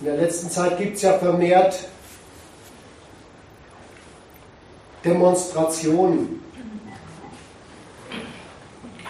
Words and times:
In 0.00 0.06
der 0.06 0.16
letzten 0.16 0.48
Zeit 0.48 0.78
gibt 0.78 0.96
es 0.96 1.02
ja 1.02 1.18
vermehrt 1.18 1.86
Demonstrationen 5.04 6.42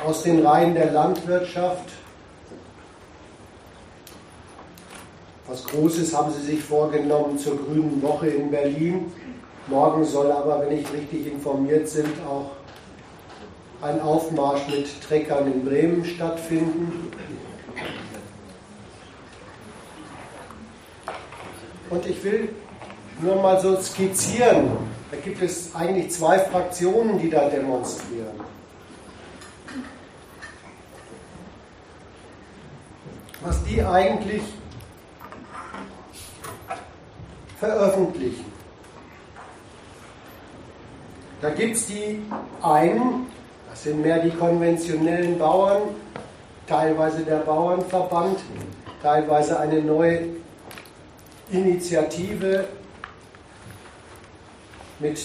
aus 0.05 0.25
den 0.25 0.45
Reihen 0.45 0.75
der 0.75 0.91
Landwirtschaft. 0.91 1.91
Was 5.47 5.65
Großes 5.65 6.13
haben 6.13 6.33
sie 6.33 6.43
sich 6.43 6.61
vorgenommen 6.65 7.39
zur 7.39 7.57
Grünen 7.57 8.03
Woche 8.03 8.29
in 8.29 8.51
Berlin. 8.51 9.13
Morgen 9.69 10.05
soll 10.05 10.33
aber, 10.33 10.61
wenn 10.61 10.77
ich 10.77 10.93
richtig 10.93 11.29
informiert 11.29 11.93
bin, 11.95 12.07
auch 12.29 12.51
ein 13.81 14.01
Aufmarsch 14.01 14.67
mit 14.69 14.89
Treckern 15.03 15.53
in 15.53 15.65
Bremen 15.65 16.05
stattfinden. 16.05 17.13
Und 21.91 22.07
ich 22.07 22.23
will 22.23 22.49
nur 23.21 23.43
mal 23.43 23.61
so 23.61 23.77
skizzieren, 23.81 24.71
da 25.11 25.17
gibt 25.17 25.43
es 25.43 25.75
eigentlich 25.75 26.11
zwei 26.13 26.39
Fraktionen, 26.39 27.19
die 27.19 27.29
da 27.29 27.49
demonstrieren. 27.49 28.41
Was 33.43 33.63
die 33.65 33.83
eigentlich 33.83 34.43
veröffentlichen. 37.59 38.45
Da 41.43 41.51
gibt 41.51 41.77
es 41.77 41.87
die 41.87 42.23
einen, 42.63 43.27
das 43.71 43.83
sind 43.83 44.03
mehr 44.03 44.19
die 44.19 44.31
konventionellen 44.31 45.39
Bauern, 45.39 45.83
teilweise 46.67 47.23
der 47.23 47.39
Bauernverband, 47.39 48.39
teilweise 49.03 49.59
eine 49.59 49.81
neue 49.81 50.21
Initiative 51.53 52.67
mit 54.99 55.21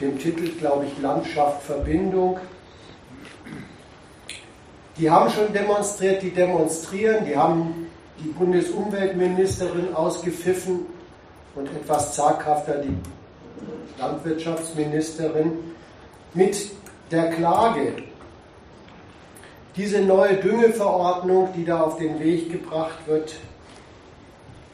dem 0.00 0.18
Titel, 0.18 0.48
glaube 0.58 0.86
ich, 0.86 1.02
Landschaft 1.02 1.62
Verbindung. 1.62 2.38
Die 4.96 5.10
haben 5.10 5.30
schon 5.30 5.52
demonstriert, 5.52 6.22
die 6.22 6.30
demonstrieren, 6.30 7.24
die 7.24 7.36
haben 7.36 7.86
die 8.18 8.28
Bundesumweltministerin 8.28 9.94
ausgepfiffen 9.94 10.86
und 11.54 11.66
etwas 11.68 12.14
zaghafter 12.14 12.78
die 12.78 12.96
Landwirtschaftsministerin 13.98 15.52
mit 16.34 16.70
der 17.10 17.30
Klage, 17.30 17.94
diese 19.76 20.00
neue 20.00 20.34
Düngeverordnung, 20.34 21.50
die 21.56 21.64
da 21.64 21.82
auf 21.82 21.98
den 21.98 22.18
Weg 22.18 22.50
gebracht 22.50 22.98
wird, 23.06 23.36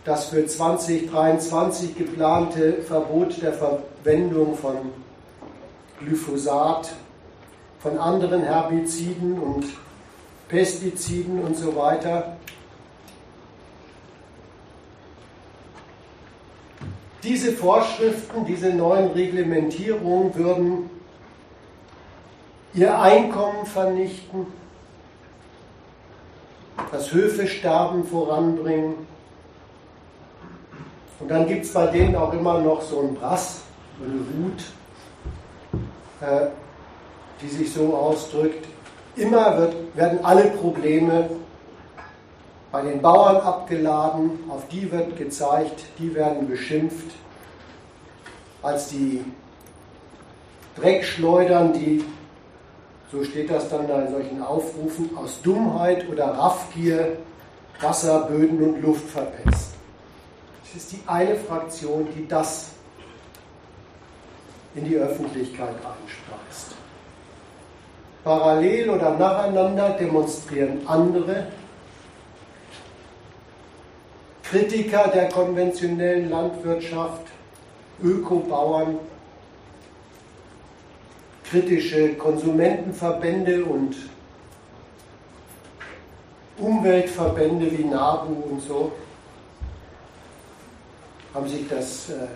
das 0.05 0.27
für 0.27 0.45
2023 0.45 1.97
geplante 1.97 2.83
Verbot 2.83 3.41
der 3.41 3.55
Verwendung 3.55 4.57
von 4.57 4.77
Glyphosat, 5.99 6.93
von 7.81 7.99
anderen 7.99 8.43
Herbiziden 8.43 9.39
und 9.39 9.67
Pestiziden 10.49 11.41
und 11.41 11.57
so 11.57 11.75
weiter. 11.75 12.37
Diese 17.23 17.53
Vorschriften, 17.53 18.45
diese 18.45 18.69
neuen 18.69 19.13
Reglementierungen 19.13 20.35
würden 20.35 20.91
ihr 22.75 23.01
Einkommen 23.01 23.65
vernichten, 23.65 24.47
das 26.93 27.13
Höfesterben 27.13 28.05
voranbringen. 28.05 29.14
Und 31.25 31.31
dann 31.31 31.47
gibt 31.47 31.65
es 31.65 31.73
bei 31.73 31.87
denen 31.87 32.15
auch 32.17 32.35
immer 32.35 32.59
noch 32.59 32.83
so 32.83 33.01
einen 33.01 33.15
Brass, 33.15 33.63
eine 33.99 34.13
Wut, 34.13 34.63
äh, 36.21 36.49
die 37.41 37.49
sich 37.49 37.73
so 37.73 37.95
ausdrückt. 37.95 38.67
Immer 39.17 39.57
wird, 39.57 39.75
werden 39.97 40.23
alle 40.23 40.51
Probleme 40.51 41.31
bei 42.71 42.83
den 42.83 43.01
Bauern 43.01 43.39
abgeladen, 43.39 44.33
auf 44.51 44.69
die 44.69 44.93
wird 44.93 45.17
gezeigt, 45.17 45.85
die 45.99 46.15
werden 46.15 46.47
beschimpft 46.47 47.13
als 48.61 48.89
die 48.89 49.25
Dreckschleudern, 50.77 51.73
die 51.73 52.05
so 53.11 53.25
steht 53.25 53.49
das 53.49 53.71
dann 53.71 53.89
da 53.89 54.03
in 54.03 54.13
solchen 54.13 54.43
Aufrufen, 54.43 55.17
aus 55.17 55.41
Dummheit 55.41 56.07
oder 56.07 56.27
Raffgier 56.27 57.17
Wasser, 57.81 58.27
Böden 58.29 58.63
und 58.63 58.83
Luft 58.83 59.09
verpetzt. 59.09 59.64
Ist 60.77 60.93
die 60.93 61.01
eine 61.07 61.37
Fraktion, 61.37 62.09
die 62.17 62.27
das 62.27 62.71
in 64.75 64.85
die 64.85 64.97
Öffentlichkeit 64.97 65.69
einspeist. 65.69 66.75
Parallel 68.25 68.91
oder 68.91 69.17
nacheinander 69.17 69.91
demonstrieren 69.91 70.81
andere 70.87 71.47
Kritiker 74.43 75.09
der 75.09 75.29
konventionellen 75.29 76.31
Landwirtschaft, 76.31 77.23
Ökobauern, 78.03 78.99
kritische 81.45 82.15
Konsumentenverbände 82.15 83.65
und 83.65 83.95
Umweltverbände 86.59 87.71
wie 87.77 87.85
NABU 87.85 88.33
und 88.51 88.61
so 88.63 88.93
haben 91.35 91.49
sich 91.49 91.69
das 91.69 92.11
äh, 92.11 92.29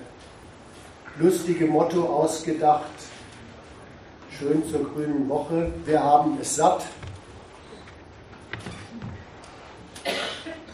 lustige 1.21 1.67
Motto 1.67 2.05
ausgedacht, 2.05 2.91
schön 4.37 4.69
zur 4.69 4.93
grünen 4.93 5.29
Woche, 5.29 5.73
wir 5.85 6.03
haben 6.03 6.37
es 6.41 6.57
satt. 6.57 6.85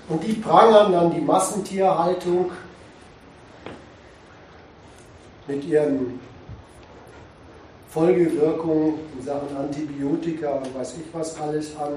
Und 0.08 0.22
die 0.24 0.32
prangern 0.34 0.92
dann 0.92 1.14
die 1.14 1.20
Massentierhaltung 1.20 2.50
mit 5.46 5.64
ihren 5.64 6.18
Folgewirkungen 7.90 8.94
in 9.16 9.24
Sachen 9.24 9.56
Antibiotika 9.56 10.50
und 10.52 10.74
weiß 10.74 10.94
ich 10.98 11.12
was 11.12 11.38
alles 11.40 11.76
an. 11.76 11.92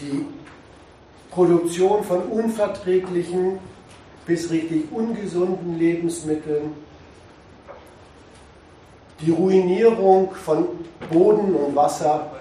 Die 0.00 0.26
Produktion 1.30 2.02
von 2.04 2.22
unverträglichen 2.22 3.58
bis 4.26 4.50
richtig 4.50 4.90
ungesunden 4.92 5.78
Lebensmitteln, 5.78 6.74
die 9.20 9.30
Ruinierung 9.30 10.34
von 10.34 10.66
Boden 11.10 11.54
und 11.54 11.76
Wasser 11.76 12.32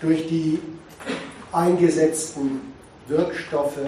durch 0.00 0.26
die 0.26 0.58
eingesetzten 1.52 2.72
Wirkstoffe 3.06 3.78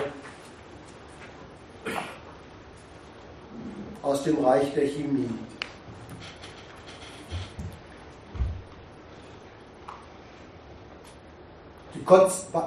aus 4.03 4.23
dem 4.25 4.39
Reich 4.45 4.73
der 4.75 4.87
Chemie. 4.87 5.29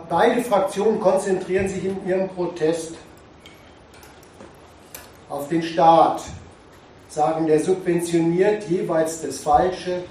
Beide 0.09 0.41
Fraktionen 0.41 0.99
konzentrieren 0.99 1.67
sich 1.67 1.85
in 1.85 2.07
ihrem 2.07 2.29
Protest 2.29 2.95
auf 5.29 5.49
den 5.49 5.61
Staat, 5.61 6.21
sagen, 7.09 7.47
der 7.47 7.59
subventioniert 7.59 8.69
jeweils 8.69 9.21
das 9.21 9.39
Falsche, 9.39 10.03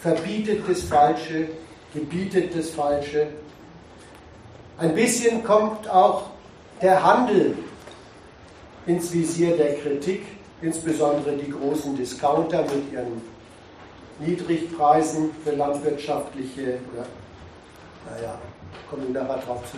verbietet 0.00 0.68
das 0.68 0.82
Falsche, 0.82 1.48
gebietet 1.94 2.56
das 2.56 2.70
Falsche. 2.70 3.28
Ein 4.78 4.94
bisschen 4.94 5.44
kommt 5.44 5.88
auch 5.88 6.30
der 6.82 7.02
Handel 7.02 7.56
ins 8.86 9.12
Visier 9.12 9.56
der 9.56 9.76
Kritik 9.76 10.22
insbesondere 10.62 11.36
die 11.36 11.50
großen 11.50 11.96
Discounter 11.96 12.62
mit 12.62 12.92
ihren 12.92 13.22
Niedrigpreisen 14.20 15.30
für 15.44 15.52
landwirtschaftliche, 15.52 16.78
naja, 18.06 18.38
kommen 18.90 19.12
wir 19.12 19.22
nachher 19.22 19.38
darauf 19.38 19.62
zu 19.70 19.76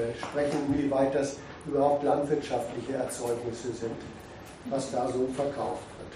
äh, 0.00 0.14
sprechen, 0.18 0.58
wie 0.76 0.90
weit 0.90 1.14
das 1.14 1.36
überhaupt 1.66 2.02
landwirtschaftliche 2.04 2.94
Erzeugnisse 2.94 3.72
sind, 3.72 3.96
was 4.66 4.90
da 4.90 5.08
so 5.08 5.28
verkauft 5.34 5.82
wird. 5.98 6.10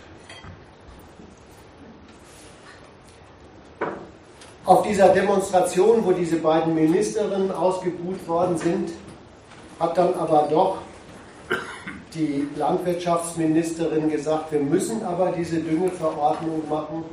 Auf 4.64 4.82
dieser 4.87 5.08
Demonstration, 5.11 6.05
wo 6.05 6.12
diese 6.12 6.37
beiden 6.37 6.75
Ministerinnen 6.75 7.52
ausgebucht 7.52 8.26
worden 8.26 8.56
sind, 8.56 8.93
hat 9.79 9.99
dann 9.99 10.14
aber 10.14 10.49
doch 10.50 10.79
die 12.14 12.49
Landwirtschaftsministerin 12.56 14.08
gesagt, 14.08 14.52
wir 14.52 14.61
müssen 14.61 15.05
aber 15.05 15.32
diese 15.32 15.58
Düngeverordnung 15.58 16.62
machen, 16.69 17.05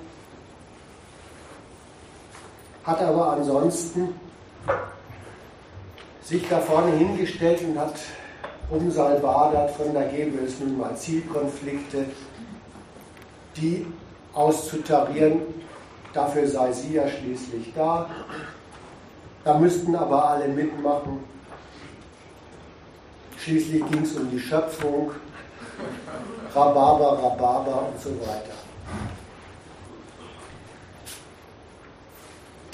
hat 2.83 3.01
aber 3.01 3.33
ansonsten 3.33 4.15
sich 6.23 6.47
da 6.47 6.59
vorne 6.59 6.91
hingestellt 6.91 7.61
und 7.61 7.77
hat 7.79 7.95
umsalbadert, 8.69 9.71
von 9.71 9.93
da 9.93 10.03
gäbe 10.03 10.43
es 10.45 10.59
nun 10.59 10.77
mal 10.77 10.95
Zielkonflikte, 10.95 12.05
die 13.57 13.85
auszutarieren, 14.33 15.41
dafür 16.13 16.47
sei 16.47 16.71
sie 16.71 16.93
ja 16.93 17.07
schließlich 17.07 17.73
da. 17.75 18.09
Da 19.43 19.57
müssten 19.57 19.95
aber 19.95 20.29
alle 20.29 20.47
mitmachen. 20.47 21.23
Schließlich 23.37 23.83
ging 23.87 24.03
es 24.03 24.15
um 24.15 24.29
die 24.29 24.39
Schöpfung, 24.39 25.11
Rhabarber, 26.53 27.23
Rhabarber 27.23 27.89
und 27.91 28.01
so 28.01 28.11
weiter. 28.21 28.60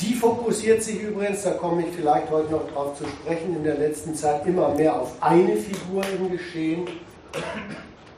Die 0.08 0.14
fokussiert 0.14 0.82
sich 0.82 1.02
übrigens, 1.02 1.44
da 1.44 1.52
komme 1.52 1.82
ich 1.82 1.94
vielleicht 1.94 2.32
heute 2.32 2.52
noch 2.52 2.66
darauf 2.70 2.98
zu 2.98 3.04
sprechen, 3.06 3.58
in 3.58 3.64
der 3.66 3.76
letzten 3.76 4.16
Zeit 4.16 4.46
immer 4.46 4.70
mehr 4.70 5.02
auf 5.02 5.12
eine 5.20 5.58
Figur 5.58 6.02
im 6.18 6.32
Geschehen, 6.32 6.88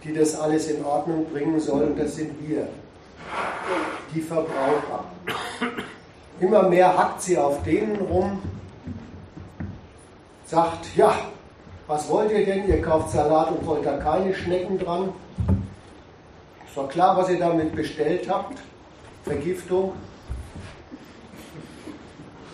die 0.03 0.13
das 0.13 0.39
alles 0.39 0.69
in 0.69 0.85
Ordnung 0.85 1.25
bringen 1.31 1.59
soll, 1.59 1.85
und 1.85 1.99
das 1.99 2.15
sind 2.15 2.31
wir, 2.47 2.67
die 4.13 4.21
Verbraucher. 4.21 5.05
Immer 6.39 6.69
mehr 6.69 6.95
hackt 6.95 7.23
sie 7.23 7.39
auf 7.39 7.63
denen 7.63 7.95
rum, 7.95 8.39
sagt, 10.45 10.95
ja, 10.95 11.15
was 11.87 12.07
wollt 12.07 12.31
ihr 12.31 12.45
denn? 12.45 12.67
Ihr 12.67 12.83
kauft 12.83 13.09
Salat 13.09 13.49
und 13.49 13.65
wollt 13.65 13.83
da 13.83 13.97
keine 13.97 14.35
Schnecken 14.35 14.77
dran. 14.77 15.09
Es 16.69 16.77
war 16.77 16.87
klar, 16.87 17.17
was 17.17 17.29
ihr 17.29 17.39
damit 17.39 17.75
bestellt 17.75 18.29
habt. 18.29 18.59
Vergiftung. 19.23 19.93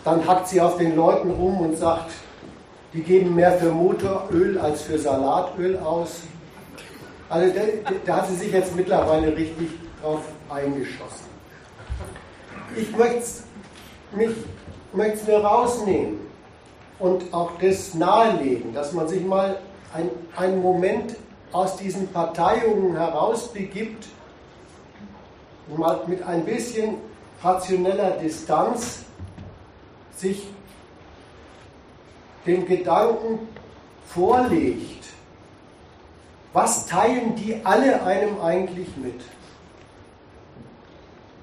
Dann 0.06 0.26
hackt 0.28 0.48
sie 0.48 0.62
auf 0.62 0.78
den 0.78 0.96
Leuten 0.96 1.32
rum 1.32 1.60
und 1.62 1.78
sagt, 1.78 2.12
die 2.94 3.02
geben 3.02 3.34
mehr 3.34 3.54
für 3.54 3.72
Motoröl 3.72 4.60
als 4.60 4.84
für 4.84 5.00
Salatöl 5.00 5.80
aus. 5.80 6.20
Also 7.28 7.52
da, 8.06 8.18
hat 8.18 8.28
sie 8.28 8.36
sich 8.36 8.52
jetzt 8.52 8.76
mittlerweile 8.76 9.36
richtig 9.36 9.70
drauf 10.02 10.22
eingeschossen. 10.48 11.26
Ich 12.76 12.96
möchte 12.96 13.18
es 13.20 13.44
mir 15.28 15.44
rausnehmen 15.44 16.20
und 17.00 17.34
auch 17.34 17.54
das 17.60 17.96
nahelegen, 17.96 18.76
dass 18.76 18.94
man 18.94 19.08
sich 19.08 19.26
mal 19.26 19.58
ein, 19.92 20.12
einen 20.36 20.62
Moment 20.62 21.16
aus 21.52 21.78
diesen 21.78 22.10
Parteiungen 22.10 22.96
herausbegibt 22.96 24.06
und 25.70 25.80
mal 25.80 26.02
mit 26.06 26.22
ein 26.22 26.46
bisschen 26.46 26.98
rationeller 27.42 28.12
Distanz 28.12 29.05
sich 30.16 30.48
den 32.46 32.66
Gedanken 32.66 33.40
vorlegt, 34.08 35.06
was 36.54 36.86
teilen 36.86 37.36
die 37.36 37.60
alle 37.66 38.02
einem 38.04 38.40
eigentlich 38.40 38.96
mit? 38.98 39.20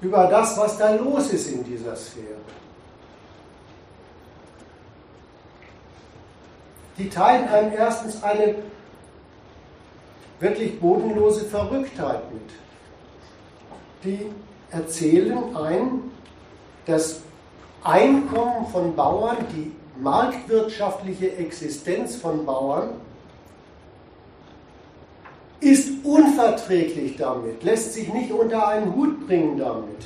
Über 0.01 0.27
das, 0.27 0.57
was 0.57 0.77
da 0.77 0.95
los 0.95 1.31
ist 1.31 1.47
in 1.47 1.63
dieser 1.63 1.95
Sphäre. 1.95 2.41
Die 6.97 7.09
teilen 7.09 7.47
einem 7.47 7.73
erstens 7.73 8.21
eine 8.23 8.55
wirklich 10.39 10.79
bodenlose 10.79 11.45
Verrücktheit 11.45 12.21
mit. 12.33 12.49
Die 14.03 14.31
erzählen 14.71 15.55
ein, 15.55 16.11
das 16.85 17.21
Einkommen 17.83 18.67
von 18.67 18.95
Bauern, 18.95 19.37
die 19.51 19.71
marktwirtschaftliche 20.01 21.35
Existenz 21.35 22.15
von 22.15 22.45
Bauern 22.45 22.89
ist 25.59 25.89
unverträglich 26.03 27.17
damit, 27.17 27.63
lässt 27.63 27.93
sich 27.93 28.11
nicht 28.13 28.31
unter 28.31 28.67
einen 28.67 28.95
Hut 28.95 29.27
bringen 29.27 29.57
damit, 29.57 30.05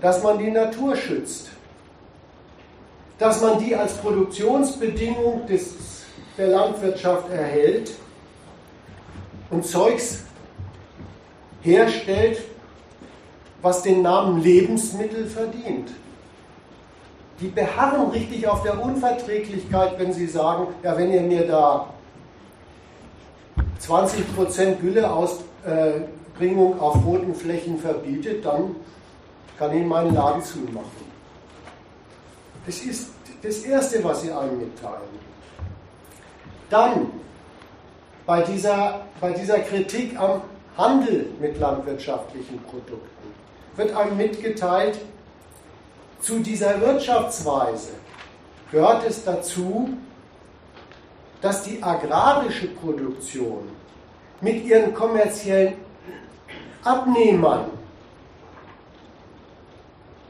dass 0.00 0.22
man 0.22 0.38
die 0.38 0.50
Natur 0.50 0.96
schützt, 0.96 1.50
dass 3.18 3.40
man 3.40 3.58
die 3.58 3.74
als 3.74 3.94
Produktionsbedingung 3.94 5.46
des, 5.46 5.74
der 6.36 6.48
Landwirtschaft 6.48 7.30
erhält 7.30 7.92
und 9.50 9.66
Zeugs 9.66 10.24
herstellt, 11.62 12.42
was 13.62 13.82
den 13.82 14.02
Namen 14.02 14.42
Lebensmittel 14.42 15.26
verdient. 15.26 15.90
Die 17.40 17.48
beharren 17.48 18.10
richtig 18.10 18.48
auf 18.48 18.62
der 18.62 18.82
Unverträglichkeit, 18.82 19.98
wenn 19.98 20.12
sie 20.12 20.26
sagen, 20.26 20.68
ja, 20.82 20.96
wenn 20.96 21.12
ihr 21.12 21.22
mir 21.22 21.46
da 21.46 21.88
20% 23.80 24.76
Gülleausbringung 24.76 26.80
auf 26.80 27.04
roten 27.04 27.34
Flächen 27.34 27.78
verbietet, 27.78 28.44
dann 28.44 28.74
kann 29.56 29.76
ich 29.76 29.84
meinen 29.84 30.14
Laden 30.14 30.42
zumachen. 30.42 31.08
Das 32.66 32.80
ist 32.80 33.10
das 33.42 33.58
Erste, 33.58 34.02
was 34.02 34.22
sie 34.22 34.32
einem 34.32 34.58
mitteilen. 34.58 35.28
Dann 36.70 37.06
bei 38.26 38.42
dieser, 38.42 39.02
bei 39.20 39.32
dieser 39.32 39.60
Kritik 39.60 40.18
am 40.18 40.42
Handel 40.76 41.30
mit 41.40 41.58
landwirtschaftlichen 41.58 42.60
Produkten 42.64 43.06
wird 43.76 43.96
einem 43.96 44.16
mitgeteilt, 44.16 44.98
zu 46.20 46.40
dieser 46.40 46.80
Wirtschaftsweise 46.80 47.90
gehört 48.70 49.04
es 49.06 49.24
dazu, 49.24 49.90
dass 51.40 51.62
die 51.62 51.82
agrarische 51.82 52.68
Produktion 52.68 53.68
mit 54.40 54.64
ihren 54.64 54.92
kommerziellen 54.92 55.74
Abnehmern 56.82 57.70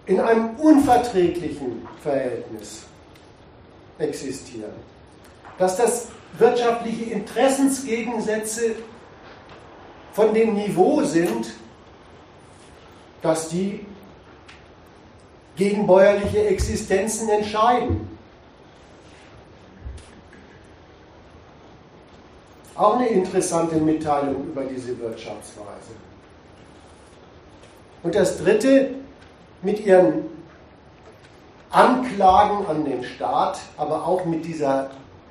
in 0.07 0.21
einem 0.21 0.51
unverträglichen 0.57 1.87
Verhältnis 2.03 2.83
existieren. 3.99 4.73
Dass 5.59 5.77
das 5.77 6.09
wirtschaftliche 6.39 7.05
Interessensgegensätze 7.11 8.77
von 10.13 10.33
dem 10.33 10.55
Niveau 10.55 11.03
sind, 11.03 11.51
dass 13.23 13.49
die 13.49 13.85
gegen 15.59 15.87
bäuerliche 15.87 16.47
Existenzen 16.47 17.29
entscheiden. 17.29 18.09
Auch 22.77 22.97
eine 22.97 23.09
interessante 23.09 23.77
Mitteilung 23.77 24.47
über 24.47 24.63
diese 24.63 24.97
Wirtschaftsweise. 25.01 25.97
Und 28.05 28.15
das 28.15 28.39
Dritte, 28.39 28.95
mit 29.61 29.85
ihren 29.85 30.27
Anklagen 31.71 32.65
an 32.67 32.85
den 32.85 33.03
Staat, 33.03 33.59
aber 33.77 34.07
auch 34.07 34.25
mit 34.25 34.45
dieser 34.45 34.91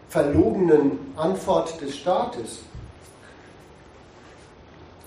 verlogenen 0.10 1.00
Antwort 1.16 1.80
des 1.80 1.98
Staates 1.98 2.60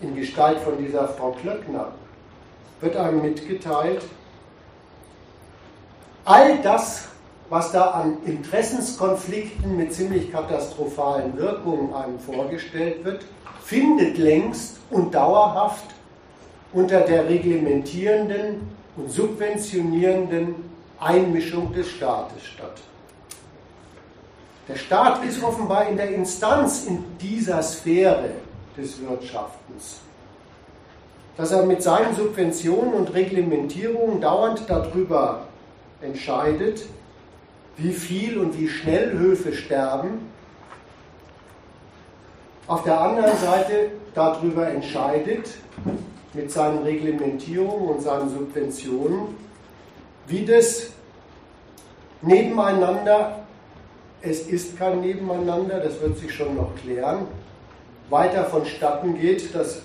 in 0.00 0.14
Gestalt 0.16 0.58
von 0.60 0.78
dieser 0.78 1.08
Frau 1.08 1.32
Klöckner 1.32 1.88
wird 2.80 2.96
einem 2.96 3.20
mitgeteilt, 3.20 4.02
all 6.24 6.58
das, 6.62 7.08
was 7.48 7.72
da 7.72 7.90
an 7.90 8.18
Interessenskonflikten 8.24 9.76
mit 9.76 9.92
ziemlich 9.92 10.30
katastrophalen 10.30 11.36
Wirkungen 11.36 11.92
einem 11.94 12.18
vorgestellt 12.18 13.04
wird, 13.04 13.24
findet 13.64 14.18
längst 14.18 14.76
und 14.90 15.14
dauerhaft 15.14 15.84
unter 16.72 17.00
der 17.00 17.28
reglementierenden 17.28 18.68
und 18.96 19.10
subventionierenden 19.10 20.54
Einmischung 21.00 21.72
des 21.72 21.88
Staates 21.88 22.44
statt. 22.44 22.80
Der 24.68 24.76
Staat 24.76 25.24
ist 25.24 25.42
offenbar 25.42 25.88
in 25.88 25.96
der 25.96 26.14
Instanz 26.14 26.84
in 26.86 27.04
dieser 27.18 27.62
Sphäre 27.62 28.30
des 28.76 29.00
Wirtschaftens, 29.00 30.00
dass 31.36 31.50
er 31.50 31.64
mit 31.64 31.82
seinen 31.82 32.14
Subventionen 32.14 32.92
und 32.94 33.12
Reglementierungen 33.12 34.20
dauernd 34.20 34.62
darüber 34.68 35.46
entscheidet, 36.00 36.82
wie 37.76 37.92
viel 37.92 38.38
und 38.38 38.58
wie 38.58 38.68
schnell 38.68 39.12
Höfe 39.12 39.52
sterben, 39.52 40.28
auf 42.66 42.84
der 42.84 43.00
anderen 43.00 43.36
Seite 43.38 43.90
darüber 44.14 44.68
entscheidet, 44.68 45.50
mit 46.34 46.50
seinen 46.50 46.84
Reglementierungen 46.84 47.88
und 47.88 48.02
seinen 48.02 48.28
Subventionen, 48.30 49.34
wie 50.26 50.44
das 50.44 50.90
nebeneinander, 52.22 53.40
es 54.22 54.42
ist 54.46 54.78
kein 54.78 55.00
Nebeneinander, 55.00 55.80
das 55.80 56.00
wird 56.00 56.18
sich 56.18 56.32
schon 56.32 56.54
noch 56.54 56.74
klären, 56.76 57.26
weiter 58.10 58.44
vonstatten 58.44 59.18
geht, 59.18 59.54
dass 59.54 59.82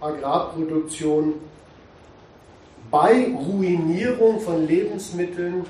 Agrarproduktion 0.00 1.34
bei 2.92 3.34
Ruinierung 3.34 4.38
von 4.38 4.66
Lebensmitteln 4.66 5.64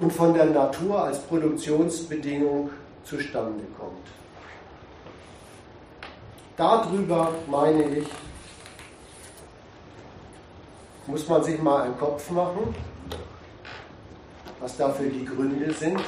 und 0.00 0.12
von 0.12 0.34
der 0.34 0.46
Natur 0.46 1.04
als 1.04 1.20
Produktionsbedingung 1.20 2.70
zustande 3.04 3.62
kommt. 3.78 4.08
Darüber 6.56 7.32
meine 7.46 7.84
ich, 7.98 8.08
muss 11.06 11.28
man 11.28 11.44
sich 11.44 11.62
mal 11.62 11.82
einen 11.82 11.96
Kopf 11.96 12.28
machen, 12.30 12.74
was 14.58 14.76
dafür 14.76 15.08
die 15.08 15.24
Gründe 15.24 15.72
sind. 15.72 16.00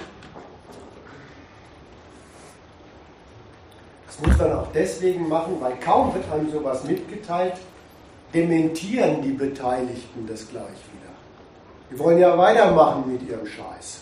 Das 4.07 4.21
muss 4.21 4.37
man 4.37 4.53
auch 4.53 4.73
deswegen 4.73 5.29
machen, 5.29 5.59
weil 5.61 5.79
kaum 5.79 6.13
wird 6.13 6.25
einem 6.33 6.51
sowas 6.51 6.83
mitgeteilt, 6.83 7.55
dementieren 8.35 9.23
die 9.23 9.33
Beteiligten 9.33 10.27
das 10.27 10.49
gleich 10.49 10.65
wieder. 10.65 11.13
Die 11.91 11.99
wollen 11.99 12.19
ja 12.19 12.37
weitermachen 12.37 13.13
mit 13.13 13.29
ihrem 13.29 13.47
Scheiß. 13.47 14.01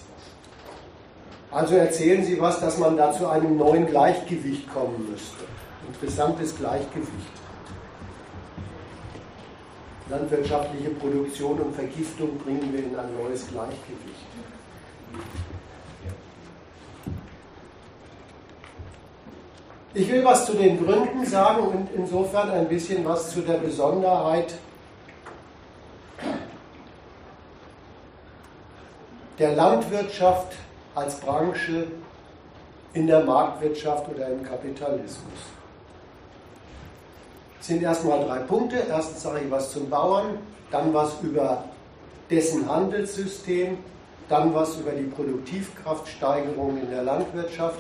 Also 1.51 1.77
erzählen 1.77 2.25
sie 2.25 2.41
was, 2.41 2.61
dass 2.61 2.79
man 2.79 2.97
da 2.97 3.13
zu 3.13 3.29
einem 3.29 3.57
neuen 3.57 3.87
Gleichgewicht 3.87 4.69
kommen 4.73 5.09
müsste. 5.11 5.45
Interessantes 5.87 6.57
Gleichgewicht. 6.57 7.35
Landwirtschaftliche 10.11 10.91
Produktion 10.91 11.61
und 11.61 11.75
Vergiftung 11.75 12.37
bringen 12.39 12.73
wir 12.73 12.81
in 12.81 12.97
ein 12.97 13.15
neues 13.23 13.47
Gleichgewicht. 13.49 14.27
Ich 19.97 20.11
will 20.11 20.25
was 20.25 20.47
zu 20.47 20.55
den 20.55 20.85
Gründen 20.85 21.25
sagen 21.25 21.69
und 21.69 21.89
insofern 21.95 22.51
ein 22.51 22.69
bisschen 22.69 23.05
was 23.05 23.31
zu 23.31 23.43
der 23.43 23.59
Besonderheit 23.59 24.53
der 29.39 29.55
Landwirtschaft 29.55 30.57
als 30.97 31.15
Branche 31.21 31.87
in 32.93 33.07
der 33.07 33.23
Marktwirtschaft 33.23 34.09
oder 34.09 34.29
im 34.31 34.43
Kapitalismus. 34.43 35.39
Es 37.61 37.69
sind 37.69 37.81
erstmal 37.81 38.25
drei 38.25 38.41
Punkte. 38.41 38.77
Erstens 38.89 39.23
sage 39.23 39.43
ich 39.45 39.51
was 39.51 39.71
zum 39.71 39.89
Bauern, 39.89 40.39
dann 40.73 40.93
was 40.93 41.21
über 41.23 41.65
dessen 42.31 42.69
Handelssystem, 42.69 43.79
dann 44.29 44.53
was 44.55 44.77
über 44.77 44.91
die 44.91 45.05
Produktivkraftsteigerung 45.05 46.79
in 46.81 46.91
der 46.91 47.05
Landwirtschaft 47.05 47.79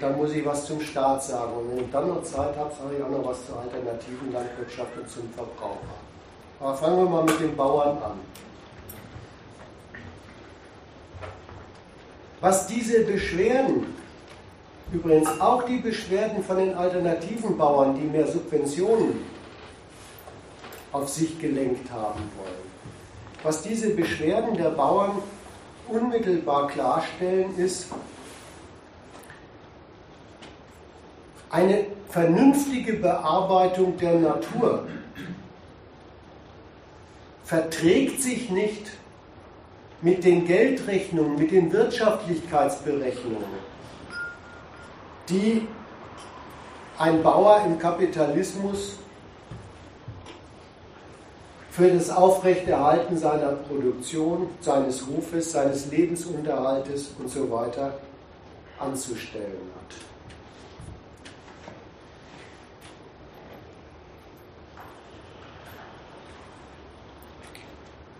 dann 0.00 0.16
muss 0.16 0.32
ich 0.32 0.44
was 0.44 0.66
zum 0.66 0.80
Staat 0.80 1.24
sagen. 1.24 1.52
Und 1.52 1.70
wenn 1.70 1.84
ich 1.84 1.90
dann 1.90 2.08
noch 2.08 2.22
Zeit 2.22 2.56
habe, 2.56 2.72
sage 2.74 2.96
ich 2.96 3.02
auch 3.02 3.10
noch 3.10 3.28
was 3.28 3.46
zur 3.46 3.58
alternativen 3.58 4.32
Landwirtschaft 4.32 4.96
und 4.96 5.08
zum 5.08 5.28
Verbraucher. 5.30 5.98
Aber 6.60 6.74
fangen 6.74 6.98
wir 6.98 7.08
mal 7.08 7.24
mit 7.24 7.40
den 7.40 7.56
Bauern 7.56 7.98
an. 8.02 8.20
Was 12.40 12.66
diese 12.68 13.04
Beschwerden, 13.04 13.94
übrigens 14.92 15.40
auch 15.40 15.64
die 15.64 15.78
Beschwerden 15.78 16.44
von 16.44 16.58
den 16.58 16.74
alternativen 16.74 17.56
Bauern, 17.56 17.96
die 17.96 18.06
mehr 18.06 18.26
Subventionen 18.26 19.24
auf 20.92 21.08
sich 21.08 21.38
gelenkt 21.40 21.90
haben 21.90 22.30
wollen, 22.38 22.68
was 23.42 23.62
diese 23.62 23.90
Beschwerden 23.90 24.56
der 24.56 24.70
Bauern 24.70 25.22
unmittelbar 25.88 26.68
klarstellen, 26.68 27.56
ist, 27.56 27.88
eine 31.50 31.86
vernünftige 32.08 32.94
Bearbeitung 32.94 33.96
der 33.98 34.14
Natur 34.14 34.86
verträgt 37.44 38.22
sich 38.22 38.50
nicht 38.50 38.90
mit 40.02 40.24
den 40.24 40.46
Geldrechnungen, 40.46 41.36
mit 41.38 41.50
den 41.50 41.72
Wirtschaftlichkeitsberechnungen, 41.72 43.46
die 45.28 45.66
ein 46.98 47.22
Bauer 47.22 47.62
im 47.64 47.78
Kapitalismus 47.78 48.98
für 51.70 51.88
das 51.88 52.10
Aufrechterhalten 52.10 53.16
seiner 53.16 53.52
Produktion, 53.52 54.48
seines 54.60 55.06
Rufes, 55.08 55.52
seines 55.52 55.90
Lebensunterhaltes 55.90 57.14
und 57.18 57.30
so 57.30 57.50
weiter 57.50 57.98
anzustellen 58.78 59.70
hat. 59.74 60.07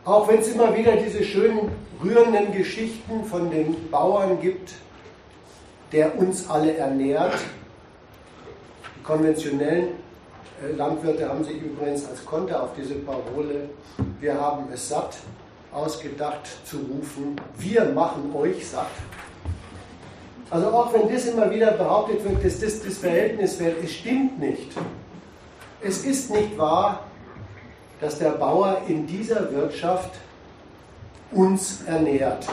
Auch 0.08 0.26
wenn 0.26 0.38
es 0.38 0.48
immer 0.48 0.74
wieder 0.74 0.96
diese 0.96 1.22
schönen, 1.22 1.70
rührenden 2.02 2.50
Geschichten 2.52 3.24
von 3.24 3.50
den 3.50 3.90
Bauern 3.90 4.40
gibt, 4.40 4.72
der 5.92 6.18
uns 6.18 6.48
alle 6.48 6.78
ernährt. 6.78 7.34
Die 8.96 9.02
konventionellen 9.02 9.88
äh, 10.64 10.72
Landwirte 10.74 11.28
haben 11.28 11.44
sich 11.44 11.60
übrigens 11.60 12.08
als 12.08 12.24
Konter 12.24 12.62
auf 12.62 12.70
diese 12.74 12.94
Parole, 12.94 13.68
wir 14.18 14.40
haben 14.40 14.72
es 14.72 14.88
satt, 14.88 15.18
ausgedacht 15.74 16.48
zu 16.64 16.78
rufen, 16.78 17.36
wir 17.58 17.84
machen 17.90 18.34
euch 18.34 18.66
satt. 18.66 18.86
Also 20.48 20.68
auch 20.68 20.90
wenn 20.94 21.12
das 21.12 21.26
immer 21.26 21.50
wieder 21.50 21.72
behauptet 21.72 22.24
wird, 22.24 22.42
dass 22.42 22.58
das 22.60 22.82
das 22.82 22.96
Verhältnis 22.96 23.60
wäre, 23.60 23.74
es 23.84 23.92
stimmt 23.92 24.38
nicht. 24.38 24.72
Es 25.82 26.06
ist 26.06 26.30
nicht 26.30 26.56
wahr, 26.56 27.07
dass 28.00 28.18
der 28.18 28.30
Bauer 28.30 28.82
in 28.86 29.06
dieser 29.06 29.50
Wirtschaft 29.52 30.10
uns 31.32 31.82
ernährt, 31.86 32.46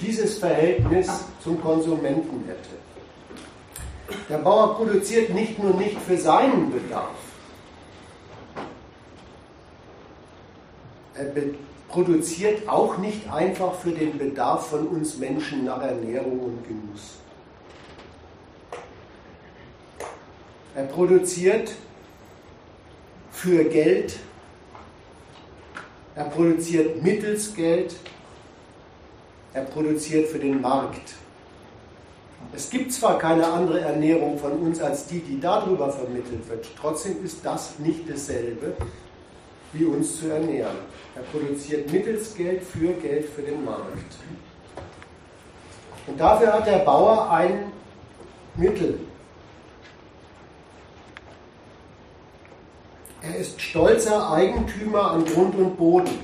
dieses 0.00 0.38
Verhältnis 0.38 1.08
zum 1.42 1.60
Konsumenten 1.60 2.44
hätte. 2.46 4.18
Der 4.28 4.38
Bauer 4.38 4.76
produziert 4.76 5.30
nicht 5.30 5.58
nur 5.58 5.74
nicht 5.74 5.98
für 6.00 6.16
seinen 6.16 6.70
Bedarf, 6.70 7.10
er 11.14 11.26
produziert 11.88 12.68
auch 12.68 12.98
nicht 12.98 13.30
einfach 13.32 13.74
für 13.74 13.92
den 13.92 14.18
Bedarf 14.18 14.68
von 14.68 14.86
uns 14.88 15.16
Menschen 15.18 15.64
nach 15.64 15.80
Ernährung 15.80 16.40
und 16.40 16.66
Genuss. 16.66 17.18
Er 20.74 20.84
produziert 20.84 21.70
für 23.30 23.64
Geld 23.64 24.16
er 26.16 26.24
produziert 26.24 27.02
mittels 27.02 27.54
Geld, 27.54 27.96
er 29.52 29.62
produziert 29.64 30.28
für 30.28 30.38
den 30.38 30.60
Markt. 30.60 31.14
Es 32.54 32.70
gibt 32.70 32.92
zwar 32.92 33.18
keine 33.18 33.46
andere 33.46 33.80
Ernährung 33.80 34.38
von 34.38 34.52
uns 34.52 34.80
als 34.80 35.06
die, 35.06 35.20
die 35.20 35.40
darüber 35.40 35.90
vermittelt 35.90 36.48
wird, 36.48 36.66
trotzdem 36.80 37.24
ist 37.24 37.44
das 37.44 37.78
nicht 37.78 38.08
dasselbe, 38.08 38.74
wie 39.72 39.84
uns 39.84 40.20
zu 40.20 40.28
ernähren. 40.28 40.76
Er 41.16 41.22
produziert 41.22 41.90
mittels 41.90 42.34
Geld 42.34 42.62
für 42.62 42.92
Geld 42.94 43.28
für 43.28 43.42
den 43.42 43.64
Markt. 43.64 44.16
Und 46.06 46.20
dafür 46.20 46.52
hat 46.52 46.66
der 46.66 46.78
Bauer 46.78 47.30
ein 47.30 47.72
Mittel, 48.56 49.00
Er 53.26 53.36
ist 53.36 53.60
stolzer 53.60 54.30
Eigentümer 54.30 55.12
an 55.12 55.24
Grund 55.24 55.54
und 55.54 55.76
Boden. 55.78 56.18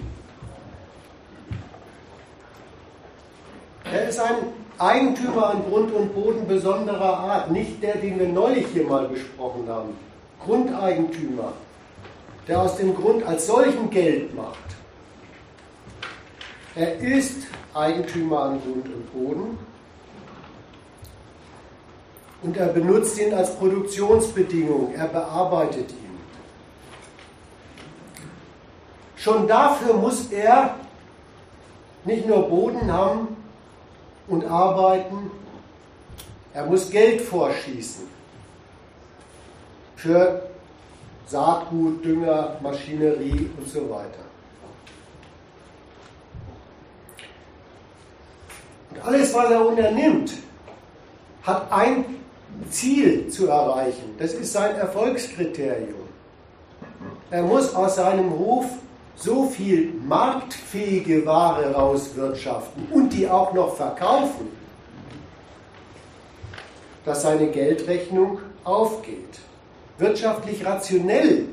Er 3.90 4.08
ist 4.08 4.20
ein 4.20 4.34
Eigentümer 4.78 5.50
an 5.50 5.62
Grund 5.68 5.92
und 5.92 6.14
Boden 6.14 6.46
besonderer 6.46 7.18
Art, 7.18 7.50
nicht 7.50 7.82
der, 7.82 7.96
den 7.96 8.18
wir 8.18 8.28
neulich 8.28 8.66
hier 8.72 8.86
mal 8.86 9.08
besprochen 9.08 9.66
haben. 9.68 9.96
Grundeigentümer, 10.44 11.52
der 12.46 12.60
aus 12.60 12.76
dem 12.76 12.94
Grund 12.94 13.24
als 13.24 13.46
solchen 13.46 13.88
Geld 13.90 14.34
macht. 14.34 14.58
Er 16.74 16.98
ist 16.98 17.46
Eigentümer 17.74 18.42
an 18.42 18.60
Grund 18.62 18.86
und 18.86 19.12
Boden 19.12 19.58
und 22.42 22.56
er 22.56 22.68
benutzt 22.68 23.18
ihn 23.20 23.34
als 23.34 23.54
Produktionsbedingung, 23.56 24.94
er 24.94 25.08
bearbeitet 25.08 25.90
ihn. 25.90 25.99
Schon 29.20 29.46
dafür 29.46 29.92
muss 29.94 30.32
er 30.32 30.76
nicht 32.06 32.26
nur 32.26 32.48
Boden 32.48 32.90
haben 32.90 33.36
und 34.28 34.46
arbeiten, 34.46 35.30
er 36.54 36.64
muss 36.64 36.90
Geld 36.90 37.20
vorschießen 37.20 38.08
für 39.96 40.48
Saatgut, 41.26 42.02
Dünger, 42.02 42.56
Maschinerie 42.62 43.50
und 43.58 43.68
so 43.68 43.90
weiter. 43.90 44.24
Und 48.90 49.04
alles, 49.04 49.34
was 49.34 49.50
er 49.50 49.66
unternimmt, 49.66 50.32
hat 51.42 51.70
ein 51.70 52.06
Ziel 52.70 53.28
zu 53.28 53.48
erreichen. 53.48 54.14
Das 54.18 54.32
ist 54.32 54.50
sein 54.50 54.76
Erfolgskriterium. 54.76 56.08
Er 57.30 57.42
muss 57.42 57.74
aus 57.74 57.96
seinem 57.96 58.32
Ruf 58.32 58.64
so 59.20 59.44
viel 59.44 59.92
marktfähige 60.06 61.26
Ware 61.26 61.74
rauswirtschaften 61.74 62.86
und 62.90 63.10
die 63.12 63.28
auch 63.28 63.52
noch 63.52 63.76
verkaufen, 63.76 64.48
dass 67.04 67.22
seine 67.22 67.48
Geldrechnung 67.48 68.38
aufgeht. 68.64 69.40
Wirtschaftlich 69.98 70.64
rationell 70.64 71.46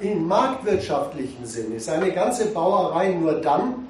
im 0.00 0.26
marktwirtschaftlichen 0.26 1.44
Sinn 1.44 1.74
ist 1.74 1.86
seine 1.86 2.12
ganze 2.12 2.46
Bauerei 2.46 3.10
nur 3.10 3.40
dann, 3.40 3.88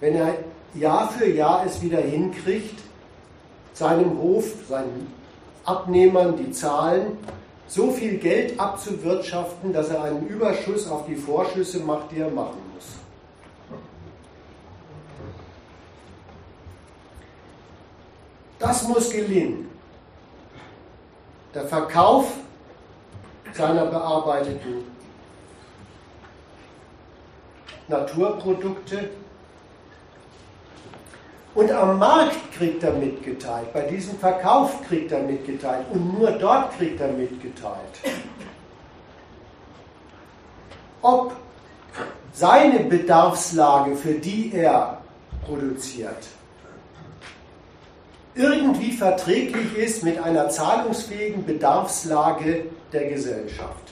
wenn 0.00 0.16
er 0.16 0.34
Jahr 0.74 1.10
für 1.10 1.28
Jahr 1.28 1.64
es 1.66 1.80
wieder 1.80 2.00
hinkriegt, 2.00 2.78
seinem 3.72 4.18
Hof, 4.18 4.52
seinen 4.68 5.12
Abnehmern 5.64 6.36
die 6.36 6.50
Zahlen 6.50 7.16
so 7.72 7.90
viel 7.90 8.18
Geld 8.18 8.60
abzuwirtschaften, 8.60 9.72
dass 9.72 9.88
er 9.88 10.02
einen 10.02 10.26
Überschuss 10.26 10.86
auf 10.90 11.06
die 11.06 11.16
Vorschüsse 11.16 11.80
macht, 11.80 12.10
die 12.10 12.18
er 12.18 12.28
machen 12.28 12.58
muss. 12.74 12.84
Das 18.58 18.86
muss 18.86 19.08
gelingen. 19.08 19.70
Der 21.54 21.64
Verkauf 21.64 22.30
seiner 23.54 23.86
bearbeiteten 23.86 24.84
Naturprodukte 27.88 29.08
und 31.54 31.70
am 31.70 31.98
Markt 31.98 32.52
kriegt 32.56 32.82
er 32.82 32.92
mitgeteilt, 32.92 33.72
bei 33.72 33.82
diesem 33.82 34.18
Verkauf 34.18 34.82
kriegt 34.86 35.12
er 35.12 35.22
mitgeteilt 35.22 35.86
und 35.92 36.18
nur 36.18 36.30
dort 36.32 36.76
kriegt 36.76 37.00
er 37.00 37.12
mitgeteilt. 37.12 38.00
Ob 41.02 41.32
seine 42.32 42.80
Bedarfslage, 42.80 43.96
für 43.96 44.14
die 44.14 44.52
er 44.54 44.98
produziert, 45.44 46.26
irgendwie 48.34 48.92
verträglich 48.92 49.76
ist 49.76 50.04
mit 50.04 50.18
einer 50.22 50.48
zahlungsfähigen 50.48 51.44
Bedarfslage 51.44 52.66
der 52.92 53.08
Gesellschaft. 53.08 53.82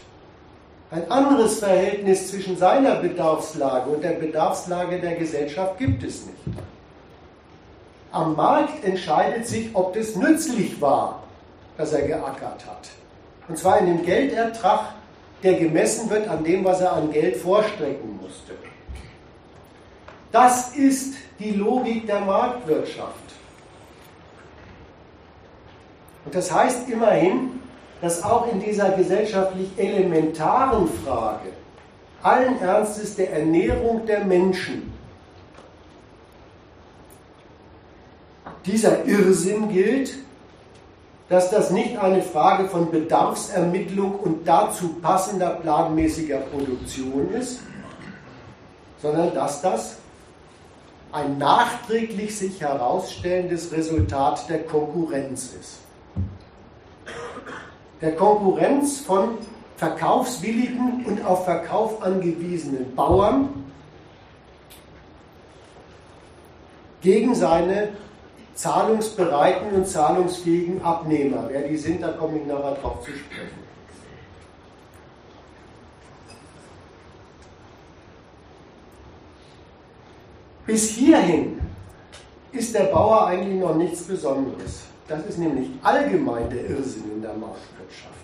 Ein 0.90 1.11
anderes 1.11 1.59
Verhältnis 1.59 2.31
zwischen 2.31 2.57
seiner 2.57 2.97
Bedarfslage 2.97 3.90
und 3.90 4.02
der 4.02 4.12
Bedarfslage 4.12 4.99
der 4.99 5.17
Gesellschaft 5.17 5.79
gibt 5.79 6.02
es 6.02 6.26
nicht. 6.26 6.59
Am 8.12 8.35
Markt 8.35 8.85
entscheidet 8.85 9.47
sich, 9.47 9.71
ob 9.75 9.95
das 9.95 10.17
nützlich 10.17 10.81
war, 10.81 11.23
dass 11.76 11.93
er 11.93 12.02
geackert 12.02 12.67
hat. 12.67 12.88
Und 13.49 13.57
zwar 13.57 13.79
in 13.79 13.87
dem 13.87 14.05
Geldertrag, 14.05 14.95
der 15.43 15.55
gemessen 15.55 16.11
wird 16.11 16.29
an 16.29 16.45
dem, 16.45 16.64
was 16.64 16.81
er 16.81 16.93
an 16.93 17.12
Geld 17.12 17.37
vorstrecken 17.37 18.19
musste. 18.21 18.52
Das 20.33 20.76
ist 20.76 21.14
die 21.38 21.52
Logik 21.52 22.07
der 22.07 22.21
Marktwirtschaft. 22.21 23.14
Und 26.25 26.35
das 26.35 26.52
heißt 26.52 26.88
immerhin, 26.88 27.61
dass 28.00 28.23
auch 28.23 28.50
in 28.52 28.61
dieser 28.61 28.90
gesellschaftlich 28.90 29.71
elementaren 29.76 30.88
Frage 31.05 31.50
allen 32.23 32.61
Ernstes 32.61 33.17
der 33.17 33.33
Ernährung 33.33 34.07
der 34.07 34.25
Menschen 34.25 34.93
dieser 38.67 39.05
Irrsinn 39.05 39.69
gilt, 39.69 40.19
dass 41.29 41.50
das 41.50 41.71
nicht 41.71 41.97
eine 41.97 42.23
Frage 42.23 42.69
von 42.69 42.90
Bedarfsermittlung 42.90 44.17
und 44.17 44.47
dazu 44.47 44.97
passender 45.00 45.50
planmäßiger 45.50 46.38
Produktion 46.38 47.33
ist, 47.33 47.61
sondern 49.00 49.33
dass 49.33 49.62
das 49.62 49.97
ein 51.12 51.38
nachträglich 51.38 52.37
sich 52.37 52.61
herausstellendes 52.61 53.73
Resultat 53.73 54.49
der 54.49 54.64
Konkurrenz 54.64 55.53
ist. 55.59 55.79
Der 58.01 58.16
Konkurrenz 58.16 59.01
von 59.01 59.38
verkaufswilligen 59.77 61.05
und 61.07 61.25
auf 61.25 61.44
Verkauf 61.44 62.03
angewiesenen 62.03 62.94
Bauern 62.94 63.49
gegen 67.01 67.35
seine 67.35 67.90
zahlungsbereiten 68.61 69.73
und 69.73 69.88
zahlungsfähigen 69.88 70.83
Abnehmer. 70.83 71.44
Wer 71.49 71.66
die 71.66 71.79
sind, 71.79 72.03
da 72.03 72.09
komme 72.12 72.40
ich 72.40 72.46
nachher 72.46 72.75
drauf 72.75 73.01
zu 73.01 73.12
sprechen. 73.12 73.70
Bis 80.66 80.90
hierhin 80.90 81.59
ist 82.53 82.75
der 82.75 82.85
Bauer 82.85 83.27
eigentlich 83.29 83.59
noch 83.59 83.75
nichts 83.75 84.03
Besonderes. 84.03 84.83
Das 85.09 85.25
ist 85.25 85.38
nämlich 85.38 85.70
allgemein 85.83 86.51
der 86.51 86.68
Irrsinn 86.68 87.11
in 87.14 87.23
der 87.23 87.33
Marktwirtschaft. 87.33 88.14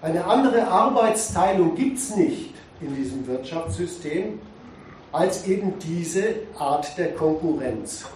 Eine 0.00 0.24
andere 0.24 0.66
Arbeitsteilung 0.66 1.74
gibt 1.74 1.98
es 1.98 2.16
nicht 2.16 2.54
in 2.80 2.96
diesem 2.96 3.26
Wirtschaftssystem 3.26 4.40
als 5.12 5.46
eben 5.46 5.78
diese 5.78 6.36
Art 6.58 6.96
der 6.96 7.14
Konkurrenz. 7.14 8.06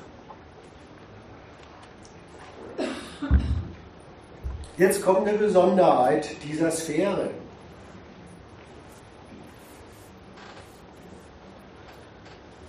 Jetzt 4.76 5.02
kommt 5.02 5.28
eine 5.28 5.38
Besonderheit 5.38 6.28
dieser 6.42 6.70
Sphäre. 6.70 7.30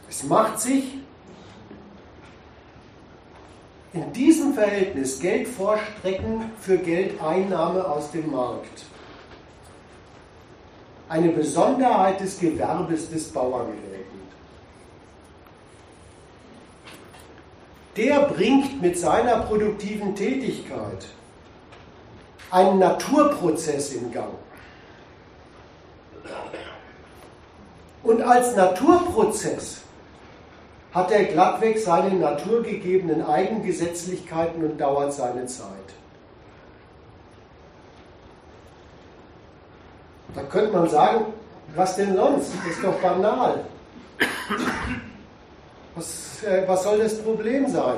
Es 0.08 0.24
macht 0.24 0.60
sich 0.60 1.00
in 3.94 4.14
diesem 4.14 4.54
Verhältnis 4.54 5.20
Geld 5.20 5.48
vorstrecken 5.48 6.52
für 6.60 6.78
Geldeinnahme 6.78 7.86
aus 7.86 8.12
dem 8.12 8.30
Markt. 8.32 8.84
Eine 11.10 11.30
Besonderheit 11.30 12.20
des 12.20 12.40
Gewerbes 12.40 13.10
des 13.10 13.32
Bauern 13.32 13.68
geltend. 13.68 14.06
Der 17.96 18.22
bringt 18.22 18.82
mit 18.82 18.98
seiner 18.98 19.40
produktiven 19.40 20.16
Tätigkeit 20.16 21.08
einen 22.52 22.80
Naturprozess 22.80 23.94
in 23.94 24.12
Gang. 24.12 24.34
Und 28.04 28.22
als 28.22 28.56
Naturprozess 28.56 29.82
hat 30.94 31.12
er 31.12 31.26
glattweg 31.26 31.80
seine 31.80 32.16
naturgegebenen 32.16 33.26
Eigengesetzlichkeiten 33.26 34.64
und 34.64 34.78
dauert 34.78 35.14
seine 35.14 35.46
Zeit. 35.48 35.68
Da 40.34 40.44
könnte 40.44 40.74
man 40.74 40.90
sagen, 40.90 41.26
was 41.76 41.96
denn 41.96 42.16
sonst? 42.16 42.52
Das 42.54 42.76
ist 42.76 42.84
doch 42.84 43.02
banal. 43.02 43.66
Was, 45.96 46.44
äh, 46.44 46.68
was 46.68 46.84
soll 46.84 47.00
das 47.00 47.18
Problem 47.22 47.68
sein? 47.68 47.98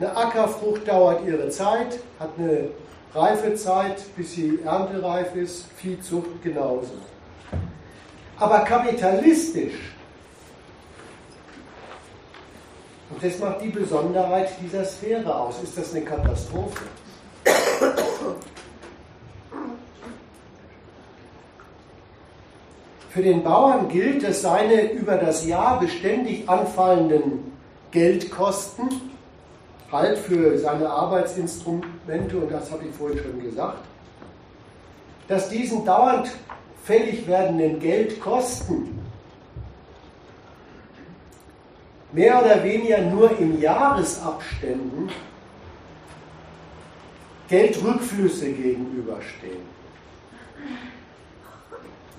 Eine 0.00 0.16
Ackerfrucht 0.16 0.88
dauert 0.88 1.24
ihre 1.26 1.48
Zeit, 1.50 1.98
hat 2.18 2.30
eine 2.38 2.68
Reifezeit, 3.14 4.02
bis 4.16 4.32
sie 4.32 4.60
erntereif 4.64 5.36
ist, 5.36 5.66
Viehzucht 5.76 6.42
genauso. 6.42 6.94
Aber 8.38 8.60
kapitalistisch, 8.60 9.74
und 13.10 13.22
das 13.22 13.38
macht 13.38 13.60
die 13.60 13.68
Besonderheit 13.68 14.48
dieser 14.60 14.84
Sphäre 14.84 15.34
aus, 15.34 15.62
ist 15.62 15.76
das 15.76 15.94
eine 15.94 16.04
Katastrophe. 16.04 16.84
Für 23.12 23.22
den 23.22 23.42
Bauern 23.42 23.88
gilt, 23.88 24.22
dass 24.22 24.40
seine 24.40 24.90
über 24.92 25.16
das 25.16 25.44
Jahr 25.46 25.78
beständig 25.78 26.48
anfallenden 26.48 27.52
Geldkosten 27.90 28.88
halt 29.90 30.16
für 30.16 30.58
seine 30.58 30.88
Arbeitsinstrumente, 30.88 32.38
und 32.38 32.50
das 32.50 32.72
habe 32.72 32.84
ich 32.86 32.94
vorhin 32.94 33.18
schon 33.18 33.42
gesagt, 33.42 33.84
dass 35.28 35.50
diesen 35.50 35.84
dauernd 35.84 36.30
fällig 36.84 37.26
werdenden 37.26 37.80
Geldkosten 37.80 38.98
mehr 42.12 42.42
oder 42.42 42.64
weniger 42.64 43.02
nur 43.02 43.38
in 43.38 43.60
Jahresabständen 43.60 45.10
Geldrückflüsse 47.48 48.52
gegenüberstehen. 48.52 49.70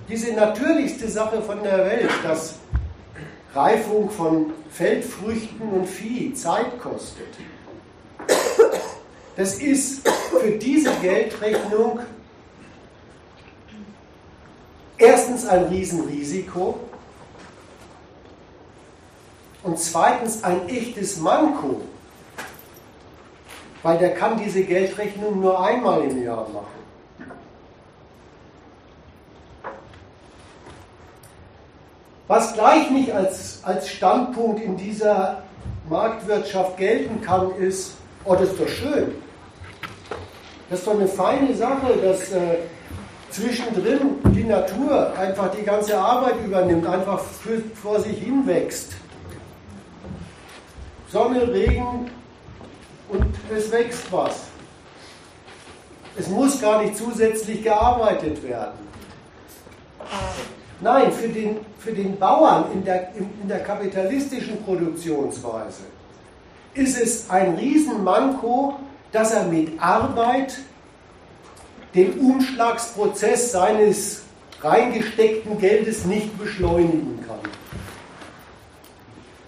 Diese 0.09 0.33
natürlichste 0.33 1.07
Sache 1.07 1.41
von 1.41 1.63
der 1.63 1.77
Welt, 1.85 2.11
dass 2.23 2.55
Reifung 3.55 4.09
von 4.09 4.51
Feldfrüchten 4.69 5.69
und 5.69 5.87
Vieh 5.87 6.33
Zeit 6.33 6.79
kostet, 6.79 7.27
das 9.35 9.55
ist 9.55 10.07
für 10.07 10.51
diese 10.51 10.91
Geldrechnung 11.01 11.99
erstens 14.97 15.47
ein 15.47 15.65
Riesenrisiko 15.65 16.79
und 19.63 19.79
zweitens 19.79 20.43
ein 20.43 20.67
echtes 20.67 21.17
Manko, 21.17 21.81
weil 23.81 23.97
der 23.97 24.13
kann 24.13 24.37
diese 24.37 24.63
Geldrechnung 24.63 25.39
nur 25.39 25.63
einmal 25.63 26.03
im 26.03 26.21
Jahr 26.23 26.47
machen. 26.49 26.82
Was 32.27 32.53
gleich 32.53 32.89
nicht 32.89 33.11
als, 33.11 33.59
als 33.63 33.89
Standpunkt 33.89 34.61
in 34.61 34.77
dieser 34.77 35.43
Marktwirtschaft 35.89 36.77
gelten 36.77 37.21
kann, 37.21 37.53
ist, 37.55 37.95
oh, 38.23 38.35
das 38.35 38.49
ist 38.49 38.59
doch 38.59 38.69
schön. 38.69 39.15
Das 40.69 40.79
ist 40.79 40.87
doch 40.87 40.93
eine 40.93 41.07
feine 41.07 41.53
Sache, 41.53 41.97
dass 42.01 42.31
äh, 42.31 42.59
zwischendrin 43.29 44.15
die 44.33 44.45
Natur 44.45 45.13
einfach 45.17 45.51
die 45.51 45.63
ganze 45.63 45.97
Arbeit 45.97 46.35
übernimmt, 46.45 46.87
einfach 46.87 47.19
für, 47.19 47.61
vor 47.81 47.99
sich 47.99 48.17
hin 48.17 48.47
wächst. 48.47 48.93
Sonne, 51.09 51.51
Regen 51.51 52.09
und 53.09 53.35
es 53.55 53.71
wächst 53.71 54.11
was. 54.11 54.45
Es 56.17 56.27
muss 56.27 56.61
gar 56.61 56.81
nicht 56.81 56.97
zusätzlich 56.97 57.63
gearbeitet 57.63 58.41
werden. 58.43 58.79
Nein, 60.83 61.13
für 61.13 61.29
den, 61.29 61.59
für 61.79 61.93
den 61.93 62.19
Bauern 62.19 62.65
in 62.73 62.83
der, 62.83 63.15
in 63.15 63.47
der 63.47 63.59
kapitalistischen 63.59 64.61
Produktionsweise 64.65 65.83
ist 66.73 66.99
es 66.99 67.29
ein 67.29 67.55
Riesenmanko, 67.55 68.73
dass 69.13 69.31
er 69.31 69.45
mit 69.45 69.81
Arbeit 69.81 70.57
den 71.95 72.19
Umschlagsprozess 72.19 73.53
seines 73.53 74.23
reingesteckten 74.61 75.57
Geldes 75.57 76.03
nicht 76.03 76.37
beschleunigen 76.37 77.23
kann. 77.27 77.39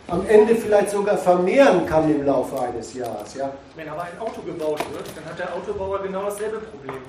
Am 0.08 0.26
Ende 0.28 0.56
vielleicht 0.56 0.92
sogar 0.92 1.18
vermehren 1.18 1.86
kann 1.86 2.10
im 2.10 2.26
Laufe 2.26 2.62
eines 2.62 2.94
Jahres. 2.94 3.34
Ja? 3.34 3.52
Wenn 3.76 3.90
aber 3.90 4.04
ein 4.04 4.20
Auto 4.20 4.42
gebaut 4.42 4.80
wird, 4.94 5.06
dann 5.16 5.26
hat 5.26 5.40
der 5.40 5.54
Autobauer 5.54 6.02
genau 6.04 6.24
dasselbe 6.24 6.60
Problem. 6.60 7.02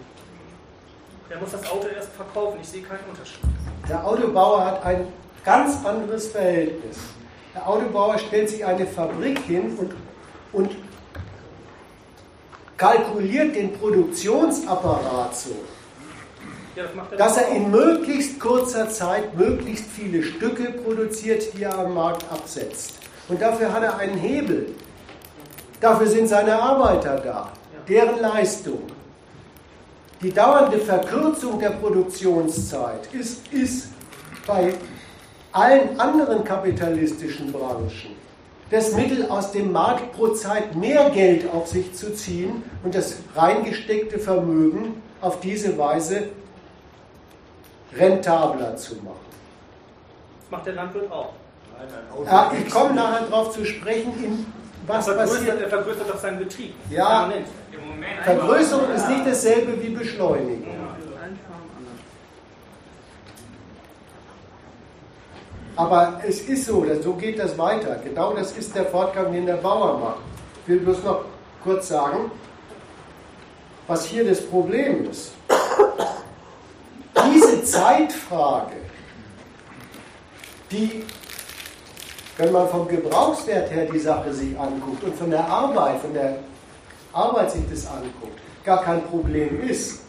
Er 1.29 1.39
muss 1.41 1.51
das 1.51 1.69
Auto 1.71 1.89
erst 1.89 2.13
verkaufen, 2.13 2.59
ich 2.63 2.69
sehe 2.69 2.83
keinen 2.83 3.05
Unterschied. 3.11 3.41
Der 3.89 4.07
Autobauer 4.07 4.65
hat 4.65 4.85
ein 4.85 5.09
ganz 5.45 5.85
anderes 5.85 6.29
Verhältnis. 6.29 6.99
Der 7.55 7.69
Autobauer 7.69 8.19
stellt 8.19 8.49
sich 8.49 8.65
eine 8.65 8.87
Fabrik 8.87 9.39
hin 9.41 9.77
und, 9.77 9.95
und 10.53 10.77
kalkuliert 12.77 13.57
den 13.57 13.73
Produktionsapparat 13.73 15.35
so, 15.35 15.57
ja, 16.77 16.85
das 17.11 17.19
dass 17.19 17.37
er 17.39 17.49
in 17.49 17.71
möglichst 17.71 18.39
kurzer 18.39 18.89
Zeit 18.91 19.35
möglichst 19.35 19.87
viele 19.87 20.23
Stücke 20.23 20.73
produziert, 20.73 21.55
die 21.55 21.63
er 21.63 21.77
am 21.79 21.95
Markt 21.95 22.31
absetzt. 22.31 22.99
Und 23.29 23.41
dafür 23.41 23.73
hat 23.73 23.83
er 23.83 23.97
einen 23.99 24.19
Hebel. 24.19 24.75
Dafür 25.81 26.07
sind 26.07 26.29
seine 26.29 26.61
Arbeiter 26.61 27.19
da, 27.19 27.53
deren 27.89 28.21
Leistung. 28.21 28.83
Die 30.23 30.33
dauernde 30.33 30.79
Verkürzung 30.79 31.59
der 31.59 31.71
Produktionszeit 31.71 33.13
ist, 33.13 33.53
ist 33.53 33.89
bei 34.47 34.73
allen 35.53 36.01
anderen 36.01 36.43
kapitalistischen 36.45 37.53
Branchen 37.53 38.17
das 38.71 38.93
Mittel 38.93 39.27
aus 39.29 39.53
dem 39.53 39.71
Markt 39.73 40.13
pro 40.13 40.29
Zeit 40.29 40.75
mehr 40.75 41.11
Geld 41.11 41.49
auf 41.53 41.69
sich 41.69 41.95
zu 41.95 42.13
ziehen 42.15 42.65
und 42.83 42.95
das 42.95 43.19
reingesteckte 43.35 44.19
Vermögen 44.19 45.01
auf 45.21 45.41
diese 45.41 45.79
Weise 45.79 46.31
rentabler 47.95 48.77
zu 48.77 48.97
machen. 48.97 49.17
Das 50.41 50.51
macht 50.51 50.67
der 50.67 50.75
Landwirt 50.75 51.11
auch. 51.11 51.33
Ja, 52.25 52.53
ich 52.59 52.73
komme 52.73 52.95
nachher 52.95 53.27
darauf 53.27 53.51
zu 53.51 53.65
sprechen, 53.65 54.13
in 54.25 54.47
was 54.87 55.07
er 55.09 55.15
passiert. 55.15 55.61
Er 55.61 55.69
vergrößert 55.69 56.09
doch 56.09 56.19
seinen 56.19 56.39
Betrieb. 56.39 56.75
Ja, 56.91 57.31
Vergrößerung 58.25 58.91
ist 58.93 59.09
nicht 59.09 59.27
dasselbe 59.27 59.83
wie 59.83 59.91
Beschleunigung. 59.91 60.77
Aber 65.77 66.21
es 66.27 66.41
ist 66.41 66.65
so, 66.65 66.87
so 67.03 67.13
geht 67.13 67.39
das 67.39 67.57
weiter. 67.59 68.01
Genau 68.03 68.33
das 68.33 68.53
ist 68.53 68.75
der 68.75 68.87
Fortgang, 68.87 69.31
den 69.33 69.45
der 69.45 69.57
Bauer 69.57 69.99
macht. 69.99 70.19
Ich 70.63 70.69
will 70.69 70.81
bloß 70.81 71.05
noch 71.05 71.25
kurz 71.63 71.89
sagen, 71.89 72.31
was 73.87 74.07
hier 74.07 74.27
das 74.27 74.41
Problem 74.41 75.09
ist. 75.11 75.33
Diese 77.33 77.63
Zeitfrage, 77.63 78.77
die, 80.71 81.05
wenn 82.39 82.53
man 82.53 82.69
vom 82.69 82.89
Gebrauchswert 82.89 83.71
her 83.71 83.87
die 83.87 83.99
Sache 83.99 84.33
sich 84.33 84.59
anguckt 84.59 85.05
und 85.05 85.15
von 85.15 85.31
der 85.31 85.47
Arbeit, 85.47 86.01
von 86.01 86.15
der 86.15 86.39
Arbeit 87.17 87.51
sich 87.51 87.63
das 87.71 87.87
anguckt, 87.87 88.39
gar 88.65 88.83
kein 88.83 89.03
Problem 89.05 89.63
ist. 89.63 90.03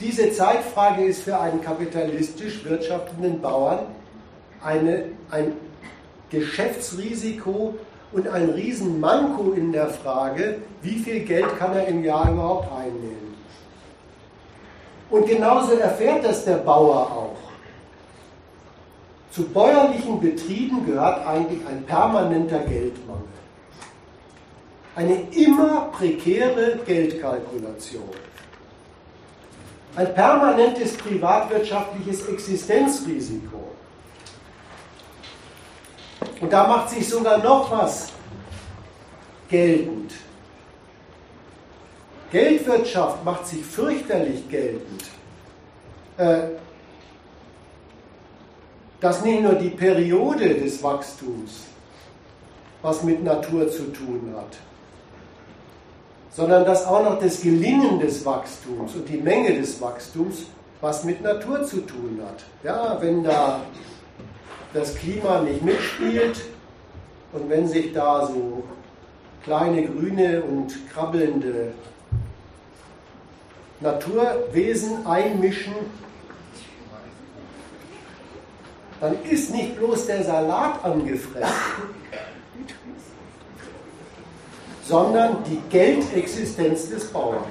Diese 0.00 0.32
Zeitfrage 0.32 1.04
ist 1.04 1.22
für 1.22 1.38
einen 1.38 1.60
kapitalistisch 1.60 2.64
wirtschaftenden 2.64 3.40
Bauern 3.40 3.80
eine, 4.64 5.04
ein 5.30 5.52
Geschäftsrisiko 6.30 7.74
und 8.12 8.28
ein 8.28 8.50
Riesenmanko 8.50 9.52
in 9.52 9.72
der 9.72 9.88
Frage, 9.88 10.58
wie 10.82 10.98
viel 10.98 11.20
Geld 11.20 11.58
kann 11.58 11.74
er 11.74 11.86
im 11.86 12.02
Jahr 12.04 12.30
überhaupt 12.30 12.72
einnehmen. 12.72 13.34
Und 15.10 15.26
genauso 15.26 15.72
erfährt 15.72 16.24
das 16.24 16.44
der 16.44 16.56
Bauer 16.56 17.00
auch. 17.00 17.36
Zu 19.30 19.44
bäuerlichen 19.44 20.20
Betrieben 20.20 20.86
gehört 20.86 21.26
eigentlich 21.26 21.60
ein 21.66 21.84
permanenter 21.84 22.60
Geldmangel. 22.60 23.27
Eine 24.98 25.30
immer 25.30 25.92
prekäre 25.92 26.80
Geldkalkulation. 26.84 28.10
Ein 29.94 30.12
permanentes 30.12 30.96
privatwirtschaftliches 30.96 32.26
Existenzrisiko. 32.26 33.68
Und 36.40 36.52
da 36.52 36.66
macht 36.66 36.90
sich 36.90 37.08
sogar 37.08 37.38
noch 37.38 37.70
was 37.70 38.08
geltend. 39.48 40.14
Geldwirtschaft 42.32 43.24
macht 43.24 43.46
sich 43.46 43.64
fürchterlich 43.64 44.48
geltend. 44.48 45.04
Äh, 46.16 46.40
dass 48.98 49.22
nicht 49.22 49.42
nur 49.42 49.54
die 49.54 49.70
Periode 49.70 50.56
des 50.56 50.82
Wachstums 50.82 51.66
was 52.82 53.04
mit 53.04 53.22
Natur 53.22 53.70
zu 53.70 53.92
tun 53.92 54.34
hat, 54.36 54.56
sondern 56.30 56.64
dass 56.64 56.86
auch 56.86 57.02
noch 57.02 57.18
das 57.18 57.40
Gelingen 57.40 57.98
des 58.00 58.24
Wachstums 58.24 58.94
und 58.94 59.08
die 59.08 59.16
Menge 59.16 59.54
des 59.54 59.80
Wachstums 59.80 60.44
was 60.80 61.04
mit 61.04 61.22
Natur 61.22 61.64
zu 61.64 61.80
tun 61.80 62.20
hat. 62.24 62.44
Ja, 62.62 62.96
wenn 63.00 63.24
da 63.24 63.60
das 64.72 64.94
Klima 64.94 65.40
nicht 65.40 65.62
mitspielt 65.62 66.40
und 67.32 67.48
wenn 67.48 67.66
sich 67.66 67.92
da 67.92 68.26
so 68.26 68.62
kleine 69.42 69.86
grüne 69.86 70.42
und 70.42 70.88
krabbelnde 70.90 71.72
Naturwesen 73.80 75.06
einmischen, 75.06 75.74
dann 79.00 79.16
ist 79.24 79.52
nicht 79.52 79.76
bloß 79.76 80.06
der 80.06 80.24
Salat 80.24 80.84
angefressen, 80.84 81.54
sondern 84.88 85.44
die 85.44 85.60
Geldexistenz 85.68 86.88
des 86.88 87.08
Bauern. 87.08 87.44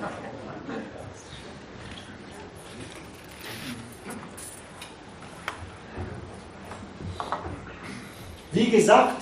Wie 8.52 8.72
gesagt, 8.72 9.22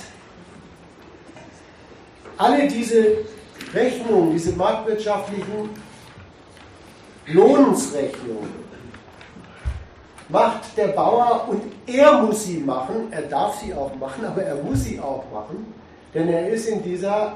alle 2.37 2.69
diese 2.69 3.17
Rechnungen, 3.73 4.31
diese 4.31 4.53
marktwirtschaftlichen 4.53 5.69
Lohnensrechnungen, 7.27 8.65
macht 10.29 10.77
der 10.77 10.87
Bauer 10.87 11.49
und 11.49 11.63
er 11.85 12.21
muss 12.21 12.45
sie 12.45 12.59
machen, 12.59 13.11
er 13.11 13.23
darf 13.23 13.59
sie 13.59 13.73
auch 13.73 13.93
machen, 13.95 14.25
aber 14.25 14.41
er 14.41 14.55
muss 14.55 14.85
sie 14.85 14.99
auch 15.01 15.23
machen, 15.33 15.73
denn 16.13 16.29
er 16.29 16.47
ist 16.49 16.67
in 16.67 16.81
dieser 16.81 17.33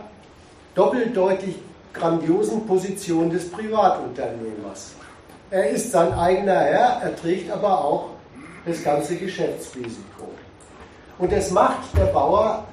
doppeldeutig 0.80 1.56
grandiosen 1.92 2.66
Position 2.66 3.30
des 3.30 3.52
Privatunternehmers. 3.52 4.94
Er 5.52 5.72
ist 5.72 5.92
sein 5.92 6.14
eigener 6.14 6.58
Herr, 6.58 7.02
er 7.04 7.16
trägt 7.18 7.52
aber 7.52 7.84
auch 7.84 8.06
das 8.66 8.82
ganze 8.82 9.18
Geschäftsrisiko. 9.18 10.30
Und 11.18 11.34
das 11.34 11.52
macht 11.52 11.98
der 11.98 12.06
Bauer 12.06 12.64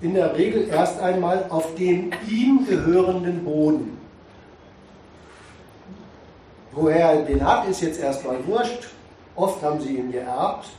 in 0.00 0.14
der 0.14 0.34
Regel 0.34 0.68
erst 0.68 1.00
einmal 1.00 1.44
auf 1.50 1.74
dem 1.74 2.10
ihm 2.26 2.66
gehörenden 2.66 3.44
Boden. 3.44 3.98
Woher 6.72 7.10
er 7.10 7.22
den 7.24 7.44
hat, 7.44 7.68
ist 7.68 7.82
jetzt 7.82 8.00
erstmal 8.00 8.38
wurscht. 8.46 8.86
Oft 9.36 9.62
haben 9.62 9.80
sie 9.80 9.98
ihn 9.98 10.12
geerbt. 10.12 10.70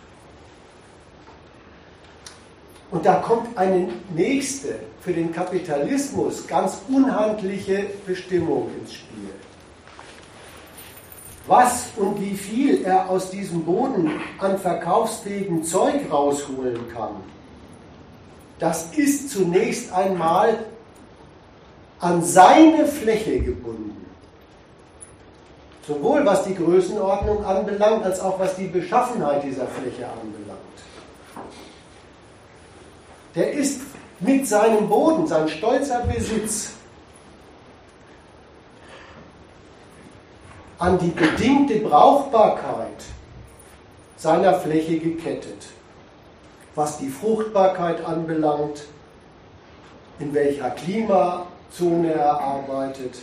Und 2.91 3.05
da 3.05 3.15
kommt 3.15 3.57
eine 3.57 3.87
nächste, 4.13 4.75
für 5.01 5.13
den 5.13 5.31
Kapitalismus 5.31 6.45
ganz 6.45 6.81
unhandliche 6.87 7.87
Bestimmung 8.05 8.69
ins 8.79 8.93
Spiel. 8.93 9.29
Was 11.47 11.87
und 11.95 12.21
wie 12.21 12.35
viel 12.35 12.83
er 12.83 13.09
aus 13.09 13.31
diesem 13.31 13.65
Boden 13.65 14.11
an 14.39 14.59
verkaufsfähigem 14.59 15.63
Zeug 15.63 16.01
rausholen 16.11 16.87
kann, 16.93 17.15
das 18.59 18.93
ist 18.95 19.31
zunächst 19.31 19.91
einmal 19.91 20.59
an 21.99 22.23
seine 22.23 22.85
Fläche 22.85 23.39
gebunden. 23.39 24.05
Sowohl 25.87 26.23
was 26.25 26.43
die 26.43 26.53
Größenordnung 26.53 27.43
anbelangt, 27.43 28.05
als 28.05 28.19
auch 28.19 28.39
was 28.39 28.55
die 28.55 28.67
Beschaffenheit 28.67 29.43
dieser 29.43 29.65
Fläche 29.65 30.05
anbelangt. 30.05 30.40
Der 33.35 33.51
ist 33.53 33.81
mit 34.19 34.47
seinem 34.47 34.87
Boden, 34.89 35.25
sein 35.25 35.47
stolzer 35.47 36.01
Besitz, 36.01 36.71
an 40.77 40.97
die 40.97 41.11
bedingte 41.11 41.79
Brauchbarkeit 41.79 43.03
seiner 44.17 44.55
Fläche 44.55 44.99
gekettet. 44.99 45.67
Was 46.75 46.97
die 46.97 47.09
Fruchtbarkeit 47.09 48.03
anbelangt, 48.05 48.83
in 50.19 50.33
welcher 50.33 50.69
Klimazone 50.71 52.13
er 52.13 52.39
arbeitet, 52.39 53.15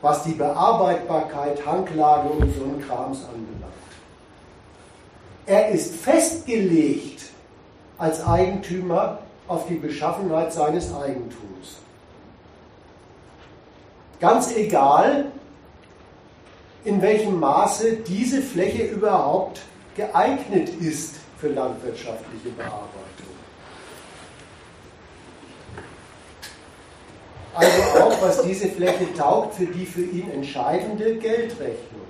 was 0.00 0.22
die 0.24 0.32
Bearbeitbarkeit, 0.32 1.64
Hanglage 1.64 2.28
und 2.28 2.54
so 2.54 2.64
ein 2.64 2.84
Krams 2.86 3.18
anbelangt. 3.24 3.74
Er 5.46 5.68
ist 5.70 5.94
festgelegt 5.96 7.30
als 7.98 8.24
Eigentümer 8.24 9.18
auf 9.48 9.66
die 9.66 9.74
Beschaffenheit 9.74 10.52
seines 10.52 10.94
Eigentums. 10.94 11.78
Ganz 14.20 14.54
egal, 14.54 15.26
in 16.84 17.02
welchem 17.02 17.38
Maße 17.38 17.98
diese 18.06 18.42
Fläche 18.42 18.84
überhaupt 18.84 19.60
geeignet 19.96 20.68
ist 20.80 21.16
für 21.38 21.48
landwirtschaftliche 21.48 22.50
Bearbeitung. 22.50 22.88
Also 27.54 27.82
auch, 28.00 28.22
was 28.22 28.42
diese 28.42 28.68
Fläche 28.68 29.12
taugt 29.14 29.54
für 29.54 29.66
die 29.66 29.84
für 29.84 30.02
ihn 30.02 30.30
entscheidende 30.30 31.16
Geldrechnung. 31.16 32.07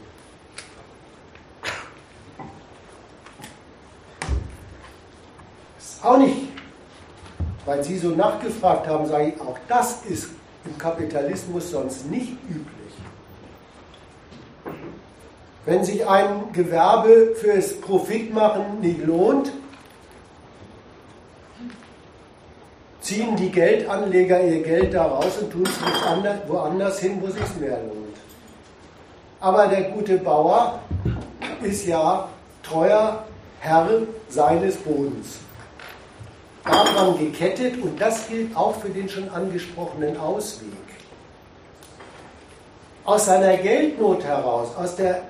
Auch 6.02 6.16
nicht, 6.16 6.48
weil 7.64 7.82
Sie 7.82 7.98
so 7.98 8.10
nachgefragt 8.10 8.86
haben, 8.86 9.06
sage 9.06 9.32
ich, 9.34 9.40
auch 9.40 9.58
das 9.66 10.02
ist 10.08 10.28
im 10.64 10.78
Kapitalismus 10.78 11.70
sonst 11.70 12.08
nicht 12.10 12.32
üblich. 12.48 12.66
Wenn 15.64 15.84
sich 15.84 16.06
ein 16.06 16.52
Gewerbe 16.52 17.34
fürs 17.34 17.80
Profitmachen 17.80 18.80
nicht 18.80 19.04
lohnt, 19.04 19.52
ziehen 23.00 23.36
die 23.36 23.50
Geldanleger 23.50 24.42
ihr 24.42 24.62
Geld 24.62 24.94
daraus 24.94 25.38
und 25.38 25.50
tun 25.50 25.64
es 25.66 26.48
woanders 26.48 27.00
hin, 27.00 27.18
wo 27.20 27.26
es 27.26 27.34
sich 27.34 27.56
mehr 27.60 27.80
lohnt. 27.82 28.16
Aber 29.40 29.66
der 29.66 29.90
gute 29.90 30.16
Bauer 30.18 30.78
ist 31.62 31.86
ja 31.86 32.28
treuer 32.62 33.24
Herr 33.60 33.88
seines 34.28 34.76
Bodens 34.76 35.38
daran 36.70 37.18
gekettet 37.18 37.82
und 37.82 38.00
das 38.00 38.28
gilt 38.28 38.56
auch 38.56 38.76
für 38.80 38.90
den 38.90 39.08
schon 39.08 39.28
angesprochenen 39.30 40.16
Ausweg. 40.16 40.68
Aus 43.04 43.26
seiner 43.26 43.56
Geldnot 43.56 44.24
heraus, 44.24 44.68
aus 44.76 44.96
der 44.96 45.22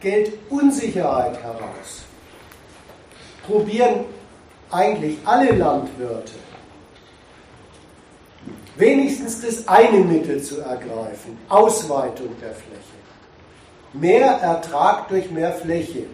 Geldunsicherheit 0.00 1.42
heraus, 1.42 2.02
probieren 3.46 4.04
eigentlich 4.70 5.18
alle 5.24 5.52
Landwirte 5.52 6.32
wenigstens 8.76 9.40
das 9.40 9.68
eine 9.68 9.98
Mittel 9.98 10.42
zu 10.42 10.60
ergreifen, 10.60 11.38
Ausweitung 11.48 12.30
der 12.40 12.54
Fläche. 12.54 12.82
Mehr 13.92 14.26
Ertrag 14.26 15.08
durch 15.08 15.30
mehr 15.30 15.52
Fläche. 15.52 16.04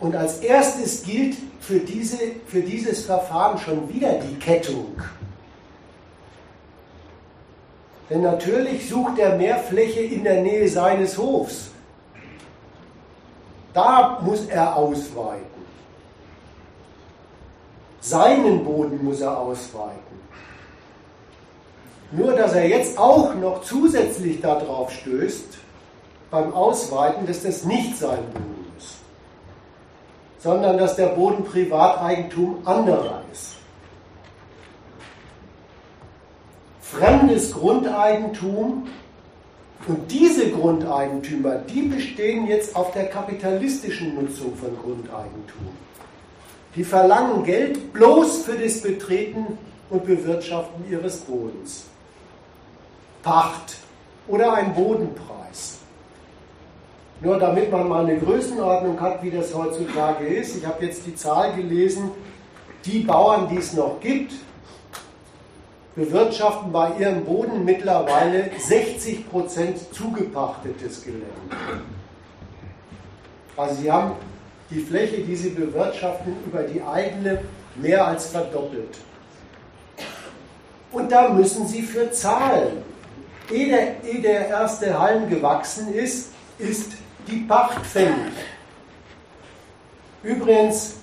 Und 0.00 0.14
als 0.14 0.38
erstes 0.40 1.02
gilt 1.02 1.36
für, 1.60 1.80
diese, 1.80 2.18
für 2.46 2.60
dieses 2.60 3.04
Verfahren 3.04 3.58
schon 3.58 3.92
wieder 3.92 4.12
die 4.14 4.38
Kettung. 4.38 5.00
Denn 8.08 8.22
natürlich 8.22 8.88
sucht 8.88 9.18
er 9.18 9.36
mehr 9.36 9.58
Fläche 9.58 10.00
in 10.00 10.24
der 10.24 10.42
Nähe 10.42 10.68
seines 10.68 11.18
Hofs. 11.18 11.70
Da 13.74 14.20
muss 14.22 14.46
er 14.46 14.76
ausweiten. 14.76 15.46
Seinen 18.00 18.64
Boden 18.64 19.04
muss 19.04 19.20
er 19.20 19.36
ausweiten. 19.38 19.98
Nur 22.10 22.32
dass 22.32 22.54
er 22.54 22.66
jetzt 22.66 22.96
auch 22.96 23.34
noch 23.34 23.62
zusätzlich 23.62 24.40
darauf 24.40 24.90
stößt, 24.90 25.58
beim 26.30 26.54
Ausweiten, 26.54 27.26
dass 27.26 27.42
das 27.42 27.64
nicht 27.64 27.98
sein 27.98 28.24
Boden 28.32 28.67
sondern 30.38 30.78
dass 30.78 30.96
der 30.96 31.08
Boden 31.08 31.44
Privateigentum 31.44 32.58
anderer 32.64 33.22
ist. 33.32 33.56
Fremdes 36.80 37.52
Grundeigentum 37.52 38.88
und 39.86 40.10
diese 40.10 40.50
Grundeigentümer, 40.50 41.56
die 41.56 41.82
bestehen 41.82 42.46
jetzt 42.46 42.74
auf 42.74 42.92
der 42.92 43.06
kapitalistischen 43.06 44.14
Nutzung 44.14 44.56
von 44.56 44.76
Grundeigentum. 44.76 45.68
Die 46.74 46.84
verlangen 46.84 47.44
Geld 47.44 47.92
bloß 47.92 48.42
für 48.42 48.56
das 48.56 48.80
Betreten 48.80 49.58
und 49.90 50.04
Bewirtschaften 50.04 50.84
ihres 50.90 51.18
Bodens. 51.18 51.84
Pacht 53.22 53.76
oder 54.26 54.54
ein 54.54 54.74
Bodenpreis. 54.74 55.37
Nur 57.20 57.38
damit 57.38 57.72
man 57.72 57.88
mal 57.88 58.04
eine 58.04 58.18
Größenordnung 58.18 59.00
hat, 59.00 59.22
wie 59.22 59.30
das 59.30 59.52
heutzutage 59.54 60.26
ist. 60.26 60.56
Ich 60.56 60.64
habe 60.64 60.84
jetzt 60.84 61.04
die 61.04 61.16
Zahl 61.16 61.54
gelesen, 61.54 62.10
die 62.84 63.00
Bauern, 63.00 63.48
die 63.48 63.56
es 63.56 63.72
noch 63.72 63.98
gibt, 64.00 64.32
bewirtschaften 65.96 66.70
bei 66.70 66.92
ihrem 66.98 67.24
Boden 67.24 67.64
mittlerweile 67.64 68.50
60% 68.56 69.24
zugepachtetes 69.90 71.02
Gelände. 71.02 71.26
Also 73.56 73.74
sie 73.82 73.90
haben 73.90 74.12
die 74.70 74.80
Fläche, 74.80 75.22
die 75.22 75.34
sie 75.34 75.50
bewirtschaften, 75.50 76.36
über 76.46 76.62
die 76.62 76.80
eigene 76.82 77.40
mehr 77.74 78.06
als 78.06 78.26
verdoppelt. 78.26 78.96
Und 80.92 81.10
da 81.10 81.30
müssen 81.30 81.66
sie 81.66 81.82
für 81.82 82.12
zahlen. 82.12 82.84
Ehe 83.50 83.68
der, 83.68 84.04
ehe 84.04 84.22
der 84.22 84.48
erste 84.48 84.98
Halm 84.98 85.28
gewachsen 85.28 85.92
ist, 85.92 86.30
ist 86.58 86.92
die 87.28 87.40
Pacht 87.40 87.84
fällig. 87.86 88.32
Übrigens, 90.22 90.96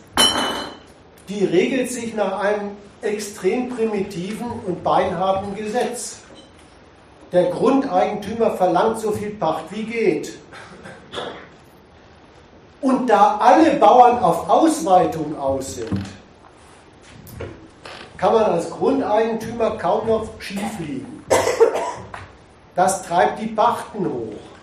die 1.29 1.45
regelt 1.45 1.91
sich 1.91 2.13
nach 2.13 2.39
einem 2.39 2.71
extrem 3.01 3.69
primitiven 3.69 4.51
und 4.65 4.83
beinharten 4.83 5.55
Gesetz. 5.55 6.19
Der 7.31 7.45
Grundeigentümer 7.45 8.51
verlangt 8.51 8.99
so 8.99 9.11
viel 9.11 9.31
Pacht 9.31 9.65
wie 9.71 9.83
geht. 9.83 10.37
Und 12.81 13.07
da 13.07 13.37
alle 13.37 13.75
Bauern 13.75 14.19
auf 14.19 14.49
Ausweitung 14.49 15.37
aus 15.39 15.75
sind, 15.75 16.01
kann 18.17 18.33
man 18.33 18.43
als 18.43 18.69
Grundeigentümer 18.69 19.71
kaum 19.71 20.07
noch 20.07 20.27
schief 20.39 20.79
liegen. 20.79 21.23
Das 22.75 23.03
treibt 23.03 23.39
die 23.39 23.47
Pachten 23.47 24.05
hoch. 24.05 24.54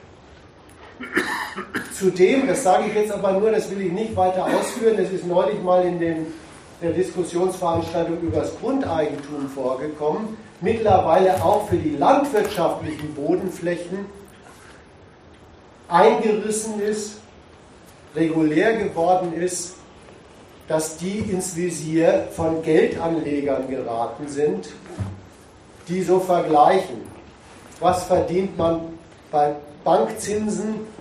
Zudem, 1.93 2.47
das 2.47 2.63
sage 2.63 2.85
ich 2.89 2.95
jetzt 2.95 3.13
aber 3.13 3.33
nur, 3.33 3.51
das 3.51 3.71
will 3.71 3.81
ich 3.81 3.93
nicht 3.93 4.17
weiter 4.17 4.47
ausführen, 4.47 4.97
das 4.97 5.11
ist 5.11 5.27
neulich 5.27 5.63
mal 5.63 5.85
in 5.85 5.99
den, 5.99 6.27
der 6.81 6.91
Diskussionsveranstaltung 6.93 8.21
über 8.21 8.41
das 8.41 8.59
Grundeigentum 8.59 9.49
vorgekommen, 9.49 10.37
mittlerweile 10.61 11.35
auch 11.45 11.69
für 11.69 11.77
die 11.77 11.97
landwirtschaftlichen 11.97 13.15
Bodenflächen 13.15 14.07
eingerissen 15.89 16.81
ist, 16.81 17.19
regulär 18.17 18.79
geworden 18.79 19.33
ist, 19.35 19.75
dass 20.69 20.97
die 20.97 21.19
ins 21.19 21.55
Visier 21.57 22.29
von 22.35 22.63
Geldanlegern 22.63 23.69
geraten 23.69 24.29
sind, 24.29 24.71
die 25.89 26.03
so 26.03 26.21
vergleichen. 26.21 27.03
Was 27.81 28.05
verdient 28.05 28.57
man 28.57 28.81
bei 29.31 29.55
Bankzinsen? 29.85 30.92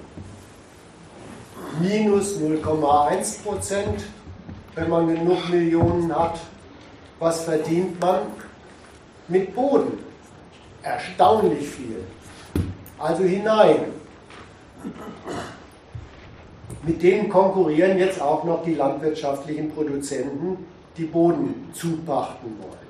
Minus 1.79 2.37
0,1 2.37 3.43
Prozent, 3.43 4.03
wenn 4.75 4.89
man 4.89 5.07
genug 5.07 5.49
Millionen 5.49 6.13
hat. 6.13 6.39
Was 7.19 7.43
verdient 7.43 7.99
man 7.99 8.21
mit 9.27 9.55
Boden? 9.55 9.99
Erstaunlich 10.83 11.67
viel. 11.67 12.03
Also 12.97 13.23
hinein. 13.23 13.85
Mit 16.83 17.01
denen 17.01 17.29
konkurrieren 17.29 17.97
jetzt 17.97 18.19
auch 18.19 18.43
noch 18.43 18.63
die 18.63 18.73
landwirtschaftlichen 18.73 19.71
Produzenten, 19.71 20.65
die 20.97 21.05
Boden 21.05 21.69
zupachten 21.73 22.57
wollen. 22.59 22.81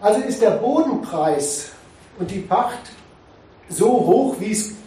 Also 0.00 0.20
ist 0.20 0.42
der 0.42 0.52
Bodenpreis 0.52 1.70
und 2.18 2.30
die 2.30 2.40
Pacht 2.40 2.90
so 3.68 3.86
hoch, 3.86 4.36
wie 4.40 4.52
es 4.52 4.79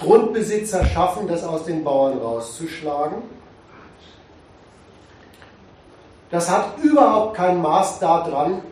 Grundbesitzer 0.00 0.84
schaffen, 0.86 1.28
das 1.28 1.44
aus 1.44 1.64
den 1.64 1.84
Bauern 1.84 2.18
rauszuschlagen. 2.18 3.22
Das 6.30 6.50
hat 6.50 6.78
überhaupt 6.82 7.34
kein 7.36 7.60
Maß 7.62 7.98
daran, 8.00 8.62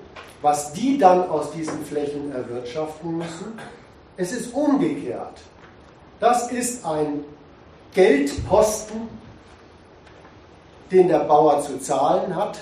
was 0.43 0.73
die 0.73 0.99
dann 0.99 1.29
aus 1.29 1.53
diesen 1.53 1.85
Flächen 1.85 2.33
erwirtschaften 2.33 3.17
müssen. 3.17 3.59
Es 4.17 4.33
ist 4.33 4.53
umgekehrt. 4.53 5.41
Das 6.21 6.51
ist 6.53 6.85
ein 6.85 7.25
Geldposten, 7.95 9.09
den 10.91 11.09
der 11.09 11.21
Bauer 11.21 11.63
zu 11.63 11.79
zahlen 11.81 12.37
hat 12.37 12.59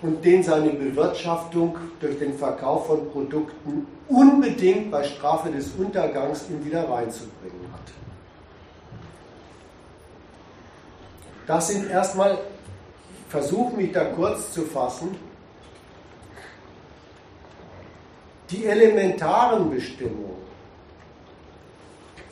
und 0.00 0.24
den 0.24 0.42
seine 0.42 0.70
Bewirtschaftung 0.70 1.76
durch 2.00 2.18
den 2.18 2.34
Verkauf 2.34 2.86
von 2.86 3.10
Produkten 3.10 3.86
unbedingt 4.06 4.90
bei 4.90 5.02
Strafe 5.02 5.50
des 5.50 5.72
Untergangs 5.76 6.46
ihm 6.48 6.64
wieder 6.64 6.88
reinzubringen 6.88 7.72
hat. 7.72 7.92
Das 11.46 11.68
sind 11.68 11.90
erstmal, 11.90 12.38
versuche 13.28 13.74
mich 13.76 13.92
da 13.92 14.04
kurz 14.04 14.52
zu 14.52 14.62
fassen, 14.62 15.16
die 18.50 18.66
elementaren 18.66 19.70
Bestimmungen 19.70 20.38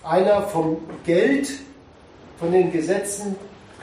einer 0.02 0.42
vom 0.42 0.78
Geld, 1.04 1.50
von 2.38 2.52
den 2.52 2.70
Gesetzen 2.70 3.36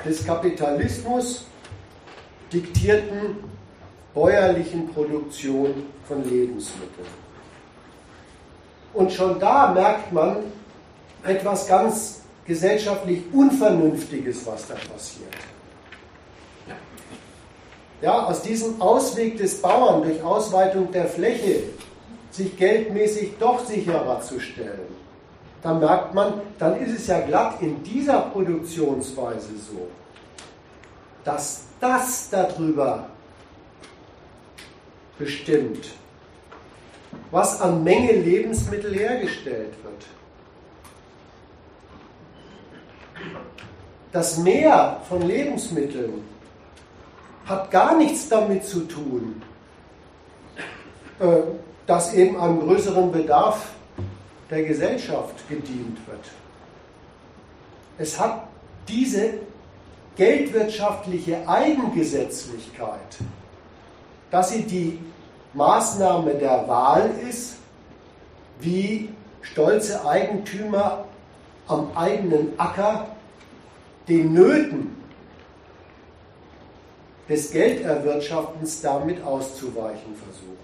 des 0.06 0.26
Kapitalismus 0.26 1.46
diktierten 2.52 3.53
bäuerlichen 4.14 4.88
Produktion 4.94 5.88
von 6.08 6.24
Lebensmitteln. 6.24 7.08
Und 8.94 9.12
schon 9.12 9.40
da 9.40 9.72
merkt 9.72 10.12
man 10.14 10.38
etwas 11.24 11.68
ganz 11.68 12.22
gesellschaftlich 12.46 13.24
Unvernünftiges, 13.34 14.46
was 14.46 14.68
da 14.68 14.76
passiert. 14.76 15.34
Ja, 18.02 18.26
aus 18.26 18.42
diesem 18.42 18.82
Ausweg 18.82 19.38
des 19.38 19.62
Bauern 19.62 20.04
durch 20.04 20.22
Ausweitung 20.22 20.92
der 20.92 21.08
Fläche 21.08 21.64
sich 22.32 22.58
geldmäßig 22.58 23.38
doch 23.40 23.66
sicherer 23.66 24.20
zu 24.22 24.40
stellen, 24.40 25.04
da 25.62 25.74
merkt 25.74 26.14
man, 26.14 26.42
dann 26.60 26.78
ist 26.82 26.94
es 27.00 27.08
ja 27.08 27.22
glatt 27.22 27.62
in 27.62 27.82
dieser 27.84 28.20
Produktionsweise 28.20 29.56
so, 29.58 29.88
dass 31.24 31.64
das 31.80 32.30
darüber 32.30 33.08
bestimmt, 35.24 35.88
was 37.32 37.62
an 37.62 37.84
Menge 37.84 38.12
Lebensmittel 38.12 38.94
hergestellt 38.94 39.74
wird. 39.84 40.06
Das 44.12 44.38
Mehr 44.38 45.02
von 45.08 45.22
Lebensmitteln 45.22 46.24
hat 47.46 47.72
gar 47.72 47.98
nichts 47.98 48.28
damit 48.30 48.66
zu 48.66 48.82
tun, 48.82 49.42
äh, 51.20 51.26
dass 51.88 52.14
eben 52.14 52.40
einem 52.40 52.60
größeren 52.60 53.12
Bedarf 53.12 53.70
der 54.50 54.64
Gesellschaft 54.64 55.48
gedient 55.50 55.98
wird. 56.08 56.26
Es 57.98 58.20
hat 58.20 58.48
diese 58.88 59.36
geldwirtschaftliche 60.16 61.48
Eigengesetzlichkeit, 61.48 63.18
dass 64.30 64.52
sie 64.52 64.64
die 64.64 65.00
Maßnahme 65.54 66.36
der 66.36 66.68
Wahl 66.68 67.12
ist, 67.30 67.56
wie 68.60 69.10
stolze 69.42 70.06
Eigentümer 70.06 71.06
am 71.68 71.92
eigenen 71.96 72.58
Acker 72.58 73.08
den 74.08 74.34
Nöten 74.34 74.98
des 77.30 77.52
Gelderwirtschaftens 77.52 78.82
damit 78.82 79.24
auszuweichen 79.24 80.16
versuchen. 80.16 80.63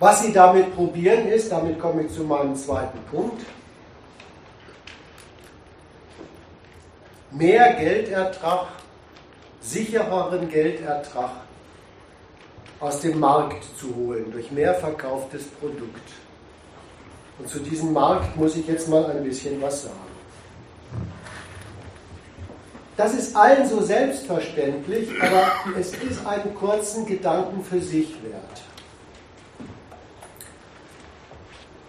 Was 0.00 0.22
Sie 0.22 0.32
damit 0.32 0.74
probieren 0.76 1.26
ist, 1.28 1.50
damit 1.50 1.80
komme 1.80 2.02
ich 2.02 2.12
zu 2.12 2.22
meinem 2.22 2.54
zweiten 2.54 2.98
Punkt, 3.10 3.44
mehr 7.32 7.74
Geldertrag, 7.74 8.68
sichereren 9.60 10.48
Geldertrag 10.48 11.30
aus 12.78 13.00
dem 13.00 13.18
Markt 13.18 13.64
zu 13.76 13.94
holen 13.96 14.30
durch 14.30 14.52
mehr 14.52 14.74
verkauftes 14.74 15.46
Produkt. 15.46 16.08
Und 17.40 17.48
zu 17.48 17.58
diesem 17.58 17.92
Markt 17.92 18.36
muss 18.36 18.56
ich 18.56 18.66
jetzt 18.68 18.88
mal 18.88 19.10
ein 19.10 19.24
bisschen 19.24 19.60
was 19.60 19.82
sagen. 19.82 19.94
Das 22.96 23.14
ist 23.14 23.36
allen 23.36 23.68
so 23.68 23.80
selbstverständlich, 23.80 25.08
aber 25.22 25.44
es 25.78 25.92
ist 25.94 26.26
einen 26.26 26.54
kurzen 26.54 27.06
Gedanken 27.06 27.64
für 27.64 27.80
sich 27.80 28.14
wert. 28.24 28.62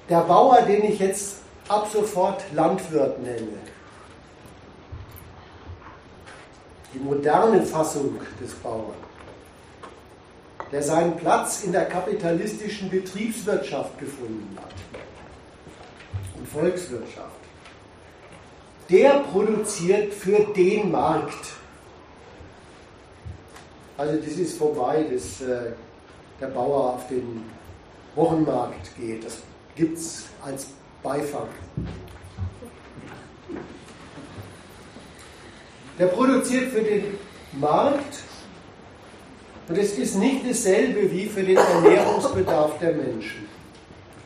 Der 0.09 0.21
Bauer, 0.21 0.63
den 0.63 0.85
ich 0.85 0.99
jetzt 0.99 1.35
ab 1.67 1.87
sofort 1.93 2.43
Landwirt 2.53 3.21
nenne, 3.21 3.59
die 6.91 6.99
moderne 6.99 7.61
Fassung 7.61 8.19
des 8.41 8.55
Bauern, 8.55 8.95
der 10.71 10.81
seinen 10.81 11.15
Platz 11.15 11.63
in 11.63 11.71
der 11.71 11.85
kapitalistischen 11.85 12.89
Betriebswirtschaft 12.89 13.99
gefunden 13.99 14.57
hat 14.57 14.73
und 16.39 16.47
Volkswirtschaft, 16.47 17.29
der 18.89 19.19
produziert 19.19 20.11
für 20.11 20.39
den 20.55 20.89
Markt. 20.89 21.53
Also 23.95 24.17
das 24.17 24.33
ist 24.33 24.57
vorbei, 24.57 25.05
dass 25.11 25.41
äh, 25.41 25.73
der 26.41 26.47
Bauer 26.47 26.95
auf 26.95 27.07
den 27.09 27.43
Wochenmarkt 28.15 28.95
geht. 28.97 29.23
Das 29.23 29.37
gibt 29.79 29.97
es 29.97 30.25
als 30.43 30.67
Beifang. 31.01 31.47
Der 35.97 36.07
produziert 36.07 36.71
für 36.71 36.81
den 36.81 37.05
Markt 37.53 38.19
und 39.69 39.77
es 39.77 39.97
ist 39.97 40.15
nicht 40.15 40.47
dasselbe 40.47 41.09
wie 41.11 41.27
für 41.27 41.43
den 41.43 41.57
Ernährungsbedarf 41.57 42.77
der 42.79 42.93
Menschen. 42.93 43.47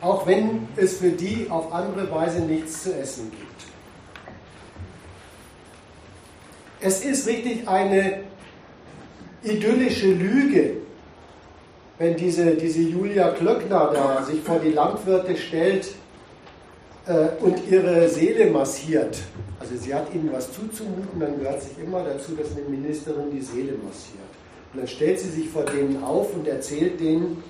Auch 0.00 0.26
wenn 0.26 0.68
es 0.76 0.98
für 0.98 1.10
die 1.10 1.46
auf 1.48 1.72
andere 1.72 2.10
Weise 2.10 2.40
nichts 2.40 2.82
zu 2.82 2.94
essen 2.94 3.30
gibt. 3.30 3.44
Es 6.80 7.04
ist 7.04 7.26
richtig 7.26 7.66
eine 7.68 8.24
idyllische 9.42 10.12
Lüge, 10.12 10.83
wenn 11.98 12.16
diese, 12.16 12.54
diese 12.54 12.80
Julia 12.80 13.30
Klöckner 13.30 13.92
da 13.94 14.24
sich 14.24 14.40
vor 14.40 14.58
die 14.58 14.70
Landwirte 14.70 15.36
stellt 15.36 15.94
äh, 17.06 17.28
und 17.40 17.60
ihre 17.70 18.08
Seele 18.08 18.50
massiert. 18.50 19.18
Also 19.60 19.76
sie 19.76 19.94
hat 19.94 20.12
ihnen 20.12 20.30
was 20.32 20.52
zuzumuten, 20.52 21.20
dann 21.20 21.38
gehört 21.38 21.62
sich 21.62 21.78
immer 21.82 22.02
dazu, 22.04 22.32
dass 22.34 22.50
eine 22.52 22.68
Ministerin 22.68 23.30
die 23.30 23.40
Seele 23.40 23.72
massiert. 23.72 24.18
Und 24.72 24.80
dann 24.80 24.88
stellt 24.88 25.20
sie 25.20 25.30
sich 25.30 25.48
vor 25.48 25.64
denen 25.64 26.02
auf 26.02 26.34
und 26.34 26.48
erzählt 26.48 26.98
denen, 26.98 27.42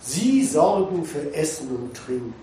sie 0.00 0.44
sorgen 0.44 1.04
für 1.04 1.32
Essen 1.32 1.68
und 1.68 1.96
Trinken. 1.96 2.34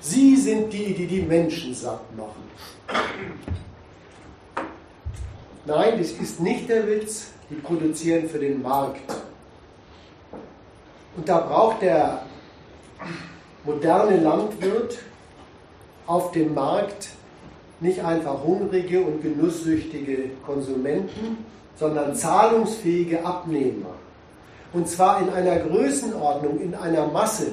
Sie 0.00 0.34
sind 0.34 0.72
die, 0.72 0.94
die 0.94 1.06
die 1.06 1.22
Menschen 1.22 1.74
satt 1.74 2.02
machen. 2.16 2.42
Nein, 5.66 5.98
das 5.98 6.12
ist 6.12 6.40
nicht 6.40 6.68
der 6.68 6.86
Witz. 6.88 7.26
Die 7.50 7.56
produzieren 7.56 8.28
für 8.28 8.38
den 8.38 8.62
Markt. 8.62 9.02
Und 11.16 11.28
da 11.28 11.38
braucht 11.38 11.82
der 11.82 12.22
moderne 13.64 14.18
Landwirt 14.18 14.98
auf 16.06 16.32
dem 16.32 16.54
Markt 16.54 17.10
nicht 17.80 18.04
einfach 18.04 18.42
hungrige 18.44 19.00
und 19.00 19.22
genusssüchtige 19.22 20.30
Konsumenten, 20.44 21.44
sondern 21.76 22.14
zahlungsfähige 22.14 23.24
Abnehmer. 23.24 23.94
Und 24.72 24.88
zwar 24.88 25.20
in 25.20 25.30
einer 25.30 25.56
Größenordnung, 25.56 26.60
in 26.60 26.74
einer 26.74 27.06
Masse, 27.08 27.52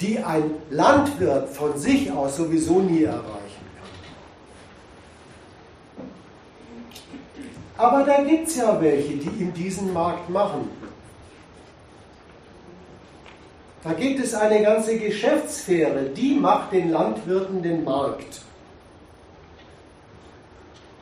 die 0.00 0.18
ein 0.18 0.50
Landwirt 0.70 1.50
von 1.50 1.76
sich 1.76 2.10
aus 2.10 2.36
sowieso 2.36 2.80
nie 2.80 3.04
erreichen 3.04 3.66
kann. 7.76 7.86
Aber 7.86 8.04
da 8.04 8.22
gibt 8.22 8.48
es 8.48 8.56
ja 8.56 8.80
welche, 8.80 9.14
die 9.14 9.28
ihm 9.28 9.54
diesen 9.54 9.92
Markt 9.92 10.28
machen. 10.28 10.81
Da 13.82 13.92
gibt 13.94 14.20
es 14.20 14.32
eine 14.32 14.62
ganze 14.62 14.96
Geschäftssphäre, 14.96 16.10
die 16.10 16.34
macht 16.34 16.72
den 16.72 16.90
Landwirten 16.90 17.62
den 17.62 17.82
Markt. 17.82 18.42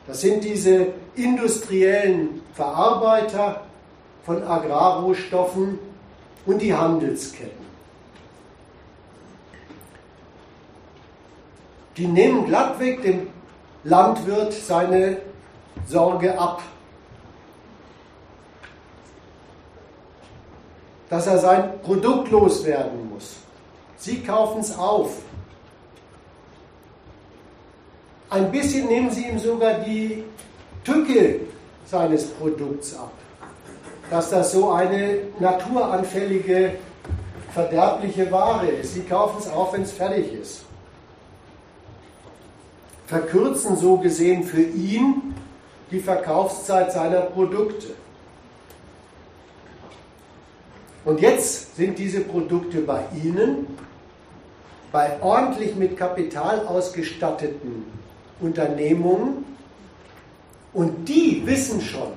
Das 0.07 0.21
sind 0.21 0.43
diese 0.43 0.87
industriellen 1.15 2.41
Verarbeiter 2.53 3.61
von 4.25 4.43
Agrarrohstoffen 4.43 5.77
und 6.45 6.61
die 6.61 6.73
Handelsketten. 6.73 7.61
Die 11.97 12.07
nehmen 12.07 12.45
glattweg 12.45 13.03
dem 13.03 13.27
Landwirt 13.83 14.53
seine 14.53 15.17
Sorge 15.87 16.39
ab. 16.39 16.61
Dass 21.11 21.27
er 21.27 21.37
sein 21.37 21.79
Produkt 21.83 22.31
loswerden 22.31 23.11
muss. 23.13 23.35
Sie 23.97 24.23
kaufen 24.23 24.61
es 24.61 24.75
auf. 24.75 25.11
Ein 28.31 28.49
bisschen 28.49 28.87
nehmen 28.87 29.11
sie 29.11 29.27
ihm 29.27 29.37
sogar 29.37 29.75
die 29.75 30.23
Tücke 30.83 31.41
seines 31.85 32.25
Produkts 32.25 32.97
ab. 32.97 33.11
Dass 34.09 34.31
das 34.31 34.53
so 34.53 34.71
eine 34.71 35.19
naturanfällige, 35.39 36.71
verderbliche 37.53 38.31
Ware 38.31 38.67
ist. 38.67 38.95
Sie 38.95 39.03
kaufen 39.03 39.37
es 39.39 39.47
auf, 39.47 39.73
wenn 39.73 39.83
es 39.83 39.91
fertig 39.91 40.33
ist 40.33 40.63
verkürzen 43.11 43.75
so 43.75 43.97
gesehen 43.97 44.41
für 44.43 44.61
ihn 44.61 45.35
die 45.91 45.99
Verkaufszeit 45.99 46.93
seiner 46.93 47.19
Produkte. 47.19 47.87
Und 51.03 51.19
jetzt 51.19 51.75
sind 51.75 51.97
diese 51.97 52.21
Produkte 52.21 52.81
bei 52.81 53.01
Ihnen, 53.23 53.65
bei 54.91 55.19
ordentlich 55.21 55.75
mit 55.75 55.97
Kapital 55.97 56.67
ausgestatteten 56.67 57.85
Unternehmungen, 58.39 59.45
und 60.73 61.09
die 61.09 61.45
wissen 61.45 61.81
schon, 61.81 62.13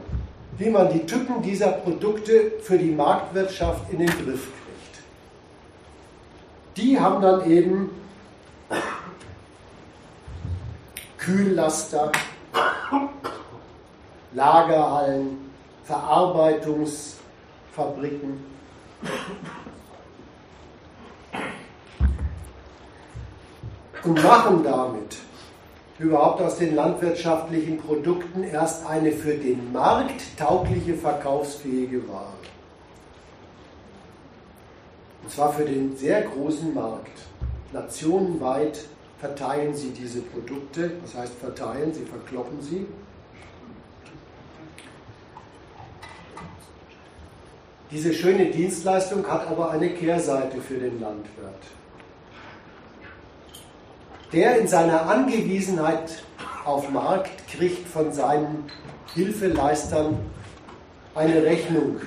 wie 0.59 0.71
man 0.71 0.93
die 0.93 1.05
Tücken 1.07 1.43
dieser 1.43 1.73
Produkte 1.73 2.53
für 2.63 2.79
die 2.79 2.93
Marktwirtschaft 2.93 3.93
in 3.93 3.99
den 3.99 4.07
Griff 4.07 4.25
kriegt. 4.25 4.45
Die 6.77 7.01
haben 7.01 7.21
dann 7.21 7.51
eben 7.51 7.91
Kühllaster, 11.19 12.13
Lagerhallen, 14.33 15.51
Verarbeitungsfabriken. 15.85 18.54
Und 24.03 24.23
machen 24.23 24.63
damit 24.63 25.17
überhaupt 25.99 26.43
aus 26.43 26.59
den 26.59 26.75
landwirtschaftlichen 26.75 27.79
Produkten 27.79 28.45
erst 28.45 28.85
eine 28.87 29.13
für 29.13 29.35
den 29.35 29.73
Markt 29.73 30.37
taugliche, 30.37 30.95
verkaufsfähige 30.95 32.07
Ware. 32.09 32.35
Und 35.23 35.31
zwar 35.31 35.53
für 35.53 35.65
den 35.65 35.97
sehr 35.97 36.23
großen 36.23 36.75
Markt, 36.75 37.19
nationenweit 37.73 38.85
verteilen 39.19 39.75
sie 39.75 39.91
diese 39.91 40.21
Produkte, 40.21 40.93
das 41.01 41.15
heißt 41.15 41.35
verteilen, 41.41 41.95
sie 41.95 42.05
verkloppen 42.05 42.61
sie. 42.61 42.87
Diese 47.95 48.13
schöne 48.13 48.47
Dienstleistung 48.47 49.25
hat 49.29 49.47
aber 49.47 49.71
eine 49.71 49.89
Kehrseite 49.89 50.61
für 50.61 50.75
den 50.75 51.01
Landwirt. 51.01 51.63
Der 54.33 54.59
in 54.59 54.67
seiner 54.67 55.09
Angewiesenheit 55.09 56.25
auf 56.65 56.91
Markt 56.91 57.47
kriegt 57.47 57.87
von 57.87 58.13
seinen 58.13 58.65
Hilfeleistern 59.15 60.19
eine 61.15 61.45
Rechnung. 61.45 62.01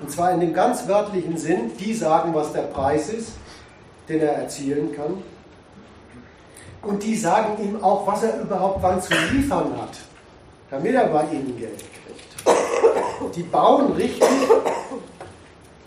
Und 0.00 0.10
zwar 0.10 0.32
in 0.32 0.40
dem 0.40 0.54
ganz 0.54 0.88
wörtlichen 0.88 1.36
Sinn, 1.36 1.72
die 1.78 1.92
sagen, 1.92 2.32
was 2.32 2.54
der 2.54 2.62
Preis 2.62 3.10
ist, 3.10 3.32
den 4.08 4.20
er 4.20 4.32
erzielen 4.32 4.96
kann. 4.96 5.22
Und 6.80 7.02
die 7.02 7.14
sagen 7.14 7.62
ihm 7.62 7.84
auch, 7.84 8.06
was 8.06 8.22
er 8.22 8.40
überhaupt 8.40 8.82
wann 8.82 9.02
zu 9.02 9.12
liefern 9.34 9.70
hat, 9.78 9.98
damit 10.70 10.94
er 10.94 11.08
bei 11.08 11.24
ihnen 11.24 11.58
Geld 11.58 11.78
kriegt. 11.78 13.01
Die 13.30 13.42
bauen 13.42 13.92
richtig 13.92 14.28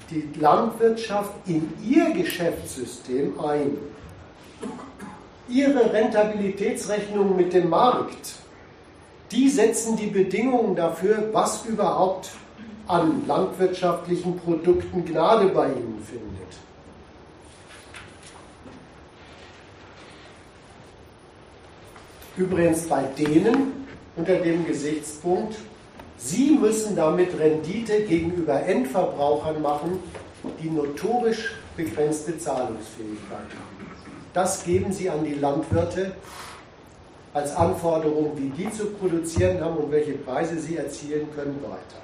die 0.10 0.30
Landwirtschaft 0.40 1.32
in 1.46 1.72
ihr 1.84 2.12
Geschäftssystem 2.12 3.40
ein. 3.40 3.78
Ihre 5.48 5.92
Rentabilitätsrechnung 5.94 7.36
mit 7.36 7.54
dem 7.54 7.70
Markt, 7.70 8.36
die 9.32 9.50
setzen 9.50 9.96
die 9.96 10.08
Bedingungen 10.08 10.76
dafür, 10.76 11.30
was 11.34 11.66
überhaupt 11.66 12.32
an 12.88 13.26
landwirtschaftlichen 13.28 14.38
Produkten 14.38 15.06
Gnade 15.06 15.48
bei 15.48 15.68
ihnen 15.68 16.04
findet. 16.04 16.36
Übrigens 22.38 22.88
bei 22.88 23.04
denen 23.18 23.86
unter 24.16 24.36
dem 24.36 24.66
Gesichtspunkt, 24.66 25.56
sie 26.18 26.52
müssen 26.52 26.96
damit 26.96 27.38
Rendite 27.40 28.04
gegenüber 28.04 28.62
Endverbrauchern 28.64 29.62
machen, 29.62 30.00
die 30.62 30.70
notorisch 30.70 31.54
begrenzte 31.76 32.38
Zahlungsfähigkeit 32.38 33.40
haben. 33.40 33.90
Das 34.34 34.64
geben 34.64 34.92
sie 34.92 35.10
an 35.10 35.24
die 35.24 35.34
Landwirte 35.34 36.14
als 37.34 37.56
Anforderung, 37.56 38.38
wie 38.38 38.50
die 38.50 38.72
zu 38.72 38.88
produzieren 38.88 39.62
haben 39.62 39.78
und 39.78 39.92
welche 39.92 40.14
Preise 40.14 40.60
sie 40.60 40.78
erzielen 40.78 41.28
können, 41.36 41.60
weiter. 41.64 42.02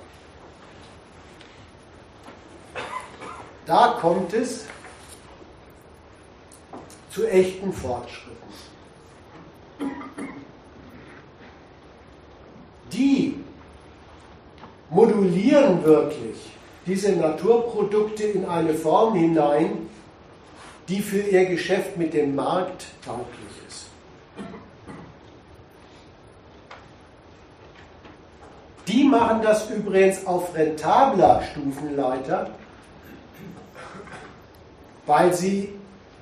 Da 3.66 3.98
kommt 4.02 4.34
es 4.34 4.66
zu 7.12 7.26
echten 7.28 7.72
Fortschritten. 7.72 8.32
die 12.94 13.40
modulieren 14.92 15.84
wirklich 15.84 16.52
diese 16.86 17.14
Naturprodukte 17.14 18.24
in 18.24 18.46
eine 18.46 18.74
Form 18.74 19.16
hinein, 19.16 19.90
die 20.90 21.02
für 21.02 21.22
ihr 21.22 21.46
Geschäft 21.46 21.98
mit 21.98 22.14
dem 22.14 22.36
Markt 22.36 22.88
tauglich 23.04 23.26
ist. 23.68 23.86
Die 28.88 29.06
machen 29.06 29.42
das 29.42 29.70
übrigens 29.70 30.28
auf 30.28 30.54
rentabler 30.54 31.42
Stufenleiter, 31.52 32.50
weil 35.06 35.34
sie 35.34 35.70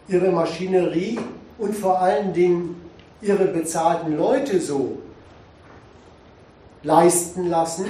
ihre 0.07 0.29
Maschinerie 0.29 1.19
und 1.57 1.75
vor 1.75 1.99
allen 1.99 2.33
Dingen 2.33 2.79
ihre 3.21 3.45
bezahlten 3.45 4.15
Leute 4.15 4.61
so 4.61 4.99
leisten 6.83 7.49
lassen, 7.49 7.87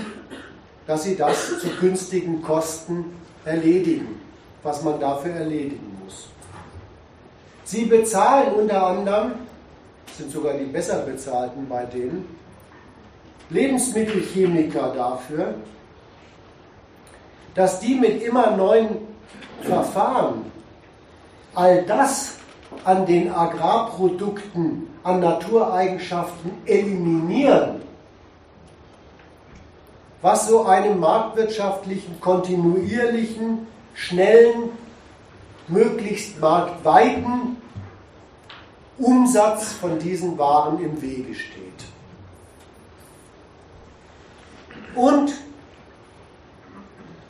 dass 0.90 1.04
sie 1.04 1.16
das 1.16 1.60
zu 1.60 1.70
günstigen 1.80 2.42
Kosten 2.42 3.06
erledigen, 3.46 4.20
was 4.64 4.82
man 4.82 5.00
dafür 5.00 5.34
erledigen 5.34 5.96
muss. 6.04 6.30
Sie 7.64 7.86
bezahlen 7.86 8.54
unter 8.56 8.88
anderem, 8.88 9.34
sind 10.18 10.32
sogar 10.32 10.56
die 10.56 10.66
besser 10.66 11.04
bezahlten 11.04 11.68
bei 11.70 11.86
denen, 11.86 12.26
Lebensmittelchemiker 13.52 14.92
dafür, 14.96 15.54
dass 17.54 17.80
die 17.80 17.94
mit 17.94 18.24
immer 18.24 18.58
neuen 18.58 18.98
Verfahren 19.62 20.52
all 21.54 21.84
das 21.84 22.38
an 22.84 23.06
den 23.06 23.32
Agrarprodukten, 23.32 24.88
an 25.04 25.20
Natureigenschaften 25.20 26.50
eliminieren, 26.66 27.89
was 30.22 30.48
so 30.48 30.66
einem 30.66 31.00
marktwirtschaftlichen, 31.00 32.20
kontinuierlichen, 32.20 33.68
schnellen, 33.94 34.72
möglichst 35.68 36.40
marktweiten 36.40 37.58
Umsatz 38.98 39.72
von 39.74 39.98
diesen 40.00 40.38
Waren 40.38 40.84
im 40.84 41.02
Wege 41.02 41.34
steht. 41.34 41.64
Und 44.96 45.34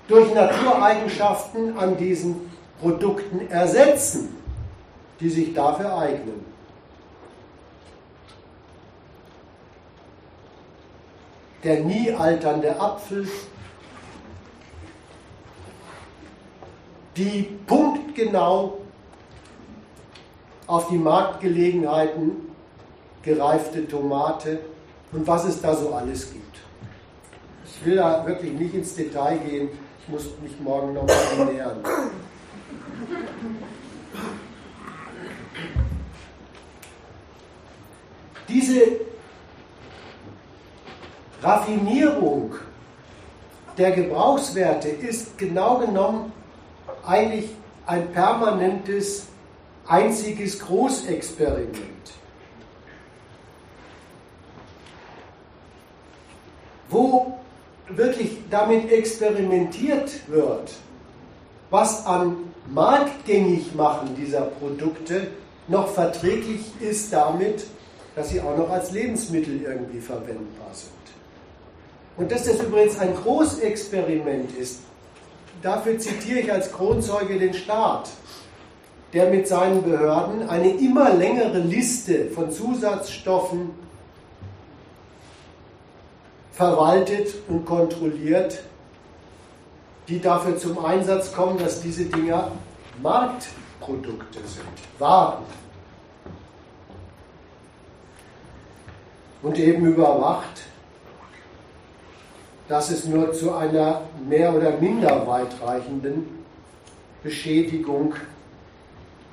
durch 0.07 0.33
Natureigenschaften 0.33 1.77
an 1.77 1.97
diesen 1.97 2.49
Produkten 2.81 3.51
ersetzen, 3.51 4.35
die 5.19 5.29
sich 5.29 5.53
dafür 5.53 5.95
eignen. 5.97 6.48
Der 11.63 11.81
nie 11.81 12.11
alternde 12.13 12.79
Apfel, 12.79 13.27
die 17.17 17.57
punktgenau 17.67 18.79
auf 20.67 20.87
die 20.87 20.97
Marktgelegenheiten 20.97 22.31
gereifte 23.23 23.85
Tomate 23.87 24.59
und 25.11 25.27
was 25.27 25.45
es 25.45 25.61
da 25.61 25.75
so 25.75 25.93
alles 25.93 26.31
gibt. 26.31 26.59
Ich 27.65 27.85
will 27.85 27.97
da 27.97 28.25
wirklich 28.25 28.53
nicht 28.53 28.73
ins 28.73 28.95
Detail 28.95 29.37
gehen, 29.39 29.69
ich 30.01 30.07
muss 30.07 30.25
mich 30.41 30.57
morgen 30.59 30.93
noch 30.93 31.05
mal 31.05 31.45
nähern. 31.45 31.83
Diese 38.47 39.08
Raffinierung 41.41 42.55
der 43.77 43.91
Gebrauchswerte 43.91 44.89
ist 44.89 45.37
genau 45.37 45.77
genommen 45.77 46.33
eigentlich 47.05 47.49
ein 47.85 48.11
permanentes, 48.11 49.27
einziges 49.87 50.59
Großexperiment. 50.59 51.79
Wo 56.89 57.39
wirklich 57.87 58.37
damit 58.49 58.91
experimentiert 58.91 60.27
wird, 60.27 60.73
was 61.69 62.05
an 62.05 62.35
Marktgängigmachen 62.67 64.15
dieser 64.15 64.41
Produkte 64.41 65.27
noch 65.67 65.87
verträglich 65.87 66.65
ist 66.79 67.13
damit, 67.13 67.65
dass 68.15 68.29
sie 68.29 68.41
auch 68.41 68.57
noch 68.57 68.69
als 68.69 68.91
Lebensmittel 68.91 69.61
irgendwie 69.61 70.01
verwendbar 70.01 70.73
sind. 70.73 70.98
Und 72.19 72.29
dass 72.33 72.43
das 72.43 72.59
übrigens 72.59 72.99
ein 72.99 73.15
Großexperiment 73.15 74.51
ist, 74.57 74.81
dafür 75.61 75.97
zitiere 75.97 76.39
ich 76.39 76.51
als 76.51 76.69
Kronzeuge 76.69 77.39
den 77.39 77.53
Staat, 77.53 78.09
der 79.13 79.29
mit 79.29 79.47
seinen 79.47 79.81
Behörden 79.83 80.49
eine 80.49 80.69
immer 80.69 81.13
längere 81.13 81.59
Liste 81.59 82.29
von 82.31 82.51
Zusatzstoffen 82.51 83.69
verwaltet 86.51 87.33
und 87.47 87.65
kontrolliert, 87.65 88.63
die 90.09 90.19
dafür 90.19 90.57
zum 90.57 90.83
Einsatz 90.83 91.31
kommen, 91.31 91.57
dass 91.57 91.81
diese 91.81 92.03
Dinger 92.03 92.51
Marktprodukte 93.01 94.39
sind, 94.39 94.99
Waren. 94.99 95.45
Und 99.41 99.57
eben 99.57 99.85
überwacht, 99.85 100.68
dass 102.69 102.91
es 102.91 103.05
nur 103.05 103.33
zu 103.33 103.53
einer 103.53 104.01
mehr 104.27 104.55
oder 104.55 104.77
minder 104.79 105.25
weitreichenden 105.27 106.27
Beschädigung 107.23 108.13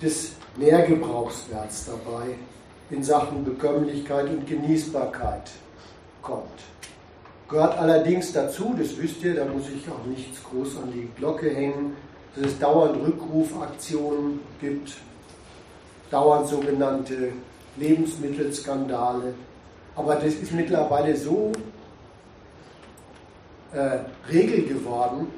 des 0.02 0.32
Nährgebrauchswerts 0.56 1.84
dabei 1.84 2.34
in 2.88 3.02
Sachen 3.04 3.44
Bekömmlichkeit 3.44 4.30
und 4.30 4.46
Genießbarkeit 4.46 5.50
kommt. 6.22 6.48
Gehört 7.48 7.78
allerdings 7.78 8.32
dazu, 8.32 8.74
das 8.76 8.96
wisst 8.98 9.22
ihr, 9.22 9.34
da 9.34 9.44
muss 9.44 9.64
ich 9.68 9.86
auch 9.90 10.04
nichts 10.06 10.42
groß 10.42 10.78
an 10.78 10.92
die 10.92 11.08
Glocke 11.16 11.50
hängen, 11.50 11.94
dass 12.34 12.46
es 12.46 12.58
dauernd 12.58 12.96
Rückrufaktionen 13.06 14.40
gibt, 14.60 14.96
dauernd 16.10 16.48
sogenannte 16.48 17.32
Lebensmittelskandale. 17.76 19.34
Aber 19.94 20.14
das 20.14 20.34
ist 20.34 20.52
mittlerweile 20.52 21.14
so 21.16 21.52
äh, 23.76 23.98
Regel 24.32 24.64
geworden, 24.66 25.28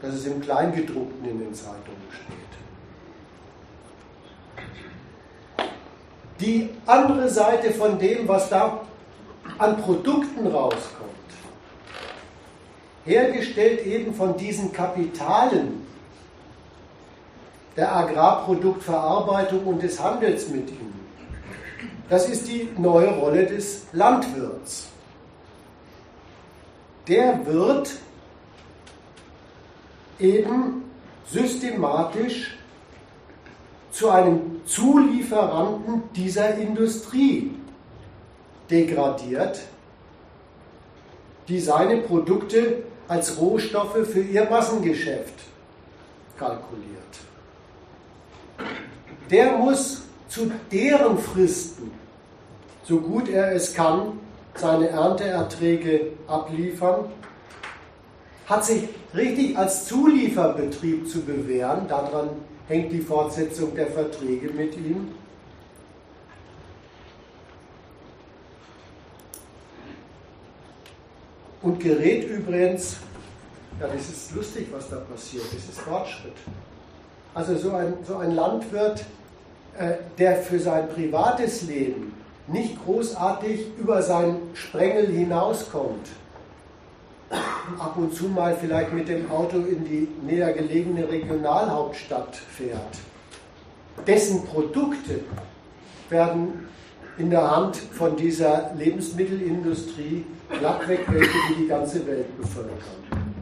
dass 0.00 0.14
es 0.14 0.26
im 0.26 0.40
Kleingedruckten 0.40 1.28
in 1.28 1.38
den 1.38 1.54
Zeitungen 1.54 2.08
steht. 2.10 2.38
Die 6.40 6.70
andere 6.86 7.28
Seite 7.28 7.70
von 7.70 7.98
dem, 7.98 8.26
was 8.26 8.48
da 8.48 8.80
an 9.58 9.76
Produkten 9.76 10.46
rauskommt, 10.46 11.10
hergestellt 13.04 13.86
eben 13.86 14.14
von 14.14 14.36
diesen 14.36 14.72
Kapitalen 14.72 15.86
der 17.76 17.94
Agrarproduktverarbeitung 17.94 19.64
und 19.64 19.82
des 19.82 20.00
Handels 20.02 20.48
mit 20.48 20.70
ihnen. 20.70 21.00
Das 22.08 22.28
ist 22.28 22.48
die 22.48 22.68
neue 22.76 23.08
Rolle 23.08 23.46
des 23.46 23.86
Landwirts. 23.92 24.91
Der 27.08 27.44
wird 27.46 27.90
eben 30.18 30.84
systematisch 31.26 32.56
zu 33.90 34.10
einem 34.10 34.60
Zulieferanten 34.66 36.04
dieser 36.14 36.54
Industrie 36.56 37.54
degradiert, 38.70 39.60
die 41.48 41.60
seine 41.60 41.98
Produkte 41.98 42.84
als 43.08 43.38
Rohstoffe 43.38 44.06
für 44.06 44.22
ihr 44.22 44.48
Massengeschäft 44.48 45.34
kalkuliert. 46.38 46.92
Der 49.30 49.56
muss 49.58 50.02
zu 50.28 50.50
deren 50.70 51.18
Fristen, 51.18 51.90
so 52.84 52.98
gut 52.98 53.28
er 53.28 53.52
es 53.52 53.74
kann, 53.74 54.18
seine 54.54 54.88
Ernteerträge 54.88 56.12
abliefern, 56.26 57.06
hat 58.46 58.64
sich 58.64 58.88
richtig 59.14 59.56
als 59.56 59.86
Zulieferbetrieb 59.86 61.08
zu 61.08 61.22
bewähren, 61.22 61.88
daran 61.88 62.30
hängt 62.68 62.92
die 62.92 63.00
Fortsetzung 63.00 63.74
der 63.74 63.88
Verträge 63.88 64.50
mit 64.50 64.76
ihm. 64.76 65.12
Und 71.62 71.78
gerät 71.78 72.28
übrigens, 72.28 72.96
ja, 73.80 73.86
das 73.86 74.08
ist 74.08 74.34
lustig, 74.34 74.66
was 74.72 74.88
da 74.90 74.96
passiert, 74.96 75.44
das 75.44 75.62
ist 75.62 75.78
Fortschritt. 75.78 76.34
Also 77.34 77.56
so 77.56 77.72
ein, 77.72 77.94
so 78.06 78.16
ein 78.16 78.34
Landwirt, 78.34 79.04
äh, 79.78 79.94
der 80.18 80.36
für 80.36 80.58
sein 80.58 80.88
privates 80.88 81.62
Leben 81.62 82.14
nicht 82.46 82.84
großartig 82.84 83.66
über 83.78 84.02
sein 84.02 84.36
Sprengel 84.54 85.06
hinauskommt, 85.06 86.08
ab 87.78 87.96
und 87.96 88.14
zu 88.14 88.24
mal 88.24 88.56
vielleicht 88.56 88.92
mit 88.92 89.08
dem 89.08 89.30
Auto 89.30 89.58
in 89.58 89.84
die 89.84 90.08
näher 90.24 90.52
gelegene 90.52 91.08
Regionalhauptstadt 91.08 92.36
fährt, 92.36 92.98
dessen 94.06 94.44
Produkte 94.44 95.20
werden 96.10 96.68
in 97.18 97.30
der 97.30 97.50
Hand 97.50 97.76
von 97.76 98.16
dieser 98.16 98.72
Lebensmittelindustrie 98.74 100.24
glattweg 100.58 101.00
welche, 101.08 101.38
die 101.50 101.62
die 101.62 101.68
ganze 101.68 102.06
Welt 102.06 102.36
bevölkern. 102.38 103.32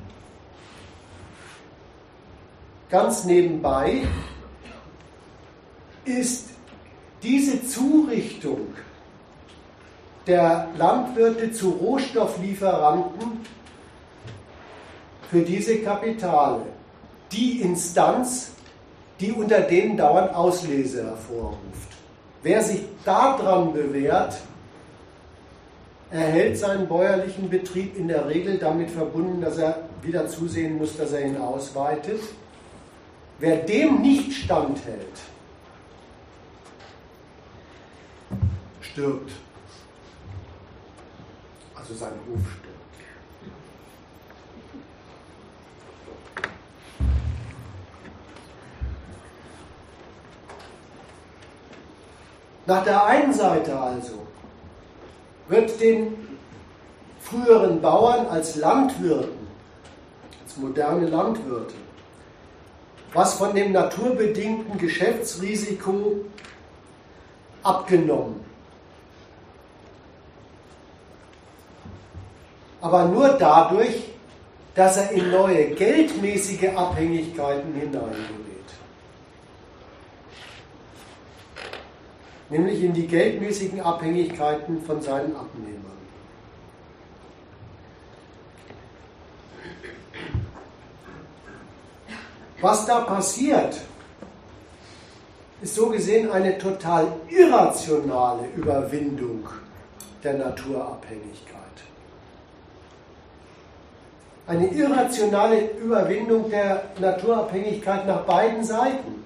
Ganz 2.91 3.25
nebenbei 3.25 4.03
ist 6.05 6.49
diese 7.23 7.65
Zurichtung 7.67 8.67
der 10.27 10.69
Landwirte 10.77 11.53
zu 11.53 11.71
Rohstofflieferanten 11.71 13.41
für 15.31 15.43
diese 15.43 15.79
Kapitale 15.79 16.63
die 17.33 17.61
Instanz, 17.61 18.53
die 19.21 19.33
unter 19.33 19.61
denen 19.61 19.97
dauernd 19.97 20.35
Auslese 20.35 21.05
hervorruft. 21.05 21.59
Wer 22.43 22.63
sich 22.63 22.81
daran 23.05 23.73
bewährt, 23.73 24.39
erhält 26.11 26.59
seinen 26.59 26.89
bäuerlichen 26.89 27.49
Betrieb 27.49 27.97
in 27.97 28.09
der 28.09 28.29
Regel 28.29 28.59
damit 28.59 28.91
verbunden, 28.91 29.41
dass 29.41 29.59
er 29.59 29.85
wieder 30.03 30.27
zusehen 30.27 30.79
muss, 30.79 30.97
dass 30.97 31.13
er 31.13 31.25
ihn 31.25 31.37
ausweitet. 31.37 32.21
Wer 33.39 33.57
dem 33.57 34.01
nicht 34.03 34.33
standhält, 34.33 35.21
stirbt. 38.81 39.31
Also 41.91 42.05
also 42.05 42.05
sein 42.05 42.13
Hof 42.29 42.41
stürmt. 42.53 42.77
Nach 52.67 52.85
der 52.85 53.05
einen 53.05 53.33
Seite 53.33 53.79
also 53.79 54.27
wird 55.49 55.81
den 55.81 56.39
früheren 57.21 57.81
Bauern 57.81 58.27
als 58.27 58.55
Landwirten, 58.57 59.49
als 60.45 60.57
moderne 60.57 61.09
Landwirte, 61.09 61.75
was 63.13 63.35
von 63.35 63.55
dem 63.55 63.73
naturbedingten 63.73 64.79
Geschäftsrisiko 64.79 66.25
abgenommen. 67.65 68.50
Aber 72.81 73.05
nur 73.07 73.29
dadurch, 73.31 74.11
dass 74.75 74.97
er 74.97 75.11
in 75.11 75.31
neue 75.31 75.71
geldmäßige 75.71 76.75
Abhängigkeiten 76.75 77.75
hineingerät. 77.75 78.41
Nämlich 82.49 82.83
in 82.83 82.93
die 82.93 83.07
geldmäßigen 83.07 83.81
Abhängigkeiten 83.81 84.83
von 84.83 85.01
seinen 85.03 85.37
Abnehmern. 85.37 85.91
Was 92.61 92.87
da 92.87 93.01
passiert, 93.01 93.81
ist 95.63 95.75
so 95.75 95.89
gesehen 95.89 96.31
eine 96.31 96.59
total 96.59 97.07
irrationale 97.29 98.49
Überwindung 98.57 99.49
der 100.23 100.35
Naturabhängigkeit. 100.35 101.50
Eine 104.51 104.67
irrationale 104.67 105.71
Überwindung 105.81 106.51
der 106.51 106.83
Naturabhängigkeit 106.99 108.05
nach 108.05 108.23
beiden 108.23 108.65
Seiten. 108.65 109.23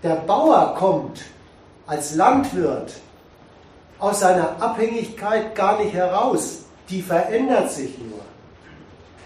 Der 0.00 0.14
Bauer 0.14 0.76
kommt 0.78 1.22
als 1.84 2.14
Landwirt 2.14 2.92
aus 3.98 4.20
seiner 4.20 4.62
Abhängigkeit 4.62 5.56
gar 5.56 5.82
nicht 5.82 5.92
heraus. 5.92 6.66
Die 6.88 7.02
verändert 7.02 7.72
sich 7.72 7.98
nur. 7.98 8.20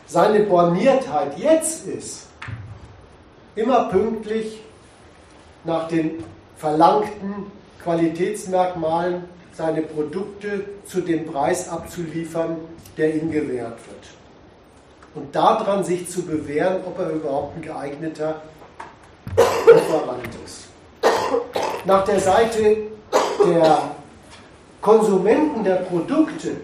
Seine 0.07 0.45
Borniertheit 0.45 1.37
jetzt 1.37 1.87
ist, 1.87 2.29
immer 3.55 3.91
pünktlich 3.91 4.63
nach 5.65 5.89
den 5.89 6.25
verlangten 6.57 7.53
Qualitätsmerkmalen 7.83 9.25
seine 9.53 9.83
Produkte 9.83 10.65
zu 10.87 11.03
dem 11.03 11.27
Preis 11.27 11.69
abzuliefern, 11.69 12.57
der 12.97 13.15
ihm 13.15 13.31
gewährt 13.31 13.79
wird. 13.87 14.22
Und 15.15 15.35
daran 15.35 15.85
sich 15.85 16.09
zu 16.09 16.23
bewähren, 16.23 16.79
ob 16.87 16.99
er 16.99 17.11
überhaupt 17.11 17.57
ein 17.57 17.63
geeigneter 17.63 18.43
Lieferant 19.67 20.29
ist. 20.45 20.69
Nach 21.85 22.05
der 22.05 22.21
Seite 22.21 22.77
der 23.45 23.91
Konsumenten 24.81 25.65
der 25.65 25.77
Produkte 25.77 26.57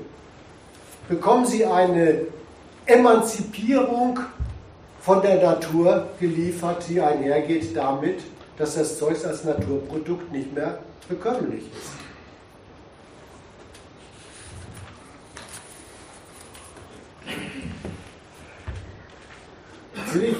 bekommen 1.08 1.46
sie 1.46 1.64
eine 1.64 2.22
Emanzipierung 2.86 4.20
von 5.00 5.22
der 5.22 5.42
Natur 5.42 6.06
geliefert, 6.18 6.84
die 6.88 7.00
einhergeht 7.00 7.76
damit, 7.76 8.20
dass 8.56 8.74
das 8.74 8.98
Zeug 8.98 9.16
als 9.24 9.44
Naturprodukt 9.44 10.32
nicht 10.32 10.54
mehr 10.54 10.78
bekömmlich 11.08 11.62
ist. 11.62 12.07
Will 20.14 20.24
ich 20.24 20.36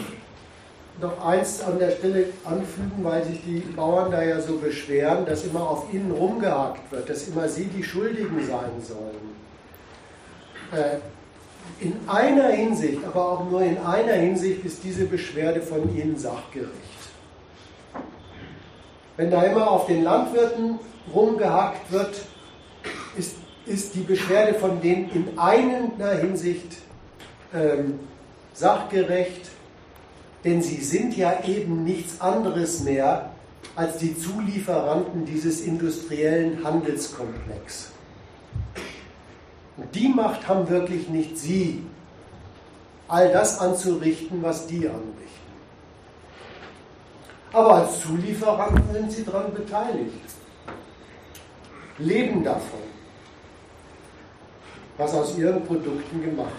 noch 1.01 1.25
eins 1.25 1.63
an 1.63 1.79
der 1.79 1.93
Stelle 1.93 2.27
anfügen, 2.45 3.03
weil 3.03 3.25
sich 3.25 3.41
die 3.45 3.61
Bauern 3.61 4.11
da 4.11 4.23
ja 4.23 4.41
so 4.41 4.57
beschweren, 4.57 5.27
dass 5.27 5.45
immer 5.45 5.69
auf 5.69 5.93
ihnen 5.93 6.11
rumgehakt 6.11 6.91
wird, 6.91 7.09
dass 7.09 7.29
immer 7.29 7.49
sie 7.49 7.67
die 7.67 7.85
Schuldigen 7.85 8.45
sein 8.47 8.83
sollen. 8.83 9.37
Äh, 10.73 10.99
in 11.81 11.95
einer 12.09 12.49
Hinsicht, 12.49 13.05
aber 13.05 13.33
auch 13.33 13.51
nur 13.51 13.63
in 13.63 13.79
einer 13.79 14.15
Hinsicht 14.15 14.65
ist 14.65 14.83
diese 14.83 15.05
Beschwerde 15.05 15.61
von 15.61 15.97
ihnen 15.97 16.17
sachgerecht. 16.17 16.73
Wenn 19.17 19.31
da 19.31 19.43
immer 19.43 19.71
auf 19.71 19.87
den 19.87 20.03
Landwirten 20.03 20.79
rumgehackt 21.15 21.93
wird, 21.93 22.23
ist, 23.17 23.35
ist 23.67 23.95
die 23.95 24.01
Beschwerde 24.01 24.55
von 24.55 24.81
denen 24.81 25.11
in 25.11 25.39
einer 25.39 26.13
Hinsicht 26.13 26.79
ähm, 27.55 28.01
sachgerecht, 28.55 29.48
denn 30.45 30.63
sie 30.63 30.81
sind 30.83 31.17
ja 31.17 31.45
eben 31.45 31.85
nichts 31.85 32.21
anderes 32.21 32.81
mehr 32.81 33.31
als 33.75 33.99
die 33.99 34.19
Zulieferanten 34.19 35.25
dieses 35.25 35.61
industriellen 35.61 36.65
Handelskomplex. 36.65 37.91
Und 39.77 39.95
die 39.95 40.09
Macht 40.09 40.49
haben 40.49 40.69
wirklich 40.69 41.09
nicht 41.09 41.39
sie, 41.39 41.85
all 43.07 43.33
das 43.33 43.59
anzurichten, 43.59 44.43
was 44.43 44.67
die 44.67 44.89
anrichten. 44.89 45.29
Aber 47.53 47.75
als 47.75 48.01
Zulieferanten 48.01 48.93
sind 48.93 49.13
sie 49.13 49.25
daran 49.25 49.55
beteiligt, 49.55 50.13
leben 51.99 52.45
davon, 52.45 52.81
was 54.99 55.15
aus 55.15 55.39
ihren 55.39 55.65
Produkten 55.65 56.23
gemacht 56.23 56.53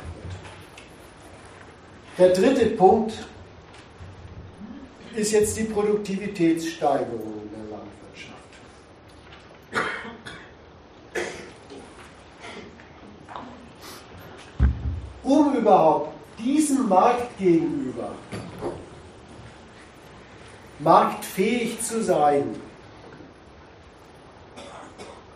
wird. 2.17 2.35
Der 2.35 2.53
dritte 2.53 2.65
Punkt 2.75 3.13
ist 5.19 5.31
jetzt 5.31 5.57
die 5.57 5.63
Produktivitätssteigerung 5.63 7.49
der 7.51 7.77
Landwirtschaft. 7.77 8.37
Um 15.23 15.55
überhaupt 15.55 16.13
diesem 16.39 16.87
Markt 16.87 17.37
gegenüber 17.37 18.11
marktfähig 20.79 21.81
zu 21.81 22.01
sein, 22.01 22.55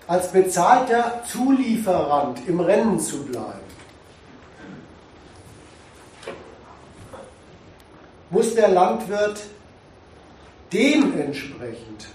als 0.08 0.32
bezahlter 0.32 1.24
Zulieferant 1.28 2.48
im 2.48 2.62
Rennen 2.62 3.00
zu 3.00 3.24
bleiben, 3.26 3.60
muss 8.30 8.56
der 8.56 8.70
Landwirt 8.70 9.42
dementsprechend 10.74 12.08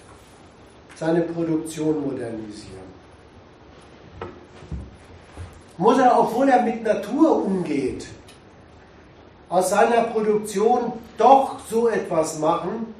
seine 0.96 1.22
Produktion 1.22 2.02
modernisieren. 2.02 2.88
Muss 5.76 5.98
er, 5.98 6.18
obwohl 6.18 6.48
er 6.48 6.62
mit 6.62 6.82
Natur 6.82 7.44
umgeht, 7.44 8.06
aus 9.48 9.70
seiner 9.70 10.02
Produktion 10.02 10.92
doch 11.16 11.60
so 11.70 11.88
etwas 11.88 12.40
machen, 12.40 12.94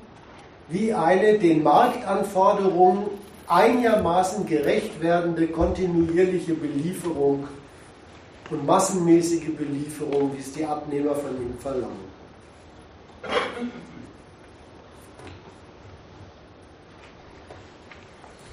wie 0.69 0.95
eine 0.95 1.39
den 1.39 1.63
Marktanforderungen 1.63 3.07
einigermaßen 3.49 4.47
gerecht 4.47 5.01
werdende 5.01 5.49
kontinuierliche 5.49 6.55
Belieferung 6.55 7.49
und 8.51 8.65
massenmäßige 8.65 9.57
Belieferung, 9.57 10.33
wie 10.35 10.41
es 10.41 10.53
die 10.53 10.65
Abnehmer 10.65 11.15
von 11.15 11.31
ihm 11.31 11.59
verlangen. 11.59 12.09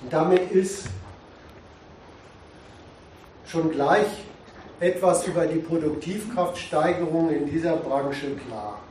Und 0.05 0.13
damit 0.13 0.51
ist 0.51 0.85
schon 3.47 3.71
gleich 3.71 4.05
etwas 4.79 5.25
über 5.25 5.47
die 5.47 5.57
Produktivkraftsteigerung 5.57 7.31
in 7.31 7.49
dieser 7.49 7.75
Branche 7.77 8.35
klar. 8.47 8.81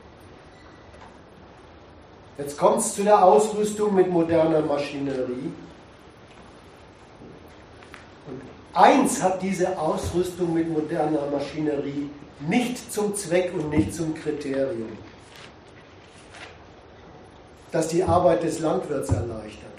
Jetzt 2.37 2.57
kommt 2.57 2.79
es 2.79 2.95
zu 2.95 3.03
der 3.03 3.23
Ausrüstung 3.23 3.95
mit 3.95 4.09
moderner 4.09 4.59
Maschinerie. 4.59 5.53
Und 8.27 8.41
eins 8.73 9.23
hat 9.23 9.41
diese 9.41 9.79
Ausrüstung 9.79 10.53
mit 10.53 10.69
moderner 10.69 11.27
Maschinerie 11.31 12.09
nicht 12.41 12.91
zum 12.91 13.15
Zweck 13.15 13.53
und 13.53 13.69
nicht 13.69 13.95
zum 13.95 14.13
Kriterium, 14.15 14.97
dass 17.71 17.87
die 17.87 18.03
Arbeit 18.03 18.43
des 18.43 18.59
Landwirts 18.59 19.11
erleichtert. 19.11 19.74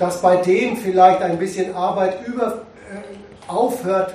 Dass 0.00 0.22
bei 0.22 0.36
dem 0.36 0.78
vielleicht 0.78 1.20
ein 1.20 1.38
bisschen 1.38 1.74
Arbeit 1.76 2.26
über, 2.26 2.62
äh, 2.90 3.50
aufhört 3.50 4.14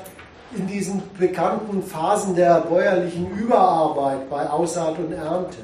in 0.58 0.66
diesen 0.66 1.04
bekannten 1.20 1.84
Phasen 1.84 2.36
der 2.36 2.62
bäuerlichen 2.62 3.30
Überarbeit 3.38 4.28
bei 4.28 4.50
Aussaat 4.50 4.98
und 4.98 5.14
Ernte. 5.14 5.58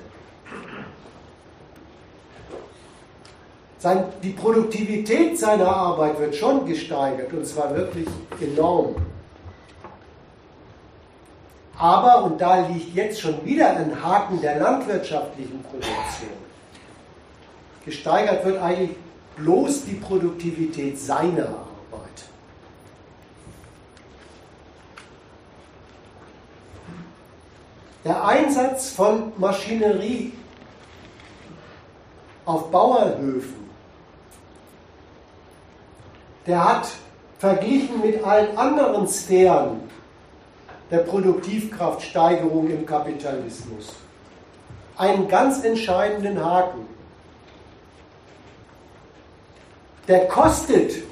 Sein, 3.80 4.04
die 4.22 4.30
Produktivität 4.30 5.40
seiner 5.40 5.76
Arbeit 5.76 6.20
wird 6.20 6.36
schon 6.36 6.68
gesteigert 6.68 7.34
und 7.34 7.48
zwar 7.48 7.76
wirklich 7.76 8.08
enorm. 8.40 8.96
Aber, 11.80 12.26
und 12.26 12.40
da 12.40 12.68
liegt 12.68 12.94
jetzt 12.94 13.22
schon 13.22 13.44
wieder 13.44 13.76
ein 13.76 14.04
Haken 14.04 14.40
der 14.40 14.60
landwirtschaftlichen 14.60 15.64
Produktion, 15.64 16.30
gesteigert 17.84 18.46
wird 18.46 18.62
eigentlich 18.62 18.92
bloß 19.38 19.86
die 19.86 19.96
Produktivität 19.96 21.00
seiner 21.00 21.48
Arbeit. 21.48 22.26
Der 28.04 28.26
Einsatz 28.26 28.92
von 28.92 29.32
Maschinerie 29.38 30.34
auf 32.46 32.72
Bauernhöfen 32.72 33.62
der 36.48 36.64
hat 36.64 36.88
verglichen 37.38 38.02
mit 38.02 38.24
allen 38.24 38.58
anderen 38.58 39.08
Sphären 39.08 39.82
der 40.90 41.00
Produktivkraftsteigerung 41.00 42.70
im 42.70 42.86
Kapitalismus 42.86 43.94
einen 44.98 45.28
ganz 45.28 45.64
entscheidenden 45.64 46.44
Haken. 46.44 46.86
Der 50.08 50.28
kostet 50.28 51.04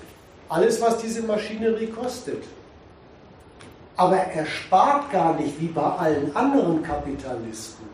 alles, 0.49 0.81
was 0.81 0.97
diese 0.97 1.21
Maschinerie 1.23 1.87
kostet. 1.87 2.43
Aber 3.95 4.17
er 4.17 4.45
spart 4.45 5.11
gar 5.11 5.33
nicht 5.33 5.59
wie 5.59 5.67
bei 5.67 5.81
allen 5.81 6.35
anderen 6.35 6.81
Kapitalisten 6.81 7.89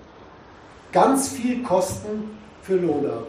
ganz 0.96 1.28
viel 1.28 1.62
Kosten 1.62 2.38
für 2.62 2.78
Lohnarbeit. 2.78 3.26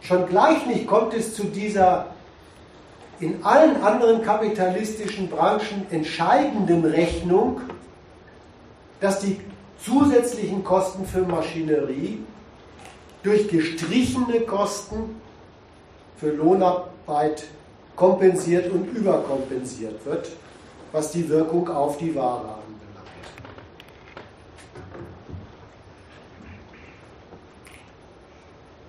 Schon 0.00 0.26
gleich 0.26 0.64
nicht 0.66 0.86
kommt 0.86 1.14
es 1.14 1.34
zu 1.34 1.44
dieser 1.44 2.06
in 3.18 3.44
allen 3.44 3.82
anderen 3.82 4.22
kapitalistischen 4.22 5.28
Branchen 5.28 5.86
entscheidenden 5.90 6.84
Rechnung, 6.84 7.60
dass 9.00 9.18
die 9.18 9.40
zusätzlichen 9.84 10.62
Kosten 10.62 11.06
für 11.06 11.22
Maschinerie 11.22 12.20
durch 13.24 13.48
gestrichene 13.48 14.40
Kosten 14.40 15.20
für 16.22 16.30
Lohnarbeit 16.30 17.42
kompensiert 17.96 18.70
und 18.70 18.84
überkompensiert 18.96 20.06
wird, 20.06 20.28
was 20.92 21.10
die 21.10 21.28
Wirkung 21.28 21.68
auf 21.68 21.98
die 21.98 22.14
Ware 22.14 22.58
anbelangt. 22.62 23.08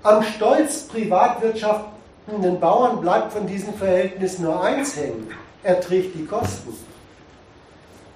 Am 0.04 0.22
Stolz 0.22 0.84
privatwirtschaftenden 0.84 2.60
Bauern 2.60 3.02
bleibt 3.02 3.34
von 3.34 3.48
diesem 3.48 3.74
Verhältnis 3.74 4.38
nur 4.38 4.64
eins 4.64 4.96
hängen. 4.96 5.28
Er 5.64 5.82
trägt 5.82 6.14
die 6.14 6.26
Kosten 6.26 6.78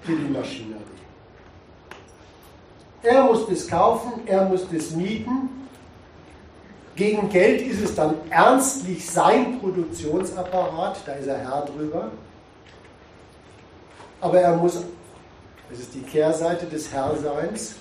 für 0.04 0.16
die 0.16 0.32
Maschinerie. 0.32 0.84
Er 3.02 3.24
muss 3.24 3.48
das 3.50 3.68
kaufen, 3.68 4.12
er 4.28 4.46
muss 4.46 4.68
das 4.72 4.92
mieten. 4.92 5.67
Gegen 6.98 7.30
Geld 7.30 7.62
ist 7.62 7.80
es 7.80 7.94
dann 7.94 8.16
ernstlich 8.32 9.08
sein 9.08 9.60
Produktionsapparat, 9.60 10.98
da 11.06 11.12
ist 11.14 11.28
er 11.28 11.38
Herr 11.38 11.62
drüber. 11.62 12.10
Aber 14.20 14.42
er 14.42 14.56
muss, 14.56 14.82
das 15.70 15.80
ist 15.80 15.94
die 15.94 16.02
Kehrseite 16.02 16.66
des 16.66 16.92
Herrseins, 16.92 17.76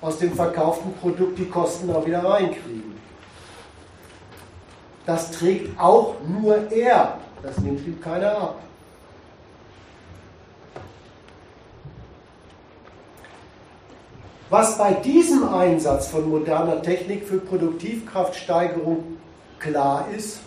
aus 0.00 0.18
dem 0.18 0.32
verkauften 0.34 0.92
Produkt 0.94 1.38
die 1.38 1.48
Kosten 1.48 1.88
auch 1.94 2.04
wieder 2.04 2.24
reinkriegen. 2.24 2.96
Das 5.06 5.30
trägt 5.30 5.78
auch 5.78 6.16
nur 6.26 6.68
er, 6.72 7.20
das 7.40 7.56
nimmt 7.58 7.86
ihm 7.86 8.00
keiner 8.00 8.36
ab. 8.36 8.62
Was 14.58 14.78
bei 14.78 14.94
diesem 14.94 15.46
Einsatz 15.52 16.06
von 16.08 16.30
moderner 16.30 16.80
Technik 16.80 17.28
für 17.28 17.36
Produktivkraftsteigerung 17.36 19.18
klar 19.58 20.06
ist, 20.16 20.38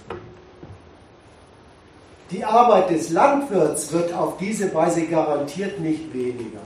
die 2.31 2.43
Arbeit 2.43 2.89
des 2.89 3.11
Landwirts 3.11 3.93
wird 3.93 4.11
auf 4.11 4.37
diese 4.37 4.73
Weise 4.73 5.05
garantiert 5.05 5.79
nicht 5.79 6.11
weniger. 6.11 6.61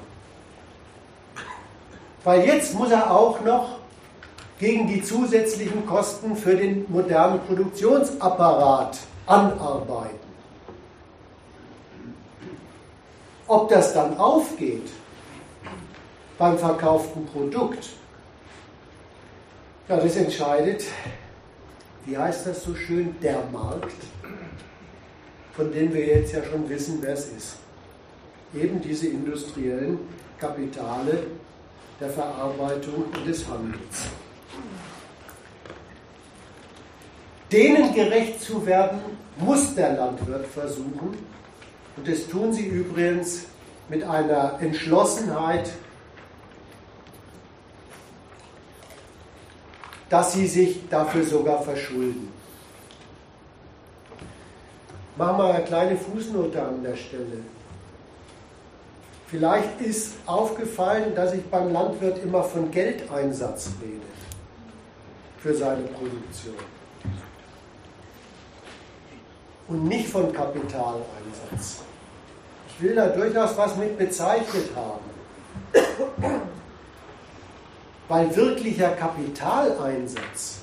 Weil 2.23 2.45
jetzt 2.45 2.75
muss 2.75 2.91
er 2.91 3.11
auch 3.11 3.41
noch 3.41 3.79
gegen 4.57 4.87
die 4.87 5.03
zusätzlichen 5.03 5.85
Kosten 5.85 6.37
für 6.37 6.55
den 6.55 6.85
modernen 6.87 7.41
Produktionsapparat 7.41 8.99
anarbeiten. 9.25 10.31
Ob 13.49 13.67
das 13.67 13.93
dann 13.93 14.17
aufgeht 14.17 14.89
beim 16.37 16.57
verkauften 16.57 17.25
Produkt, 17.25 17.89
ja, 19.87 19.97
das 19.97 20.15
entscheidet, 20.15 20.83
wie 22.05 22.17
heißt 22.17 22.47
das 22.47 22.63
so 22.63 22.73
schön, 22.75 23.15
der 23.21 23.43
Markt, 23.51 23.91
von 25.55 25.71
dem 25.71 25.93
wir 25.93 26.05
jetzt 26.05 26.33
ja 26.33 26.43
schon 26.43 26.67
wissen, 26.69 26.99
wer 27.01 27.13
es 27.13 27.27
ist. 27.27 27.55
Eben 28.53 28.81
diese 28.81 29.07
industriellen 29.07 29.99
Kapitale, 30.39 31.23
der 31.99 32.09
Verarbeitung 32.09 33.05
und 33.13 33.27
des 33.27 33.47
Handels. 33.47 34.07
Denen 37.51 37.93
gerecht 37.93 38.41
zu 38.41 38.65
werden, 38.65 38.99
muss 39.37 39.75
der 39.75 39.93
Landwirt 39.93 40.47
versuchen, 40.47 41.17
und 41.95 42.07
das 42.07 42.27
tun 42.27 42.51
sie 42.51 42.65
übrigens 42.65 43.45
mit 43.89 44.03
einer 44.03 44.59
Entschlossenheit, 44.59 45.69
dass 50.13 50.33
sie 50.33 50.45
sich 50.45 50.87
dafür 50.89 51.25
sogar 51.25 51.63
verschulden. 51.63 52.31
Machen 55.15 55.37
wir 55.39 55.55
eine 55.55 55.63
kleine 55.63 55.97
Fußnote 55.97 56.61
an 56.61 56.83
der 56.83 56.95
Stelle. 56.95 57.39
Vielleicht 59.25 59.81
ist 59.81 60.13
aufgefallen, 60.27 61.15
dass 61.15 61.33
ich 61.33 61.43
beim 61.45 61.73
Landwirt 61.73 62.23
immer 62.23 62.43
von 62.43 62.69
Geldeinsatz 62.69 63.71
rede 63.81 64.05
für 65.39 65.55
seine 65.55 65.81
Produktion 65.81 66.57
und 69.67 69.87
nicht 69.87 70.09
von 70.09 70.31
Kapitaleinsatz. 70.31 71.81
Ich 72.67 72.83
will 72.83 72.93
da 72.93 73.07
durchaus 73.07 73.57
was 73.57 73.75
mit 73.77 73.97
bezeichnet 73.97 74.69
haben. 74.75 76.52
Weil 78.07 78.35
wirklicher 78.35 78.89
Kapitaleinsatz, 78.89 80.59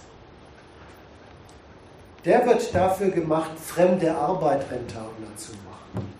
der 2.24 2.46
wird 2.46 2.74
dafür 2.74 3.10
gemacht, 3.10 3.52
fremde 3.58 4.14
Arbeit 4.14 4.70
rentabler 4.70 5.36
zu 5.36 5.52
machen. 5.52 6.12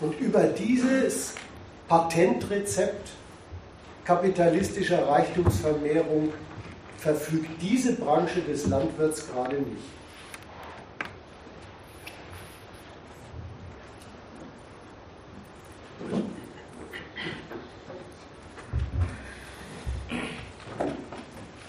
Und 0.00 0.18
über 0.18 0.44
dieses 0.44 1.34
Patentrezept 1.88 3.10
kapitalistischer 4.04 5.06
Reichtumsvermehrung 5.06 6.32
verfügt 6.98 7.60
diese 7.60 7.94
Branche 7.94 8.40
des 8.40 8.66
Landwirts 8.66 9.26
gerade 9.28 9.56
nicht. 9.56 9.96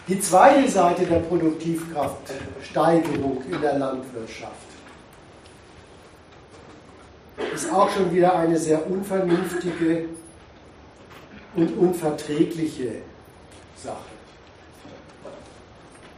Die 0.08 0.20
zweite 0.22 0.70
Seite 0.70 1.06
der 1.06 1.20
Produktivkraftsteigerung 1.20 3.44
in 3.52 3.60
der 3.60 3.78
Landwirtschaft 3.78 4.54
ist 7.54 7.70
auch 7.74 7.90
schon 7.90 8.14
wieder 8.14 8.38
eine 8.38 8.58
sehr 8.58 8.90
unvernünftige 8.90 10.06
und 11.56 11.78
unverträgliche 11.78 13.02
Sache. 13.76 13.98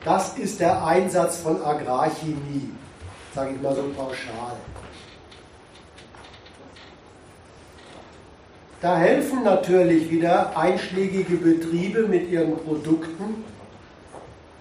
Das 0.05 0.37
ist 0.37 0.59
der 0.59 0.85
Einsatz 0.85 1.37
von 1.37 1.59
Agrarchemie, 1.63 2.69
sage 3.33 3.55
ich 3.55 3.61
mal 3.61 3.75
so 3.75 3.81
pauschal. 3.97 4.55
Da 8.81 8.97
helfen 8.97 9.43
natürlich 9.43 10.11
wieder 10.11 10.55
einschlägige 10.55 11.37
Betriebe 11.37 12.07
mit 12.07 12.29
ihren 12.29 12.55
Produkten 12.55 13.48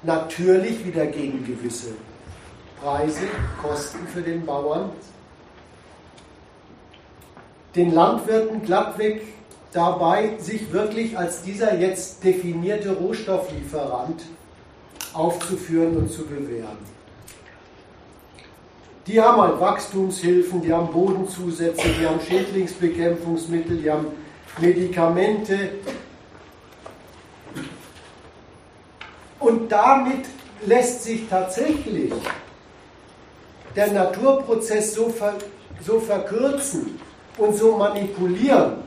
natürlich 0.03 0.85
wieder 0.85 1.07
gegen 1.07 1.45
gewisse 1.45 1.95
Preise, 2.81 3.23
Kosten 3.61 4.07
für 4.07 4.23
den 4.23 4.47
Bauern 4.47 4.91
den 7.79 7.95
Landwirten 7.95 8.63
glattweg 8.63 9.23
dabei, 9.73 10.33
sich 10.39 10.73
wirklich 10.73 11.17
als 11.17 11.43
dieser 11.43 11.79
jetzt 11.79 12.25
definierte 12.25 12.93
Rohstofflieferant 12.93 14.23
aufzuführen 15.13 15.97
und 15.97 16.11
zu 16.11 16.25
bewähren. 16.25 16.79
Die 19.07 19.21
haben 19.21 19.41
halt 19.41 19.61
Wachstumshilfen, 19.61 20.61
die 20.61 20.73
haben 20.73 20.93
Bodenzusätze, 20.93 21.89
die 21.99 22.07
haben 22.07 22.21
Schädlingsbekämpfungsmittel, 22.21 23.79
die 23.79 23.91
haben 23.91 24.09
Medikamente. 24.61 25.71
Und 29.39 29.71
damit 29.71 30.27
lässt 30.67 31.05
sich 31.05 31.29
tatsächlich 31.29 32.13
der 33.77 33.93
Naturprozess 33.93 34.95
so, 34.95 35.09
ver, 35.09 35.35
so 35.85 36.01
verkürzen 36.01 36.99
und 37.37 37.57
so 37.57 37.77
manipulieren, 37.77 38.83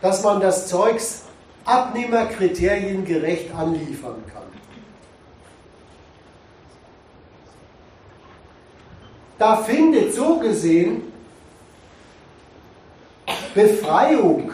dass 0.00 0.22
man 0.22 0.40
das 0.40 0.68
Zeugs 0.68 1.24
Abnehmerkriterien 1.64 3.04
gerecht 3.04 3.54
anliefern 3.54 4.22
kann. 4.32 4.44
Da 9.38 9.56
findet 9.56 10.14
so 10.14 10.38
gesehen 10.38 11.12
Befreiung 13.54 14.52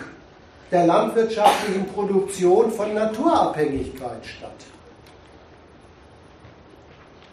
der 0.71 0.87
landwirtschaftlichen 0.87 1.87
Produktion 1.87 2.71
von 2.71 2.95
Naturabhängigkeit 2.95 4.25
statt. 4.25 4.51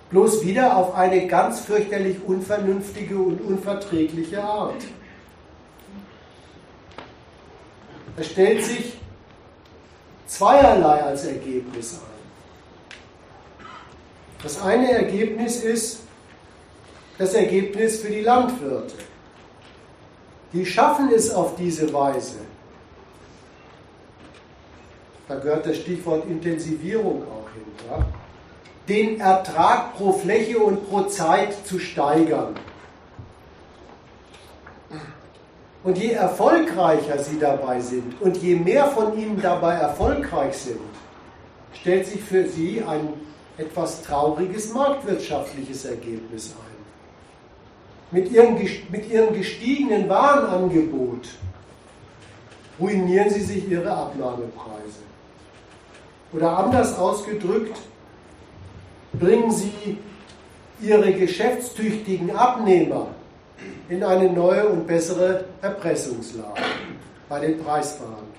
Bloß 0.09 0.45
wieder 0.45 0.75
auf 0.75 0.93
eine 0.95 1.27
ganz 1.27 1.61
fürchterlich 1.61 2.17
unvernünftige 2.25 3.17
und 3.17 3.39
unverträgliche 3.41 4.43
Art. 4.43 4.84
Es 8.17 8.27
stellt 8.27 8.63
sich 8.63 8.97
zweierlei 10.27 11.01
als 11.01 11.25
Ergebnis 11.25 11.93
ein. 11.93 12.11
Das 14.43 14.61
eine 14.61 14.91
Ergebnis 14.91 15.63
ist 15.63 16.01
das 17.17 17.34
Ergebnis 17.34 18.01
für 18.01 18.09
die 18.09 18.21
Landwirte. 18.21 18.95
Die 20.51 20.65
schaffen 20.65 21.09
es 21.15 21.34
auf 21.34 21.55
diese 21.55 21.93
Weise. 21.93 22.39
Da 25.32 25.38
gehört 25.38 25.65
das 25.65 25.77
Stichwort 25.77 26.25
Intensivierung 26.29 27.23
auch 27.23 27.47
hin. 27.53 27.63
Ja? 27.89 28.05
Den 28.89 29.21
Ertrag 29.21 29.95
pro 29.95 30.11
Fläche 30.11 30.59
und 30.59 30.89
pro 30.89 31.03
Zeit 31.03 31.55
zu 31.65 31.79
steigern. 31.79 32.55
Und 35.86 35.97
je 35.97 36.11
erfolgreicher 36.11 37.17
sie 37.17 37.39
dabei 37.39 37.79
sind 37.79 38.21
und 38.21 38.38
je 38.38 38.57
mehr 38.57 38.88
von 38.88 39.17
ihnen 39.17 39.41
dabei 39.41 39.75
erfolgreich 39.75 40.53
sind, 40.57 40.82
stellt 41.79 42.07
sich 42.07 42.21
für 42.21 42.49
sie 42.49 42.84
ein 42.86 43.13
etwas 43.57 44.01
trauriges 44.01 44.73
marktwirtschaftliches 44.73 45.86
Ergebnis 45.86 46.53
ein. 46.59 48.19
Mit 48.19 48.29
ihrem, 48.32 48.55
mit 48.55 49.09
ihrem 49.09 49.34
gestiegenen 49.34 50.09
Warenangebot 50.09 51.29
ruinieren 52.77 53.29
sie 53.29 53.41
sich 53.41 53.69
ihre 53.69 53.91
Abnahmepreise. 53.91 55.11
Oder 56.34 56.57
anders 56.57 56.97
ausgedrückt, 56.97 57.77
bringen 59.13 59.51
sie 59.51 59.97
ihre 60.82 61.13
geschäftstüchtigen 61.13 62.32
Abnehmer 62.32 63.07
in 63.89 64.03
eine 64.03 64.32
neue 64.32 64.67
und 64.69 64.88
bessere 64.88 65.45
Erpressungslage 65.61 66.61
bei 67.27 67.39
den 67.39 67.59
Preisverhandlungen. 67.63 68.32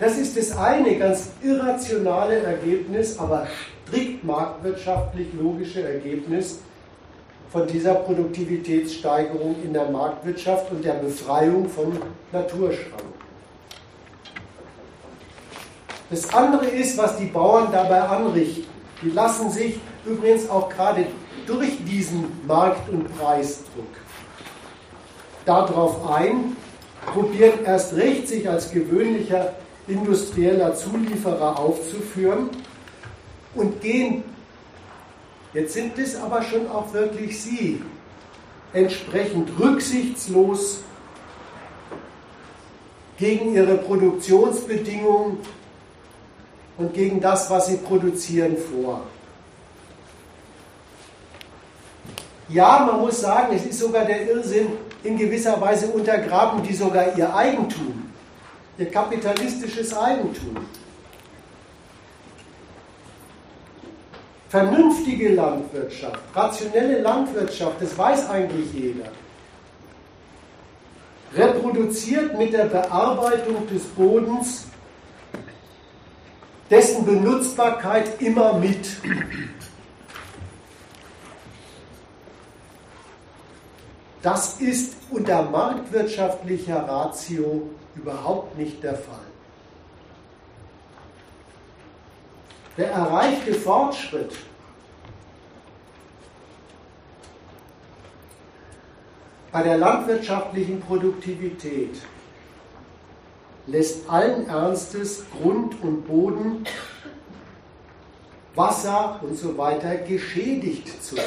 Das 0.00 0.16
ist 0.16 0.36
das 0.36 0.56
eine 0.56 0.96
ganz 0.96 1.30
irrationale 1.42 2.36
Ergebnis, 2.42 3.18
aber 3.18 3.46
strikt 3.86 4.22
marktwirtschaftlich 4.24 5.28
logische 5.40 5.82
Ergebnis 5.82 6.60
von 7.50 7.66
dieser 7.66 7.94
Produktivitätssteigerung 7.94 9.56
in 9.64 9.72
der 9.72 9.90
Marktwirtschaft 9.90 10.70
und 10.70 10.84
der 10.84 10.94
Befreiung 10.94 11.68
von 11.68 11.98
Naturschranken. 12.30 13.17
Das 16.10 16.32
andere 16.32 16.66
ist, 16.66 16.96
was 16.96 17.18
die 17.18 17.26
Bauern 17.26 17.68
dabei 17.70 18.00
anrichten. 18.00 18.64
Die 19.02 19.10
lassen 19.10 19.50
sich 19.50 19.78
übrigens 20.06 20.48
auch 20.48 20.68
gerade 20.70 21.06
durch 21.46 21.84
diesen 21.84 22.46
Markt- 22.46 22.88
und 22.88 23.16
Preisdruck 23.16 23.86
darauf 25.44 26.10
ein, 26.10 26.56
probieren 27.12 27.64
erst 27.64 27.94
recht 27.94 28.28
sich 28.28 28.48
als 28.48 28.70
gewöhnlicher 28.70 29.54
industrieller 29.86 30.74
Zulieferer 30.74 31.58
aufzuführen 31.58 32.50
und 33.54 33.80
gehen, 33.80 34.24
jetzt 35.54 35.72
sind 35.72 35.98
es 35.98 36.16
aber 36.16 36.42
schon 36.42 36.68
auch 36.68 36.92
wirklich 36.92 37.40
Sie, 37.40 37.82
entsprechend 38.72 39.58
rücksichtslos 39.58 40.80
gegen 43.16 43.54
ihre 43.54 43.76
Produktionsbedingungen 43.76 45.38
und 46.78 46.94
gegen 46.94 47.20
das, 47.20 47.50
was 47.50 47.66
sie 47.66 47.76
produzieren, 47.76 48.56
vor. 48.56 49.02
Ja, 52.48 52.86
man 52.90 53.00
muss 53.00 53.20
sagen, 53.20 53.54
es 53.54 53.66
ist 53.66 53.80
sogar 53.80 54.04
der 54.04 54.26
Irrsinn, 54.26 54.68
in 55.04 55.16
gewisser 55.16 55.60
Weise 55.60 55.88
untergraben 55.88 56.62
die 56.62 56.74
sogar 56.74 57.16
ihr 57.16 57.34
Eigentum, 57.34 58.10
ihr 58.78 58.90
kapitalistisches 58.90 59.96
Eigentum. 59.96 60.56
Vernünftige 64.48 65.34
Landwirtschaft, 65.34 66.20
rationelle 66.34 67.02
Landwirtschaft, 67.02 67.82
das 67.82 67.96
weiß 67.98 68.30
eigentlich 68.30 68.72
jeder, 68.72 69.10
reproduziert 71.36 72.36
mit 72.38 72.54
der 72.54 72.64
Bearbeitung 72.64 73.68
des 73.68 73.82
Bodens 73.84 74.64
dessen 76.70 77.04
Benutzbarkeit 77.04 78.20
immer 78.20 78.54
mit. 78.54 78.86
Das 84.22 84.60
ist 84.60 84.96
unter 85.10 85.42
marktwirtschaftlicher 85.42 86.86
Ratio 86.88 87.70
überhaupt 87.94 88.58
nicht 88.58 88.82
der 88.82 88.94
Fall. 88.94 89.18
Der 92.76 92.90
erreichte 92.90 93.54
Fortschritt 93.54 94.36
bei 99.50 99.62
der 99.62 99.78
landwirtschaftlichen 99.78 100.80
Produktivität 100.80 102.00
lässt 103.68 104.08
allen 104.08 104.48
Ernstes 104.48 105.24
Grund 105.30 105.74
und 105.82 106.06
Boden, 106.06 106.64
Wasser 108.54 109.20
und 109.22 109.36
so 109.36 109.56
weiter 109.56 109.96
geschädigt 109.96 111.02
zurück. 111.02 111.22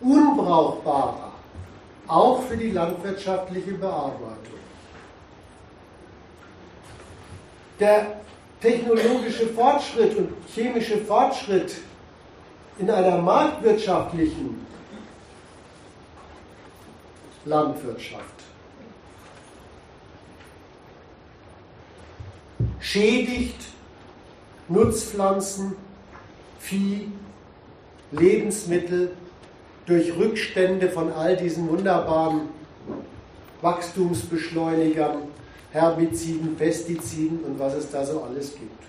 Unbrauchbarer, 0.00 1.32
auch 2.08 2.42
für 2.42 2.56
die 2.56 2.70
landwirtschaftliche 2.70 3.72
Bearbeitung. 3.72 4.36
Der 7.80 8.20
technologische 8.60 9.46
Fortschritt 9.48 10.16
und 10.16 10.30
chemische 10.54 10.98
Fortschritt 10.98 11.76
in 12.78 12.90
einer 12.90 13.18
marktwirtschaftlichen 13.18 14.66
Landwirtschaft 17.44 18.35
schädigt 22.80 23.56
Nutzpflanzen, 24.68 25.76
Vieh, 26.58 27.08
Lebensmittel 28.10 29.12
durch 29.86 30.16
Rückstände 30.16 30.90
von 30.90 31.12
all 31.12 31.36
diesen 31.36 31.68
wunderbaren 31.68 32.48
Wachstumsbeschleunigern, 33.62 35.18
Herbiziden, 35.72 36.56
Pestiziden 36.56 37.40
und 37.44 37.58
was 37.58 37.74
es 37.74 37.90
da 37.90 38.04
so 38.04 38.22
alles 38.22 38.54
gibt. 38.54 38.82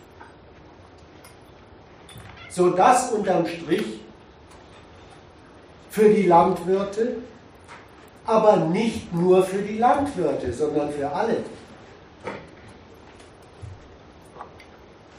So 2.49 2.69
dass 2.69 3.11
unterm 3.11 3.45
Strich 3.45 4.01
für 5.91 6.09
die 6.09 6.23
Landwirte, 6.23 7.17
aber 8.25 8.57
nicht 8.57 9.13
nur 9.13 9.43
für 9.43 9.61
die 9.61 9.77
Landwirte, 9.77 10.51
sondern 10.51 10.91
für 10.91 11.11
alle 11.11 11.37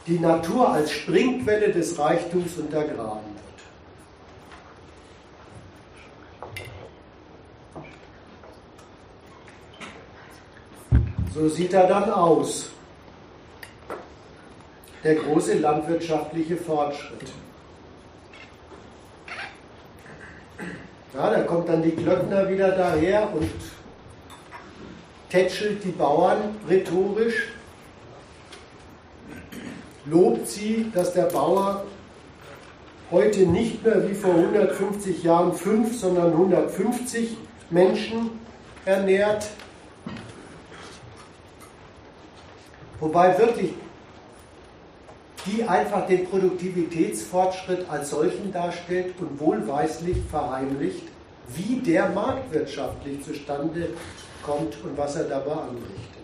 die 0.08 0.18
Natur 0.18 0.72
als 0.72 0.90
Springquelle 0.90 1.70
des 1.70 1.98
Reichtums 1.98 2.56
untergraben 2.56 3.20
wird. 10.92 11.34
So 11.34 11.48
sieht 11.48 11.72
er 11.74 11.86
dann 11.86 12.10
aus. 12.10 12.70
der 15.04 15.14
große 15.14 15.58
landwirtschaftliche 15.58 16.56
Fortschritt. 16.56 17.30
Ja, 21.14 21.30
da 21.30 21.40
kommt 21.42 21.68
dann 21.68 21.82
die 21.82 21.92
Glöckner 21.92 22.48
wieder 22.48 22.72
daher 22.72 23.32
und 23.32 23.50
tätschelt 25.30 25.82
die 25.84 25.92
Bauern 25.92 26.56
rhetorisch, 26.68 27.52
lobt 30.10 30.46
sie, 30.46 30.90
dass 30.94 31.12
der 31.12 31.24
Bauer 31.24 31.84
heute 33.10 33.40
nicht 33.46 33.84
mehr 33.84 34.08
wie 34.08 34.14
vor 34.14 34.34
150 34.34 35.22
Jahren 35.22 35.52
fünf, 35.54 35.98
sondern 35.98 36.32
150 36.32 37.36
Menschen 37.70 38.30
ernährt. 38.84 39.48
Wobei 43.00 43.38
wirklich 43.38 43.74
die 45.46 45.64
einfach 45.64 46.06
den 46.06 46.26
Produktivitätsfortschritt 46.26 47.88
als 47.88 48.10
solchen 48.10 48.52
darstellt 48.52 49.14
und 49.20 49.40
wohlweislich 49.40 50.18
verheimlicht, 50.30 51.04
wie 51.48 51.76
der 51.76 52.10
marktwirtschaftlich 52.10 53.24
zustande 53.24 53.90
kommt 54.42 54.76
und 54.84 54.96
was 54.96 55.16
er 55.16 55.24
dabei 55.24 55.52
anrichtet. 55.52 56.17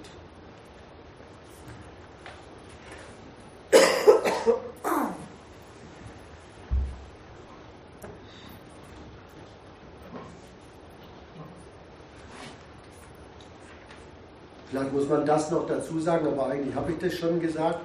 Vielleicht 14.75 14.93
muss 14.93 15.09
man 15.09 15.25
das 15.25 15.53
noch 15.53 15.69
dazu 15.69 16.01
sagen, 16.01 16.27
aber 16.27 16.49
eigentlich 16.49 16.75
habe 16.75 16.91
ich 16.91 16.99
das 16.99 17.15
schon 17.15 17.41
gesagt. 17.41 17.79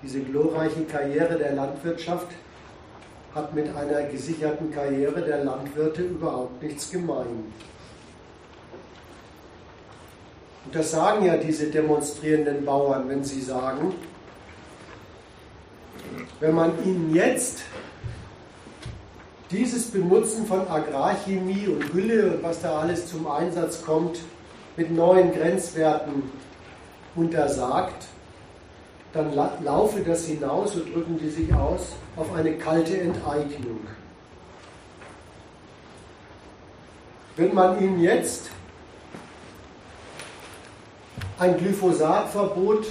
Diese 0.00 0.20
glorreiche 0.20 0.84
Karriere 0.84 1.34
der 1.34 1.54
Landwirtschaft 1.54 2.28
hat 3.34 3.52
mit 3.52 3.74
einer 3.74 4.02
gesicherten 4.04 4.70
Karriere 4.70 5.22
der 5.22 5.42
Landwirte 5.42 6.02
überhaupt 6.02 6.62
nichts 6.62 6.88
gemein. 6.88 7.52
Und 10.66 10.72
das 10.72 10.92
sagen 10.92 11.26
ja 11.26 11.36
diese 11.36 11.66
demonstrierenden 11.66 12.64
Bauern, 12.64 13.08
wenn 13.08 13.24
sie 13.24 13.40
sagen, 13.40 13.92
wenn 16.38 16.54
man 16.54 16.80
ihnen 16.84 17.12
jetzt 17.12 17.62
dieses 19.50 19.90
Benutzen 19.90 20.46
von 20.46 20.68
Agrarchemie 20.68 21.66
und 21.66 21.90
Gülle 21.90 22.34
und 22.34 22.44
was 22.44 22.62
da 22.62 22.78
alles 22.78 23.08
zum 23.08 23.26
Einsatz 23.26 23.84
kommt, 23.84 24.20
mit 24.76 24.90
neuen 24.90 25.32
Grenzwerten 25.32 26.30
untersagt, 27.14 28.06
dann 29.12 29.32
laufe 29.34 30.00
das 30.00 30.26
hinaus, 30.26 30.74
so 30.74 30.80
drücken 30.80 31.18
die 31.18 31.30
sich 31.30 31.52
aus, 31.54 31.92
auf 32.16 32.34
eine 32.34 32.52
kalte 32.58 32.98
Enteignung. 33.00 33.80
Wenn 37.36 37.54
man 37.54 37.80
ihnen 37.80 38.00
jetzt 38.00 38.50
ein 41.38 41.56
Glyphosatverbot 41.56 42.86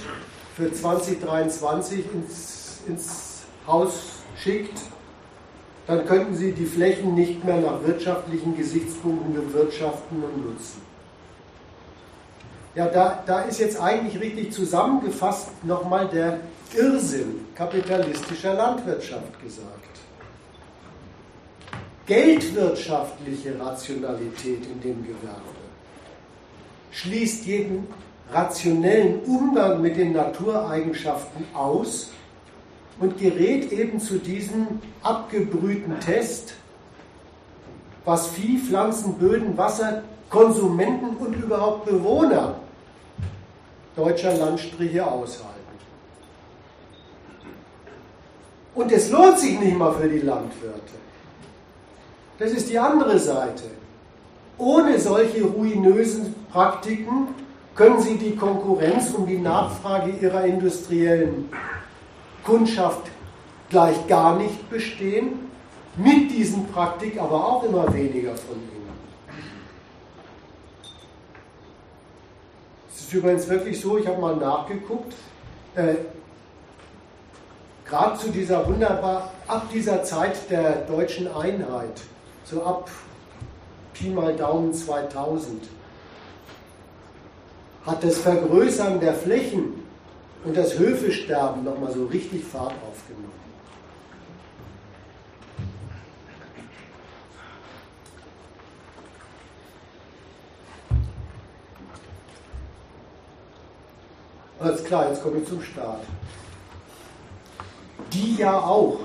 für 0.56 0.72
2023 0.72 2.04
ins, 2.12 2.80
ins 2.86 3.42
Haus 3.66 4.22
schickt, 4.36 4.78
dann 5.86 6.06
könnten 6.06 6.34
sie 6.34 6.52
die 6.52 6.66
Flächen 6.66 7.14
nicht 7.14 7.44
mehr 7.44 7.60
nach 7.60 7.82
wirtschaftlichen 7.84 8.56
Gesichtspunkten 8.56 9.34
bewirtschaften 9.34 10.22
und 10.22 10.46
nutzen. 10.46 10.85
Ja, 12.76 12.88
da, 12.88 13.22
da 13.24 13.40
ist 13.40 13.58
jetzt 13.58 13.80
eigentlich 13.80 14.20
richtig 14.20 14.52
zusammengefasst 14.52 15.48
nochmal 15.64 16.08
der 16.08 16.40
Irrsinn 16.76 17.46
kapitalistischer 17.54 18.52
Landwirtschaft 18.52 19.42
gesagt. 19.42 19.72
Geldwirtschaftliche 22.04 23.58
Rationalität 23.58 24.66
in 24.66 24.80
dem 24.82 25.02
Gewerbe 25.02 25.56
schließt 26.90 27.46
jeden 27.46 27.86
rationellen 28.30 29.20
Umgang 29.20 29.80
mit 29.80 29.96
den 29.96 30.12
Natureigenschaften 30.12 31.46
aus 31.54 32.10
und 33.00 33.18
gerät 33.18 33.72
eben 33.72 33.98
zu 34.00 34.18
diesem 34.18 34.66
abgebrühten 35.02 35.98
Test, 36.00 36.52
was 38.04 38.26
Vieh, 38.28 38.58
Pflanzen, 38.58 39.14
Böden, 39.14 39.56
Wasser, 39.56 40.02
Konsumenten 40.28 41.16
und 41.16 41.34
überhaupt 41.36 41.86
Bewohner 41.86 42.56
deutscher 43.96 44.34
Landstriche 44.34 45.06
aushalten. 45.06 45.56
Und 48.74 48.92
es 48.92 49.10
lohnt 49.10 49.38
sich 49.38 49.58
nicht 49.58 49.76
mal 49.76 49.92
für 49.94 50.08
die 50.08 50.20
Landwirte. 50.20 50.80
Das 52.38 52.52
ist 52.52 52.68
die 52.68 52.78
andere 52.78 53.18
Seite. 53.18 53.64
Ohne 54.58 54.98
solche 55.00 55.44
ruinösen 55.44 56.34
Praktiken 56.52 57.28
können 57.74 58.00
sie 58.00 58.16
die 58.16 58.36
Konkurrenz 58.36 59.12
um 59.14 59.26
die 59.26 59.38
Nachfrage 59.38 60.10
ihrer 60.10 60.44
industriellen 60.44 61.48
Kundschaft 62.44 63.10
gleich 63.70 64.06
gar 64.06 64.36
nicht 64.36 64.70
bestehen, 64.70 65.50
mit 65.96 66.30
diesen 66.30 66.66
Praktik 66.68 67.20
aber 67.20 67.46
auch 67.46 67.64
immer 67.64 67.92
weniger 67.92 68.36
von 68.36 68.56
ihnen. 68.56 68.75
Ist 73.06 73.12
übrigens 73.12 73.48
wirklich 73.48 73.80
so, 73.80 73.98
ich 73.98 74.06
habe 74.06 74.20
mal 74.20 74.34
nachgeguckt, 74.36 75.14
äh, 75.76 75.94
gerade 77.84 78.18
zu 78.18 78.30
dieser 78.30 78.66
wunderbar, 78.66 79.32
ab 79.46 79.68
dieser 79.72 80.02
Zeit 80.02 80.50
der 80.50 80.84
deutschen 80.86 81.32
Einheit, 81.32 82.00
so 82.44 82.64
ab 82.64 82.90
Pi 83.94 84.08
mal 84.08 84.34
Daumen 84.34 84.74
2000, 84.74 85.68
hat 87.86 88.02
das 88.02 88.18
Vergrößern 88.18 88.98
der 88.98 89.14
Flächen 89.14 89.84
und 90.44 90.56
das 90.56 90.76
Höfesterben 90.76 91.62
nochmal 91.62 91.92
so 91.92 92.06
richtig 92.06 92.44
Fahrt 92.44 92.74
aufgenommen. 92.90 93.35
Alles 104.58 104.82
klar, 104.84 105.08
jetzt 105.08 105.22
komme 105.22 105.38
ich 105.38 105.48
zum 105.48 105.62
Staat. 105.62 106.00
Die 108.12 108.36
ja 108.36 108.58
auch. 108.58 109.00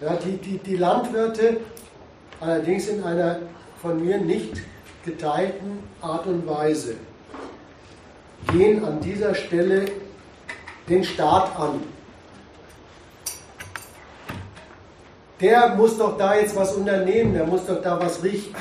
Ja, 0.00 0.16
die, 0.16 0.36
die, 0.36 0.58
die 0.58 0.76
Landwirte, 0.76 1.60
allerdings 2.40 2.88
in 2.88 3.04
einer 3.04 3.38
von 3.80 4.04
mir 4.04 4.18
nicht 4.18 4.60
geteilten 5.04 5.78
Art 6.00 6.26
und 6.26 6.46
Weise, 6.46 6.96
gehen 8.50 8.84
an 8.84 9.00
dieser 9.00 9.34
Stelle 9.34 9.84
den 10.88 11.04
Staat 11.04 11.56
an. 11.56 11.82
Der 15.40 15.74
muss 15.76 15.98
doch 15.98 16.16
da 16.18 16.34
jetzt 16.36 16.56
was 16.56 16.74
unternehmen, 16.74 17.34
der 17.34 17.46
muss 17.46 17.66
doch 17.66 17.80
da 17.80 18.00
was 18.00 18.22
richten. 18.24 18.56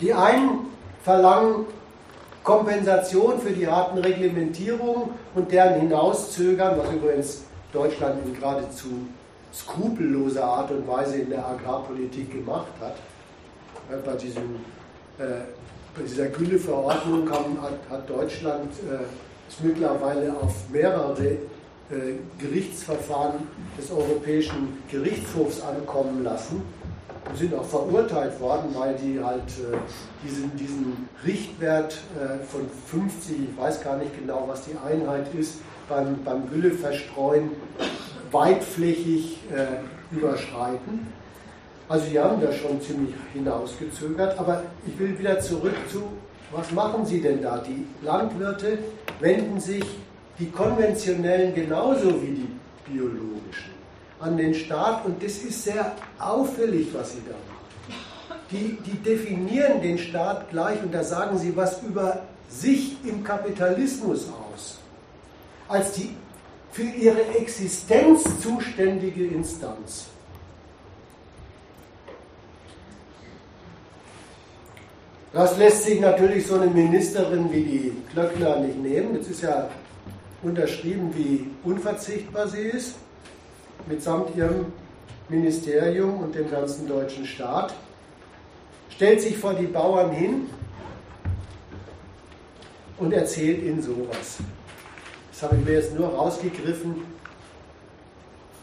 Die 0.00 0.14
einen 0.14 0.68
verlangen 1.08 1.64
Kompensation 2.44 3.40
für 3.40 3.52
die 3.52 3.66
harten 3.66 3.96
Reglementierungen 3.96 5.08
und 5.34 5.50
deren 5.50 5.80
Hinauszögern, 5.80 6.78
was 6.78 6.92
übrigens 6.92 7.44
Deutschland 7.72 8.26
in 8.26 8.34
geradezu 8.34 8.88
skrupelloser 9.54 10.44
Art 10.44 10.70
und 10.70 10.86
Weise 10.86 11.16
in 11.16 11.30
der 11.30 11.46
Agrarpolitik 11.46 12.30
gemacht 12.30 12.72
hat. 12.78 12.96
Bei, 14.04 14.12
diesem, 14.16 14.56
äh, 15.18 15.44
bei 15.96 16.02
dieser 16.02 16.26
Gülleverordnung 16.26 17.26
hat, 17.30 17.72
hat 17.88 18.10
Deutschland 18.10 18.70
äh, 18.72 19.04
es 19.48 19.60
mittlerweile 19.62 20.34
auf 20.34 20.54
mehrere 20.70 21.26
äh, 21.26 21.38
Gerichtsverfahren 22.38 23.48
des 23.78 23.90
Europäischen 23.90 24.82
Gerichtshofs 24.90 25.62
ankommen 25.62 26.22
lassen 26.22 26.62
sind 27.34 27.54
auch 27.54 27.64
verurteilt 27.64 28.40
worden, 28.40 28.74
weil 28.74 28.94
die 28.94 29.22
halt 29.22 29.42
äh, 29.42 29.76
diesen, 30.24 30.56
diesen 30.56 31.08
Richtwert 31.24 31.98
äh, 32.16 32.44
von 32.44 32.62
50, 32.86 33.36
ich 33.50 33.56
weiß 33.56 33.82
gar 33.82 33.96
nicht 33.96 34.18
genau, 34.18 34.44
was 34.46 34.62
die 34.62 34.76
Einheit 34.86 35.26
ist, 35.34 35.60
beim, 35.88 36.22
beim 36.24 36.48
Gülleverstreuen 36.50 37.50
weitflächig 38.30 39.38
äh, 39.54 40.14
überschreiten. 40.14 41.06
Also 41.88 42.06
die 42.10 42.18
haben 42.18 42.40
das 42.40 42.56
schon 42.56 42.80
ziemlich 42.82 43.14
hinausgezögert, 43.32 44.38
aber 44.38 44.62
ich 44.86 44.98
will 44.98 45.18
wieder 45.18 45.40
zurück 45.40 45.74
zu, 45.90 46.02
was 46.52 46.70
machen 46.72 47.04
sie 47.06 47.20
denn 47.20 47.42
da? 47.42 47.58
Die 47.58 47.86
Landwirte 48.04 48.78
wenden 49.20 49.58
sich, 49.58 49.84
die 50.38 50.50
konventionellen 50.50 51.54
genauso 51.54 52.22
wie 52.22 52.34
die 52.34 52.48
biologischen, 52.90 53.72
an 54.20 54.36
den 54.36 54.54
Staat 54.54 55.04
und 55.04 55.22
das 55.22 55.38
ist 55.38 55.64
sehr 55.64 55.92
auffällig, 56.18 56.88
was 56.92 57.12
sie 57.12 57.22
da 57.26 57.32
machen. 57.32 58.40
Die, 58.50 58.78
die 58.84 58.98
definieren 58.98 59.80
den 59.82 59.98
Staat 59.98 60.50
gleich 60.50 60.82
und 60.82 60.92
da 60.92 61.04
sagen 61.04 61.38
sie 61.38 61.56
was 61.56 61.82
über 61.82 62.22
sich 62.48 62.96
im 63.04 63.22
Kapitalismus 63.22 64.26
aus 64.28 64.78
als 65.68 65.92
die 65.92 66.14
für 66.72 66.82
ihre 66.82 67.22
Existenz 67.36 68.24
zuständige 68.40 69.26
Instanz. 69.26 70.06
Das 75.32 75.56
lässt 75.58 75.84
sich 75.84 76.00
natürlich 76.00 76.46
so 76.46 76.54
eine 76.54 76.66
Ministerin 76.68 77.52
wie 77.52 77.62
die 77.62 77.92
Klöckner 78.12 78.60
nicht 78.60 78.78
nehmen. 78.78 79.14
Jetzt 79.14 79.30
ist 79.30 79.42
ja 79.42 79.68
unterschrieben, 80.42 81.12
wie 81.14 81.50
unverzichtbar 81.64 82.48
sie 82.48 82.62
ist, 82.62 82.94
mitsamt 83.88 84.36
ihrem 84.36 84.66
Ministerium 85.28 86.22
und 86.22 86.34
dem 86.34 86.50
ganzen 86.50 86.86
deutschen 86.86 87.26
Staat. 87.26 87.74
Stellt 88.90 89.20
sich 89.20 89.36
vor 89.36 89.54
die 89.54 89.66
Bauern 89.66 90.10
hin 90.10 90.46
und 92.98 93.12
erzählt 93.12 93.62
ihnen 93.62 93.82
sowas. 93.82 94.38
Das 95.30 95.42
habe 95.42 95.56
ich 95.56 95.64
mir 95.64 95.74
jetzt 95.74 95.94
nur 95.94 96.08
rausgegriffen, 96.08 97.02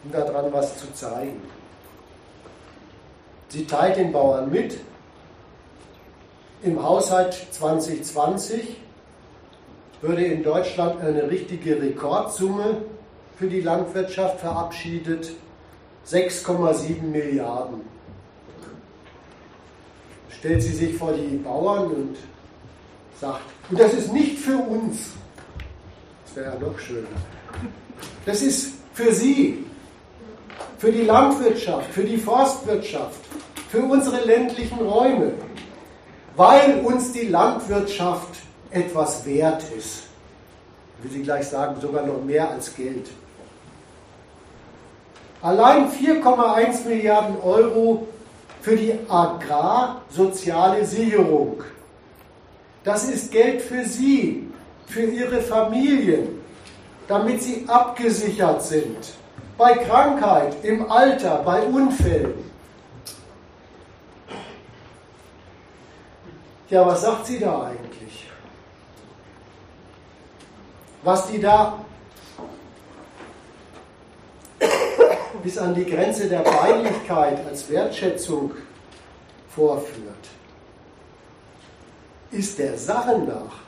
um 0.04 0.12
daran 0.12 0.52
was 0.52 0.78
zu 0.78 0.92
zeigen. 0.94 1.42
Sie 3.50 3.66
teilt 3.66 3.98
den 3.98 4.12
Bauern 4.12 4.50
mit, 4.50 4.78
im 6.64 6.82
Haushalt 6.82 7.48
2020 7.52 8.78
würde 10.02 10.26
in 10.26 10.44
Deutschland 10.44 11.00
eine 11.02 11.30
richtige 11.30 11.82
Rekordsumme 11.82 12.82
für 13.38 13.48
die 13.48 13.62
Landwirtschaft 13.62 14.40
verabschiedet, 14.40 15.34
6,7 16.08 17.02
Milliarden. 17.04 17.82
Stellt 20.30 20.62
sie 20.62 20.74
sich 20.74 20.96
vor 20.96 21.14
die 21.14 21.38
Bauern 21.38 21.88
und 21.88 22.18
sagt, 23.20 23.42
und 23.70 23.80
das 23.80 23.94
ist 23.94 24.14
nicht 24.14 24.38
für 24.38 24.58
uns, 24.58 25.12
das 26.26 26.36
wäre 26.36 26.54
ja 26.54 26.60
noch 26.60 26.78
schöner, 26.80 27.08
das 28.26 28.42
ist 28.42 28.74
für 28.94 29.12
Sie, 29.12 29.66
für 30.78 30.92
die 30.92 31.04
Landwirtschaft, 31.04 31.92
für 31.92 32.04
die 32.04 32.18
Forstwirtschaft, 32.18 33.20
für 33.70 33.82
unsere 33.82 34.24
ländlichen 34.26 34.80
Räume 34.80 35.34
weil 36.36 36.82
uns 36.84 37.12
die 37.14 37.28
Landwirtschaft 37.28 38.36
etwas 38.70 39.26
wert 39.26 39.64
ist. 39.78 40.04
Ich 40.98 41.04
will 41.04 41.12
Sie 41.12 41.24
gleich 41.24 41.48
sagen, 41.48 41.80
sogar 41.82 42.06
noch 42.06 42.22
mehr 42.24 42.50
als 42.50 42.76
Geld. 42.76 43.10
Allein 45.46 45.92
4,1 45.92 46.88
Milliarden 46.88 47.40
Euro 47.40 48.08
für 48.64 48.76
die 48.76 48.98
agrarsoziale 49.08 50.84
Sicherung. 50.84 51.64
Das 52.84 53.04
ist 53.04 53.32
Geld 53.32 53.62
für 53.62 53.86
Sie, 53.86 54.52
für 54.88 55.04
Ihre 55.04 55.42
Familien, 55.42 56.42
damit 57.08 57.44
sie 57.44 57.64
abgesichert 57.68 58.64
sind. 58.64 59.14
Bei 59.56 59.76
Krankheit, 59.76 60.56
im 60.64 60.92
Alter, 60.92 61.44
bei 61.46 61.62
Unfällen. 61.62 62.52
Ja, 66.72 66.88
was 66.88 67.02
sagt 67.02 67.28
sie 67.28 67.38
da 67.38 67.66
eigentlich? 67.66 68.32
Was 71.04 71.28
die 71.28 71.40
da 71.40 71.86
bis 75.46 75.58
an 75.58 75.74
die 75.74 75.86
Grenze 75.86 76.28
der 76.28 76.40
Peinlichkeit 76.40 77.46
als 77.48 77.70
Wertschätzung 77.70 78.52
vorführt, 79.48 80.26
ist 82.32 82.60
der 82.60 82.78
Sache 82.78 83.20
nach 83.20 83.60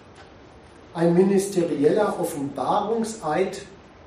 ein 0.94 1.14
ministerieller 1.14 2.20
Offenbarungseid 2.20 3.62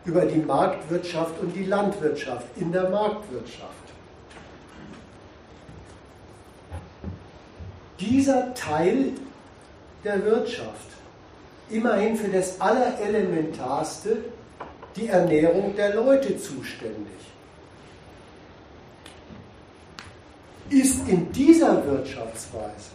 über 0.05 0.27
die 0.27 0.41
Marktwirtschaft 0.41 1.41
und 1.41 1.55
die 1.55 1.64
Landwirtschaft 1.64 2.47
in 2.57 2.73
der 2.73 2.91
Marktwirtschaft. 2.91 3.81
dieser 8.01 8.55
Teil 8.55 9.12
der 10.05 10.25
Wirtschaft 10.25 10.89
immerhin 11.68 12.16
für 12.16 12.29
das 12.29 12.61
Allerelementarste, 12.61 14.16
die 14.97 15.09
Ernährung 15.09 15.77
der 15.77 15.95
Leute 15.95 16.39
zuständig. 16.39 17.30
Ist 20.71 21.07
in 21.09 21.31
dieser 21.33 21.85
Wirtschaftsweise 21.85 22.91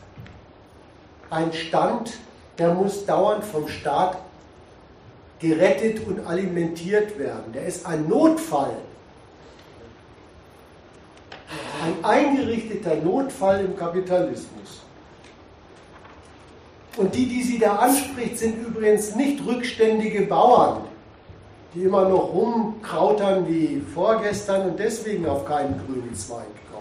ein 1.30 1.52
Stand, 1.54 2.18
der 2.58 2.74
muss 2.74 3.06
dauernd 3.06 3.44
vom 3.44 3.68
Staat 3.68 4.18
gerettet 5.40 6.08
und 6.08 6.26
alimentiert 6.26 7.20
werden. 7.20 7.52
Der 7.54 7.66
ist 7.66 7.86
ein 7.86 8.08
Notfall. 8.08 8.78
Ein 11.84 12.04
eingerichteter 12.04 12.96
Notfall 12.96 13.66
im 13.66 13.76
Kapitalismus. 13.76 14.82
Und 16.98 17.14
die, 17.14 17.26
die 17.28 17.44
sie 17.44 17.60
da 17.60 17.76
anspricht, 17.76 18.38
sind 18.38 18.66
übrigens 18.66 19.16
nicht 19.16 19.46
rückständige 19.46 20.22
Bauern, 20.22 20.84
die 21.74 21.84
immer 21.84 22.08
noch 22.08 22.34
rumkrautern 22.34 23.48
wie 23.48 23.82
vorgestern 23.94 24.70
und 24.70 24.80
deswegen 24.80 25.28
auf 25.28 25.46
keinen 25.46 25.78
grünen 25.86 26.16
Zweig 26.16 26.46
kommen. 26.72 26.75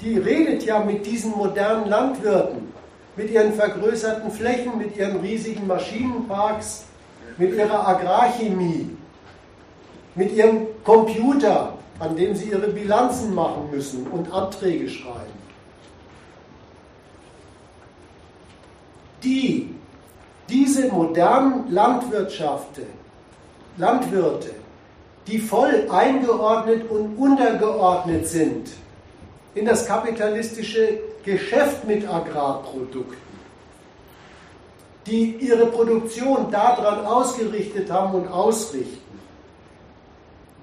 Die 0.00 0.18
redet 0.18 0.64
ja 0.64 0.80
mit 0.80 1.06
diesen 1.06 1.32
modernen 1.32 1.88
Landwirten, 1.88 2.72
mit 3.16 3.30
ihren 3.30 3.54
vergrößerten 3.54 4.30
Flächen, 4.30 4.76
mit 4.78 4.96
ihren 4.96 5.20
riesigen 5.20 5.66
Maschinenparks, 5.66 6.84
mit 7.38 7.54
ihrer 7.54 7.88
Agrarchemie, 7.88 8.90
mit 10.14 10.32
ihrem 10.32 10.66
Computer, 10.84 11.74
an 11.98 12.16
dem 12.16 12.34
sie 12.34 12.50
ihre 12.50 12.68
Bilanzen 12.68 13.34
machen 13.34 13.70
müssen 13.70 14.06
und 14.08 14.32
Anträge 14.32 14.88
schreiben. 14.88 15.36
die 19.26 19.74
diese 20.48 20.88
modernen 20.88 21.70
Landwirtschaften, 21.72 22.86
Landwirte, 23.76 24.50
die 25.26 25.38
voll 25.38 25.88
eingeordnet 25.90 26.88
und 26.88 27.16
untergeordnet 27.16 28.28
sind 28.28 28.68
in 29.56 29.64
das 29.64 29.86
kapitalistische 29.86 30.98
Geschäft 31.24 31.84
mit 31.86 32.06
Agrarprodukten, 32.06 33.16
die 35.06 35.36
ihre 35.36 35.66
Produktion 35.66 36.50
daran 36.50 37.06
ausgerichtet 37.06 37.90
haben 37.90 38.14
und 38.14 38.28
ausrichten, 38.28 39.18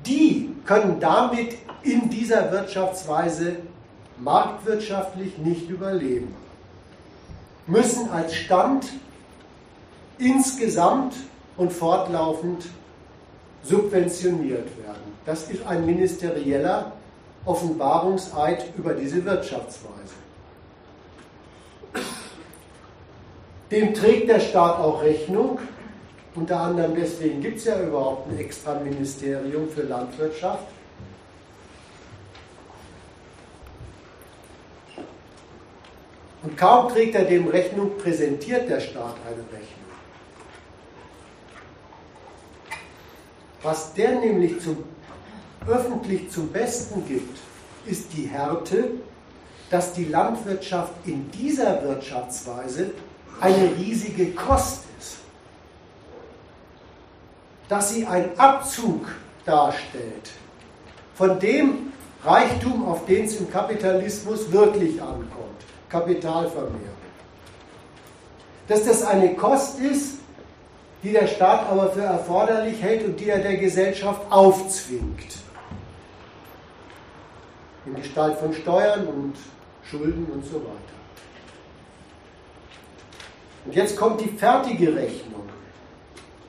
die 0.06 0.56
können 0.64 1.00
damit 1.00 1.58
in 1.82 2.10
dieser 2.10 2.52
Wirtschaftsweise 2.52 3.58
marktwirtschaftlich 4.20 5.40
nicht 5.40 5.70
überleben 5.70 6.36
müssen 7.66 8.10
als 8.12 8.36
Stand 8.36 8.86
insgesamt 10.20 11.16
und 11.58 11.74
fortlaufend 11.74 12.66
subventioniert 13.64 14.68
werden. 14.78 15.14
Das 15.26 15.50
ist 15.50 15.66
ein 15.66 15.86
ministerieller 15.86 16.92
Offenbarungseid 17.46 18.66
über 18.78 18.94
diese 18.94 19.24
Wirtschaftsweise. 19.26 20.14
Dem 23.72 23.94
trägt 23.94 24.30
der 24.30 24.40
Staat 24.40 24.80
auch 24.80 25.02
Rechnung. 25.02 25.60
Unter 26.36 26.60
anderem 26.60 26.96
deswegen 26.96 27.42
gibt 27.42 27.58
es 27.58 27.66
ja 27.66 27.80
überhaupt 27.82 28.30
ein 28.30 28.38
extra 28.38 28.80
Ministerium 28.80 29.70
für 29.70 29.84
Landwirtschaft. 29.84 30.68
Und 36.44 36.58
kaum 36.58 36.90
trägt 36.90 37.16
er 37.16 37.24
dem 37.24 37.48
Rechnung, 37.48 37.98
präsentiert 37.98 38.70
der 38.70 38.80
Staat 38.80 39.16
eine 39.26 39.38
Rechnung. 39.38 39.84
Was 43.62 43.94
der 43.94 44.20
nämlich 44.20 44.60
zum, 44.60 44.84
öffentlich 45.68 46.30
zum 46.32 46.50
Besten 46.50 47.06
gibt, 47.08 47.38
ist 47.86 48.08
die 48.16 48.28
Härte, 48.28 48.92
dass 49.70 49.94
die 49.94 50.06
Landwirtschaft 50.06 50.94
in 51.06 51.30
dieser 51.32 51.84
Wirtschaftsweise 51.84 52.92
eine 53.42 53.76
riesige 53.78 54.32
Kost 54.32 54.84
ist. 55.00 55.18
Dass 57.70 57.94
sie 57.94 58.06
ein 58.06 58.38
Abzug 58.38 59.08
darstellt 59.46 60.32
von 61.16 61.40
dem 61.40 61.94
Reichtum, 62.24 62.88
auf 62.88 63.06
den 63.06 63.26
es 63.26 63.38
im 63.38 63.50
Kapitalismus 63.50 64.52
wirklich 64.52 65.02
ankommt. 65.02 65.30
Kapitalvermehrung. 65.90 66.80
Dass 68.68 68.86
das 68.86 69.04
eine 69.04 69.36
Kost 69.36 69.80
ist, 69.80 70.16
die 71.04 71.12
der 71.12 71.28
Staat 71.28 71.70
aber 71.70 71.92
für 71.92 72.02
erforderlich 72.02 72.82
hält 72.82 73.06
und 73.06 73.20
die 73.20 73.30
er 73.30 73.40
der 73.40 73.58
Gesellschaft 73.58 74.22
aufzwingt. 74.30 75.43
In 77.86 77.96
Gestalt 77.96 78.38
von 78.38 78.54
Steuern 78.54 79.08
und 79.08 79.34
Schulden 79.84 80.26
und 80.34 80.46
so 80.46 80.56
weiter. 80.56 80.94
Und 83.66 83.76
jetzt 83.76 83.98
kommt 83.98 84.22
die 84.22 84.30
fertige 84.30 84.96
Rechnung. 84.96 85.44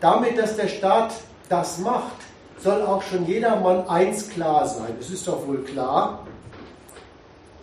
Damit, 0.00 0.38
dass 0.38 0.56
der 0.56 0.68
Staat 0.68 1.14
das 1.48 1.78
macht, 1.78 2.16
soll 2.58 2.82
auch 2.82 3.02
schon 3.02 3.26
jedermann 3.26 3.86
eins 3.88 4.28
klar 4.30 4.66
sein. 4.66 4.94
Es 5.00 5.10
ist 5.10 5.26
doch 5.26 5.46
wohl 5.46 5.62
klar, 5.64 6.24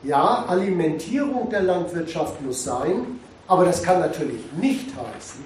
ja, 0.04 0.46
Alimentierung 0.48 1.50
der 1.50 1.62
Landwirtschaft 1.62 2.42
muss 2.42 2.64
sein, 2.64 3.20
aber 3.48 3.66
das 3.66 3.84
kann 3.84 4.00
natürlich 4.00 4.42
nicht 4.60 4.88
heißen, 4.90 5.44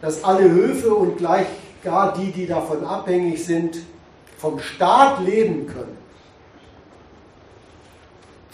dass 0.00 0.24
alle 0.24 0.50
Höfe 0.50 0.94
und 0.94 1.18
gleich 1.18 1.46
gar 1.82 2.14
die, 2.14 2.32
die 2.32 2.46
davon 2.46 2.84
abhängig 2.84 3.44
sind, 3.44 3.78
vom 4.38 4.58
Staat 4.58 5.20
leben 5.20 5.66
können, 5.66 5.96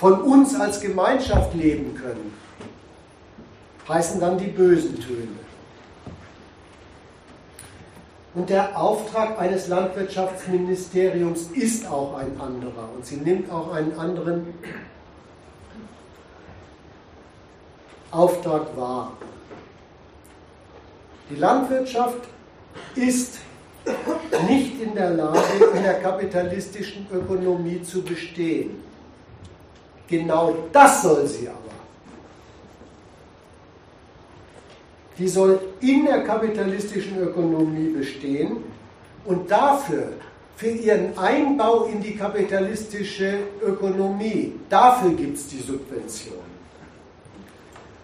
von 0.01 0.23
uns 0.23 0.59
als 0.59 0.81
Gemeinschaft 0.81 1.55
leben 1.55 1.95
können, 1.95 2.33
heißen 3.87 4.19
dann 4.19 4.39
die 4.39 4.47
bösen 4.47 4.99
Töne. 4.99 5.29
Und 8.33 8.49
der 8.49 8.81
Auftrag 8.81 9.39
eines 9.39 9.69
Landwirtschaftsministeriums 9.69 11.51
ist 11.53 11.87
auch 11.87 12.15
ein 12.15 12.41
anderer 12.41 12.89
und 12.97 13.05
sie 13.05 13.17
nimmt 13.17 13.53
auch 13.53 13.75
einen 13.75 13.93
anderen 13.99 14.55
Auftrag 18.11 18.75
wahr. 18.79 19.19
Die 21.29 21.37
Landwirtschaft 21.37 22.27
ist 22.95 23.41
nicht 24.49 24.81
in 24.81 24.95
der 24.95 25.11
Lage, 25.11 25.65
in 25.75 25.83
der 25.83 26.01
kapitalistischen 26.01 27.07
Ökonomie 27.13 27.83
zu 27.83 28.01
bestehen. 28.01 28.90
Genau 30.11 30.57
das 30.73 31.03
soll 31.03 31.25
sie 31.27 31.49
aber. 31.49 31.59
Die 35.17 35.29
soll 35.29 35.61
in 35.81 36.05
der 36.05 36.25
kapitalistischen 36.25 37.19
Ökonomie 37.21 37.91
bestehen 37.91 38.57
und 39.25 39.51
dafür, 39.51 40.15
für 40.57 40.69
ihren 40.69 41.17
Einbau 41.17 41.85
in 41.85 42.03
die 42.03 42.17
kapitalistische 42.17 43.39
Ökonomie, 43.63 44.53
dafür 44.69 45.13
gibt 45.13 45.39
es 45.39 45.47
die 45.47 45.61
Subvention. 45.61 46.51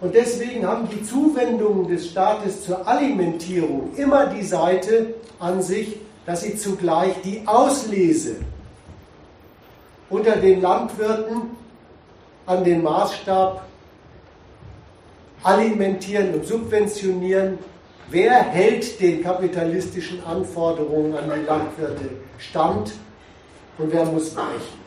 Und 0.01 0.15
deswegen 0.15 0.66
haben 0.66 0.89
die 0.89 1.03
Zuwendungen 1.03 1.89
des 1.89 2.11
Staates 2.11 2.65
zur 2.65 2.87
Alimentierung 2.87 3.91
immer 3.97 4.27
die 4.27 4.43
Seite 4.43 5.15
an 5.39 5.61
sich, 5.61 5.99
dass 6.24 6.43
sie 6.43 6.57
zugleich 6.57 7.15
die 7.23 7.43
Auslese 7.47 8.37
unter 10.09 10.37
den 10.37 10.61
Landwirten 10.61 11.65
an 12.47 12.64
den 12.64 12.82
Maßstab 12.82 13.62
alimentieren 15.43 16.35
und 16.35 16.47
subventionieren, 16.47 17.59
wer 18.09 18.43
hält 18.43 19.01
den 19.01 19.23
kapitalistischen 19.23 20.24
Anforderungen 20.24 21.16
an 21.16 21.31
die 21.35 21.47
Landwirte 21.47 22.10
stand 22.39 22.93
und 23.78 23.93
wer 23.93 24.05
muss 24.06 24.35
weichen. 24.35 24.86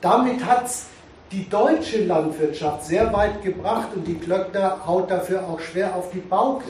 Damit 0.00 0.44
hat 0.44 0.66
es 0.66 0.86
die 1.32 1.48
deutsche 1.48 2.04
Landwirtschaft 2.04 2.84
sehr 2.84 3.12
weit 3.12 3.42
gebracht 3.42 3.88
und 3.94 4.06
die 4.06 4.14
Klöckner 4.14 4.86
haut 4.86 5.10
dafür 5.10 5.44
auch 5.44 5.58
schwer 5.58 5.94
auf 5.94 6.10
die 6.12 6.20
Pauke. 6.20 6.68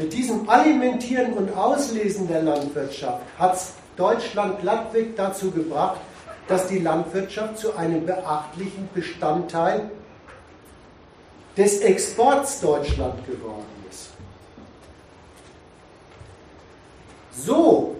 Mit 0.00 0.14
diesem 0.14 0.48
Alimentieren 0.48 1.34
und 1.34 1.54
Auslesen 1.54 2.26
der 2.26 2.42
Landwirtschaft 2.42 3.20
hat 3.38 3.54
es 3.54 3.72
Deutschland 3.98 4.58
glattweg 4.62 5.14
dazu 5.14 5.50
gebracht, 5.50 6.00
dass 6.48 6.68
die 6.68 6.78
Landwirtschaft 6.78 7.58
zu 7.58 7.76
einem 7.76 8.06
beachtlichen 8.06 8.88
Bestandteil 8.94 9.90
des 11.54 11.80
Exports 11.80 12.62
Deutschland 12.62 13.26
geworden 13.26 13.66
ist. 13.90 14.08
So 17.32 17.96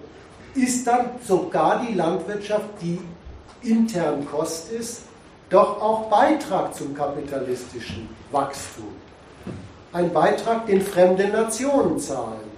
ist 0.55 0.87
dann 0.87 1.11
sogar 1.23 1.85
die 1.87 1.93
Landwirtschaft, 1.93 2.71
die 2.81 2.99
intern 3.61 4.27
Kost 4.27 4.73
ist, 4.73 5.03
doch 5.51 5.83
auch 5.83 6.09
Beitrag 6.09 6.75
zum 6.75 6.95
kapitalistischen 6.95 8.09
Wachstum. 8.31 9.00
Ein 9.93 10.13
Beitrag, 10.13 10.67
den 10.67 10.81
fremde 10.81 11.29
Nationen 11.29 11.99
zahlen. 11.99 12.51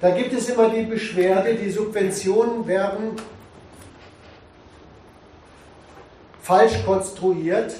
Da 0.00 0.10
gibt 0.10 0.32
es 0.32 0.48
immer 0.48 0.68
die 0.68 0.82
Beschwerde, 0.82 1.54
die 1.54 1.70
Subventionen 1.70 2.66
werden 2.66 3.16
falsch 6.42 6.84
konstruiert, 6.84 7.74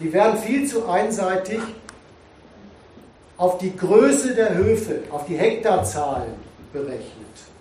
die 0.00 0.12
werden 0.12 0.38
viel 0.38 0.66
zu 0.66 0.88
einseitig 0.88 1.60
auf 3.36 3.58
die 3.58 3.76
Größe 3.76 4.34
der 4.34 4.54
Höfe, 4.54 5.02
auf 5.10 5.26
die 5.26 5.36
Hektarzahlen 5.36 6.34
berechnet. 6.72 7.53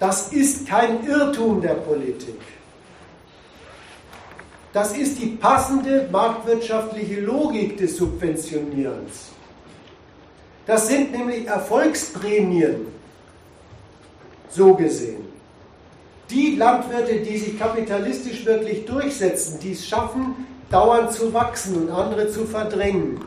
Das 0.00 0.32
ist 0.32 0.66
kein 0.66 1.06
Irrtum 1.06 1.60
der 1.60 1.74
Politik. 1.74 2.40
Das 4.72 4.96
ist 4.96 5.20
die 5.20 5.26
passende 5.26 6.08
marktwirtschaftliche 6.10 7.20
Logik 7.20 7.76
des 7.76 7.96
Subventionierens. 7.96 9.30
Das 10.66 10.88
sind 10.88 11.12
nämlich 11.12 11.46
Erfolgsprämien, 11.46 12.86
so 14.50 14.74
gesehen. 14.74 15.24
Die 16.30 16.56
Landwirte, 16.56 17.20
die 17.20 17.36
sich 17.36 17.58
kapitalistisch 17.58 18.44
wirklich 18.46 18.84
durchsetzen, 18.86 19.60
die 19.60 19.72
es 19.72 19.86
schaffen, 19.86 20.46
dauernd 20.70 21.12
zu 21.12 21.32
wachsen 21.32 21.76
und 21.76 21.90
andere 21.90 22.28
zu 22.28 22.44
verdrängen, 22.46 23.20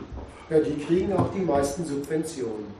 ja, 0.50 0.58
die 0.58 0.84
kriegen 0.84 1.12
auch 1.12 1.32
die 1.32 1.40
meisten 1.40 1.84
Subventionen. 1.84 2.77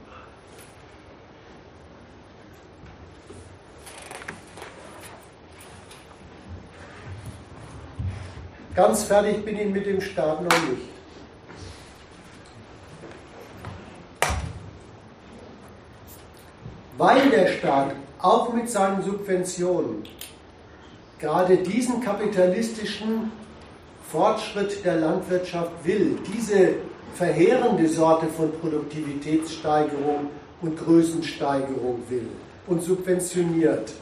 Ganz 8.79 9.03
fertig 9.03 9.45
bin 9.45 9.59
ich 9.59 9.67
mit 9.67 9.87
dem 9.87 10.01
Staat 10.01 10.41
noch 10.41 10.57
nicht. 10.69 10.83
Weil 16.97 17.29
der 17.29 17.49
Staat 17.49 17.97
auch 18.21 18.53
mit 18.53 18.71
seinen 18.71 19.03
Subventionen 19.03 20.05
gerade 21.19 21.57
diesen 21.57 22.01
kapitalistischen 22.01 23.33
Fortschritt 24.13 24.85
der 24.85 24.95
Landwirtschaft 25.01 25.73
will, 25.83 26.17
diese 26.33 26.75
verheerende 27.15 27.89
Sorte 27.89 28.29
von 28.29 28.53
Produktivitätssteigerung 28.61 30.31
und 30.63 30.79
Größensteigerung 30.79 32.05
will 32.09 32.29
und 32.69 32.81
subventioniert, 32.81 33.93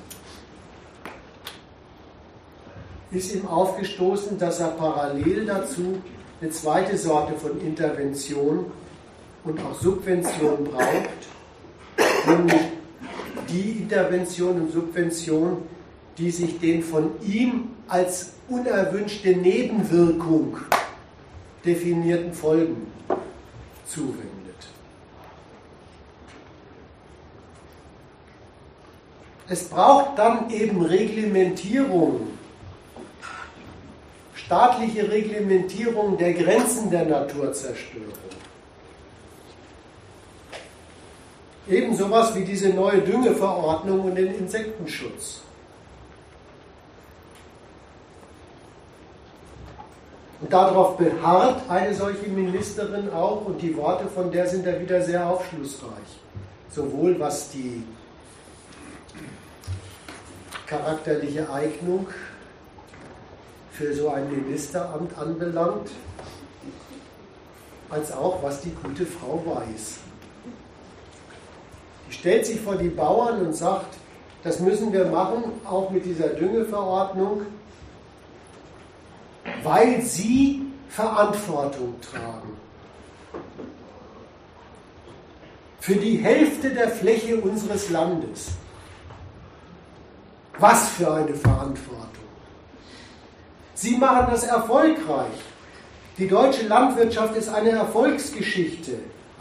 ist 3.11 3.35
ihm 3.35 3.47
aufgestoßen, 3.47 4.39
dass 4.39 4.61
er 4.61 4.69
parallel 4.69 5.47
dazu 5.47 6.03
eine 6.41 6.51
zweite 6.51 6.97
Sorte 6.99 7.35
von 7.35 7.61
Intervention 7.61 8.67
und 9.45 9.61
auch 9.61 9.81
Subvention 9.81 10.65
braucht, 10.65 12.27
nämlich 12.27 12.61
die 13.49 13.83
Intervention 13.83 14.61
und 14.63 14.73
Subvention, 14.73 15.63
die 16.19 16.31
sich 16.31 16.59
den 16.59 16.83
von 16.83 17.11
ihm 17.23 17.69
als 17.89 18.33
unerwünschte 18.49 19.37
Nebenwirkung 19.37 20.59
definierten 21.65 22.33
Folgen 22.33 22.87
zuwendet. 23.87 24.27
Es 29.49 29.65
braucht 29.65 30.19
dann 30.19 30.51
eben 30.51 30.83
Reglementierung, 30.83 32.36
staatliche 34.47 35.11
Reglementierung 35.11 36.17
der 36.17 36.33
Grenzen 36.33 36.89
der 36.89 37.05
Naturzerstörung. 37.05 38.13
Eben 41.69 41.97
sowas 41.97 42.33
wie 42.37 42.45
diese 42.45 42.69
neue 42.69 43.01
Düngeverordnung 43.01 44.03
und 44.03 44.15
den 44.15 44.33
Insektenschutz. 44.37 45.41
Und 50.41 50.53
darauf 50.53 50.97
beharrt 50.97 51.69
eine 51.69 51.93
solche 51.93 52.29
Ministerin 52.29 53.11
auch 53.13 53.45
und 53.47 53.61
die 53.61 53.77
Worte 53.77 54.07
von 54.07 54.31
der 54.31 54.47
sind 54.47 54.65
da 54.65 54.81
wieder 54.81 55.03
sehr 55.03 55.29
aufschlussreich. 55.29 56.21
Sowohl 56.71 57.19
was 57.19 57.51
die 57.51 57.83
charakterliche 60.67 61.51
Eignung 61.51 62.07
für 63.77 63.93
so 63.93 64.09
ein 64.09 64.31
Ministeramt 64.31 65.17
anbelangt, 65.19 65.91
als 67.91 68.11
auch 68.11 68.43
was 68.43 68.63
die 68.63 68.73
gute 68.83 69.05
Frau 69.05 69.43
weiß. 69.45 69.99
Die 72.09 72.13
stellt 72.13 72.47
sich 72.47 72.61
vor 72.61 72.77
die 72.77 72.89
Bauern 72.89 73.45
und 73.45 73.55
sagt, 73.55 73.97
das 74.43 74.61
müssen 74.61 74.93
wir 74.93 75.07
machen, 75.07 75.45
auch 75.65 75.91
mit 75.91 76.05
dieser 76.05 76.29
Düngeverordnung, 76.29 77.43
weil 79.63 80.01
sie 80.03 80.63
Verantwortung 80.89 82.01
tragen. 82.01 82.57
Für 85.81 85.97
die 85.97 86.17
Hälfte 86.17 86.71
der 86.71 86.89
Fläche 86.89 87.37
unseres 87.37 87.91
Landes. 87.91 88.53
Was 90.59 90.89
für 90.89 91.13
eine 91.13 91.35
Verantwortung. 91.35 92.26
Sie 93.77 93.99
machen 93.99 94.29
das 94.31 94.45
erfolgreich. 94.45 95.37
Die 96.17 96.27
deutsche 96.27 96.67
Landwirtschaft 96.67 97.37
ist 97.37 97.51
eine 97.51 97.71
Erfolgsgeschichte. 97.71 98.93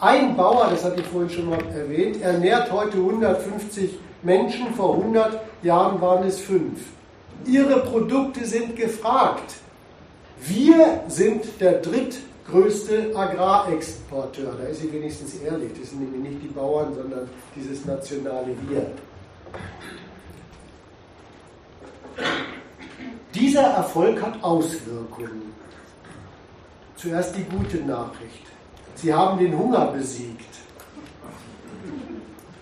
Ein 0.02 0.36
Bauer, 0.36 0.68
das 0.72 0.84
hatte 0.84 1.00
ich 1.00 1.08
vorhin 1.08 1.30
schon 1.30 1.50
mal 1.50 1.66
erwähnt, 1.74 2.22
ernährt 2.22 2.70
heute 2.70 2.98
150 2.98 3.98
Menschen, 4.24 4.74
vor 4.74 4.96
100 4.96 5.40
Jahren 5.64 6.02
waren 6.02 6.28
es 6.28 6.42
fünf. 6.42 6.82
Ihre 7.46 7.80
Produkte 7.80 8.44
sind 8.44 8.76
gefragt. 8.76 9.54
Wir 10.42 11.04
sind 11.08 11.46
der 11.62 11.80
drittgrößte 11.80 13.16
Agrarexporteur. 13.16 14.54
Da 14.62 14.68
ist 14.68 14.82
sie 14.82 14.92
wenigstens 14.92 15.36
ehrlich. 15.36 15.72
Das 15.80 15.92
sind 15.92 16.02
nämlich 16.02 16.34
nicht 16.34 16.44
die 16.44 16.54
Bauern, 16.54 16.94
sondern 16.94 17.30
dieses 17.56 17.86
nationale 17.86 18.54
Wir. 18.68 18.92
Dieser 23.36 23.64
Erfolg 23.64 24.22
hat 24.22 24.42
Auswirkungen. 24.42 25.54
Zuerst 26.96 27.36
die 27.36 27.44
gute 27.44 27.84
Nachricht. 27.84 28.46
Sie 28.96 29.14
haben 29.14 29.38
den 29.38 29.58
Hunger 29.58 29.88
besiegt. 29.88 30.56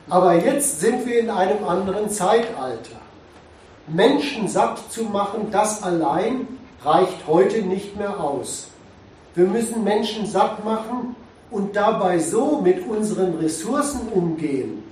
Aber 0.09 0.33
jetzt 0.33 0.79
sind 0.79 1.05
wir 1.05 1.19
in 1.19 1.29
einem 1.29 1.63
anderen 1.63 2.09
Zeitalter. 2.09 2.97
Menschen 3.85 4.47
satt 4.47 4.91
zu 4.91 5.03
machen, 5.03 5.49
das 5.51 5.83
allein 5.83 6.47
reicht 6.83 7.27
heute 7.27 7.61
nicht 7.61 7.95
mehr 7.95 8.19
aus. 8.19 8.67
Wir 9.35 9.45
müssen 9.45 9.83
Menschen 9.83 10.25
satt 10.25 10.65
machen 10.65 11.15
und 11.51 11.75
dabei 11.75 12.17
so 12.17 12.61
mit 12.61 12.87
unseren 12.87 13.35
Ressourcen 13.35 14.07
umgehen, 14.07 14.83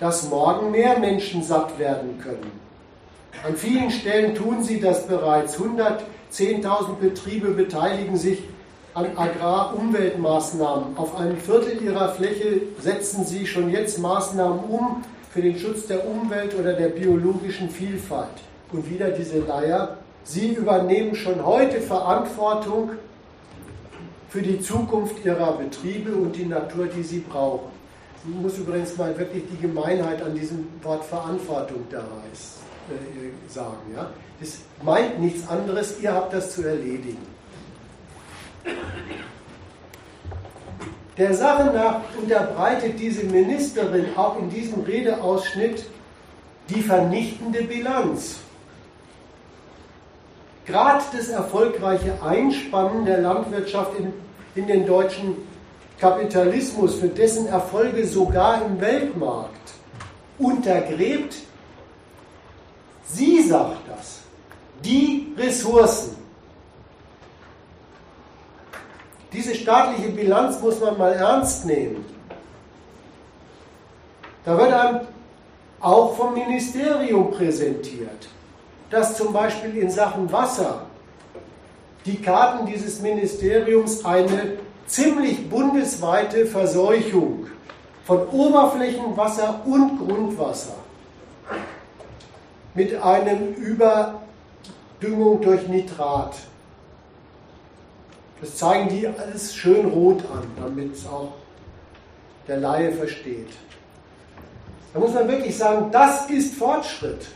dass 0.00 0.28
morgen 0.28 0.72
mehr 0.72 0.98
Menschen 0.98 1.44
satt 1.44 1.78
werden 1.78 2.18
können. 2.20 2.59
An 3.42 3.56
vielen 3.56 3.90
Stellen 3.90 4.34
tun 4.34 4.62
sie 4.62 4.80
das 4.80 5.06
bereits. 5.06 5.56
110.000 5.58 6.96
Betriebe 7.00 7.48
beteiligen 7.50 8.16
sich 8.16 8.42
an 8.92 9.16
Agrarumweltmaßnahmen. 9.16 10.98
Auf 10.98 11.16
einem 11.16 11.38
Viertel 11.38 11.82
ihrer 11.82 12.12
Fläche 12.12 12.62
setzen 12.80 13.24
sie 13.24 13.46
schon 13.46 13.70
jetzt 13.70 13.98
Maßnahmen 13.98 14.58
um 14.64 15.02
für 15.30 15.42
den 15.42 15.58
Schutz 15.58 15.86
der 15.86 16.06
Umwelt 16.06 16.54
oder 16.58 16.74
der 16.74 16.88
biologischen 16.88 17.70
Vielfalt. 17.70 18.28
Und 18.72 18.90
wieder 18.90 19.10
diese 19.10 19.38
Leier. 19.38 19.96
Sie 20.22 20.52
übernehmen 20.52 21.14
schon 21.14 21.44
heute 21.44 21.80
Verantwortung 21.80 22.90
für 24.28 24.42
die 24.42 24.60
Zukunft 24.60 25.24
ihrer 25.24 25.54
Betriebe 25.54 26.12
und 26.14 26.36
die 26.36 26.44
Natur, 26.44 26.86
die 26.86 27.02
sie 27.02 27.20
brauchen. 27.20 27.70
Ich 28.28 28.34
muss 28.34 28.58
übrigens 28.58 28.96
mal 28.96 29.16
wirklich 29.18 29.44
die 29.50 29.60
Gemeinheit 29.66 30.22
an 30.22 30.34
diesem 30.34 30.68
Wort 30.82 31.04
Verantwortung 31.04 31.86
da 31.90 32.02
äh, 32.94 33.52
sagen. 33.52 33.94
Ja? 33.94 34.10
Das 34.40 34.58
meint 34.82 35.20
nichts 35.20 35.48
anderes, 35.48 36.00
ihr 36.00 36.12
habt 36.12 36.32
das 36.32 36.54
zu 36.54 36.62
erledigen. 36.62 37.26
Der 41.16 41.34
Sache 41.34 41.70
nach 41.74 42.00
unterbreitet 42.20 42.98
diese 42.98 43.24
Ministerin 43.24 44.16
auch 44.16 44.38
in 44.38 44.48
diesem 44.48 44.82
Redeausschnitt 44.82 45.84
die 46.70 46.80
vernichtende 46.80 47.62
Bilanz. 47.62 48.36
Gerade 50.64 51.02
das 51.14 51.28
erfolgreiche 51.28 52.22
Einspannen 52.22 53.04
der 53.04 53.18
Landwirtschaft 53.18 53.98
in, 53.98 54.12
in 54.54 54.66
den 54.66 54.86
deutschen 54.86 55.36
Kapitalismus, 55.98 56.94
für 56.94 57.08
dessen 57.08 57.46
Erfolge 57.48 58.06
sogar 58.06 58.64
im 58.64 58.80
Weltmarkt, 58.80 59.74
untergräbt, 60.38 61.34
sie 63.14 63.42
sagt 63.42 63.88
das, 63.88 64.20
die 64.82 65.34
Ressourcen, 65.36 66.20
Diese 69.32 69.54
staatliche 69.54 70.08
Bilanz 70.08 70.60
muss 70.60 70.80
man 70.80 70.98
mal 70.98 71.12
ernst 71.12 71.64
nehmen. 71.64 72.04
Da 74.44 74.58
wird 74.58 74.72
einem 74.72 75.00
auch 75.80 76.16
vom 76.16 76.34
Ministerium 76.34 77.30
präsentiert, 77.30 78.28
dass 78.90 79.16
zum 79.16 79.32
Beispiel 79.32 79.76
in 79.76 79.90
Sachen 79.90 80.30
Wasser 80.32 80.86
die 82.04 82.20
Karten 82.20 82.66
dieses 82.66 83.00
Ministeriums 83.00 84.04
eine 84.04 84.58
ziemlich 84.86 85.48
bundesweite 85.48 86.46
Verseuchung 86.46 87.46
von 88.04 88.26
Oberflächenwasser 88.28 89.60
und 89.64 89.98
Grundwasser 89.98 90.79
mit 92.74 92.94
einem 93.02 93.54
Überdüngung 93.54 95.40
durch 95.42 95.66
Nitrat 95.68 96.34
das 98.40 98.56
zeigen 98.56 98.88
die 98.88 99.06
alles 99.06 99.54
schön 99.54 99.86
rot 99.86 100.22
an, 100.32 100.44
damit 100.56 100.94
es 100.94 101.06
auch 101.06 101.32
der 102.48 102.56
Laie 102.56 102.92
versteht. 102.92 103.50
Da 104.94 105.00
muss 105.00 105.12
man 105.12 105.28
wirklich 105.28 105.56
sagen, 105.56 105.90
das 105.92 106.28
ist 106.30 106.54
Fortschritt. 106.54 107.26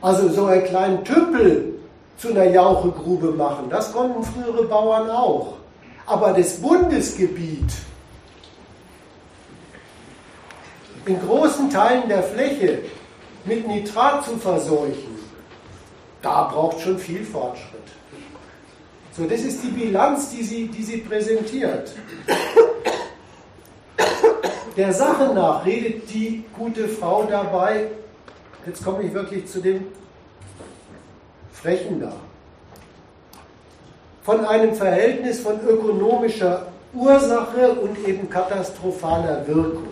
Also 0.00 0.28
so 0.28 0.46
einen 0.46 0.64
kleinen 0.64 1.04
Tümpel 1.04 1.74
zu 2.18 2.28
einer 2.28 2.44
Jauchegrube 2.44 3.32
machen, 3.32 3.68
das 3.70 3.92
konnten 3.92 4.22
frühere 4.22 4.64
Bauern 4.64 5.10
auch. 5.10 5.54
Aber 6.06 6.32
das 6.32 6.60
Bundesgebiet 6.60 7.72
in 11.06 11.20
großen 11.20 11.70
Teilen 11.70 12.08
der 12.08 12.22
Fläche 12.22 12.80
mit 13.44 13.66
Nitrat 13.66 14.24
zu 14.24 14.36
verseuchen, 14.36 15.18
da 16.20 16.44
braucht 16.44 16.80
schon 16.80 16.98
viel 16.98 17.24
Fortschritt. 17.24 17.80
So, 19.16 19.24
das 19.24 19.40
ist 19.40 19.62
die 19.62 19.68
Bilanz, 19.68 20.30
die 20.30 20.42
sie, 20.42 20.68
die 20.68 20.82
sie 20.82 20.98
präsentiert. 20.98 21.92
Der 24.76 24.92
Sache 24.92 25.34
nach 25.34 25.66
redet 25.66 26.08
die 26.12 26.44
gute 26.56 26.88
Frau 26.88 27.24
dabei, 27.24 27.88
jetzt 28.64 28.82
komme 28.82 29.02
ich 29.02 29.12
wirklich 29.12 29.46
zu 29.46 29.60
dem 29.60 29.86
Frechen 31.52 32.00
da, 32.00 32.14
von 34.22 34.46
einem 34.46 34.74
Verhältnis 34.74 35.40
von 35.40 35.60
ökonomischer 35.60 36.68
Ursache 36.94 37.72
und 37.74 37.98
eben 38.08 38.30
katastrophaler 38.30 39.46
Wirkung. 39.46 39.91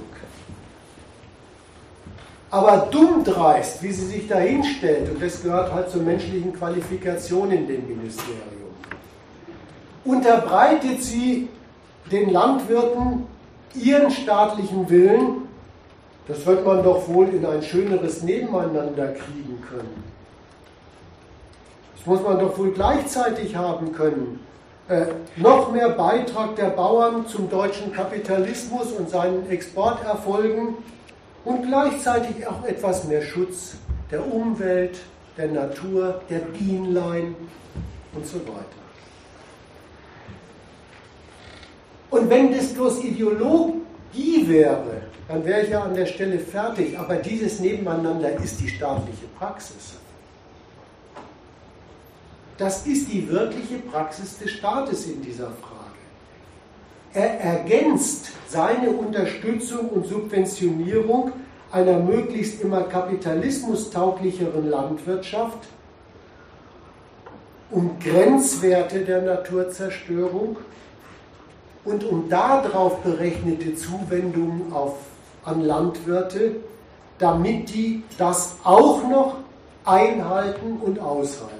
Aber 2.51 2.89
dumm 2.91 3.23
dreist, 3.23 3.83
wie 3.83 3.93
sie 3.93 4.07
sich 4.07 4.29
da 4.29 4.39
hinstellt, 4.39 5.11
und 5.11 5.23
das 5.23 5.43
gehört 5.43 5.73
halt 5.73 5.91
zur 5.91 6.03
menschlichen 6.03 6.53
Qualifikation 6.53 7.51
in 7.53 7.67
dem 7.69 7.87
Ministerium 7.87 8.61
unterbreitet 10.05 11.03
sie 11.03 11.49
den 12.11 12.31
Landwirten 12.31 13.27
ihren 13.75 14.11
staatlichen 14.11 14.89
Willen, 14.89 15.49
das 16.27 16.45
wird 16.47 16.65
man 16.65 16.83
doch 16.83 17.09
wohl 17.09 17.29
in 17.29 17.45
ein 17.45 17.63
schöneres 17.63 18.23
Nebeneinander 18.23 19.09
kriegen 19.09 19.63
können. 19.69 20.05
Das 21.97 22.07
muss 22.07 22.23
man 22.23 22.39
doch 22.39 22.57
wohl 22.57 22.71
gleichzeitig 22.71 23.57
haben 23.57 23.93
können. 23.93 24.41
Äh, 24.89 25.07
noch 25.37 25.71
mehr 25.71 25.91
Beitrag 25.91 26.57
der 26.57 26.71
Bauern 26.71 27.27
zum 27.27 27.51
deutschen 27.51 27.93
Kapitalismus 27.93 28.91
und 28.93 29.11
seinen 29.11 29.49
Exporterfolgen 29.51 30.77
und 31.45 31.67
gleichzeitig 31.67 32.47
auch 32.47 32.65
etwas 32.65 33.05
mehr 33.05 33.23
Schutz 33.23 33.77
der 34.11 34.27
Umwelt, 34.27 34.99
der 35.37 35.49
Natur, 35.49 36.21
der 36.29 36.41
Bienlein 36.41 37.35
und 38.13 38.27
so 38.27 38.39
weiter. 38.41 38.81
Und 42.11 42.29
wenn 42.29 42.53
das 42.53 42.75
bloß 42.75 43.05
Ideologie 43.05 44.47
wäre, 44.47 45.03
dann 45.29 45.45
wäre 45.45 45.63
ich 45.63 45.71
ja 45.71 45.83
an 45.83 45.95
der 45.95 46.07
Stelle 46.07 46.41
fertig. 46.41 46.99
Aber 46.99 47.17
dieses 47.17 47.61
Nebeneinander 47.61 48.33
ist 48.43 48.61
die 48.61 48.69
staatliche 48.69 49.27
Praxis. 49.39 49.95
Das 52.59 52.87
ist 52.87 53.11
die 53.11 53.27
wirkliche 53.29 53.79
Praxis 53.79 54.39
des 54.39 54.51
Staates 54.51 55.07
in 55.07 55.23
dieser 55.23 55.47
Frage. 55.53 55.70
Er 57.13 57.41
ergänzt 57.41 58.31
seine 58.49 58.91
Unterstützung 58.91 59.89
und 59.89 60.07
Subventionierung 60.07 61.33
einer 61.73 61.99
möglichst 61.99 62.61
immer 62.63 62.83
kapitalismustauglicheren 62.83 64.69
Landwirtschaft 64.69 65.59
um 67.71 67.99
Grenzwerte 68.01 69.01
der 69.05 69.23
Naturzerstörung 69.23 70.57
und 71.85 72.05
um 72.05 72.29
darauf 72.29 72.99
berechnete 73.03 73.75
Zuwendungen 73.77 74.73
auf 74.73 74.97
an 75.45 75.63
Landwirte, 75.63 76.57
damit 77.19 77.73
die 77.73 78.03
das 78.19 78.57
auch 78.65 79.09
noch 79.09 79.37
einhalten 79.85 80.79
und 80.81 80.99
aushalten. 80.99 81.55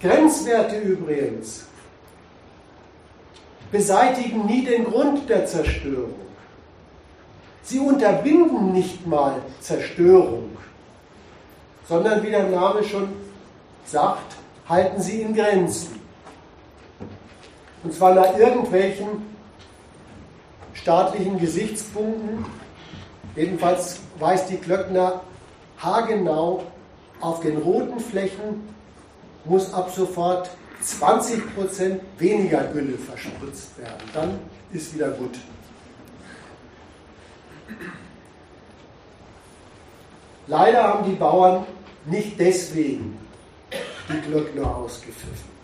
Grenzwerte 0.00 0.78
übrigens 0.78 1.66
beseitigen 3.70 4.46
nie 4.46 4.64
den 4.64 4.84
Grund 4.84 5.28
der 5.28 5.46
Zerstörung. 5.46 6.14
Sie 7.62 7.78
unterbinden 7.78 8.72
nicht 8.72 9.06
mal 9.06 9.40
Zerstörung, 9.60 10.56
sondern 11.88 12.22
wie 12.22 12.30
der 12.30 12.48
Name 12.48 12.84
schon 12.84 13.08
sagt, 13.84 14.36
halten 14.68 15.00
sie 15.00 15.22
in 15.22 15.34
Grenzen. 15.34 16.00
Und 17.82 17.92
zwar 17.92 18.14
nach 18.14 18.36
irgendwelchen 18.36 19.08
staatlichen 20.74 21.38
Gesichtspunkten. 21.38 22.44
Jedenfalls 23.34 24.00
weist 24.18 24.50
die 24.50 24.58
Glöckner 24.58 25.20
haargenau 25.78 26.62
auf 27.20 27.40
den 27.40 27.56
roten 27.58 28.00
Flächen 28.00 28.68
muss 29.44 29.72
ab 29.72 29.90
sofort 29.94 30.50
20% 30.82 32.00
weniger 32.18 32.64
Gülle 32.64 32.98
verspritzt 32.98 33.78
werden. 33.78 34.10
Dann 34.12 34.38
ist 34.72 34.94
wieder 34.94 35.10
gut. 35.10 35.38
Leider 40.46 40.84
haben 40.84 41.10
die 41.10 41.16
Bauern 41.16 41.66
nicht 42.06 42.38
deswegen 42.38 43.18
die 44.08 44.20
Glöckner 44.20 44.76
ausgepfiffen, 44.76 45.56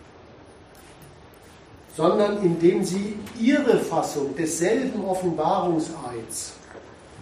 sondern 1.95 2.43
indem 2.43 2.83
sie 2.83 3.17
ihre 3.39 3.79
Fassung 3.79 4.35
desselben 4.35 5.05
Offenbarungseids 5.05 6.53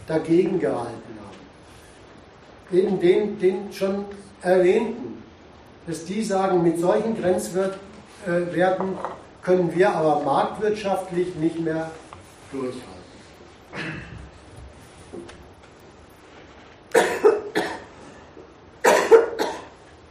dagegen 0.08 0.60
gehalten 0.60 1.20
haben. 1.20 2.78
Eben 2.78 3.00
den, 3.00 3.40
den 3.40 3.72
schon 3.72 4.06
erwähnten, 4.42 5.11
dass 5.92 6.06
die 6.06 6.24
sagen, 6.24 6.64
mit 6.64 6.80
solchen 6.80 7.22
Grenzwerten 7.22 7.78
können 9.42 9.76
wir 9.76 9.94
aber 9.94 10.24
marktwirtschaftlich 10.24 11.36
nicht 11.36 11.60
mehr 11.60 11.92
durchhalten. 12.50 12.82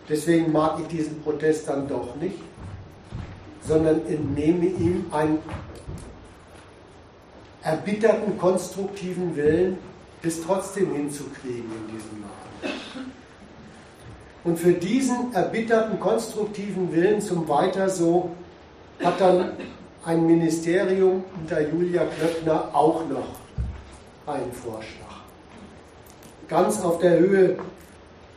Deswegen 0.07 0.53
mag 0.53 0.81
ich 0.81 0.89
diesen 0.89 1.23
Protest 1.23 1.67
dann 1.67 1.89
doch 1.89 2.15
nicht, 2.17 2.43
sondern 3.67 4.07
entnehme 4.07 4.67
ihm 4.67 5.07
einen 5.13 5.39
erbitterten 7.63 8.37
konstruktiven 8.37 9.35
Willen, 9.35 9.79
das 10.23 10.43
trotzdem 10.43 10.93
hinzukriegen 10.93 11.71
in 11.73 11.87
diesem 11.95 12.21
Land. 12.21 12.50
Und 14.51 14.57
für 14.57 14.73
diesen 14.73 15.33
erbitterten 15.33 16.01
konstruktiven 16.01 16.93
Willen 16.93 17.21
zum 17.21 17.47
Weiter 17.47 17.89
so 17.89 18.31
hat 19.01 19.21
dann 19.21 19.53
ein 20.05 20.27
Ministerium 20.27 21.23
unter 21.41 21.61
Julia 21.61 22.05
Klöckner 22.05 22.69
auch 22.73 23.09
noch 23.09 23.29
einen 24.27 24.51
Vorschlag. 24.51 25.21
Ganz 26.49 26.81
auf 26.81 26.99
der 26.99 27.21
Höhe 27.21 27.59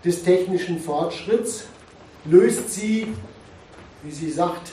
des 0.05 0.21
technischen 0.21 0.79
Fortschritts 0.79 1.65
löst 2.25 2.69
sie, 2.69 3.07
wie 4.03 4.11
sie 4.11 4.29
sagt, 4.29 4.71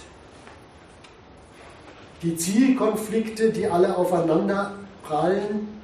die 2.22 2.36
Zielkonflikte, 2.36 3.48
die 3.48 3.66
alle 3.66 3.96
aufeinander 3.96 4.74
prallen, 5.02 5.80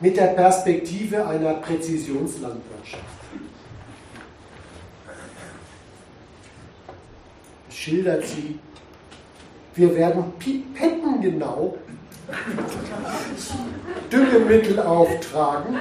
mit 0.00 0.16
der 0.16 0.28
Perspektive 0.28 1.26
einer 1.26 1.52
Präzisionslandwirtschaft. 1.54 3.02
Schildert 7.70 8.24
sie, 8.26 8.58
wir 9.74 9.94
werden 9.94 10.32
pipettengenau 10.38 11.76
Düngemittel 14.10 14.80
auftragen. 14.80 15.76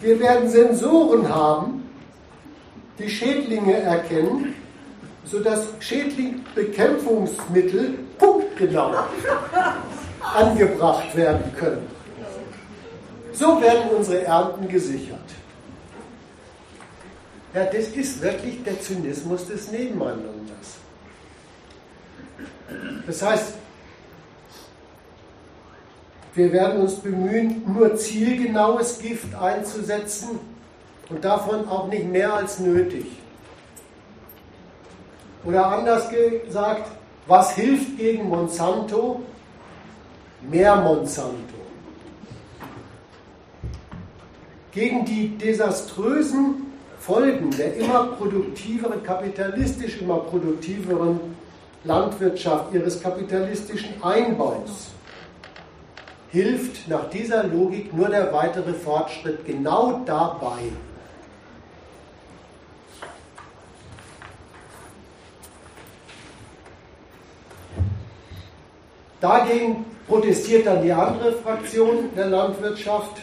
Wir 0.00 0.18
werden 0.18 0.48
Sensoren 0.48 1.28
haben, 1.28 1.88
die 2.98 3.08
Schädlinge 3.08 3.74
erkennen, 3.74 4.56
sodass 5.24 5.68
Schädlingbekämpfungsmittel 5.78 8.00
punktgenau 8.18 8.92
angebracht 10.36 11.14
werden 11.16 11.52
können. 11.56 11.86
So 13.32 13.60
werden 13.60 13.90
unsere 13.96 14.24
Ernten 14.24 14.68
gesichert. 14.68 15.18
Ja, 17.54 17.64
das 17.64 17.88
ist 17.88 18.22
wirklich 18.22 18.62
der 18.62 18.80
Zynismus 18.80 19.46
des 19.46 19.70
Nebeneinanders. 19.70 20.76
Das 23.06 23.22
heißt, 23.22 23.54
wir 26.34 26.52
werden 26.52 26.82
uns 26.82 26.94
bemühen, 26.96 27.62
nur 27.66 27.96
zielgenaues 27.96 29.00
Gift 29.00 29.34
einzusetzen 29.34 30.38
und 31.08 31.24
davon 31.24 31.68
auch 31.68 31.88
nicht 31.88 32.06
mehr 32.06 32.32
als 32.32 32.60
nötig. 32.60 33.06
Oder 35.44 35.66
anders 35.66 36.08
gesagt, 36.08 36.88
was 37.26 37.52
hilft 37.52 37.96
gegen 37.96 38.28
Monsanto? 38.28 39.22
Mehr 40.42 40.76
Monsanto. 40.76 41.54
Gegen 44.72 45.04
die 45.04 45.36
desaströsen 45.36 46.66
Folgen 46.98 47.50
der 47.50 47.76
immer 47.76 48.04
produktiveren, 48.18 49.02
kapitalistisch 49.02 50.00
immer 50.00 50.18
produktiveren 50.18 51.18
Landwirtschaft, 51.84 52.72
ihres 52.74 53.02
kapitalistischen 53.02 54.02
Einbaus 54.02 54.90
hilft 56.30 56.88
nach 56.88 57.10
dieser 57.10 57.44
Logik 57.44 57.92
nur 57.92 58.08
der 58.08 58.32
weitere 58.32 58.72
Fortschritt 58.72 59.44
genau 59.46 60.02
dabei. 60.06 60.70
Dagegen 69.20 69.84
protestiert 70.08 70.66
dann 70.66 70.82
die 70.82 70.92
andere 70.92 71.32
Fraktion 71.32 72.10
der 72.16 72.26
Landwirtschaft, 72.26 73.18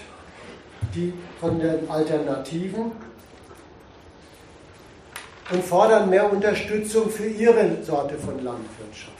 die 0.93 1.13
von 1.39 1.59
den 1.59 1.89
Alternativen, 1.89 2.91
und 5.49 5.63
fordern 5.63 6.09
mehr 6.09 6.31
Unterstützung 6.31 7.09
für 7.09 7.27
ihre 7.27 7.81
Sorte 7.83 8.15
von 8.17 8.43
Landwirtschaft. 8.43 9.13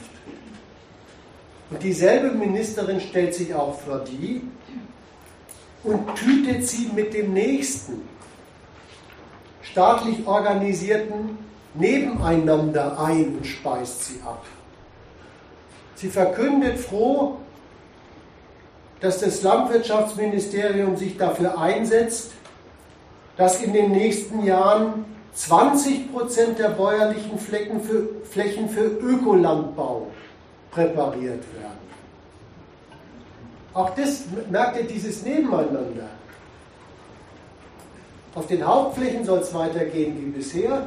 Und 1.70 1.82
dieselbe 1.82 2.30
Ministerin 2.30 3.00
stellt 3.00 3.34
sich 3.34 3.54
auch 3.54 3.78
vor 3.80 4.00
die 4.00 4.42
und 5.84 6.14
tütet 6.16 6.66
sie 6.66 6.90
mit 6.94 7.14
dem 7.14 7.32
nächsten 7.32 8.02
staatlich 9.62 10.26
organisierten 10.26 11.38
Nebeneinander 11.74 12.98
ein 12.98 13.36
und 13.36 13.46
speist 13.46 14.04
sie 14.04 14.20
ab. 14.24 14.44
Sie 15.98 16.10
verkündet 16.10 16.78
froh, 16.78 17.38
dass 19.00 19.18
das 19.18 19.42
Landwirtschaftsministerium 19.42 20.96
sich 20.96 21.16
dafür 21.16 21.58
einsetzt, 21.58 22.30
dass 23.36 23.60
in 23.60 23.72
den 23.72 23.90
nächsten 23.90 24.44
Jahren 24.44 25.04
20 25.34 26.12
Prozent 26.12 26.60
der 26.60 26.68
bäuerlichen 26.68 27.36
Flächen 27.36 27.80
für, 27.80 28.08
Flächen 28.30 28.68
für 28.68 28.84
Ökolandbau 28.84 30.06
präpariert 30.70 31.42
werden. 31.60 31.78
Auch 33.74 33.90
das 33.96 34.22
merkt 34.48 34.76
ihr 34.76 34.86
dieses 34.86 35.24
Nebeneinander. 35.24 36.10
Auf 38.36 38.46
den 38.46 38.64
Hauptflächen 38.64 39.24
soll 39.24 39.40
es 39.40 39.52
weitergehen 39.52 40.16
wie 40.16 40.30
bisher. 40.30 40.86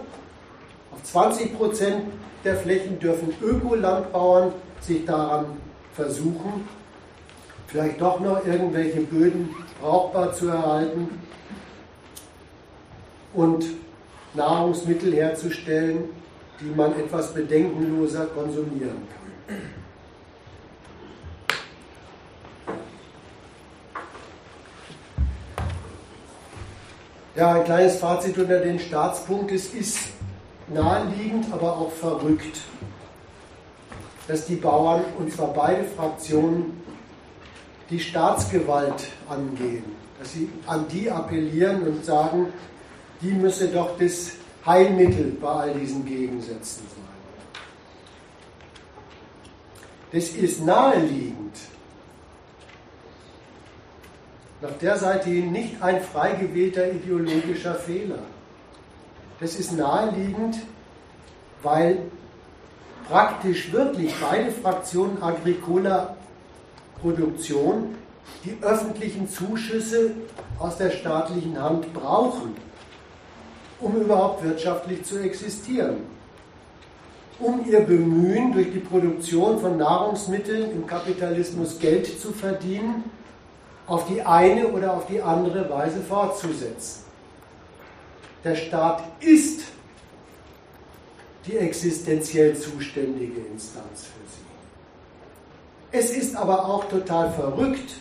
Auf 0.94 1.04
20 1.04 1.58
Prozent 1.58 2.04
der 2.46 2.56
Flächen 2.56 2.98
dürfen 2.98 3.34
Ökolandbauern 3.42 4.54
sich 4.82 5.06
daran 5.06 5.46
versuchen, 5.94 6.68
vielleicht 7.68 8.02
doch 8.02 8.20
noch 8.20 8.46
irgendwelche 8.46 9.02
Böden 9.02 9.50
brauchbar 9.80 10.34
zu 10.34 10.50
erhalten 10.50 11.10
und 13.34 13.66
Nahrungsmittel 14.34 15.14
herzustellen, 15.14 16.06
die 16.60 16.76
man 16.76 16.98
etwas 17.00 17.34
bedenkenloser 17.34 18.26
konsumieren 18.28 19.08
kann. 19.10 19.58
Ja, 27.36 27.54
ein 27.54 27.64
kleines 27.64 27.96
Fazit 27.96 28.38
unter 28.38 28.60
den 28.60 28.78
Staatspunkt. 28.78 29.52
Es 29.52 29.74
ist 29.74 30.00
naheliegend, 30.68 31.46
aber 31.52 31.78
auch 31.78 31.92
verrückt. 31.92 32.62
Dass 34.28 34.46
die 34.46 34.56
Bauern, 34.56 35.04
und 35.18 35.34
zwar 35.34 35.54
beide 35.54 35.84
Fraktionen, 35.84 36.82
die 37.90 38.00
Staatsgewalt 38.00 39.10
angehen, 39.30 39.84
dass 40.20 40.34
sie 40.34 40.50
an 40.66 40.86
die 40.90 41.10
appellieren 41.12 41.84
und 41.84 42.06
sagen, 42.06 42.48
die 43.22 43.32
müsse 43.32 43.68
doch 43.68 43.98
das 43.98 44.32
Heilmittel 44.66 45.38
bei 45.42 45.50
all 45.50 45.74
diesen 45.74 46.06
Gegensätzen 46.06 46.84
sein. 46.88 47.02
Das 50.12 50.30
ist 50.30 50.64
naheliegend. 50.66 51.58
Nach 54.62 54.72
der 54.74 54.98
Seite 54.98 55.30
hin 55.30 55.52
nicht 55.52 55.82
ein 55.82 56.02
frei 56.02 56.34
gewählter 56.34 56.92
ideologischer 56.92 57.76
Fehler. 57.76 58.20
Das 59.40 59.56
ist 59.56 59.72
naheliegend, 59.72 60.58
weil 61.64 61.98
praktisch 63.08 63.72
wirklich 63.72 64.14
beide 64.20 64.52
Fraktionen 64.52 65.22
Agricola 65.22 66.16
Produktion 67.02 67.96
die 68.46 68.58
öffentlichen 68.62 69.30
Zuschüsse 69.30 70.12
aus 70.60 70.78
der 70.78 70.92
staatlichen 70.92 71.62
Hand 71.62 71.94
brauchen, 71.94 72.56
um 73.80 73.96
überhaupt 73.96 74.44
wirtschaftlich 74.44 75.04
zu 75.04 75.20
existieren. 75.20 75.98
Um 77.40 77.66
ihr 77.68 77.80
Bemühen, 77.82 78.54
durch 78.54 78.72
die 78.72 78.80
Produktion 78.80 79.60
von 79.60 79.78
Nahrungsmitteln 79.78 80.72
im 80.72 80.86
Kapitalismus 80.86 81.80
Geld 81.80 82.20
zu 82.20 82.32
verdienen, 82.32 83.04
auf 83.88 84.08
die 84.08 84.22
eine 84.22 84.68
oder 84.68 84.94
auf 84.94 85.08
die 85.08 85.22
andere 85.22 85.68
Weise 85.70 86.02
fortzusetzen. 86.02 87.04
Der 88.44 88.56
Staat 88.56 89.04
ist 89.20 89.64
die 91.46 91.58
existenziell 91.58 92.56
zuständige 92.56 93.42
Instanz 93.52 94.06
für 94.06 94.30
sie. 94.30 94.42
Es 95.92 96.12
ist 96.12 96.36
aber 96.36 96.66
auch 96.66 96.86
total 96.86 97.32
verrückt, 97.32 97.96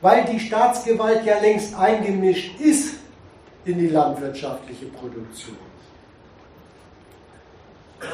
weil 0.00 0.24
die 0.24 0.40
Staatsgewalt 0.40 1.24
ja 1.24 1.38
längst 1.40 1.74
eingemischt 1.74 2.60
ist 2.60 2.96
in 3.64 3.78
die 3.78 3.88
landwirtschaftliche 3.88 4.86
Produktion. 4.86 5.56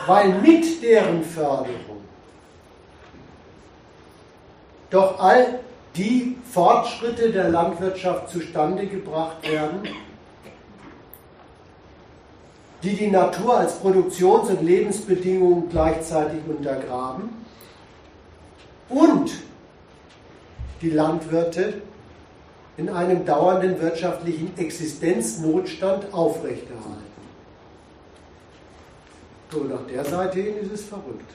Weil 0.06 0.40
mit 0.40 0.82
deren 0.82 1.22
Förderung 1.22 2.02
doch 4.90 5.18
all 5.18 5.60
die 5.96 6.36
Fortschritte 6.50 7.30
der 7.30 7.50
Landwirtschaft 7.50 8.30
zustande 8.30 8.86
gebracht 8.86 9.48
werden, 9.50 9.88
die 12.84 12.94
die 12.94 13.10
Natur 13.10 13.58
als 13.58 13.78
Produktions- 13.78 14.50
und 14.50 14.62
Lebensbedingungen 14.62 15.70
gleichzeitig 15.70 16.40
untergraben 16.46 17.30
und 18.90 19.32
die 20.82 20.90
Landwirte 20.90 21.80
in 22.76 22.90
einem 22.90 23.24
dauernden 23.24 23.80
wirtschaftlichen 23.80 24.56
Existenznotstand 24.58 26.12
aufrechterhalten. 26.12 27.14
So, 29.50 29.64
nach 29.64 29.86
der 29.86 30.04
Seite 30.04 30.40
hin 30.40 30.54
ist 30.60 30.72
es 30.72 30.84
verrückt. 30.84 31.30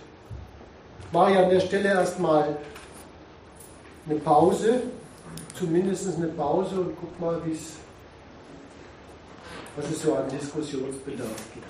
Ich 1.00 1.14
mache 1.14 1.40
an 1.40 1.50
der 1.50 1.62
Stelle 1.62 1.90
erstmal 1.90 2.58
eine 4.08 4.20
Pause, 4.20 4.82
zumindest 5.58 6.16
eine 6.16 6.28
Pause 6.28 6.76
und 6.82 6.96
guck 7.00 7.20
mal, 7.20 7.40
wie 7.46 7.54
es 7.54 7.78
was 9.76 9.90
es 9.90 10.02
so 10.02 10.16
an 10.16 10.30
Diskussionsbedarf 10.30 11.30
gibt. 11.54 11.66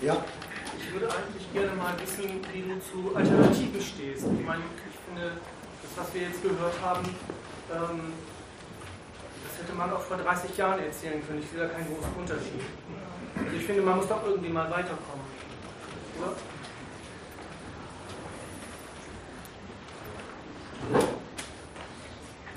Ja. 0.00 0.24
Ich 0.78 0.92
würde 0.92 1.06
eigentlich 1.06 1.52
gerne 1.52 1.72
mal 1.74 1.92
wissen, 2.00 2.40
wie 2.52 2.62
du 2.62 2.80
zu 2.80 3.14
Alternativen 3.16 3.80
stehst. 3.80 4.24
Ich 4.24 4.46
meine, 4.46 4.62
ich 4.62 4.98
finde, 5.04 5.32
das, 5.82 6.06
was 6.06 6.14
wir 6.14 6.22
jetzt 6.22 6.42
gehört 6.42 6.80
haben, 6.80 7.04
ähm, 7.72 8.12
man 9.78 9.92
auch 9.92 10.00
vor 10.00 10.16
30 10.16 10.56
Jahren 10.56 10.82
erzählen 10.82 11.24
können. 11.26 11.40
Ich 11.40 11.48
sehe 11.50 11.60
da 11.60 11.68
keinen 11.68 11.86
großen 11.86 12.12
Unterschied. 12.18 12.60
Also 13.36 13.56
ich 13.56 13.64
finde, 13.64 13.82
man 13.82 13.96
muss 13.96 14.08
doch 14.08 14.26
irgendwie 14.26 14.50
mal 14.50 14.68
weiterkommen. 14.68 15.24
Oder? 16.18 16.32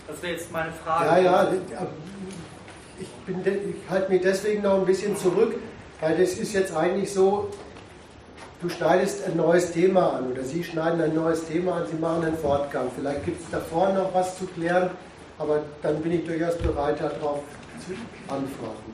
Das 0.07 0.21
wäre 0.21 0.33
jetzt 0.33 0.51
meine 0.51 0.71
Frage. 0.73 1.05
Ja, 1.05 1.17
ja, 1.19 1.53
ich, 2.99 3.07
ich 3.37 3.89
halte 3.89 4.11
mich 4.11 4.21
deswegen 4.21 4.63
noch 4.63 4.79
ein 4.79 4.85
bisschen 4.85 5.15
zurück, 5.15 5.55
weil 6.01 6.17
das 6.17 6.33
ist 6.33 6.53
jetzt 6.53 6.75
eigentlich 6.75 7.13
so, 7.13 7.51
du 8.61 8.69
schneidest 8.69 9.23
ein 9.25 9.37
neues 9.37 9.71
Thema 9.71 10.13
an 10.13 10.31
oder 10.31 10.43
Sie 10.43 10.63
schneiden 10.63 10.99
ein 11.01 11.15
neues 11.15 11.45
Thema 11.45 11.77
an, 11.77 11.87
Sie 11.87 11.97
machen 11.97 12.25
einen 12.25 12.37
Fortgang. 12.37 12.89
Vielleicht 12.95 13.25
gibt 13.25 13.41
es 13.41 13.49
da 13.51 13.59
vorne 13.59 13.99
noch 13.99 14.13
was 14.13 14.37
zu 14.37 14.45
klären 14.47 14.89
aber 15.37 15.63
dann 15.81 16.01
bin 16.01 16.11
ich 16.13 16.25
durchaus 16.25 16.57
bereit, 16.57 16.99
darauf 16.99 17.43
zu 17.85 17.93
antworten. 18.31 18.93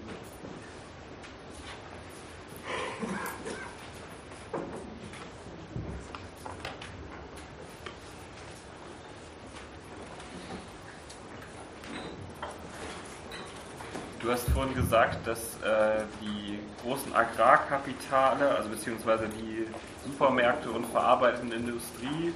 Du 14.27 14.33
hast 14.33 14.49
vorhin 14.49 14.75
gesagt, 14.75 15.25
dass 15.25 15.39
äh, 15.63 16.03
die 16.21 16.59
großen 16.83 17.15
Agrarkapitale, 17.15 18.55
also 18.55 18.67
beziehungsweise 18.67 19.29
die 19.29 19.65
Supermärkte 20.03 20.69
und 20.69 20.85
verarbeitende 20.87 21.55
Industrie, 21.55 22.33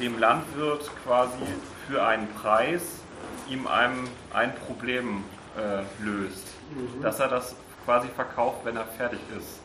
dem 0.00 0.18
Landwirt 0.18 0.90
quasi 1.04 1.44
für 1.86 2.02
einen 2.02 2.26
Preis 2.34 3.00
ihm 3.48 3.66
einem 3.66 4.08
ein 4.32 4.54
Problem 4.66 5.24
äh, 5.56 5.82
löst. 6.04 6.46
Mhm. 6.74 7.02
Dass 7.02 7.20
er 7.20 7.28
das 7.28 7.54
quasi 7.84 8.08
verkauft, 8.08 8.58
wenn 8.64 8.76
er 8.76 8.84
fertig 8.84 9.20
ist. 9.36 9.60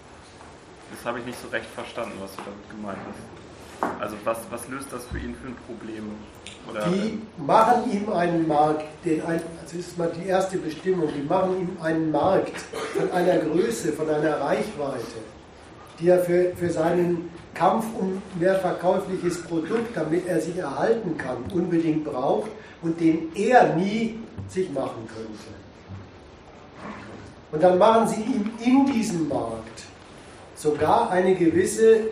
Das 0.91 1.05
habe 1.05 1.19
ich 1.19 1.25
nicht 1.25 1.41
so 1.41 1.47
recht 1.49 1.69
verstanden, 1.73 2.13
was 2.21 2.35
du 2.35 2.41
damit 2.43 2.69
gemeint 2.69 2.99
hast. 3.07 3.99
Also 3.99 4.15
was, 4.23 4.37
was 4.51 4.67
löst 4.67 4.87
das 4.91 5.05
für 5.07 5.17
ihn 5.17 5.35
für 5.35 5.47
ein 5.47 5.55
Problem? 5.65 6.11
Oder 6.69 6.87
die 6.89 7.19
machen 7.37 7.91
ihm 7.91 8.13
einen 8.13 8.47
Markt, 8.47 8.83
den 9.03 9.25
ein, 9.25 9.41
also 9.59 9.77
ist 9.77 9.97
mal 9.97 10.11
die 10.15 10.27
erste 10.27 10.57
Bestimmung, 10.57 11.09
die 11.15 11.23
machen 11.23 11.59
ihm 11.61 11.77
einen 11.81 12.11
Markt 12.11 12.59
von 12.95 13.11
einer 13.11 13.37
Größe, 13.37 13.93
von 13.93 14.07
einer 14.07 14.39
Reichweite, 14.39 15.21
die 15.99 16.09
er 16.09 16.19
für, 16.19 16.55
für 16.55 16.69
seinen 16.69 17.31
Kampf 17.55 17.85
um 17.97 18.21
mehr 18.39 18.55
verkäufliches 18.59 19.41
Produkt, 19.43 19.95
damit 19.95 20.27
er 20.27 20.39
sich 20.39 20.57
erhalten 20.57 21.17
kann, 21.17 21.37
unbedingt 21.51 22.05
braucht 22.05 22.51
und 22.81 22.99
den 22.99 23.35
er 23.35 23.75
nie 23.75 24.19
sich 24.47 24.69
machen 24.71 25.07
könnte. 25.07 25.61
Und 27.51 27.61
dann 27.61 27.77
machen 27.77 28.07
sie 28.07 28.21
ihm 28.21 28.51
in 28.59 28.85
diesem 28.91 29.27
Markt 29.27 29.83
sogar 30.55 31.09
eine 31.11 31.35
gewisse 31.35 32.09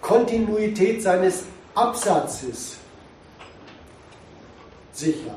Kontinuität 0.00 1.02
seines 1.02 1.44
Absatzes 1.74 2.76
sicher. 4.92 5.34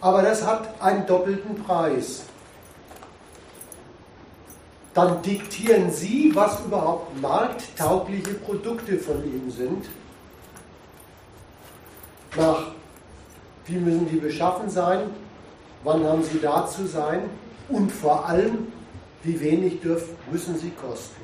Aber 0.00 0.22
das 0.22 0.44
hat 0.44 0.82
einen 0.82 1.06
doppelten 1.06 1.62
Preis 1.62 2.24
dann 4.94 5.22
diktieren 5.22 5.90
Sie, 5.90 6.32
was 6.34 6.60
überhaupt 6.64 7.20
markttaugliche 7.20 8.34
Produkte 8.34 8.98
von 8.98 9.24
Ihnen 9.24 9.50
sind. 9.50 9.88
Nach 12.36 12.72
wie 13.66 13.76
müssen 13.76 14.08
die 14.08 14.16
beschaffen 14.16 14.68
sein, 14.68 15.10
wann 15.84 16.04
haben 16.04 16.22
sie 16.22 16.40
da 16.40 16.66
zu 16.66 16.86
sein 16.86 17.30
und 17.68 17.90
vor 17.90 18.26
allem, 18.26 18.72
wie 19.22 19.40
wenig 19.40 19.80
dürfen, 19.80 20.16
müssen 20.30 20.58
sie 20.58 20.70
kosten. 20.70 21.22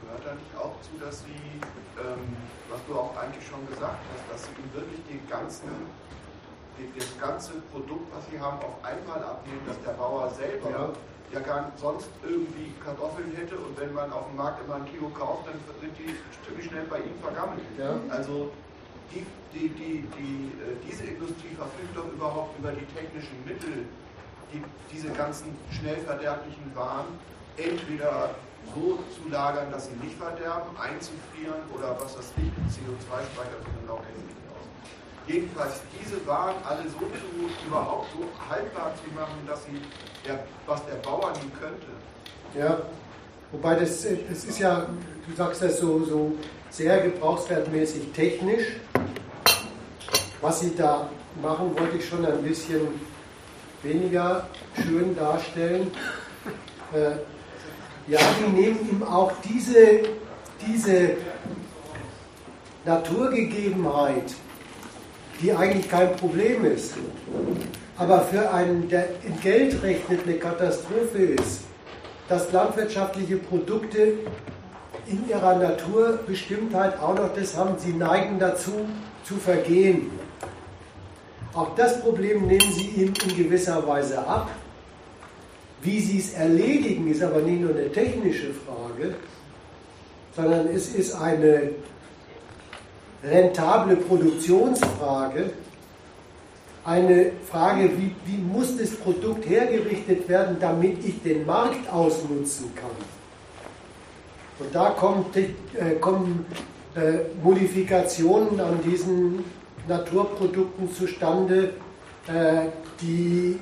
Gehört 0.00 0.26
eigentlich 0.28 0.56
auch 0.56 0.74
zu, 0.82 1.04
dass 1.04 1.20
Sie, 1.20 1.60
ähm, 1.98 2.36
was 2.70 2.80
du 2.86 2.94
auch 2.94 3.16
eigentlich 3.16 3.44
schon 3.46 3.66
gesagt 3.68 3.98
hast, 4.14 4.32
dass 4.32 4.48
Sie 4.48 4.78
wirklich 4.78 5.00
die 5.10 5.20
ganzen, 5.28 5.68
das 6.96 7.18
ganze 7.20 7.52
Produkt, 7.72 8.14
was 8.14 8.24
Sie 8.30 8.38
haben, 8.38 8.58
auf 8.58 8.84
einmal 8.84 9.22
abnehmen, 9.22 9.62
dass 9.66 9.80
der 9.82 9.92
Bauer 9.92 10.30
selber 10.30 10.70
ja 10.70 10.90
ja 11.32 11.40
gar 11.40 11.72
sonst 11.76 12.08
irgendwie 12.22 12.72
Kartoffeln 12.84 13.32
hätte 13.34 13.56
und 13.56 13.78
wenn 13.78 13.92
man 13.94 14.12
auf 14.12 14.26
dem 14.28 14.36
Markt 14.36 14.64
immer 14.64 14.76
ein 14.76 14.86
Kilo 14.86 15.08
kauft, 15.08 15.48
dann 15.48 15.56
sind 15.80 15.96
die 15.98 16.14
ziemlich 16.46 16.66
schnell 16.66 16.84
bei 16.84 16.98
ihm 16.98 17.16
vergammelt. 17.22 17.64
Ja. 17.78 17.96
Also 18.10 18.52
die, 19.14 19.24
die, 19.52 19.68
die, 19.68 20.04
die, 20.16 20.52
äh, 20.60 20.76
diese 20.88 21.04
Industrie 21.04 21.54
verfügt 21.56 21.96
doch 21.96 22.08
überhaupt 22.12 22.58
über 22.58 22.72
die 22.72 22.84
technischen 22.94 23.36
Mittel, 23.44 23.86
die, 24.52 24.62
diese 24.92 25.08
ganzen 25.10 25.56
schnell 25.70 25.98
verderblichen 25.98 26.74
Waren 26.74 27.06
entweder 27.56 28.34
so 28.74 28.98
zu 29.10 29.28
lagern, 29.28 29.70
dass 29.70 29.86
sie 29.88 29.96
nicht 30.02 30.16
verderben, 30.16 30.70
einzufrieren 30.76 31.60
oder 31.74 31.96
was 32.00 32.16
das 32.16 32.32
ich, 32.36 32.52
CO2-Speicher 32.72 33.58
sind 33.60 33.90
auch 33.90 34.00
nicht 34.00 34.36
aus. 34.48 34.64
Jedenfalls 35.26 35.82
diese 35.98 36.24
Waren 36.26 36.56
alle 36.64 36.84
so 36.88 36.98
zu, 36.98 37.66
überhaupt 37.66 38.06
so 38.12 38.24
haltbar 38.48 38.92
zu 39.02 39.10
machen, 39.14 39.36
dass 39.46 39.64
sie, 39.64 39.80
der, 40.26 40.44
was 40.66 40.84
der 40.86 40.96
Bauer 40.96 41.32
nie 41.32 41.50
könnte. 41.60 41.86
Ja, 42.58 42.82
wobei 43.50 43.74
das, 43.76 44.02
das 44.28 44.44
ist 44.44 44.58
ja, 44.58 44.86
du 45.26 45.34
sagst 45.36 45.62
das 45.62 45.78
so, 45.78 46.04
so 46.04 46.32
sehr 46.70 47.00
gebrauchswertmäßig 47.00 48.12
technisch. 48.14 48.66
Was 50.40 50.60
sie 50.60 50.74
da 50.76 51.08
machen, 51.40 51.76
wollte 51.78 51.98
ich 51.98 52.08
schon 52.08 52.24
ein 52.26 52.42
bisschen 52.42 52.88
weniger 53.82 54.46
schön 54.82 55.14
darstellen. 55.16 55.90
Äh, 56.92 57.12
ja, 58.10 58.18
die 58.40 58.50
nehmen 58.50 58.88
ihm 58.90 59.02
auch 59.02 59.32
diese, 59.44 60.00
diese 60.66 61.16
Naturgegebenheit, 62.84 64.34
die 65.40 65.52
eigentlich 65.52 65.88
kein 65.88 66.16
Problem 66.16 66.64
ist, 66.64 66.94
aber 68.02 68.22
für 68.22 68.50
einen, 68.52 68.88
der 68.88 69.06
in 69.24 69.40
Geld 69.40 69.80
rechnet, 69.82 70.24
eine 70.24 70.34
Katastrophe 70.34 71.18
ist, 71.18 71.60
dass 72.28 72.50
landwirtschaftliche 72.50 73.36
Produkte 73.36 74.14
in 75.06 75.28
ihrer 75.28 75.54
Naturbestimmtheit 75.56 76.98
auch 77.00 77.14
noch 77.14 77.32
das 77.34 77.56
haben, 77.56 77.78
sie 77.78 77.92
neigen 77.92 78.40
dazu 78.40 78.72
zu 79.24 79.36
vergehen. 79.36 80.10
Auch 81.54 81.76
das 81.76 82.00
Problem 82.00 82.46
nehmen 82.46 82.72
sie 82.72 82.88
ihm 82.88 83.12
in 83.24 83.36
gewisser 83.36 83.86
Weise 83.86 84.18
ab. 84.18 84.50
Wie 85.82 86.00
sie 86.00 86.18
es 86.18 86.32
erledigen, 86.34 87.08
ist 87.08 87.22
aber 87.22 87.40
nicht 87.40 87.60
nur 87.60 87.70
eine 87.70 87.90
technische 87.92 88.52
Frage, 88.52 89.14
sondern 90.34 90.66
es 90.68 90.88
ist 90.94 91.14
eine 91.14 91.70
rentable 93.22 93.96
Produktionsfrage, 93.96 95.50
eine 96.84 97.32
Frage, 97.48 97.90
wie, 97.96 98.14
wie 98.26 98.38
muss 98.38 98.76
das 98.76 98.90
Produkt 98.90 99.48
hergerichtet 99.48 100.28
werden, 100.28 100.56
damit 100.60 101.04
ich 101.04 101.22
den 101.22 101.46
Markt 101.46 101.88
ausnutzen 101.90 102.74
kann. 102.74 102.90
Und 104.58 104.74
da 104.74 104.90
kommt, 104.90 105.36
äh, 105.36 105.46
kommen 106.00 106.44
äh, 106.94 107.20
Modifikationen 107.42 108.60
an 108.60 108.80
diesen 108.84 109.44
Naturprodukten 109.88 110.92
zustande, 110.92 111.74
äh, 112.28 112.68
die 113.00 113.58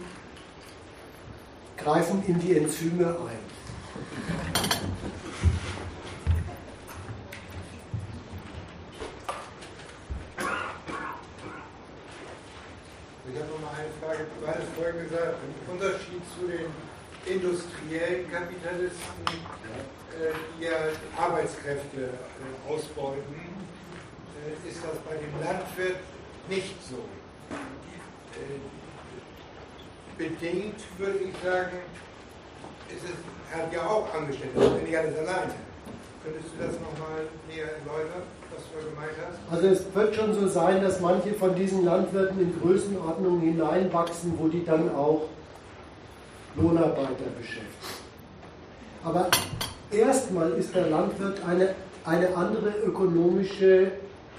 greifen 1.76 2.22
in 2.26 2.38
die 2.38 2.56
Enzyme 2.56 3.06
ein. 3.06 3.50
Ich 13.32 13.40
habe 13.40 13.48
noch 13.48 13.60
mal 13.60 13.70
eine 13.78 13.88
Frage. 14.00 14.09
Du 14.20 14.46
hattest 14.46 14.68
vorhin 14.76 15.08
gesagt, 15.08 15.36
im 15.40 15.72
Unterschied 15.72 16.20
zu 16.36 16.46
den 16.46 16.68
industriellen 17.24 18.30
Kapitalisten, 18.30 19.24
äh, 19.28 20.32
die 20.58 20.64
ja 20.64 20.76
Arbeitskräfte 21.16 22.04
äh, 22.04 22.70
ausbeuten, 22.70 23.56
äh, 24.36 24.68
ist 24.68 24.80
das 24.84 24.98
bei 25.08 25.16
dem 25.16 25.32
Landwirt 25.42 26.00
nicht 26.48 26.74
so 26.88 27.04
bedingt, 30.16 30.76
würde 30.98 31.18
ich 31.18 31.34
sagen, 31.42 31.78
ist 32.88 33.04
es, 33.04 33.16
er 33.52 33.62
hat 33.64 33.72
ja 33.72 33.86
auch 33.86 34.12
Angestellte, 34.14 34.58
das 34.58 34.76
ist 34.76 34.82
nicht 34.82 34.96
alles 34.96 35.16
alleine. 35.16 35.54
Könntest 36.22 36.48
du 36.52 36.64
das 36.66 36.74
nochmal 36.80 37.24
näher 37.48 37.72
erläutern, 37.80 38.22
Also 39.50 39.66
es 39.66 39.82
wird 39.94 40.14
schon 40.14 40.32
so 40.34 40.46
sein, 40.46 40.80
dass 40.82 41.00
manche 41.00 41.34
von 41.34 41.54
diesen 41.54 41.84
Landwirten 41.84 42.40
in 42.40 42.60
Größenordnungen 42.60 43.40
hineinwachsen, 43.40 44.34
wo 44.38 44.48
die 44.48 44.64
dann 44.64 44.94
auch 44.94 45.22
Lohnarbeiter 46.56 47.30
beschäftigen. 47.36 47.66
Aber 49.04 49.28
erstmal 49.90 50.52
ist 50.52 50.74
der 50.74 50.88
Landwirt 50.88 51.38
eine, 51.46 51.74
eine 52.04 52.36
andere 52.36 52.70
ökonomische 52.84 53.92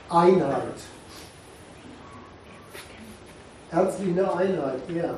Einheit. 0.10 0.76
Ernstlich 3.72 4.10
eine 4.10 4.34
Einheit, 4.34 4.80
ja. 4.93 5.15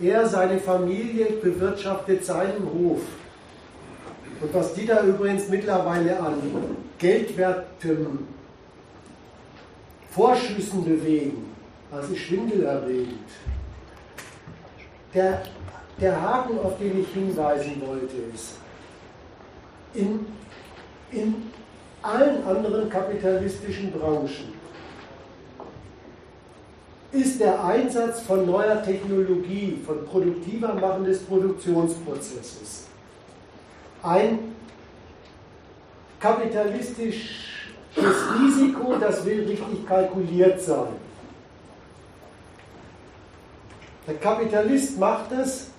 Er, 0.00 0.28
seine 0.28 0.60
Familie 0.60 1.26
bewirtschaftet 1.42 2.24
seinen 2.24 2.64
Hof. 2.72 3.00
Und 4.40 4.54
was 4.54 4.74
die 4.74 4.86
da 4.86 5.02
übrigens 5.02 5.48
mittlerweile 5.48 6.20
an 6.20 6.34
geldwertem 6.98 8.26
Vorschüssen 10.10 10.84
bewegen, 10.84 11.54
ist 12.10 12.18
schwindelerregend. 12.18 13.28
Der, 15.14 15.42
der 16.00 16.20
Haken, 16.20 16.58
auf 16.58 16.78
den 16.78 17.00
ich 17.00 17.08
hinweisen 17.08 17.80
wollte, 17.86 18.16
ist, 18.34 18.56
in, 19.94 20.26
in 21.10 21.34
allen 22.02 22.44
anderen 22.44 22.90
kapitalistischen 22.90 23.90
Branchen 23.92 24.58
ist 27.10 27.40
der 27.40 27.64
Einsatz 27.64 28.20
von 28.20 28.44
neuer 28.44 28.82
Technologie, 28.82 29.78
von 29.84 30.04
produktiver 30.04 30.74
Machen 30.74 31.04
des 31.04 31.20
Produktionsprozesses 31.20 32.88
ein 34.02 34.38
kapitalistisches 36.20 37.30
Risiko, 37.96 38.96
das 39.00 39.24
will 39.24 39.46
richtig 39.46 39.86
kalkuliert 39.86 40.60
sein. 40.60 40.96
Der 44.06 44.16
Kapitalist 44.16 44.98
macht 44.98 45.32
es, 45.32 45.70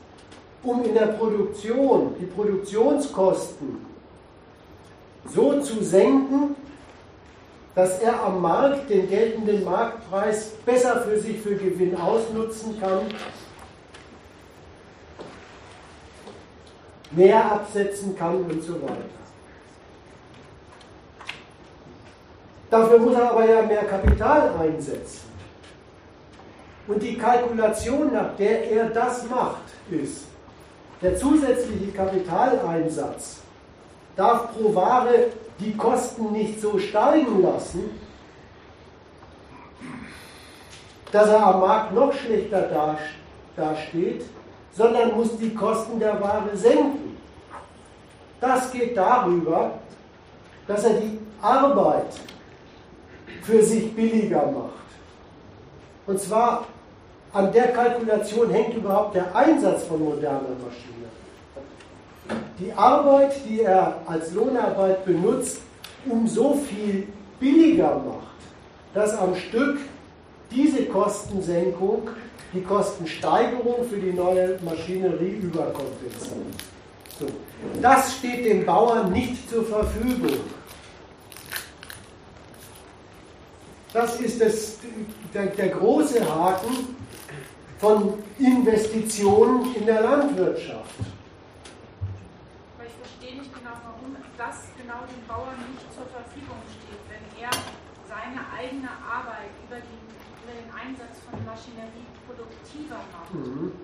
um 0.63 0.83
in 0.83 0.93
der 0.93 1.07
Produktion 1.07 2.15
die 2.19 2.25
Produktionskosten 2.25 3.85
so 5.33 5.59
zu 5.61 5.83
senken, 5.83 6.55
dass 7.75 7.99
er 7.99 8.21
am 8.23 8.41
Markt 8.41 8.89
den 8.89 9.09
geltenden 9.09 9.63
Marktpreis 9.63 10.51
besser 10.65 11.01
für 11.01 11.19
sich 11.19 11.39
für 11.39 11.55
Gewinn 11.55 11.95
ausnutzen 11.95 12.79
kann, 12.79 13.01
mehr 17.11 17.51
absetzen 17.51 18.15
kann 18.15 18.43
und 18.43 18.61
so 18.63 18.81
weiter. 18.81 19.18
Dafür 22.69 22.99
muss 22.99 23.15
er 23.15 23.31
aber 23.31 23.49
ja 23.49 23.61
mehr 23.63 23.83
Kapital 23.85 24.51
einsetzen. 24.59 25.29
Und 26.87 27.01
die 27.01 27.17
Kalkulation, 27.17 28.13
nach 28.13 28.35
der 28.35 28.69
er 28.71 28.85
das 28.89 29.27
macht, 29.29 29.61
ist, 29.89 30.25
der 31.01 31.15
zusätzliche 31.15 31.91
Kapitaleinsatz 31.91 33.41
darf 34.15 34.53
pro 34.53 34.73
Ware 34.75 35.27
die 35.59 35.75
Kosten 35.75 36.31
nicht 36.31 36.61
so 36.61 36.77
steigen 36.77 37.41
lassen, 37.41 37.91
dass 41.11 41.29
er 41.29 41.45
am 41.45 41.61
Markt 41.61 41.93
noch 41.93 42.13
schlechter 42.13 42.97
dasteht, 43.55 44.25
sondern 44.73 45.15
muss 45.15 45.37
die 45.37 45.53
Kosten 45.53 45.99
der 45.99 46.21
Ware 46.21 46.55
senken. 46.55 47.17
Das 48.39 48.71
geht 48.71 48.95
darüber, 48.95 49.71
dass 50.67 50.83
er 50.83 50.93
die 50.93 51.19
Arbeit 51.41 52.13
für 53.43 53.63
sich 53.63 53.93
billiger 53.95 54.45
macht. 54.51 54.73
Und 56.07 56.19
zwar 56.19 56.65
an 57.33 57.51
der 57.51 57.69
Kalkulation 57.69 58.49
hängt 58.49 58.75
überhaupt 58.75 59.15
der 59.15 59.35
Einsatz 59.35 59.83
von 59.83 60.03
moderner 60.03 60.55
Maschinen 60.63 60.99
die 62.59 62.73
Arbeit, 62.73 63.33
die 63.47 63.61
er 63.61 64.01
als 64.05 64.33
Lohnarbeit 64.33 65.05
benutzt, 65.05 65.61
um 66.05 66.27
so 66.27 66.55
viel 66.55 67.07
billiger 67.39 67.95
macht, 67.95 68.27
dass 68.93 69.17
am 69.17 69.35
Stück 69.35 69.79
diese 70.51 70.85
Kostensenkung 70.85 72.09
die 72.53 72.61
Kostensteigerung 72.61 73.87
für 73.87 73.97
die 73.97 74.11
neue 74.11 74.57
Maschinerie 74.63 75.39
überkompensiert. 75.41 76.47
So. 77.19 77.27
Das 77.81 78.15
steht 78.15 78.45
dem 78.45 78.65
Bauern 78.65 79.11
nicht 79.11 79.49
zur 79.49 79.63
Verfügung. 79.65 80.39
Das 83.93 84.19
ist 84.19 84.39
das, 84.41 84.77
der, 85.33 85.47
der 85.47 85.69
große 85.69 86.23
Haken 86.23 86.95
von 87.79 88.13
Investitionen 88.37 89.75
in 89.75 89.85
der 89.85 90.01
Landwirtschaft. 90.01 90.95
genau 94.89 95.05
dem 95.05 95.21
Bauern 95.29 95.53
nicht 95.69 95.85
zur 95.93 96.09
Verfügung 96.09 96.57
steht, 96.65 97.03
wenn 97.13 97.21
er 97.37 97.53
seine 98.09 98.41
eigene 98.49 98.89
Arbeit 98.89 99.53
über, 99.61 99.77
die, 99.77 100.01
über 100.41 100.53
den 100.57 100.69
Einsatz 100.73 101.21
von 101.29 101.37
Maschinerie 101.45 102.09
produktiver 102.25 102.97
macht. 103.13 103.33
Mhm. 103.37 103.77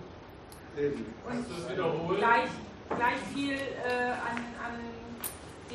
und 1.29 2.17
gleich, 2.17 2.49
gleich 2.89 3.21
viel 3.37 3.53
äh, 3.53 4.17
an, 4.17 4.41
an 4.57 4.73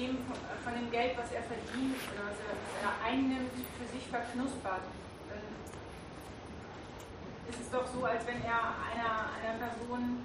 dem 0.00 0.16
von 0.64 0.72
dem 0.72 0.90
Geld, 0.90 1.12
was 1.16 1.28
er 1.32 1.44
verdient 1.44 2.00
oder 2.12 2.32
was 2.32 2.38
er, 2.40 2.56
was 2.56 2.74
er 2.80 2.94
einnimmt, 3.04 3.52
für 3.52 3.88
sich 3.92 4.04
verknuspert. 4.08 4.84
Dann 5.28 5.44
ist 7.48 7.60
es 7.60 7.70
doch 7.70 7.86
so, 7.92 8.04
als 8.04 8.26
wenn 8.26 8.40
er 8.44 8.76
einer, 8.80 9.28
einer 9.36 9.58
Person 9.60 10.24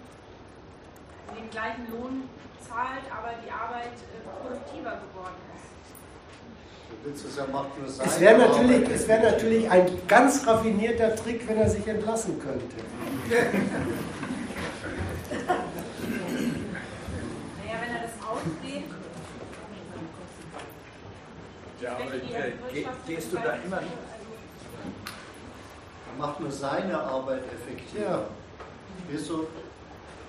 den 1.36 1.50
gleichen 1.50 1.92
Lohn 1.92 2.30
zahlt, 2.62 3.04
aber 3.12 3.34
die 3.44 3.52
Arbeit 3.52 3.92
äh, 3.92 4.24
produktiver 4.24 5.02
geworden 5.04 5.42
ist. 5.52 5.66
Es 8.04 8.20
wäre 8.20 8.38
natürlich, 8.38 8.90
es 8.90 9.08
wär 9.08 9.20
natürlich 9.20 9.70
ein 9.70 9.88
ganz 10.08 10.46
raffinierter 10.46 11.16
Trick, 11.16 11.48
wenn 11.48 11.58
er 11.58 11.70
sich 11.70 11.86
entlassen 11.88 12.40
könnte. 12.40 12.66
naja, 17.58 17.76
wenn 17.82 17.96
er 17.96 18.02
das 18.04 18.14
ausdehnt. 18.28 18.95
Ja, 21.82 21.94
aber 21.94 22.14
äh, 22.14 22.52
gehst 23.08 23.32
du 23.32 23.38
da 23.38 23.54
immer. 23.66 23.78
Er 23.78 23.84
macht 26.18 26.40
nur 26.40 26.52
seine 26.52 26.98
Arbeit 26.98 27.42
effektiv. 27.54 28.00
Ja. 28.00 28.22
Weißt 29.12 29.30
du, 29.30 29.48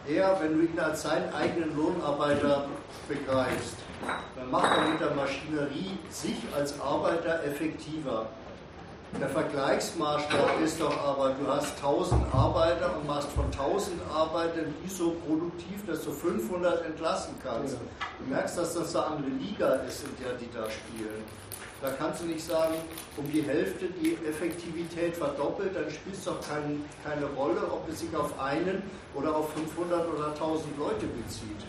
er, 0.08 0.40
wenn 0.40 0.58
du 0.58 0.64
ihn 0.64 0.78
als 0.78 1.02
seinen 1.02 1.32
eigenen 1.32 1.76
Lohnarbeiter 1.76 2.66
begreifst, 3.08 3.76
dann 4.36 4.50
macht 4.50 4.76
er 4.76 4.88
mit 4.88 5.00
der 5.00 5.12
Maschinerie 5.12 5.98
sich 6.10 6.36
als 6.54 6.78
Arbeiter 6.80 7.42
effektiver. 7.44 8.26
Der 9.20 9.28
Vergleichsmaßstab 9.30 10.60
ist 10.62 10.80
doch 10.80 11.02
aber, 11.02 11.30
du 11.30 11.46
hast 11.46 11.76
1000 11.76 12.22
Arbeiter 12.34 12.96
und 12.96 13.06
machst 13.06 13.28
von 13.30 13.46
1000 13.46 13.98
Arbeitern 14.12 14.74
die 14.84 14.88
so 14.90 15.16
produktiv, 15.26 15.86
dass 15.86 16.04
du 16.04 16.10
500 16.10 16.84
entlassen 16.84 17.34
kannst. 17.42 17.76
Du 18.18 18.24
merkst, 18.28 18.58
dass 18.58 18.74
das 18.74 18.94
eine 18.94 19.06
andere 19.06 19.30
Liga 19.30 19.74
ist, 19.88 20.04
in 20.04 20.22
der 20.22 20.34
die 20.34 20.50
da 20.52 20.68
spielen. 20.70 21.24
Da 21.80 21.90
kannst 21.90 22.22
du 22.22 22.26
nicht 22.26 22.44
sagen, 22.44 22.74
um 23.16 23.30
die 23.30 23.42
Hälfte 23.42 23.86
die 24.02 24.18
Effektivität 24.28 25.16
verdoppelt, 25.16 25.76
dann 25.76 25.90
spielt 25.90 26.16
es 26.16 26.24
doch 26.24 26.40
kein, 26.46 26.84
keine 27.04 27.26
Rolle, 27.36 27.60
ob 27.70 27.88
es 27.88 28.00
sich 28.00 28.14
auf 28.14 28.38
einen 28.38 28.82
oder 29.14 29.34
auf 29.34 29.52
500 29.52 30.08
oder 30.12 30.28
1000 30.28 30.78
Leute 30.78 31.06
bezieht. 31.06 31.64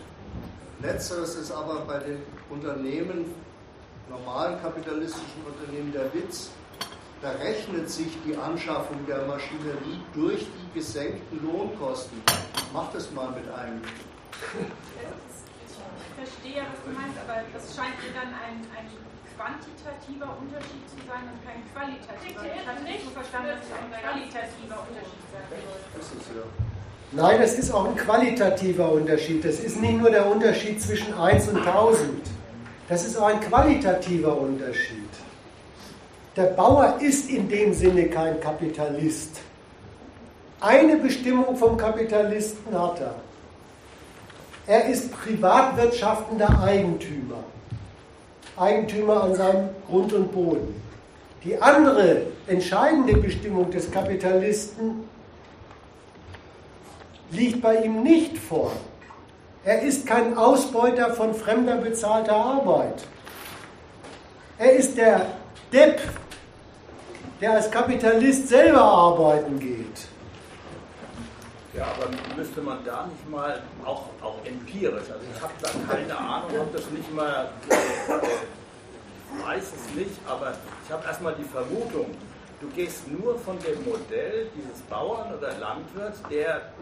Letzteres 0.82 1.34
ist 1.34 1.50
aber 1.50 1.80
bei 1.86 1.98
den 1.98 2.22
Unternehmen, 2.50 3.34
normalen 4.08 4.60
kapitalistischen 4.60 5.42
Unternehmen, 5.46 5.92
der 5.92 6.12
Witz. 6.14 6.50
Da 7.20 7.32
rechnet 7.32 7.90
sich 7.90 8.16
die 8.24 8.36
Anschaffung 8.36 9.04
der 9.06 9.26
Maschinerie 9.26 10.00
durch 10.14 10.46
die 10.46 10.78
gesenkten 10.78 11.42
Lohnkosten. 11.42 12.22
Mach 12.72 12.92
das 12.92 13.10
mal 13.10 13.32
mit 13.32 13.50
einem. 13.50 13.82
Ich 13.82 13.90
verstehe, 16.14 16.62
was 16.62 16.78
du 16.86 16.90
meinst, 16.94 17.18
aber 17.18 17.42
das 17.52 17.74
scheint 17.74 17.98
mir 18.06 18.14
dann 18.14 18.30
ein, 18.38 18.62
ein 18.70 18.86
quantitativer 19.34 20.30
Unterschied 20.38 20.86
zu 20.86 20.94
sein 21.10 21.26
und 21.26 21.42
kein 21.42 21.66
qualitativer. 21.74 22.54
Ich 22.54 22.62
hatte 22.66 22.82
nicht 22.84 23.04
so 23.04 23.10
verstanden, 23.10 23.48
dass 23.50 23.66
es 23.66 23.72
ein 23.74 23.90
qualitativer 23.90 24.78
Unterschied 24.86 25.26
sein 25.34 25.42
soll. 25.50 25.74
Das 25.98 26.06
ist 26.06 26.30
ja. 26.30 26.46
Nein, 27.10 27.40
das 27.40 27.54
ist 27.54 27.72
auch 27.72 27.86
ein 27.86 27.96
qualitativer 27.96 28.92
Unterschied. 28.92 29.44
Das 29.44 29.58
ist 29.58 29.80
nicht 29.80 29.98
nur 29.98 30.10
der 30.10 30.26
Unterschied 30.26 30.80
zwischen 30.80 31.12
1 31.14 31.48
und 31.48 31.66
1000. 31.66 32.20
Das 32.88 33.04
ist 33.04 33.16
auch 33.16 33.26
ein 33.26 33.40
qualitativer 33.40 34.38
Unterschied. 34.38 35.07
Der 36.38 36.44
Bauer 36.44 36.98
ist 37.00 37.28
in 37.28 37.48
dem 37.48 37.74
Sinne 37.74 38.06
kein 38.06 38.38
Kapitalist. 38.38 39.40
Eine 40.60 40.96
Bestimmung 40.98 41.56
vom 41.56 41.76
Kapitalisten 41.76 42.80
hat 42.80 43.00
er. 43.00 43.14
Er 44.68 44.84
ist 44.88 45.10
privatwirtschaftender 45.10 46.62
Eigentümer. 46.62 47.42
Eigentümer 48.56 49.24
an 49.24 49.34
seinem 49.34 49.70
Grund 49.88 50.12
und 50.12 50.30
Boden. 50.30 50.80
Die 51.42 51.60
andere 51.60 52.26
entscheidende 52.46 53.16
Bestimmung 53.16 53.72
des 53.72 53.90
Kapitalisten 53.90 55.08
liegt 57.32 57.60
bei 57.60 57.82
ihm 57.82 58.04
nicht 58.04 58.38
vor. 58.38 58.70
Er 59.64 59.82
ist 59.82 60.06
kein 60.06 60.38
Ausbeuter 60.38 61.14
von 61.14 61.34
fremder 61.34 61.78
bezahlter 61.78 62.36
Arbeit. 62.36 63.02
Er 64.56 64.74
ist 64.74 64.96
der 64.96 65.26
Depp, 65.72 66.00
der 67.40 67.52
als 67.52 67.70
Kapitalist 67.70 68.48
selber 68.48 68.82
arbeiten 68.82 69.58
geht. 69.58 70.08
Ja, 71.74 71.84
aber 71.84 72.08
müsste 72.36 72.60
man 72.60 72.84
da 72.84 73.06
nicht 73.06 73.30
mal, 73.30 73.62
auch, 73.84 74.06
auch 74.20 74.44
empirisch, 74.44 75.10
also 75.10 75.24
ich 75.32 75.40
habe 75.40 75.52
da 75.60 75.68
keine 75.88 76.18
Ahnung, 76.18 76.50
ob 76.60 76.72
das 76.72 76.90
nicht 76.90 77.14
mal, 77.14 77.50
ich 77.68 79.46
weiß 79.46 79.62
es 79.62 79.94
nicht, 79.94 80.18
aber 80.26 80.54
ich 80.84 80.92
habe 80.92 81.06
erstmal 81.06 81.34
die 81.34 81.44
Vermutung, 81.44 82.06
du 82.60 82.68
gehst 82.70 83.06
nur 83.06 83.38
von 83.38 83.58
dem 83.60 83.84
Modell 83.84 84.48
dieses 84.56 84.80
Bauern 84.88 85.32
oder 85.32 85.52
Landwirts, 85.58 86.20
der 86.28 86.72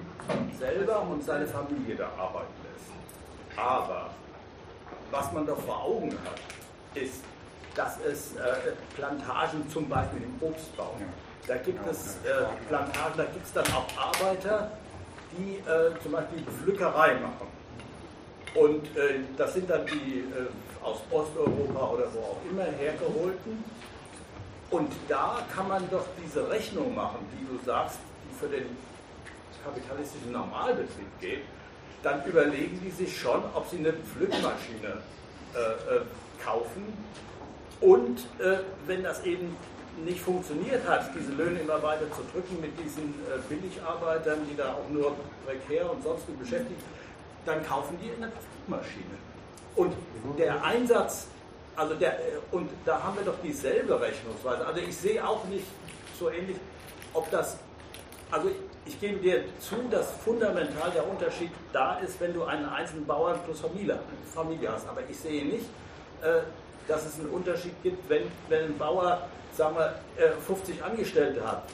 selber 0.59 1.03
und 1.03 1.23
seine 1.23 1.47
Familie 1.47 1.97
da 1.97 2.09
arbeiten 2.19 2.55
lässt. 2.65 3.59
Aber 3.59 4.11
was 5.11 5.33
man 5.33 5.47
doch 5.47 5.59
vor 5.59 5.83
Augen 5.83 6.13
hat, 6.25 6.41
ist, 6.95 7.21
dass 7.77 7.99
es 8.01 8.35
äh, 8.37 8.73
Plantagen 8.97 9.69
zum 9.71 9.89
Beispiel 9.89 10.23
im 10.23 10.35
Obstbau, 10.41 10.95
da 11.47 11.57
gibt 11.59 11.87
es 11.89 12.17
äh, 12.25 12.45
Plantagen, 12.69 13.15
da 13.17 13.25
gibt 13.25 13.47
es 13.47 13.53
dann 13.53 13.67
auch 13.67 13.87
Arbeiter, 13.97 14.73
die 15.37 15.57
äh, 15.59 15.93
zum 16.03 16.13
Beispiel 16.13 16.43
Pflückerei 16.43 17.15
machen. 17.15 17.47
Und 18.55 18.97
äh, 18.97 19.21
das 19.37 19.55
sind 19.55 19.69
dann 19.69 19.87
die 19.87 20.21
äh, 20.21 20.49
aus 20.83 20.99
Osteuropa 21.11 21.91
oder 21.91 22.07
wo 22.15 22.21
auch 22.21 22.41
immer 22.51 22.65
hergeholten. 22.65 23.63
Und 24.71 24.93
da 25.09 25.41
kann 25.55 25.69
man 25.69 25.89
doch 25.91 26.07
diese 26.25 26.49
Rechnung 26.51 26.95
machen, 26.95 27.19
die 27.33 27.47
du 27.47 27.65
sagst, 27.65 27.99
die 28.25 28.39
für 28.39 28.49
den 28.49 28.77
kapitalistischen 29.65 30.33
Normalbetrieb 30.33 31.21
geht. 31.21 31.43
Dann 32.03 32.25
überlegen 32.25 32.81
die 32.83 32.91
sich 32.91 33.19
schon, 33.21 33.43
ob 33.55 33.69
sie 33.69 33.79
eine 33.79 33.93
Pflückmaschine 33.93 35.03
äh, 35.55 36.45
kaufen. 36.45 36.95
Und 37.81 38.21
äh, 38.39 38.59
wenn 38.87 39.03
das 39.03 39.25
eben 39.25 39.57
nicht 40.05 40.21
funktioniert 40.21 40.87
hat, 40.87 41.11
diese 41.15 41.33
Löhne 41.33 41.61
immer 41.61 41.83
weiter 41.83 42.11
zu 42.13 42.23
drücken 42.33 42.61
mit 42.61 42.79
diesen 42.79 43.15
äh, 43.27 43.39
Billigarbeitern, 43.49 44.41
die 44.51 44.57
da 44.57 44.75
auch 44.75 44.89
nur 44.91 45.17
prekär 45.45 45.91
und 45.91 46.03
sonst 46.03 46.29
wie 46.29 46.33
beschäftigt, 46.33 46.81
dann 47.45 47.65
kaufen 47.65 47.99
die 48.03 48.11
eine 48.17 48.33
Maschine. 48.67 49.05
Und 49.75 49.95
der 50.39 50.63
Einsatz, 50.65 51.29
also 51.77 51.95
der, 51.95 52.19
äh, 52.19 52.39
und 52.51 52.71
da 52.85 53.03
haben 53.03 53.17
wir 53.17 53.25
doch 53.25 53.41
dieselbe 53.43 54.01
Rechnungsweise. 54.01 54.67
Also 54.67 54.81
ich 54.81 54.97
sehe 54.97 55.27
auch 55.27 55.45
nicht 55.45 55.67
so 56.19 56.31
ähnlich, 56.31 56.57
ob 57.13 57.31
das, 57.31 57.59
also 58.31 58.51
ich 58.85 59.01
gebe 59.01 59.19
dir 59.19 59.45
zu, 59.59 59.77
dass 59.91 60.11
fundamental 60.25 60.91
der 60.91 61.09
Unterschied 61.09 61.51
da 61.73 61.99
ist, 61.99 62.21
wenn 62.21 62.33
du 62.33 62.45
einen 62.45 62.67
einzelnen 62.67 63.07
Bauern 63.07 63.39
plus 63.45 63.61
Familie, 63.61 63.99
Familie 64.33 64.73
hast. 64.73 64.89
Aber 64.89 65.01
ich 65.09 65.19
sehe 65.19 65.45
nicht, 65.45 65.67
äh, 66.23 66.41
dass 66.89 67.05
es 67.07 67.19
einen 67.19 67.29
Unterschied 67.29 67.75
gibt, 67.83 68.09
wenn, 68.09 68.31
wenn 68.49 68.67
ein 68.67 68.79
Bauer 68.79 69.29
sagen 69.57 69.77
wir, 69.77 70.33
50 70.47 70.79
äh, 70.79 70.83
Angestellte 70.83 71.47
hat. 71.47 71.65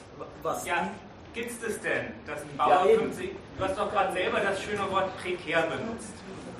Was 0.42 0.64
ja, 0.66 0.88
gibt 1.34 1.50
es 1.50 1.60
das 1.60 1.80
denn, 1.80 2.12
dass 2.26 2.40
ein 2.42 2.56
Bauer 2.56 2.86
ja, 2.86 2.98
50, 2.98 3.30
du 3.58 3.64
hast 3.64 3.78
doch 3.78 3.90
gerade 3.90 4.12
selber 4.12 4.40
das 4.40 4.62
schöne 4.62 4.90
Wort 4.90 5.16
prekär 5.20 5.62
benutzt. 5.62 6.12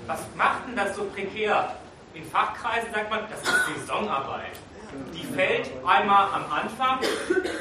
Was 0.06 0.20
macht 0.36 0.66
denn 0.66 0.76
das 0.76 0.96
so 0.96 1.04
prekär? 1.04 1.76
In 2.14 2.24
Fachkreisen 2.24 2.92
sagt 2.92 3.08
man, 3.08 3.20
das 3.30 3.40
ist 3.40 3.86
Saisonarbeit. 3.86 4.52
Die 5.14 5.24
fällt 5.24 5.70
einmal 5.86 6.26
am 6.34 6.44
Anfang 6.52 6.98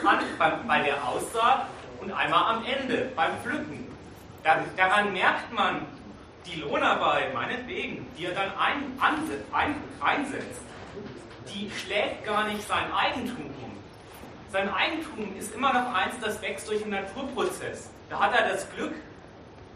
an, 0.05 0.19
bei, 0.37 0.51
bei 0.67 0.83
der 0.83 1.07
Aussaat 1.07 1.67
und 2.01 2.11
einmal 2.11 2.55
am 2.55 2.65
Ende, 2.65 3.09
beim 3.15 3.31
Pflücken. 3.41 3.87
Da, 4.43 4.57
daran 4.75 5.13
merkt 5.13 5.53
man 5.53 5.85
die 6.45 6.59
Lohnarbeit, 6.59 7.33
meinetwegen, 7.33 8.05
die 8.17 8.25
er 8.25 8.33
dann 8.33 8.51
ein, 8.57 8.99
ansetzt, 8.99 9.45
ein, 9.53 9.75
einsetzt 10.01 10.61
die 11.53 11.69
schlägt 11.71 12.25
gar 12.25 12.47
nicht 12.47 12.67
sein 12.67 12.91
Eigentum 12.93 13.45
um. 13.63 13.71
Sein 14.51 14.73
Eigentum 14.73 15.35
ist 15.37 15.53
immer 15.55 15.73
noch 15.73 15.93
eins, 15.93 16.15
das 16.21 16.41
wächst 16.41 16.67
durch 16.67 16.81
einen 16.81 16.91
Naturprozess. 16.91 17.89
Da 18.09 18.19
hat 18.19 18.33
er 18.37 18.49
das 18.49 18.69
Glück, 18.75 18.93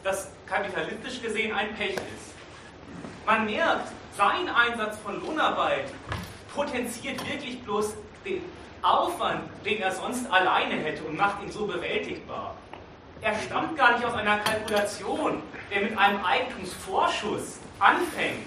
dass 0.04 0.32
kapitalistisch 0.46 1.22
gesehen 1.22 1.56
ein 1.56 1.74
Pech 1.76 1.96
ist. 1.96 2.34
Man 3.26 3.46
merkt, 3.46 3.88
sein 4.18 4.50
Einsatz 4.50 4.98
von 5.00 5.20
Lohnarbeit 5.26 5.86
potenziert 6.54 7.28
wirklich 7.30 7.62
bloß 7.64 7.96
den 8.26 8.42
Aufwand, 8.82 9.44
den 9.66 9.82
er 9.82 9.92
sonst 9.92 10.32
alleine 10.32 10.76
hätte 10.76 11.04
und 11.04 11.18
macht 11.18 11.42
ihn 11.42 11.52
so 11.52 11.66
bewältigbar. 11.66 12.56
Er 13.22 13.34
stammt 13.40 13.76
gar 13.78 13.94
nicht 13.94 14.06
aus 14.06 14.14
einer 14.14 14.38
Kalkulation, 14.38 15.42
der 15.74 15.82
mit 15.82 15.98
einem 15.98 16.24
Eigentumsvorschuss 16.24 17.60
anfängt. 17.80 18.46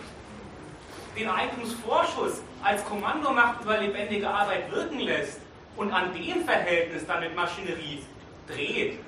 Den 1.18 1.28
Eigentumsvorschuss 1.28 2.42
als 2.62 2.84
Kommandomacht 2.84 3.62
über 3.62 3.78
lebendige 3.78 4.28
Arbeit 4.28 4.70
wirken 4.70 5.00
lässt 5.00 5.40
und 5.76 5.92
an 5.92 6.12
dem 6.12 6.44
Verhältnis 6.44 7.06
dann 7.06 7.20
mit 7.20 7.34
Maschinerie 7.34 8.02
dreht, 8.48 8.98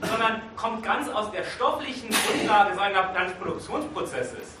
sondern 0.00 0.42
kommt 0.56 0.82
ganz 0.82 1.08
aus 1.08 1.30
der 1.30 1.44
stofflichen 1.44 2.10
Grundlage 2.10 2.74
seines 2.74 3.32
Produktionsprozesses. 3.34 4.56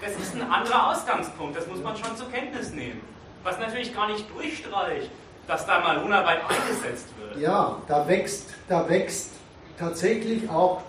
Das 0.00 0.12
ist 0.12 0.34
ein 0.34 0.50
anderer 0.50 0.90
Ausgangspunkt, 0.90 1.56
das 1.56 1.66
muss 1.66 1.82
man 1.82 1.96
schon 1.96 2.16
zur 2.16 2.30
Kenntnis 2.30 2.70
nehmen. 2.70 3.00
Was 3.42 3.58
natürlich 3.58 3.94
gar 3.94 4.08
nicht 4.08 4.24
durchstreicht, 4.34 5.10
dass 5.46 5.66
da 5.66 5.80
mal 5.80 5.96
Lohnarbeit 5.96 6.40
eingesetzt 6.48 7.08
wird. 7.18 7.38
Ja, 7.38 7.76
da 7.88 8.06
wächst, 8.06 8.54
da 8.68 8.88
wächst 8.88 9.30
tatsächlich 9.78 10.48
auch 10.50 10.82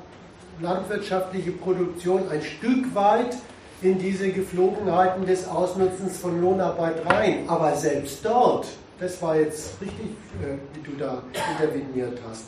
landwirtschaftliche 0.61 1.51
Produktion 1.51 2.29
ein 2.29 2.41
Stück 2.41 2.93
weit 2.93 3.37
in 3.81 3.97
diese 3.97 4.29
Geflogenheiten 4.31 5.25
des 5.25 5.47
Ausnutzens 5.47 6.17
von 6.17 6.41
Lohnarbeit 6.41 7.05
rein. 7.05 7.47
Aber 7.47 7.75
selbst 7.75 8.19
dort, 8.23 8.67
das 8.99 9.21
war 9.21 9.35
jetzt 9.35 9.79
richtig, 9.81 10.07
äh, 10.41 10.57
wie 10.73 10.81
du 10.81 10.97
da 10.97 11.23
interveniert 11.51 12.19
hast, 12.29 12.45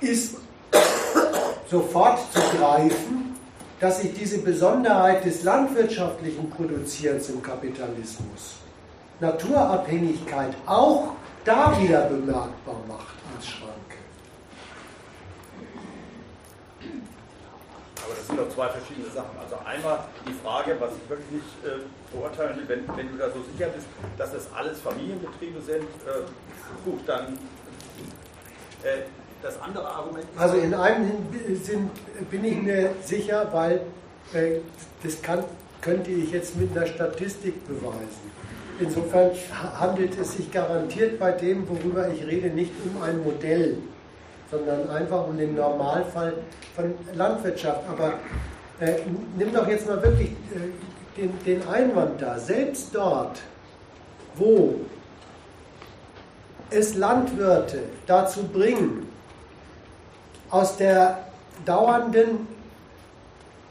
ist 0.00 0.36
sofort 1.70 2.18
zu 2.32 2.40
greifen, 2.58 3.36
dass 3.80 4.00
sich 4.00 4.14
diese 4.14 4.38
Besonderheit 4.38 5.24
des 5.24 5.42
landwirtschaftlichen 5.42 6.50
Produzierens 6.50 7.28
im 7.28 7.42
Kapitalismus, 7.42 8.56
Naturabhängigkeit, 9.20 10.54
auch 10.66 11.12
da 11.44 11.78
wieder 11.80 12.02
bemerkbar 12.06 12.76
macht 12.88 13.14
als 13.36 13.46
Schranke. 13.46 13.83
Aber 18.04 18.14
das 18.14 18.26
sind 18.26 18.38
doch 18.38 18.48
zwei 18.50 18.68
verschiedene 18.68 19.08
Sachen. 19.08 19.32
Also 19.40 19.56
einmal 19.64 20.04
die 20.28 20.34
Frage, 20.44 20.76
was 20.78 20.92
ich 20.92 21.08
wirklich 21.08 21.30
nicht 21.40 21.64
äh, 21.64 21.80
beurteilen 22.12 22.58
will, 22.58 22.68
wenn, 22.68 22.96
wenn 22.96 23.10
du 23.12 23.16
da 23.16 23.30
so 23.30 23.40
sicher 23.50 23.70
bist, 23.70 23.86
dass 24.18 24.32
das 24.32 24.46
alles 24.54 24.80
Familienbetriebe 24.80 25.60
sind, 25.60 25.88
äh, 26.04 26.28
gut, 26.84 27.00
dann 27.06 27.38
äh, 28.82 29.08
das 29.42 29.60
andere 29.60 29.88
Argument. 29.88 30.26
Also 30.36 30.56
in 30.58 30.74
einem 30.74 31.12
Sinn 31.62 31.90
bin 32.30 32.44
ich 32.44 32.60
mir 32.60 32.90
sicher, 33.02 33.48
weil 33.52 33.80
äh, 34.34 34.60
das 35.02 35.20
kann, 35.22 35.44
könnte 35.80 36.10
ich 36.10 36.30
jetzt 36.30 36.56
mit 36.56 36.76
einer 36.76 36.86
Statistik 36.86 37.66
beweisen. 37.66 38.32
Insofern 38.80 39.30
handelt 39.78 40.18
es 40.18 40.36
sich 40.36 40.50
garantiert 40.50 41.18
bei 41.18 41.30
dem, 41.32 41.68
worüber 41.68 42.08
ich 42.08 42.26
rede, 42.26 42.48
nicht 42.48 42.72
um 42.84 43.02
ein 43.02 43.22
Modell, 43.22 43.78
sondern 44.54 44.90
einfach 44.90 45.26
um 45.26 45.36
den 45.36 45.54
Normalfall 45.54 46.34
von 46.74 46.94
Landwirtschaft. 47.14 47.80
Aber 47.88 48.14
äh, 48.80 49.00
nimm 49.36 49.52
doch 49.52 49.68
jetzt 49.68 49.86
mal 49.86 50.02
wirklich 50.02 50.30
äh, 50.30 51.20
den, 51.20 51.38
den 51.44 51.68
Einwand 51.68 52.20
da. 52.20 52.38
Selbst 52.38 52.94
dort, 52.94 53.40
wo 54.36 54.76
es 56.70 56.94
Landwirte 56.94 57.80
dazu 58.06 58.44
bringen, 58.44 59.08
aus 60.50 60.76
der 60.76 61.18
dauernden 61.64 62.46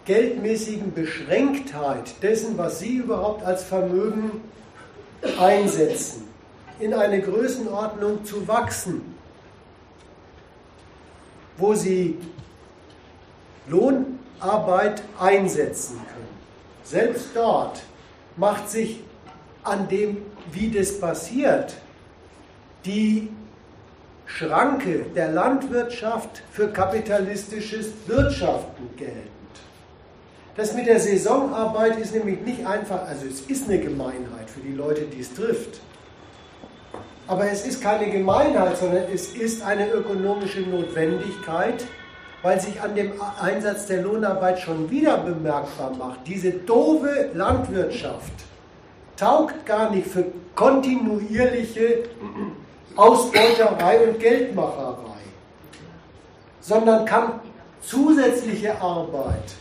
geldmäßigen 0.05 0.93
Beschränktheit 0.93 2.21
dessen, 2.21 2.57
was 2.57 2.79
sie 2.79 2.97
überhaupt 2.97 3.45
als 3.45 3.63
Vermögen 3.63 4.41
einsetzen, 5.39 6.27
in 6.79 6.93
eine 6.93 7.21
Größenordnung 7.21 8.25
zu 8.25 8.47
wachsen, 8.47 9.12
wo 11.57 11.73
sie 11.73 12.17
Lohnarbeit 13.67 15.03
einsetzen 15.19 15.97
können. 15.97 16.27
Selbst 16.83 17.29
dort 17.33 17.81
macht 18.35 18.69
sich 18.69 18.99
an 19.63 19.87
dem, 19.87 20.17
wie 20.51 20.69
das 20.69 20.99
passiert, 20.99 21.75
die 22.85 23.29
Schranke 24.25 25.05
der 25.15 25.31
Landwirtschaft 25.31 26.43
für 26.51 26.69
kapitalistisches 26.69 27.91
Wirtschaften 28.07 28.89
geltend. 28.97 29.27
Das 30.55 30.73
mit 30.73 30.85
der 30.85 30.99
Saisonarbeit 30.99 31.97
ist 31.97 32.13
nämlich 32.13 32.41
nicht 32.41 32.65
einfach, 32.65 33.07
also 33.07 33.25
es 33.25 33.41
ist 33.41 33.67
eine 33.67 33.79
Gemeinheit 33.79 34.49
für 34.49 34.59
die 34.59 34.73
Leute, 34.73 35.01
die 35.01 35.21
es 35.21 35.33
trifft. 35.33 35.81
Aber 37.27 37.49
es 37.49 37.65
ist 37.65 37.81
keine 37.81 38.09
Gemeinheit, 38.11 38.77
sondern 38.77 39.05
es 39.13 39.29
ist 39.29 39.63
eine 39.63 39.89
ökonomische 39.89 40.61
Notwendigkeit, 40.61 41.85
weil 42.41 42.59
sich 42.59 42.81
an 42.81 42.95
dem 42.95 43.13
Einsatz 43.41 43.85
der 43.87 44.01
Lohnarbeit 44.01 44.59
schon 44.59 44.89
wieder 44.91 45.17
bemerkbar 45.17 45.91
macht. 45.97 46.27
Diese 46.27 46.51
doofe 46.51 47.29
Landwirtschaft 47.33 48.33
taugt 49.15 49.65
gar 49.65 49.89
nicht 49.91 50.07
für 50.07 50.25
kontinuierliche 50.53 52.03
Ausbeuterei 52.95 54.07
und 54.07 54.19
Geldmacherei, 54.19 55.23
sondern 56.59 57.05
kann 57.05 57.39
zusätzliche 57.81 58.79
Arbeit 58.81 59.55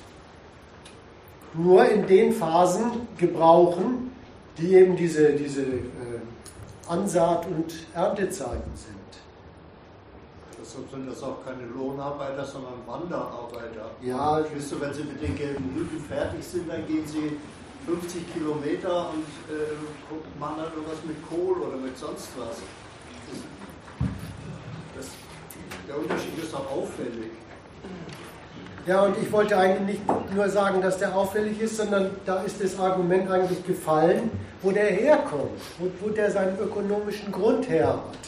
nur 1.54 1.88
in 1.88 2.06
den 2.06 2.32
Phasen 2.32 3.06
gebrauchen, 3.16 4.10
die 4.58 4.74
eben 4.74 4.96
diese, 4.96 5.32
diese 5.32 5.62
äh, 5.62 6.20
Ansaat- 6.92 7.46
und 7.46 7.72
Erntezeiten 7.94 8.72
sind. 8.74 8.98
Deshalb 10.60 10.90
sind 10.90 11.10
das 11.10 11.22
auch 11.22 11.42
keine 11.44 11.64
Lohnarbeiter, 11.66 12.44
sondern 12.44 12.74
Wanderarbeiter. 12.86 13.90
Ja, 14.02 14.40
Weißt 14.44 14.72
du, 14.72 14.80
wenn 14.80 14.92
sie 14.92 15.04
mit 15.04 15.22
den 15.22 15.34
gelben 15.34 15.74
Rücken 15.74 16.04
fertig 16.04 16.44
sind, 16.44 16.68
dann 16.68 16.86
gehen 16.86 17.06
sie 17.06 17.38
50 17.86 18.32
Kilometer 18.34 19.08
und 19.10 19.26
äh, 19.48 20.38
machen 20.38 20.56
dann 20.58 20.72
irgendwas 20.72 21.02
mit 21.04 21.16
Kohl 21.28 21.62
oder 21.62 21.76
mit 21.78 21.96
sonst 21.98 22.28
was. 22.38 22.58
Das, 24.94 25.06
der 25.88 25.98
Unterschied 25.98 26.38
ist 26.38 26.54
auch 26.54 26.70
auffällig. 26.70 27.32
Ja, 28.84 29.02
und 29.02 29.16
ich 29.22 29.30
wollte 29.30 29.56
eigentlich 29.56 29.98
nicht 29.98 30.34
nur 30.34 30.48
sagen, 30.48 30.82
dass 30.82 30.98
der 30.98 31.14
auffällig 31.14 31.60
ist, 31.60 31.76
sondern 31.76 32.10
da 32.26 32.42
ist 32.42 32.62
das 32.62 32.78
Argument 32.80 33.30
eigentlich 33.30 33.64
gefallen, 33.64 34.30
wo 34.60 34.72
der 34.72 34.86
herkommt, 34.86 35.60
wo, 35.78 35.86
wo 36.00 36.10
der 36.10 36.30
seinen 36.32 36.58
ökonomischen 36.58 37.30
Grund 37.30 37.68
her 37.68 37.88
hat. 37.88 38.18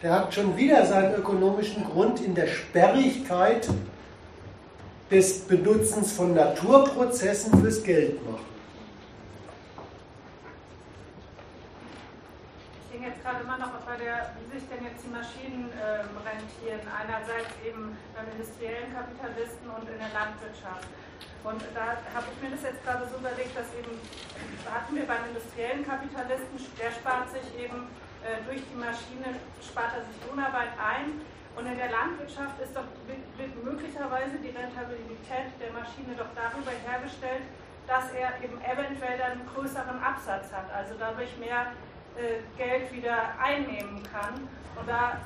Der 0.00 0.12
hat 0.12 0.34
schon 0.34 0.56
wieder 0.56 0.86
seinen 0.86 1.14
ökonomischen 1.14 1.84
Grund 1.84 2.20
in 2.20 2.34
der 2.34 2.46
Sperrigkeit 2.46 3.68
des 5.10 5.40
Benutzens 5.40 6.12
von 6.12 6.34
Naturprozessen 6.34 7.60
fürs 7.60 7.82
Geldmachen. 7.82 8.51
jetzt 8.51 8.51
gerade 13.32 13.44
immer 13.48 13.56
noch 13.56 13.72
bei 13.88 13.96
der, 13.96 14.36
wie 14.36 14.44
sich 14.52 14.68
denn 14.68 14.84
jetzt 14.84 15.00
die 15.08 15.12
Maschinen 15.12 15.72
äh, 15.80 16.04
rentieren. 16.20 16.84
Einerseits 16.84 17.48
eben 17.64 17.96
beim 18.12 18.28
industriellen 18.28 18.92
Kapitalisten 18.92 19.72
und 19.72 19.88
in 19.88 19.96
der 19.96 20.12
Landwirtschaft. 20.12 20.84
Und 21.40 21.64
da 21.72 21.96
habe 22.12 22.28
ich 22.28 22.38
mir 22.44 22.52
das 22.52 22.62
jetzt 22.62 22.84
gerade 22.84 23.08
so 23.08 23.16
überlegt, 23.16 23.56
dass 23.56 23.72
eben, 23.72 23.96
hatten 24.68 24.92
wir 24.94 25.08
beim 25.08 25.24
industriellen 25.32 25.82
Kapitalisten, 25.82 26.60
der 26.76 26.92
spart 26.92 27.32
sich 27.32 27.48
eben 27.56 27.88
äh, 28.20 28.44
durch 28.44 28.60
die 28.68 28.78
Maschine, 28.78 29.40
spart 29.64 29.96
er 29.96 30.04
sich 30.04 30.18
Lohnarbeit 30.28 30.76
ein. 30.76 31.24
Und 31.56 31.64
in 31.68 31.76
der 31.76 31.88
Landwirtschaft 31.88 32.60
ist 32.60 32.76
doch, 32.76 32.88
wird 33.08 33.52
möglicherweise 33.64 34.40
die 34.44 34.52
Rentabilität 34.52 35.52
der 35.56 35.72
Maschine 35.72 36.16
doch 36.16 36.32
darüber 36.36 36.72
hergestellt, 36.72 37.48
dass 37.88 38.12
er 38.12 38.36
eben 38.40 38.56
eventuell 38.60 39.18
dann 39.18 39.40
einen 39.40 39.48
größeren 39.52 40.00
Absatz 40.00 40.52
hat, 40.52 40.70
also 40.72 40.94
dadurch 40.96 41.36
mehr 41.36 41.74
Geld 42.56 42.92
wieder 42.92 43.34
einnehmen 43.40 44.02
kann. 44.10 44.48
Und 44.76 44.88
da 44.88 45.20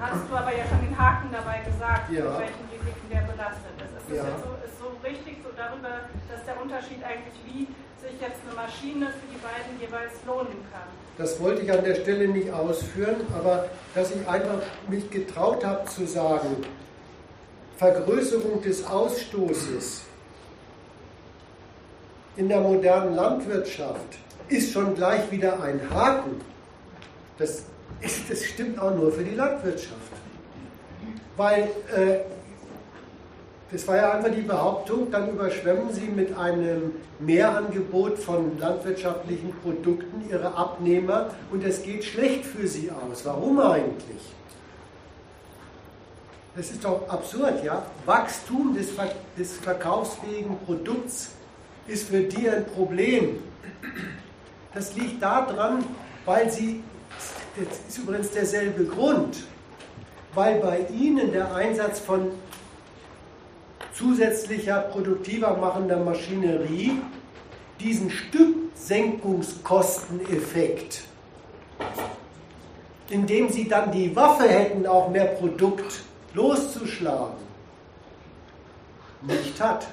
hast 0.00 0.28
du 0.28 0.34
aber 0.36 0.54
ja 0.54 0.64
schon 0.68 0.80
den 0.80 0.96
Haken 0.96 1.28
dabei 1.32 1.60
gesagt, 1.64 2.10
ja. 2.10 2.24
mit 2.24 2.50
welchen 2.50 2.64
Risiken 2.70 3.06
der 3.10 3.22
belastet 3.26 3.74
ist. 3.78 3.92
Ist 3.92 4.08
das 4.08 4.16
ja. 4.16 4.24
jetzt 4.30 4.44
so, 4.44 4.50
ist 4.64 4.78
so 4.78 4.88
richtig 5.02 5.36
so 5.42 5.50
darüber, 5.56 6.08
dass 6.30 6.44
der 6.44 6.60
Unterschied 6.60 7.02
eigentlich, 7.02 7.36
wie 7.46 7.66
sich 8.02 8.20
jetzt 8.20 8.40
eine 8.46 8.54
Maschine 8.54 9.06
für 9.06 9.28
die 9.30 9.38
beiden 9.38 9.78
jeweils 9.80 10.12
lohnen 10.26 10.58
kann? 10.72 10.88
Das 11.18 11.38
wollte 11.40 11.62
ich 11.62 11.70
an 11.70 11.84
der 11.84 11.94
Stelle 11.94 12.28
nicht 12.28 12.50
ausführen, 12.50 13.16
aber 13.36 13.68
dass 13.94 14.10
ich 14.10 14.26
einfach 14.26 14.60
mich 14.88 15.10
getraut 15.10 15.64
habe 15.64 15.84
zu 15.86 16.06
sagen, 16.06 16.64
Vergrößerung 17.76 18.62
des 18.62 18.84
Ausstoßes 18.86 20.02
in 22.36 22.48
der 22.48 22.60
modernen 22.60 23.14
Landwirtschaft 23.14 24.18
ist 24.52 24.72
schon 24.72 24.94
gleich 24.94 25.30
wieder 25.30 25.62
ein 25.62 25.80
Haken. 25.90 26.40
Das, 27.38 27.64
ist, 28.00 28.30
das 28.30 28.44
stimmt 28.44 28.78
auch 28.78 28.94
nur 28.94 29.12
für 29.12 29.24
die 29.24 29.34
Landwirtschaft. 29.34 30.12
Weil 31.36 31.70
äh, 31.94 32.18
das 33.72 33.88
war 33.88 33.96
ja 33.96 34.12
einfach 34.12 34.30
die 34.30 34.42
Behauptung, 34.42 35.10
dann 35.10 35.30
überschwemmen 35.30 35.90
sie 35.92 36.02
mit 36.02 36.36
einem 36.36 36.92
Mehrangebot 37.18 38.18
von 38.18 38.58
landwirtschaftlichen 38.58 39.54
Produkten 39.62 40.28
ihre 40.30 40.54
Abnehmer 40.54 41.30
und 41.50 41.64
es 41.64 41.82
geht 41.82 42.04
schlecht 42.04 42.44
für 42.44 42.68
sie 42.68 42.90
aus. 42.90 43.24
Warum 43.24 43.58
eigentlich? 43.60 44.20
Das 46.54 46.70
ist 46.70 46.84
doch 46.84 47.08
absurd, 47.08 47.64
ja? 47.64 47.82
Wachstum 48.04 48.74
des, 48.74 48.88
des 49.38 49.56
verkaufsfähigen 49.56 50.58
Produkts 50.66 51.30
ist 51.86 52.08
für 52.08 52.20
die 52.20 52.50
ein 52.50 52.66
Problem. 52.66 53.38
Das 54.74 54.94
liegt 54.94 55.22
daran, 55.22 55.84
weil 56.24 56.50
sie, 56.50 56.82
das 57.56 57.66
ist 57.88 57.98
übrigens 57.98 58.30
derselbe 58.30 58.84
Grund, 58.84 59.44
weil 60.34 60.60
bei 60.60 60.86
Ihnen 60.90 61.32
der 61.32 61.54
Einsatz 61.54 62.00
von 62.00 62.30
zusätzlicher 63.92 64.80
produktiver 64.80 65.58
machender 65.58 65.98
Maschinerie 65.98 66.92
diesen 67.80 68.10
Stücksenkungskosteneffekt, 68.10 71.02
indem 73.10 73.50
Sie 73.50 73.68
dann 73.68 73.92
die 73.92 74.16
Waffe 74.16 74.48
hätten, 74.48 74.86
auch 74.86 75.10
mehr 75.10 75.26
Produkt 75.26 76.00
loszuschlagen, 76.32 77.36
nicht 79.20 79.60
hat. 79.60 79.86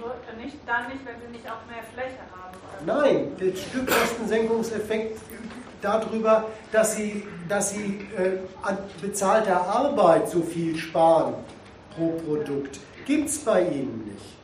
Nur 0.00 0.14
nicht 0.42 0.56
dann 0.66 0.88
nicht, 0.88 1.04
wenn 1.04 1.20
sie 1.20 1.32
nicht 1.32 1.46
auch 1.46 1.64
mehr 1.68 1.82
Fläche 1.92 2.22
haben? 2.32 2.56
Oder? 2.84 3.00
Nein, 3.00 3.36
der 3.38 3.54
Stückkostensenkungseffekt 3.54 5.18
darüber, 5.82 6.48
dass 6.70 6.96
sie, 6.96 7.26
dass 7.48 7.70
sie 7.70 8.06
äh, 8.16 8.38
an 8.62 8.78
bezahlter 9.00 9.60
Arbeit 9.60 10.30
so 10.30 10.42
viel 10.42 10.76
sparen 10.76 11.34
pro 11.94 12.10
Produkt, 12.24 12.80
gibt 13.04 13.28
es 13.28 13.38
bei 13.38 13.62
Ihnen 13.62 14.04
nicht. 14.06 14.36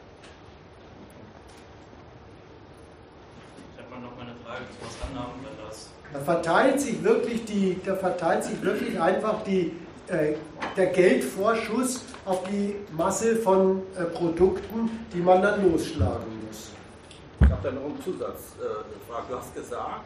Ich 3.77 3.83
habe 3.83 3.91
mal 3.91 4.01
noch 4.01 4.17
mal 4.17 4.23
eine 4.23 4.35
Frage 4.45 4.65
zu 4.69 4.85
was 4.85 5.09
Annahmen, 5.09 5.35
das. 5.67 5.89
Da 6.13 6.21
verteilt 6.21 6.81
sich 6.81 7.03
wirklich 7.03 7.45
die, 7.45 7.81
da 7.85 7.95
verteilt 7.95 8.45
sich 8.45 8.61
wirklich 8.63 9.01
einfach 9.01 9.43
die, 9.45 9.77
äh, 10.09 10.37
der 10.77 10.87
Geldvorschuss 10.87 12.05
auf 12.25 12.45
die 12.45 12.77
Masse 12.93 13.37
von 13.37 13.83
äh, 13.97 14.05
Produkten, 14.05 15.07
die 15.13 15.21
man 15.21 15.43
dann 15.43 15.71
losschlagen 15.71 16.47
muss. 16.47 16.71
Ich 17.41 17.51
habe 17.51 17.63
da 17.63 17.71
noch 17.73 17.85
einen 17.85 18.03
Zusatzfrage. 18.03 19.27
Du 19.29 19.37
hast 19.37 19.55
gesagt, 19.55 20.05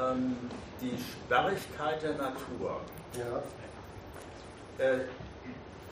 ähm, 0.00 0.36
die 0.80 0.96
Sperrigkeit 0.98 2.02
der 2.02 2.14
Natur. 2.14 2.80
Ja. 3.14 4.84
Äh, 4.84 4.98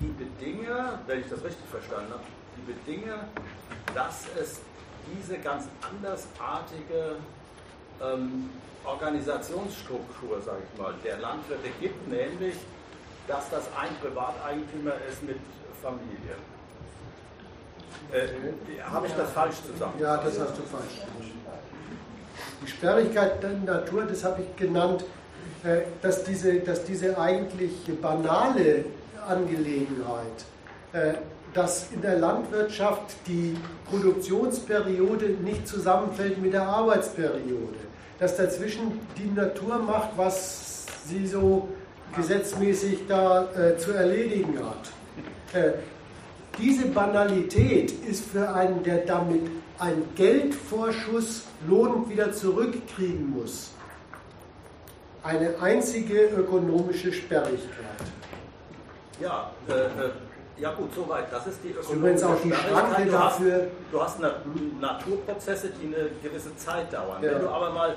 die 0.01 0.07
Bedinge, 0.07 0.99
wenn 1.07 1.21
ich 1.21 1.29
das 1.29 1.43
richtig 1.45 1.67
verstanden 1.71 2.13
habe, 2.13 2.25
die 2.57 2.73
Bedinge, 2.73 3.15
dass 3.95 4.25
es 4.39 4.61
diese 5.17 5.39
ganz 5.39 5.67
andersartige 5.81 7.17
ähm, 8.03 8.51
Organisationsstruktur, 8.85 10.41
sage 10.45 10.63
ich 10.73 10.81
mal, 10.81 10.95
der 11.05 11.19
Landwirte 11.19 11.69
gibt, 11.81 12.09
nämlich, 12.09 12.55
dass 13.27 13.49
das 13.51 13.65
ein 13.79 13.97
Privateigentümer 14.01 14.93
ist 15.09 15.23
mit 15.23 15.39
Familie. 15.83 16.37
Äh, 18.13 18.83
Habe 18.83 19.07
ich 19.07 19.15
das 19.15 19.31
falsch 19.31 19.57
zusammen? 19.67 19.95
Ja, 19.99 20.17
das 20.19 20.39
hast 20.39 20.59
du 20.59 20.63
falsch. 20.63 21.03
Die 22.63 22.71
Sperrigkeit 22.71 23.43
der 23.43 23.51
Natur, 23.51 24.05
das 24.05 24.25
habe 24.25 24.43
ich 24.43 24.57
genannt, 24.57 25.05
äh, 25.65 25.83
dass 26.03 26.25
diese, 26.25 26.61
dass 26.61 26.85
diese 26.85 27.19
eigentlich 27.19 27.73
banale 28.01 28.85
Angelegenheit, 29.27 30.45
äh, 30.93 31.15
dass 31.55 31.87
in 31.93 32.03
der 32.03 32.19
Landwirtschaft 32.19 33.15
die 33.27 33.57
Produktionsperiode 33.89 35.37
nicht 35.43 35.67
zusammenfällt 35.67 36.43
mit 36.43 36.53
der 36.53 36.67
Arbeitsperiode, 36.67 37.79
dass 38.19 38.37
dazwischen 38.37 39.01
die 39.17 39.31
Natur 39.31 39.79
macht, 39.79 40.11
was 40.17 40.87
sie 41.07 41.27
so 41.27 41.69
gesetzmäßig 42.17 43.07
da 43.09 43.49
äh, 43.53 43.79
zu 43.79 43.93
erledigen 43.93 44.59
hat. 44.59 45.61
Äh, 45.61 45.73
diese 46.59 46.87
Banalität 46.87 47.93
ist 48.07 48.25
für 48.27 48.53
einen, 48.53 48.83
der 48.83 48.99
damit 48.99 49.43
einen 49.79 50.05
Geldvorschuss 50.15 51.45
lohnend 51.69 52.09
wieder 52.09 52.33
zurückkriegen 52.33 53.31
muss, 53.31 53.71
eine 55.23 55.55
einzige 55.61 56.27
ökonomische 56.27 57.13
Sperrigkeit. 57.13 57.69
Ja, 59.21 59.51
äh, 59.69 59.73
äh, 59.73 60.11
ja 60.59 60.73
gut, 60.73 60.95
soweit. 60.95 61.33
Das 61.33 61.47
ist 61.47 61.59
die 61.65 61.75
auch 61.79 62.41
die 62.41 62.53
Schranke 62.53 63.05
du 63.07 63.19
hast, 63.19 63.39
dafür. 63.39 63.67
du 63.91 64.03
hast 64.03 64.19
Na 64.21 64.35
Naturprozesse, 64.81 65.71
die 65.71 65.95
eine 65.95 66.11
gewisse 66.23 66.57
Zeit 66.57 66.93
dauern. 66.93 67.23
Ja. 67.23 67.33
Wenn 67.33 67.41
du 67.43 67.49
aber 67.49 67.71
mal 67.71 67.97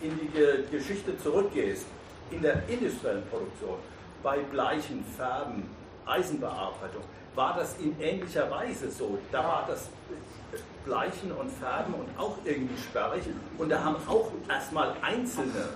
in 0.00 0.18
die 0.18 0.28
Ge 0.28 0.64
Geschichte 0.70 1.18
zurückgehst, 1.18 1.86
in 2.30 2.42
der 2.42 2.68
industriellen 2.68 3.24
Produktion, 3.28 3.78
bei 4.22 4.38
Bleichen, 4.38 5.04
Färben, 5.16 5.68
Eisenbearbeitung, 6.06 7.02
war 7.34 7.56
das 7.56 7.76
in 7.78 7.98
ähnlicher 8.00 8.50
Weise 8.50 8.90
so. 8.90 9.18
Da 9.30 9.42
war 9.44 9.64
das 9.68 9.88
Bleichen 10.84 11.32
und 11.32 11.50
Färben 11.50 11.94
und 11.94 12.08
auch 12.18 12.36
irgendwie 12.44 12.80
sperrig. 12.80 13.22
Und 13.58 13.68
da 13.68 13.82
haben 13.82 13.96
auch 14.08 14.30
erstmal 14.48 14.94
Einzelne, 15.02 15.68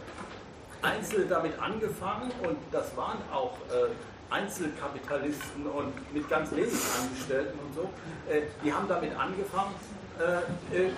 Einzelne 0.80 1.26
damit 1.26 1.52
angefangen 1.60 2.30
und 2.42 2.56
das 2.70 2.96
waren 2.96 3.18
auch 3.32 3.52
äh, 3.70 3.90
Einzelkapitalisten 4.32 5.66
und 5.66 6.14
mit 6.14 6.28
ganz 6.28 6.50
wenig 6.52 6.72
Angestellten 7.00 7.58
und 7.58 7.74
so. 7.74 7.90
Äh, 8.30 8.42
die 8.64 8.72
haben 8.72 8.88
damit 8.88 9.14
angefangen 9.16 9.74
äh, 10.18 10.84
äh, 10.86 10.90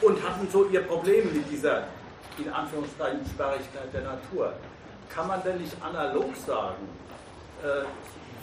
und 0.00 0.22
hatten 0.22 0.48
so 0.50 0.66
ihr 0.66 0.82
Problem 0.82 1.32
mit 1.32 1.50
dieser, 1.50 1.84
in 2.38 2.50
Anführungszeichen, 2.50 3.20
Sperrigkeit 3.26 3.92
der 3.92 4.02
Natur. 4.02 4.52
Kann 5.08 5.26
man 5.26 5.42
denn 5.42 5.58
nicht 5.58 5.74
analog 5.82 6.36
sagen, 6.36 6.88
äh, 7.62 7.84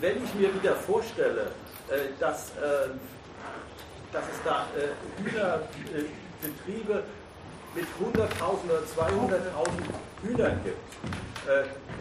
wenn 0.02 0.24
ich 0.24 0.34
mir 0.36 0.54
wieder 0.54 0.76
vorstelle, 0.76 1.52
äh, 1.90 2.10
dass, 2.20 2.50
äh, 2.50 2.90
dass 4.12 4.24
es 4.26 4.44
da 4.44 4.66
Hühnerbetriebe 5.24 7.04
mit 7.74 7.86
100.000 7.86 8.70
oder 8.70 8.84
200.000 8.84 9.40
Hühnern 10.24 10.60
gibt, 10.64 10.78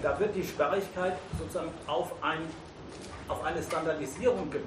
da 0.03 0.19
wird 0.19 0.35
die 0.35 0.43
Sperrigkeit 0.43 1.15
sozusagen 1.39 1.71
auf, 1.87 2.13
ein, 2.23 2.41
auf 3.29 3.45
eine 3.45 3.63
Standardisierung 3.63 4.51
ge 4.51 4.61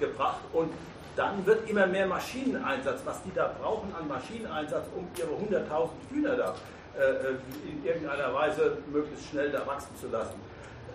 gebracht 0.00 0.40
und 0.52 0.70
dann 1.16 1.44
wird 1.44 1.68
immer 1.68 1.88
mehr 1.88 2.06
Maschineneinsatz, 2.06 3.00
was 3.04 3.20
die 3.24 3.32
da 3.34 3.52
brauchen 3.60 3.92
an 3.98 4.06
Maschineneinsatz, 4.06 4.86
um 4.94 5.08
ihre 5.18 5.60
100.000 5.60 5.88
Hühner 6.10 6.36
da 6.36 6.54
äh, 6.96 7.68
in 7.68 7.84
irgendeiner 7.84 8.32
Weise 8.32 8.78
möglichst 8.92 9.28
schnell 9.30 9.50
da 9.50 9.66
wachsen 9.66 9.96
zu 10.00 10.06
lassen. 10.08 10.34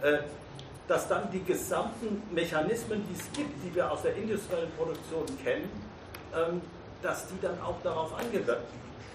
Äh, 0.01 0.19
dass 0.87 1.07
dann 1.07 1.29
die 1.31 1.43
gesamten 1.43 2.23
Mechanismen, 2.33 3.05
die 3.09 3.19
es 3.19 3.31
gibt, 3.33 3.51
die 3.63 3.75
wir 3.75 3.91
aus 3.91 4.01
der 4.01 4.15
industriellen 4.15 4.71
Produktion 4.77 5.25
kennen, 5.43 5.69
ähm, 6.33 6.61
dass 7.01 7.27
die 7.27 7.39
dann 7.41 7.59
auch 7.61 7.81
darauf 7.83 8.17
angewandt 8.17 8.59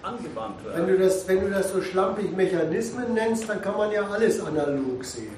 angewandt 0.01 0.63
werden. 0.65 0.87
Wenn 0.87 0.87
du, 0.87 1.03
das, 1.03 1.27
wenn 1.27 1.41
du 1.41 1.49
das 1.49 1.71
so 1.71 1.81
schlampig 1.81 2.35
Mechanismen 2.35 3.13
nennst, 3.13 3.49
dann 3.49 3.61
kann 3.61 3.77
man 3.77 3.91
ja 3.91 4.07
alles 4.07 4.39
analog 4.39 5.03
sehen. 5.03 5.33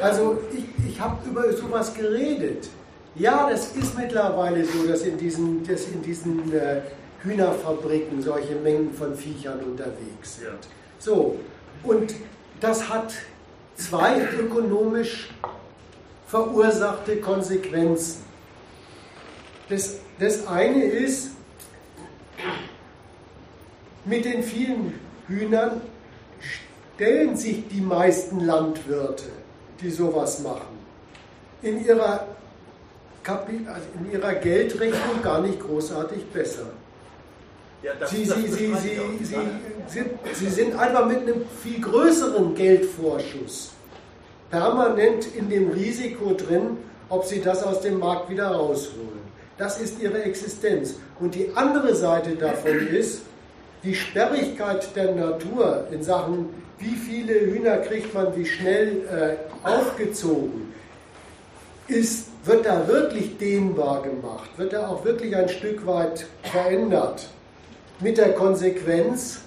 Also 0.00 0.38
ich, 0.52 0.64
ich 0.86 1.00
habe 1.00 1.16
über 1.28 1.52
sowas 1.52 1.92
geredet. 1.94 2.68
Ja, 3.14 3.48
das 3.50 3.74
ist 3.76 3.98
mittlerweile 3.98 4.64
so, 4.64 4.86
dass 4.86 5.02
in 5.02 5.18
diesen, 5.18 5.66
dass 5.66 5.86
in 5.86 6.02
diesen 6.02 6.52
äh, 6.52 6.82
Hühnerfabriken 7.22 8.22
solche 8.22 8.54
Mengen 8.54 8.92
von 8.92 9.14
Viechern 9.16 9.60
unterwegs 9.60 10.36
sind. 10.36 10.68
So, 10.98 11.36
und 11.82 12.14
das 12.60 12.88
hat 12.88 13.12
zwei 13.74 14.20
ökonomisch 14.38 15.30
verursachte 16.26 17.16
Konsequenzen. 17.16 18.22
Das, 19.68 19.96
das 20.18 20.46
eine 20.46 20.84
ist, 20.84 21.30
mit 24.08 24.24
den 24.24 24.42
vielen 24.42 24.94
Hühnern 25.28 25.80
stellen 26.96 27.36
sich 27.36 27.68
die 27.68 27.80
meisten 27.80 28.40
Landwirte, 28.44 29.24
die 29.80 29.90
sowas 29.90 30.40
machen, 30.40 30.78
in 31.62 31.84
ihrer, 31.84 32.26
Kapi 33.22 33.60
also 33.66 33.86
in 33.98 34.12
ihrer 34.12 34.34
Geldrechnung 34.34 35.22
gar 35.22 35.40
nicht 35.42 35.60
großartig 35.60 36.24
besser. 36.26 36.66
Ja, 37.82 37.92
das- 37.98 38.10
Sie, 38.10 38.26
das 38.26 38.36
sie, 38.36 38.48
sie, 38.52 38.74
sind, 39.86 40.08
sie 40.32 40.48
sind 40.48 40.76
einfach 40.78 41.06
mit 41.06 41.18
einem 41.22 41.42
viel 41.62 41.80
größeren 41.80 42.54
Geldvorschuss 42.54 43.70
permanent 44.50 45.26
in 45.36 45.48
dem 45.50 45.70
Risiko 45.70 46.32
drin, 46.34 46.78
ob 47.10 47.24
sie 47.26 47.40
das 47.40 47.62
aus 47.62 47.80
dem 47.82 47.98
Markt 47.98 48.30
wieder 48.30 48.48
rausholen. 48.48 49.18
Das 49.58 49.78
ist 49.80 50.00
ihre 50.00 50.22
Existenz. 50.22 50.94
Und 51.20 51.34
die 51.34 51.50
andere 51.54 51.94
Seite 51.94 52.34
davon 52.36 52.88
ist, 52.88 53.22
die 53.84 53.94
Sperrigkeit 53.94 54.94
der 54.96 55.14
Natur 55.14 55.86
in 55.90 56.02
Sachen, 56.02 56.48
wie 56.78 56.94
viele 56.94 57.40
Hühner 57.40 57.78
kriegt 57.78 58.14
man 58.14 58.36
wie 58.36 58.46
schnell 58.46 59.02
äh, 59.08 59.66
aufgezogen, 59.66 60.72
ist, 61.88 62.28
wird 62.44 62.66
da 62.66 62.86
wirklich 62.86 63.38
dehnbar 63.38 64.02
gemacht, 64.02 64.50
wird 64.56 64.72
da 64.72 64.88
auch 64.88 65.04
wirklich 65.04 65.34
ein 65.34 65.48
Stück 65.48 65.86
weit 65.86 66.26
verändert. 66.42 67.28
Mit 68.00 68.18
der 68.18 68.32
Konsequenz, 68.34 69.40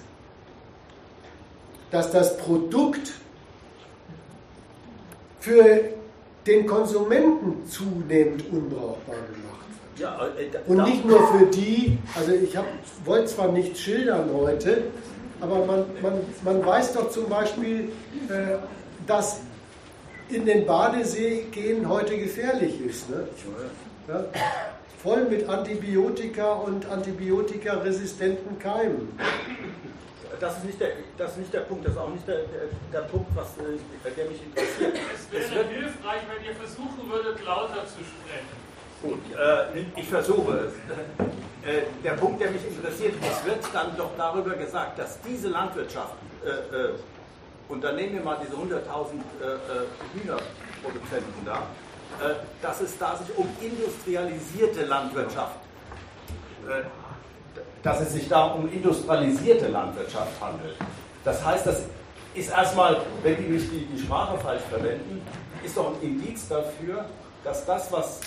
dass 1.90 2.10
das 2.10 2.36
Produkt 2.36 3.12
für 5.40 5.80
den 6.46 6.66
Konsumenten 6.66 7.66
zunehmend 7.66 8.44
unbrauchbar 8.50 9.16
wird. 9.16 9.41
Ja, 10.02 10.26
äh, 10.36 10.48
da- 10.50 10.58
Und 10.66 10.82
nicht 10.84 11.04
nur 11.04 11.20
für 11.32 11.46
die, 11.46 11.98
also 12.16 12.32
ich 12.32 12.56
wollte 13.04 13.26
zwar 13.26 13.48
nichts 13.52 13.80
schildern 13.80 14.28
heute, 14.34 14.84
aber 15.40 15.64
man, 15.64 15.84
man, 16.02 16.20
man 16.42 16.66
weiß 16.66 16.92
doch 16.94 17.08
zum 17.10 17.28
Beispiel, 17.28 17.90
äh, 18.28 18.58
dass 19.06 19.40
in 20.28 20.44
den 20.46 20.66
Badesee 20.66 21.46
gehen 21.50 21.88
heute 21.88 22.16
gefährlich 22.18 22.80
ist. 22.80 23.10
Ne? 23.10 23.28
Ja? 24.08 24.24
Voll 25.02 25.24
mit 25.24 25.48
Antibiotika 25.48 26.52
und 26.54 26.86
antibiotikaresistenten 26.90 28.58
Keimen. 28.58 29.18
Das 30.40 30.56
ist, 30.58 30.64
nicht 30.64 30.80
der, 30.80 30.88
das 31.18 31.32
ist 31.32 31.38
nicht 31.38 31.54
der 31.54 31.60
Punkt, 31.60 31.84
das 31.86 31.92
ist 31.92 31.98
auch 32.00 32.08
nicht 32.08 32.26
der, 32.26 32.38
der, 32.38 32.66
der 32.92 33.06
Punkt, 33.08 33.28
was, 33.36 33.46
äh, 33.58 34.10
der 34.16 34.24
mich 34.26 34.40
interessiert. 34.42 34.94
Es 35.32 35.50
wäre 35.54 35.64
hilfreich, 35.68 36.22
wenn 36.34 36.44
ihr 36.44 36.54
versuchen 36.56 37.08
würdet, 37.08 37.44
lauter 37.44 37.86
zu 37.86 38.02
sprechen. 38.02 38.71
Gut, 39.02 39.18
äh, 39.36 40.00
ich 40.00 40.08
versuche 40.08 40.68
es. 40.68 40.72
Äh, 41.68 41.82
der 42.04 42.12
Punkt, 42.12 42.40
der 42.40 42.52
mich 42.52 42.64
interessiert, 42.66 43.14
es 43.20 43.44
wird 43.44 43.58
dann 43.72 43.96
doch 43.96 44.10
darüber 44.16 44.54
gesagt, 44.54 44.98
dass 44.98 45.20
diese 45.22 45.48
Landwirtschaft, 45.48 46.14
äh, 46.44 46.48
äh 46.48 46.94
und 47.68 47.82
dann 47.82 47.96
nehmen 47.96 48.14
wir 48.14 48.22
mal 48.22 48.36
diese 48.42 48.54
100.000 48.54 48.82
äh, 49.40 49.54
äh, 49.54 50.20
Hühnerproduzenten 50.20 51.44
da, 51.44 51.62
dass 52.60 52.82
es 52.82 52.98
da 52.98 53.16
sich 53.16 53.34
um 53.38 53.48
industrialisierte 53.60 54.84
Landwirtschaft, 54.84 55.56
dass 57.82 58.00
es 58.02 58.12
sich 58.12 58.28
da 58.28 58.48
um 58.48 58.70
industrialisierte 58.70 59.68
Landwirtschaft 59.68 60.38
handelt. 60.38 60.76
Das 61.24 61.42
heißt, 61.42 61.66
das 61.66 61.82
ist 62.34 62.50
erstmal, 62.50 63.00
wenn 63.22 63.36
die 63.38 63.50
nicht 63.50 63.72
die, 63.72 63.86
die 63.86 63.98
Sprache 63.98 64.36
falsch 64.38 64.62
verwenden, 64.68 65.22
ist 65.64 65.74
doch 65.74 65.94
ein 65.94 66.02
Indiz 66.02 66.46
dafür, 66.48 67.06
dass 67.44 67.64
das, 67.64 67.90
was 67.90 68.20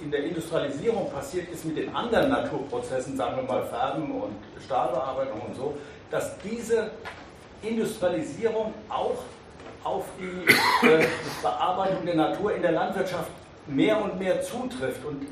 in 0.00 0.10
der 0.10 0.24
Industrialisierung 0.24 1.10
passiert 1.10 1.50
ist 1.50 1.64
mit 1.64 1.76
den 1.76 1.94
anderen 1.94 2.30
Naturprozessen, 2.30 3.16
sagen 3.16 3.36
wir 3.36 3.42
mal 3.42 3.64
Färben 3.66 4.10
und 4.12 4.36
Stahlbearbeitung 4.64 5.40
und 5.40 5.56
so, 5.56 5.76
dass 6.10 6.38
diese 6.38 6.90
Industrialisierung 7.62 8.72
auch 8.88 9.18
auf 9.84 10.04
die 10.18 10.86
äh, 10.86 11.06
Bearbeitung 11.42 12.04
der 12.04 12.14
Natur 12.14 12.54
in 12.54 12.62
der 12.62 12.72
Landwirtschaft 12.72 13.30
mehr 13.66 14.00
und 14.02 14.18
mehr 14.18 14.42
zutrifft. 14.42 15.04
Und 15.04 15.26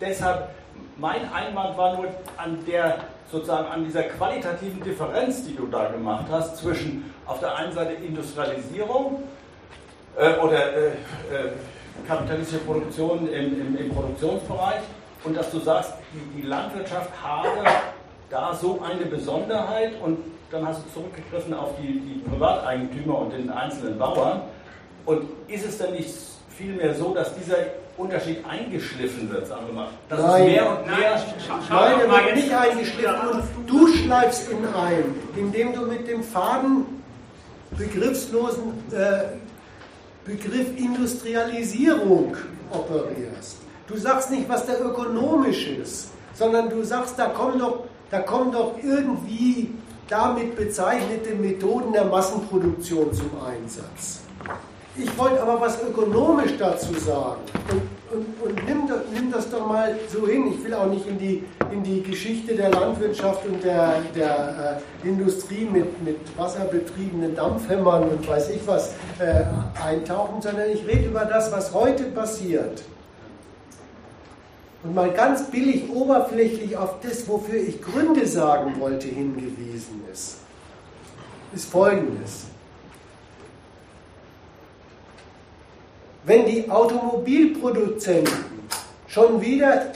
deshalb, 0.00 0.50
mein 0.96 1.32
Einwand 1.32 1.76
war 1.76 1.96
nur 1.96 2.06
an 2.36 2.64
der 2.66 2.98
sozusagen 3.30 3.68
an 3.68 3.84
dieser 3.84 4.04
qualitativen 4.04 4.82
Differenz, 4.82 5.44
die 5.44 5.54
du 5.54 5.66
da 5.66 5.88
gemacht 5.88 6.26
hast, 6.30 6.56
zwischen 6.56 7.12
auf 7.26 7.40
der 7.40 7.54
einen 7.56 7.72
Seite 7.72 7.92
Industrialisierung 7.92 9.22
äh, 10.16 10.34
oder 10.38 10.74
äh, 10.74 10.86
äh 10.86 10.92
kapitalistische 12.06 12.60
Produktion 12.60 13.28
im, 13.32 13.60
im, 13.60 13.76
im, 13.76 13.90
Produktionsbereich 13.90 14.80
und 15.24 15.36
dass 15.36 15.50
du 15.50 15.60
sagst, 15.60 15.94
die, 16.12 16.40
die 16.40 16.46
Landwirtschaft 16.46 17.10
habe 17.22 17.48
da 18.30 18.54
so 18.54 18.80
eine 18.82 19.06
Besonderheit 19.06 19.92
und 20.02 20.18
dann 20.50 20.66
hast 20.66 20.82
du 20.84 21.00
zurückgegriffen 21.00 21.54
auf 21.54 21.70
die, 21.80 22.00
die 22.00 22.20
Privateigentümer 22.28 23.18
und 23.18 23.32
den 23.32 23.50
einzelnen 23.50 23.98
Bauern. 23.98 24.42
Und 25.04 25.22
ist 25.48 25.66
es 25.66 25.78
denn 25.78 25.92
nicht 25.92 26.10
vielmehr 26.56 26.94
so, 26.94 27.14
dass 27.14 27.34
dieser 27.34 27.56
Unterschied 27.96 28.38
eingeschliffen 28.48 29.30
wird, 29.30 29.46
sagen 29.46 29.66
wir 29.66 29.74
mal? 29.74 29.88
Dass 30.08 30.20
nein, 30.20 30.42
es 30.42 30.48
mehr 30.48 30.70
und 30.70 30.86
mehr. 30.86 31.22
Nein, 31.70 32.00
er 32.00 32.26
wird 32.26 32.36
nicht 32.36 32.54
eingeschliffen 32.54 33.28
und 33.28 33.70
du 33.70 33.86
schleifst 33.88 34.50
ihn 34.50 34.64
ein, 34.74 35.14
indem 35.36 35.72
du 35.72 35.82
mit 35.82 36.06
dem 36.08 36.22
Faden 36.22 36.86
begriffslosen 37.76 38.72
äh, 38.92 39.24
Begriff 40.28 40.76
Industrialisierung 40.76 42.36
operierst. 42.70 43.56
Du 43.86 43.96
sagst 43.96 44.30
nicht, 44.30 44.46
was 44.46 44.66
der 44.66 44.84
ökonomisch 44.84 45.66
ist, 45.68 46.10
sondern 46.34 46.68
du 46.68 46.84
sagst, 46.84 47.18
da 47.18 47.28
kommen 47.28 47.58
doch, 47.58 47.84
da 48.10 48.20
kommen 48.20 48.52
doch 48.52 48.74
irgendwie 48.82 49.70
damit 50.06 50.54
bezeichnete 50.54 51.34
Methoden 51.34 51.94
der 51.94 52.04
Massenproduktion 52.04 53.10
zum 53.14 53.30
Einsatz. 53.42 54.20
Ich 54.96 55.16
wollte 55.16 55.40
aber 55.40 55.58
was 55.62 55.82
ökonomisch 55.82 56.58
dazu 56.58 56.92
sagen. 56.92 57.40
Und, 57.70 57.97
und, 58.10 58.26
und 58.42 58.66
nimm, 58.66 58.86
das, 58.86 59.00
nimm, 59.12 59.30
das 59.30 59.50
doch 59.50 59.66
mal 59.66 59.98
so 60.08 60.26
hin. 60.26 60.52
Ich 60.52 60.64
will 60.64 60.74
auch 60.74 60.86
nicht 60.86 61.06
in 61.06 61.18
die, 61.18 61.44
in 61.70 61.82
die 61.82 62.02
Geschichte 62.02 62.54
der 62.54 62.70
Landwirtschaft 62.70 63.46
und 63.46 63.62
der, 63.62 64.02
der 64.14 64.80
äh, 65.04 65.08
Industrie 65.08 65.64
mit, 65.64 66.02
mit 66.02 66.16
wasserbetriebenen 66.36 67.34
Dampfhämmern 67.34 68.08
und 68.08 68.26
weiß 68.26 68.50
ich 68.50 68.66
was 68.66 68.94
äh, 69.18 69.44
eintauchen, 69.84 70.40
sondern 70.40 70.70
ich 70.70 70.86
rede 70.86 71.08
über 71.08 71.24
das, 71.24 71.52
was 71.52 71.72
heute 71.74 72.04
passiert. 72.04 72.82
Und 74.82 74.94
mal 74.94 75.10
ganz 75.10 75.50
billig 75.50 75.90
oberflächlich 75.90 76.76
auf 76.76 77.00
das, 77.02 77.28
wofür 77.28 77.56
ich 77.56 77.82
Gründe 77.82 78.26
sagen 78.26 78.78
wollte, 78.78 79.08
hingewiesen 79.08 80.02
ist, 80.10 80.36
ist 81.52 81.70
folgendes. 81.70 82.47
Wenn 86.28 86.44
die 86.44 86.70
Automobilproduzenten 86.70 88.44
schon 89.06 89.40
wieder 89.40 89.92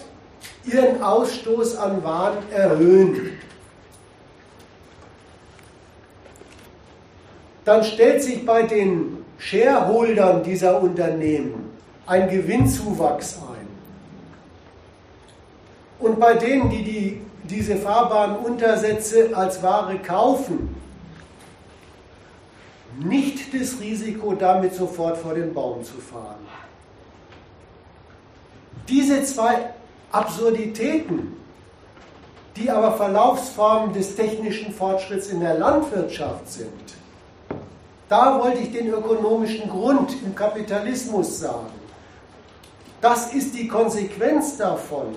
ihren 0.64 1.02
Ausstoß 1.02 1.76
an 1.76 2.02
Waren 2.02 2.38
erhöhen, 2.50 3.38
dann 7.66 7.84
stellt 7.84 8.22
sich 8.22 8.46
bei 8.46 8.62
den 8.62 9.18
Shareholdern 9.36 10.42
dieser 10.42 10.82
Unternehmen 10.82 11.70
ein 12.06 12.30
Gewinnzuwachs 12.30 13.36
ein. 13.36 13.68
Und 15.98 16.18
bei 16.18 16.34
denen, 16.34 16.70
die, 16.70 16.82
die 16.82 17.20
diese 17.44 17.76
Fahrbahnuntersätze 17.76 19.36
als 19.36 19.62
Ware 19.62 19.98
kaufen, 19.98 20.71
nicht 22.98 23.54
das 23.54 23.80
Risiko, 23.80 24.34
damit 24.34 24.74
sofort 24.74 25.16
vor 25.16 25.34
den 25.34 25.52
Baum 25.54 25.82
zu 25.82 25.94
fahren. 25.94 26.46
Diese 28.88 29.22
zwei 29.24 29.70
Absurditäten, 30.10 31.36
die 32.56 32.70
aber 32.70 32.92
Verlaufsformen 32.92 33.94
des 33.94 34.14
technischen 34.14 34.72
Fortschritts 34.72 35.28
in 35.28 35.40
der 35.40 35.58
Landwirtschaft 35.58 36.50
sind, 36.50 36.94
da 38.08 38.38
wollte 38.42 38.58
ich 38.58 38.72
den 38.72 38.88
ökonomischen 38.88 39.70
Grund 39.70 40.14
im 40.22 40.34
Kapitalismus 40.34 41.40
sagen. 41.40 41.70
Das 43.00 43.32
ist 43.32 43.54
die 43.54 43.68
Konsequenz 43.68 44.58
davon, 44.58 45.16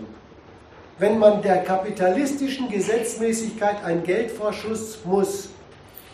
wenn 0.97 1.19
man 1.19 1.41
der 1.41 1.63
kapitalistischen 1.63 2.69
Gesetzmäßigkeit 2.69 3.83
einen 3.83 4.03
Geldvorschuss 4.03 4.99
muss 5.03 5.49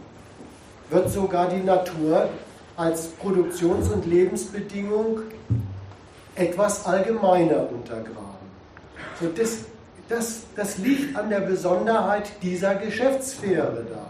wird 0.90 1.11
sogar 1.11 1.48
die 1.48 1.62
Natur 1.62 2.28
als 2.77 3.09
Produktions- 3.09 3.89
und 3.89 4.07
Lebensbedingung 4.07 5.20
etwas 6.35 6.86
allgemeiner 6.86 7.69
untergraben. 7.70 8.31
So 9.20 9.28
das, 9.28 9.65
das, 10.09 10.43
das 10.57 10.78
liegt 10.78 11.16
an 11.16 11.28
der 11.31 11.40
Besonderheit 11.40 12.31
dieser 12.43 12.74
Geschäftssphäre 12.77 13.85
da. 13.90 14.07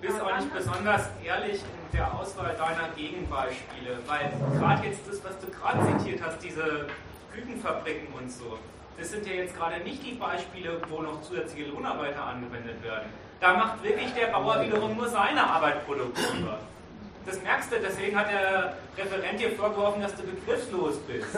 Du 0.00 0.08
bist 0.08 0.20
aber 0.20 0.36
nicht 0.36 0.54
besonders 0.54 1.02
ehrlich 1.24 1.54
in 1.54 1.96
der 1.96 2.12
Auswahl 2.14 2.54
deiner 2.58 2.94
Gegenbeispiele, 2.94 3.98
weil 4.06 4.30
gerade 4.58 4.86
jetzt 4.86 5.00
das, 5.08 5.24
was 5.24 5.38
du 5.40 5.46
gerade 5.50 5.98
zitiert 5.98 6.20
hast, 6.22 6.42
diese 6.44 6.86
Kükenfabriken 7.32 8.08
und 8.20 8.30
so, 8.30 8.58
das 8.98 9.10
sind 9.10 9.26
ja 9.26 9.32
jetzt 9.32 9.56
gerade 9.56 9.80
nicht 9.80 10.04
die 10.04 10.14
Beispiele, 10.14 10.80
wo 10.88 11.02
noch 11.02 11.20
zusätzliche 11.22 11.70
Lohnarbeiter 11.70 12.24
angewendet 12.24 12.82
werden. 12.82 13.08
Da 13.40 13.54
macht 13.54 13.82
wirklich 13.82 14.12
der 14.14 14.28
Bauer 14.28 14.62
wiederum 14.62 14.96
nur 14.96 15.08
seine 15.08 15.44
Arbeit 15.44 15.84
produktiver. 15.86 16.58
Das 17.26 17.42
merkst 17.42 17.72
du, 17.72 17.76
deswegen 17.80 18.18
hat 18.18 18.26
der 18.30 18.74
Referent 18.98 19.40
dir 19.40 19.50
vorgeworfen, 19.52 20.02
dass 20.02 20.14
du 20.14 20.22
begriffslos 20.22 20.98
bist. 21.06 21.26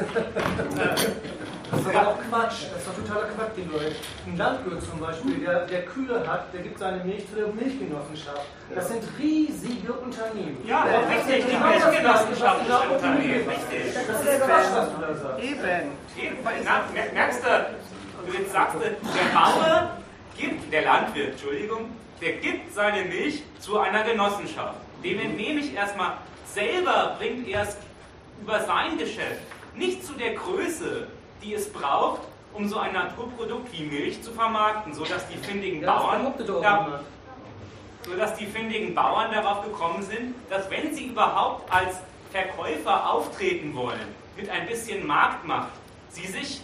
Das 1.68 1.80
ist 1.80 1.88
aber 1.88 2.08
auch 2.10 2.18
Quatsch, 2.30 2.70
das 2.70 2.78
ist 2.78 2.86
doch 2.86 2.94
totaler 2.94 3.26
Quatsch, 3.34 3.56
den 3.56 3.72
Leute. 3.72 3.96
Ein 4.24 4.36
Landwirt 4.36 4.82
zum 4.82 5.00
Beispiel, 5.00 5.38
der, 5.44 5.66
der 5.66 5.84
Kühe 5.84 6.24
hat, 6.24 6.54
der 6.54 6.62
gibt 6.62 6.78
seine 6.78 7.02
Milch 7.02 7.28
zu 7.28 7.34
der 7.34 7.48
Milchgenossenschaft. 7.48 8.46
Das 8.72 8.88
sind 8.88 9.02
riesige 9.18 9.92
Unternehmen. 9.92 10.58
Ja, 10.64 10.86
ja 10.86 11.00
richtig, 11.00 11.44
die 11.46 11.56
Milchgenossenschaft 11.56 12.68
ist 12.68 12.72
ein 12.72 12.88
Unternehmen, 12.88 13.48
richtig. 13.48 13.94
Das 13.94 14.20
ist 14.20 14.42
Quatsch, 14.44 14.64
was 14.74 14.94
du 14.94 15.00
da 15.00 15.14
sagst. 15.14 15.42
Eben. 15.42 15.90
Eben. 16.16 16.36
Na, 16.64 16.84
merkst 17.12 17.42
du, 17.42 18.30
du 18.30 18.38
jetzt 18.38 18.52
sagst, 18.52 18.76
der 18.80 19.34
Bauer 19.34 19.90
gibt, 20.38 20.72
der 20.72 20.82
Landwirt, 20.82 21.32
Entschuldigung, 21.32 21.90
der 22.20 22.32
gibt 22.34 22.72
seine 22.74 23.04
Milch 23.06 23.42
zu 23.58 23.78
einer 23.78 24.04
Genossenschaft. 24.04 24.85
Dem 25.06 25.20
entnehme 25.20 25.60
ich 25.60 25.72
erstmal, 25.72 26.14
selber 26.52 27.14
bringt 27.16 27.46
er 27.46 27.62
es 27.62 27.76
über 28.42 28.58
sein 28.64 28.98
Geschäft 28.98 29.40
nicht 29.76 30.04
zu 30.04 30.14
der 30.14 30.34
Größe, 30.34 31.06
die 31.44 31.54
es 31.54 31.72
braucht, 31.72 32.22
um 32.52 32.68
so 32.68 32.78
ein 32.78 32.92
Naturprodukt 32.92 33.72
wie 33.72 33.84
Milch 33.84 34.20
zu 34.20 34.32
vermarkten, 34.32 34.92
sodass 34.94 35.28
die 35.28 35.36
findigen 35.36 35.82
Bauern 35.82 36.34
da, 36.48 37.00
sodass 38.02 38.34
die 38.34 38.46
findigen 38.46 38.96
Bauern 38.96 39.30
darauf 39.30 39.62
gekommen 39.62 40.02
sind, 40.02 40.34
dass 40.50 40.68
wenn 40.70 40.92
sie 40.92 41.06
überhaupt 41.06 41.72
als 41.72 41.98
Verkäufer 42.32 43.08
auftreten 43.08 43.76
wollen, 43.76 44.08
mit 44.36 44.50
ein 44.50 44.66
bisschen 44.66 45.06
Marktmacht, 45.06 45.68
sie 46.08 46.26
sich 46.26 46.62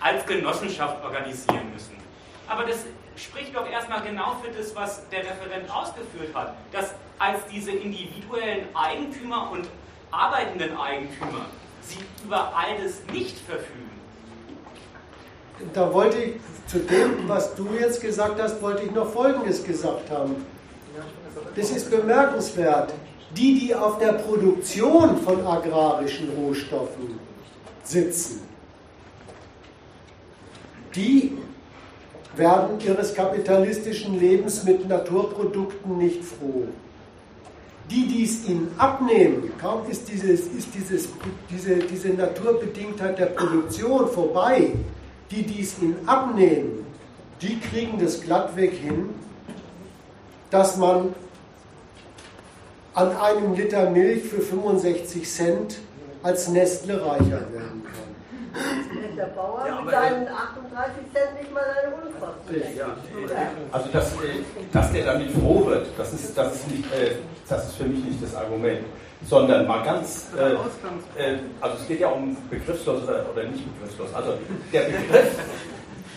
als 0.00 0.24
Genossenschaft 0.24 1.04
organisieren 1.04 1.70
müssen. 1.74 1.98
Aber 2.48 2.64
das 2.64 2.86
spricht 3.22 3.54
doch 3.54 3.68
erstmal 3.68 4.02
genau 4.02 4.36
für 4.42 4.50
das, 4.50 4.74
was 4.74 5.08
der 5.10 5.20
Referent 5.20 5.70
ausgeführt 5.70 6.34
hat, 6.34 6.54
dass 6.72 6.94
als 7.18 7.40
diese 7.52 7.70
individuellen 7.70 8.74
Eigentümer 8.74 9.50
und 9.50 9.68
arbeitenden 10.10 10.76
Eigentümer 10.76 11.46
sie 11.82 11.98
über 12.24 12.52
alles 12.56 13.02
nicht 13.12 13.38
verfügen. 13.38 13.90
Da 15.74 15.92
wollte 15.92 16.18
ich 16.18 16.34
zu 16.66 16.78
dem, 16.78 17.28
was 17.28 17.54
du 17.54 17.68
jetzt 17.78 18.00
gesagt 18.00 18.40
hast, 18.40 18.62
wollte 18.62 18.84
ich 18.84 18.92
noch 18.92 19.10
Folgendes 19.12 19.62
gesagt 19.62 20.10
haben. 20.10 20.46
Das 21.54 21.70
ist 21.70 21.90
bemerkenswert. 21.90 22.94
Die, 23.36 23.60
die 23.60 23.74
auf 23.74 23.98
der 23.98 24.14
Produktion 24.14 25.18
von 25.18 25.46
agrarischen 25.46 26.30
Rohstoffen 26.30 27.20
sitzen, 27.84 28.42
die 30.94 31.38
werden 32.36 32.80
ihres 32.80 33.14
kapitalistischen 33.14 34.18
Lebens 34.18 34.64
mit 34.64 34.88
Naturprodukten 34.88 35.98
nicht 35.98 36.24
froh. 36.24 36.64
Die, 37.90 38.06
die 38.06 38.24
es 38.24 38.48
ihnen 38.48 38.72
abnehmen, 38.78 39.52
kaum 39.60 39.82
ist, 39.90 40.08
dieses, 40.08 40.46
ist 40.46 40.68
dieses, 40.74 41.08
diese, 41.50 41.74
diese 41.76 42.10
Naturbedingtheit 42.10 43.18
der 43.18 43.26
Produktion 43.26 44.08
vorbei, 44.08 44.72
die, 45.30 45.42
die 45.42 45.62
es 45.62 45.80
ihnen 45.82 45.96
abnehmen, 46.06 46.86
die 47.42 47.58
kriegen 47.58 47.98
das 47.98 48.20
glattweg 48.20 48.74
hin, 48.74 49.10
dass 50.50 50.76
man 50.76 51.14
an 52.94 53.16
einem 53.16 53.54
Liter 53.54 53.90
Milch 53.90 54.22
für 54.22 54.40
65 54.40 55.28
Cent 55.28 55.78
als 56.22 56.48
Nestle 56.48 57.04
reicher 57.04 57.40
werden 57.52 57.82
kann 57.84 58.09
der 59.16 59.26
Bauer 59.26 59.64
ja, 59.66 59.80
mit 59.80 59.90
seinen 59.90 60.28
38 60.28 60.94
Cent 61.12 61.40
nicht 61.40 61.52
mal 61.52 61.62
seine 61.74 61.94
Unkosten. 61.94 62.76
Ja, 62.76 62.86
also 63.72 63.88
dass, 63.90 64.12
dass 64.72 64.92
der 64.92 65.04
dann 65.04 65.18
nicht 65.18 65.32
froh 65.38 65.66
wird, 65.66 65.86
das 65.96 66.12
ist, 66.12 66.36
das, 66.36 66.54
ist 66.54 66.70
nicht, 66.70 66.84
äh, 66.92 67.16
das 67.48 67.68
ist 67.68 67.76
für 67.76 67.84
mich 67.84 68.04
nicht 68.04 68.22
das 68.22 68.34
Argument. 68.34 68.80
Sondern 69.28 69.66
mal 69.66 69.84
ganz, 69.84 70.28
äh, 70.38 70.52
äh, 71.22 71.38
also 71.60 71.76
es 71.78 71.86
geht 71.86 72.00
ja 72.00 72.08
um 72.08 72.34
begriffslos 72.48 73.02
oder, 73.02 73.26
oder 73.30 73.44
nicht 73.44 73.62
begriffslos. 73.74 74.14
Also 74.14 74.38
der 74.72 74.80
Begriff 74.80 75.38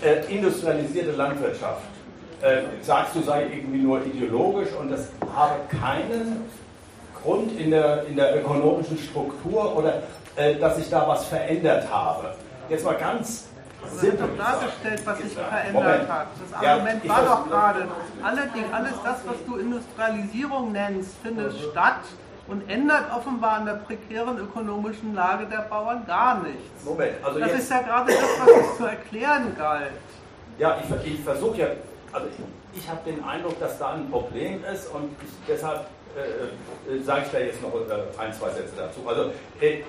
äh, 0.02 0.34
industrialisierte 0.34 1.12
Landwirtschaft, 1.12 1.84
äh, 2.42 2.62
sagst 2.82 3.16
du, 3.16 3.22
sei 3.22 3.44
irgendwie 3.44 3.80
nur 3.80 4.06
ideologisch 4.06 4.70
und 4.80 4.90
das 4.90 5.10
habe 5.36 5.56
keinen 5.70 6.44
Grund 7.22 7.58
in 7.60 7.72
der, 7.72 8.06
in 8.06 8.16
der 8.16 8.40
ökonomischen 8.40 8.98
Struktur 8.98 9.76
oder 9.76 10.04
äh, 10.36 10.56
dass 10.56 10.78
ich 10.78 10.90
da 10.90 11.08
was 11.08 11.26
verändert 11.26 11.88
habe. 11.92 12.34
Jetzt 12.70 12.86
mal 12.86 12.96
ganz 12.96 13.48
simpel. 13.96 14.14
Ich 14.16 14.22
habe 14.22 14.60
dargestellt, 14.60 15.02
was 15.06 15.18
sich 15.20 15.34
verändert 15.34 16.10
hat. 16.10 16.28
Das 16.52 16.70
Argument 16.70 17.06
ja, 17.06 17.10
war 17.10 17.26
doch 17.26 17.50
gerade, 17.50 17.88
allerdings 18.24 18.74
alles 18.74 18.94
das, 19.04 19.18
was 19.26 19.36
du 19.46 19.58
Industrialisierung 19.58 20.72
nennst, 20.72 21.12
findet 21.22 21.54
statt 21.72 22.02
und 22.48 22.70
ändert 22.70 23.14
offenbar 23.16 23.58
an 23.58 23.66
der 23.66 23.74
prekären 23.74 24.38
ökonomischen 24.38 25.14
Lage 25.14 25.46
der 25.46 25.62
Bauern 25.70 26.06
gar 26.06 26.42
nichts. 26.42 26.84
Moment, 26.84 27.14
also 27.24 27.40
das 27.40 27.54
ist 27.54 27.70
ja 27.70 27.82
gerade 27.82 28.12
das, 28.12 28.24
was 28.40 28.72
es 28.72 28.78
zu 28.78 28.86
erklären 28.86 29.56
galt. 29.58 29.92
Ja, 30.58 30.78
ich, 30.82 31.14
ich 31.14 31.20
versuche 31.22 31.58
ja, 31.58 31.68
also 32.12 32.28
ich, 32.28 32.82
ich 32.82 32.90
habe 32.90 33.00
den 33.10 33.24
Eindruck, 33.24 33.60
dass 33.60 33.78
da 33.80 33.94
ein 33.94 34.10
Problem 34.10 34.64
ist 34.72 34.88
und 34.88 35.16
ich, 35.22 35.30
deshalb 35.48 35.86
äh, 36.16 36.94
äh, 36.94 37.02
sage 37.04 37.24
ich 37.26 37.32
da 37.32 37.40
jetzt 37.40 37.62
noch 37.62 37.74
äh, 37.74 38.22
ein, 38.22 38.34
zwei 38.34 38.50
Sätze 38.50 38.74
dazu. 38.78 39.00
Also 39.08 39.32
äh, 39.62 39.84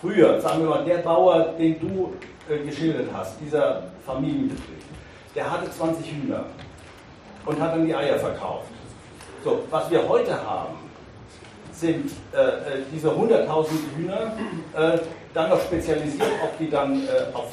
früher, 0.00 0.40
sagen 0.40 0.62
wir 0.62 0.70
mal, 0.70 0.84
der 0.84 0.98
Bauer, 0.98 1.54
den 1.58 1.78
du 1.80 2.12
äh, 2.48 2.58
geschildert 2.64 3.08
hast, 3.12 3.40
dieser 3.40 3.84
Familienbetrieb, 4.06 4.82
der 5.34 5.50
hatte 5.50 5.70
20 5.70 6.06
Hühner 6.10 6.44
und 7.46 7.60
hat 7.60 7.74
dann 7.74 7.86
die 7.86 7.94
Eier 7.94 8.18
verkauft. 8.18 8.68
So, 9.44 9.60
was 9.70 9.90
wir 9.90 10.06
heute 10.08 10.34
haben, 10.34 10.74
sind 11.72 12.10
äh, 12.32 12.36
äh 12.36 12.82
diese 12.92 13.08
100.000 13.08 13.68
Hühner, 13.96 14.32
äh, 14.76 14.98
dann 15.32 15.48
noch 15.48 15.60
spezialisiert, 15.62 16.28
ob 16.44 16.58
die 16.58 16.68
dann 16.68 17.06
äh, 17.06 17.32
auf 17.32 17.46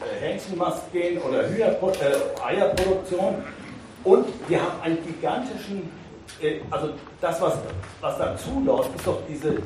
äh, 0.00 0.24
Hähnchenmast 0.24 0.90
gehen 0.92 1.20
oder 1.20 1.48
Hühner, 1.48 1.68
äh, 1.68 2.42
Eierproduktion. 2.42 3.42
Und 4.04 4.26
wir 4.48 4.60
haben 4.62 4.80
einen 4.82 4.98
gigantischen, 5.04 5.90
also 6.70 6.90
das, 7.20 7.40
was, 7.40 7.54
was 8.00 8.18
dazu 8.18 8.62
läuft, 8.64 8.94
ist 8.94 9.06
doch 9.06 9.18
diese, 9.26 9.56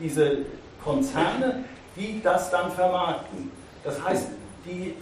diese 0.00 0.38
Konzerne, 0.84 1.64
die 1.96 2.20
das 2.22 2.50
dann 2.50 2.70
vermarkten. 2.70 3.50
Das 3.82 4.02
heißt, 4.02 4.28
die 4.64 4.94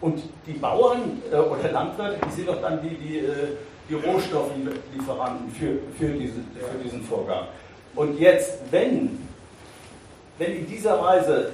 und 0.00 0.22
die 0.46 0.52
Bauern 0.52 1.22
äh, 1.32 1.36
oder 1.36 1.70
Landwirte, 1.72 2.18
die 2.26 2.32
sind 2.32 2.48
doch 2.48 2.60
dann 2.60 2.82
die, 2.82 2.94
die, 2.94 3.18
äh, 3.18 3.56
die 3.88 3.94
Rohstofflieferanten 3.94 5.50
für, 5.52 5.78
für, 5.98 6.12
diese, 6.12 6.34
für 6.34 6.84
diesen 6.84 7.02
Vorgang. 7.04 7.46
Und 7.94 8.18
jetzt, 8.18 8.58
wenn, 8.70 9.26
wenn 10.38 10.56
in 10.56 10.66
dieser 10.66 11.00
Weise, 11.02 11.52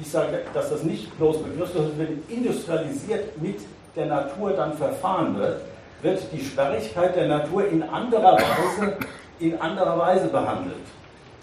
ich 0.00 0.10
sage, 0.10 0.40
dass 0.54 0.70
das 0.70 0.82
nicht 0.82 1.16
bloß 1.18 1.42
begriffslos 1.42 1.88
ist, 1.88 1.98
wenn 1.98 2.22
industrialisiert 2.28 3.40
mit 3.42 3.60
der 3.96 4.06
Natur 4.06 4.52
dann 4.52 4.76
verfahren 4.76 5.36
wird, 5.38 5.60
wird 6.00 6.22
die 6.32 6.42
Sperrigkeit 6.42 7.16
der 7.16 7.26
Natur 7.26 7.66
in 7.68 7.82
anderer 7.82 8.34
Weise, 8.34 8.96
in 9.40 9.60
anderer 9.60 9.98
Weise 9.98 10.28
behandelt. 10.28 10.76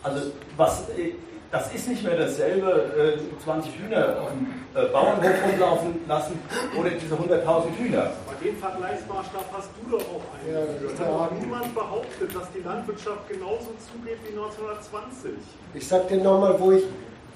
Also 0.01 0.31
was 0.55 0.89
äh, 0.97 1.11
das 1.51 1.73
ist 1.73 1.87
nicht 1.87 2.03
mehr 2.03 2.17
dasselbe, 2.17 3.17
äh, 3.17 3.43
20 3.43 3.71
Hühner 3.79 4.21
auf 4.21 4.29
dem 4.29 4.47
äh, 4.73 4.87
Bauernhof 4.87 5.33
rumlaufen 5.47 5.95
lassen 6.07 6.39
oder 6.77 6.89
diese 6.89 7.15
100.000 7.15 7.77
Hühner. 7.77 8.11
Aber 8.27 8.35
den 8.43 8.57
Vergleichsmaßstab 8.57 9.45
hast 9.53 9.69
du 9.81 9.91
doch 9.91 10.01
auch 10.01 10.21
eingeführt. 10.39 10.99
Ja, 10.99 11.29
niemand 11.39 11.73
behauptet, 11.73 12.35
dass 12.35 12.51
die 12.51 12.61
Landwirtschaft 12.61 13.29
genauso 13.29 13.73
zugeht 13.91 14.17
wie 14.23 14.37
1920. 14.37 15.31
Ich 15.73 15.87
sag 15.87 16.07
dir 16.07 16.17
nochmal, 16.17 16.59
wo 16.59 16.71
ich, 16.71 16.83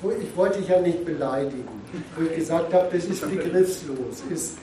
wo 0.02 0.12
ich 0.12 0.36
wollte 0.36 0.60
dich 0.60 0.70
ja 0.70 0.80
nicht 0.80 1.06
beleidigen, 1.06 1.82
wo 2.16 2.24
ich 2.24 2.36
gesagt 2.36 2.74
habe, 2.74 2.88
das 2.92 3.06
ist 3.06 3.30
begriffslos. 3.30 4.24
Ist, 4.30 4.58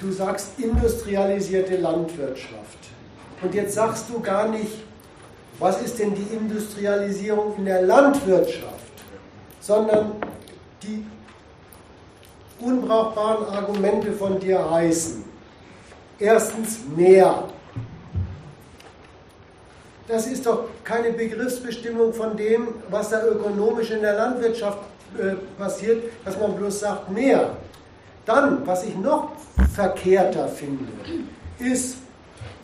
du 0.00 0.10
sagst 0.10 0.58
industrialisierte 0.58 1.76
Landwirtschaft. 1.76 2.78
Und 3.42 3.54
jetzt 3.54 3.74
sagst 3.74 4.08
du 4.08 4.20
gar 4.20 4.48
nicht, 4.48 4.72
was 5.62 5.80
ist 5.80 5.98
denn 6.00 6.12
die 6.12 6.34
Industrialisierung 6.34 7.54
in 7.56 7.66
der 7.66 7.82
Landwirtschaft, 7.82 8.92
sondern 9.60 10.14
die 10.82 11.06
unbrauchbaren 12.60 13.46
Argumente 13.46 14.12
von 14.12 14.40
dir 14.40 14.68
heißen. 14.68 15.24
Erstens 16.18 16.80
mehr. 16.96 17.44
Das 20.08 20.26
ist 20.26 20.46
doch 20.46 20.64
keine 20.82 21.12
Begriffsbestimmung 21.12 22.12
von 22.12 22.36
dem, 22.36 22.68
was 22.90 23.10
da 23.10 23.24
ökonomisch 23.24 23.92
in 23.92 24.00
der 24.00 24.14
Landwirtschaft 24.14 24.78
äh, 25.16 25.36
passiert, 25.56 26.02
dass 26.24 26.38
man 26.38 26.56
bloß 26.56 26.80
sagt 26.80 27.10
mehr. 27.10 27.50
Dann, 28.26 28.66
was 28.66 28.84
ich 28.84 28.96
noch 28.96 29.30
verkehrter 29.74 30.48
finde, 30.48 30.86
ist, 31.60 31.98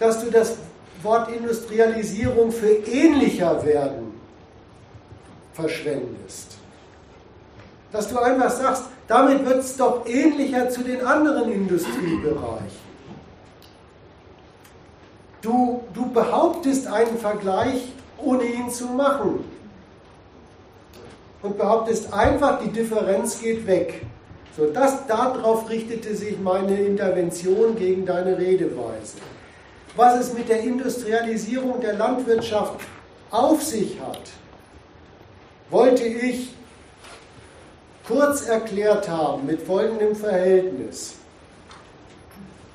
dass 0.00 0.24
du 0.24 0.30
das 0.30 0.56
Wort 1.02 1.30
Industrialisierung 1.30 2.50
für 2.50 2.68
ähnlicher 2.68 3.64
werden 3.64 4.08
verschwendest. 5.52 6.56
Dass 7.90 8.08
du 8.08 8.18
einfach 8.18 8.50
sagst, 8.50 8.84
damit 9.06 9.44
wird 9.44 9.58
es 9.58 9.76
doch 9.76 10.06
ähnlicher 10.06 10.68
zu 10.68 10.82
den 10.82 11.04
anderen 11.04 11.50
Industriebereichen. 11.50 12.88
Du, 15.40 15.82
du 15.94 16.10
behauptest 16.10 16.86
einen 16.86 17.16
Vergleich, 17.16 17.92
ohne 18.18 18.44
ihn 18.44 18.70
zu 18.70 18.86
machen. 18.86 19.44
Und 21.42 21.56
behauptest 21.56 22.12
einfach, 22.12 22.60
die 22.60 22.70
Differenz 22.70 23.40
geht 23.40 23.66
weg. 23.66 24.04
So, 24.56 24.66
das, 24.66 25.06
darauf 25.06 25.70
richtete 25.70 26.16
sich 26.16 26.38
meine 26.40 26.76
Intervention 26.76 27.76
gegen 27.76 28.04
deine 28.04 28.36
Redeweise. 28.36 29.18
Was 29.98 30.20
es 30.20 30.32
mit 30.32 30.48
der 30.48 30.60
Industrialisierung 30.60 31.80
der 31.80 31.94
Landwirtschaft 31.94 32.78
auf 33.32 33.60
sich 33.60 34.00
hat, 34.00 34.30
wollte 35.70 36.04
ich 36.04 36.54
kurz 38.06 38.46
erklärt 38.46 39.08
haben 39.08 39.44
mit 39.44 39.60
folgendem 39.60 40.14
Verhältnis. 40.14 41.16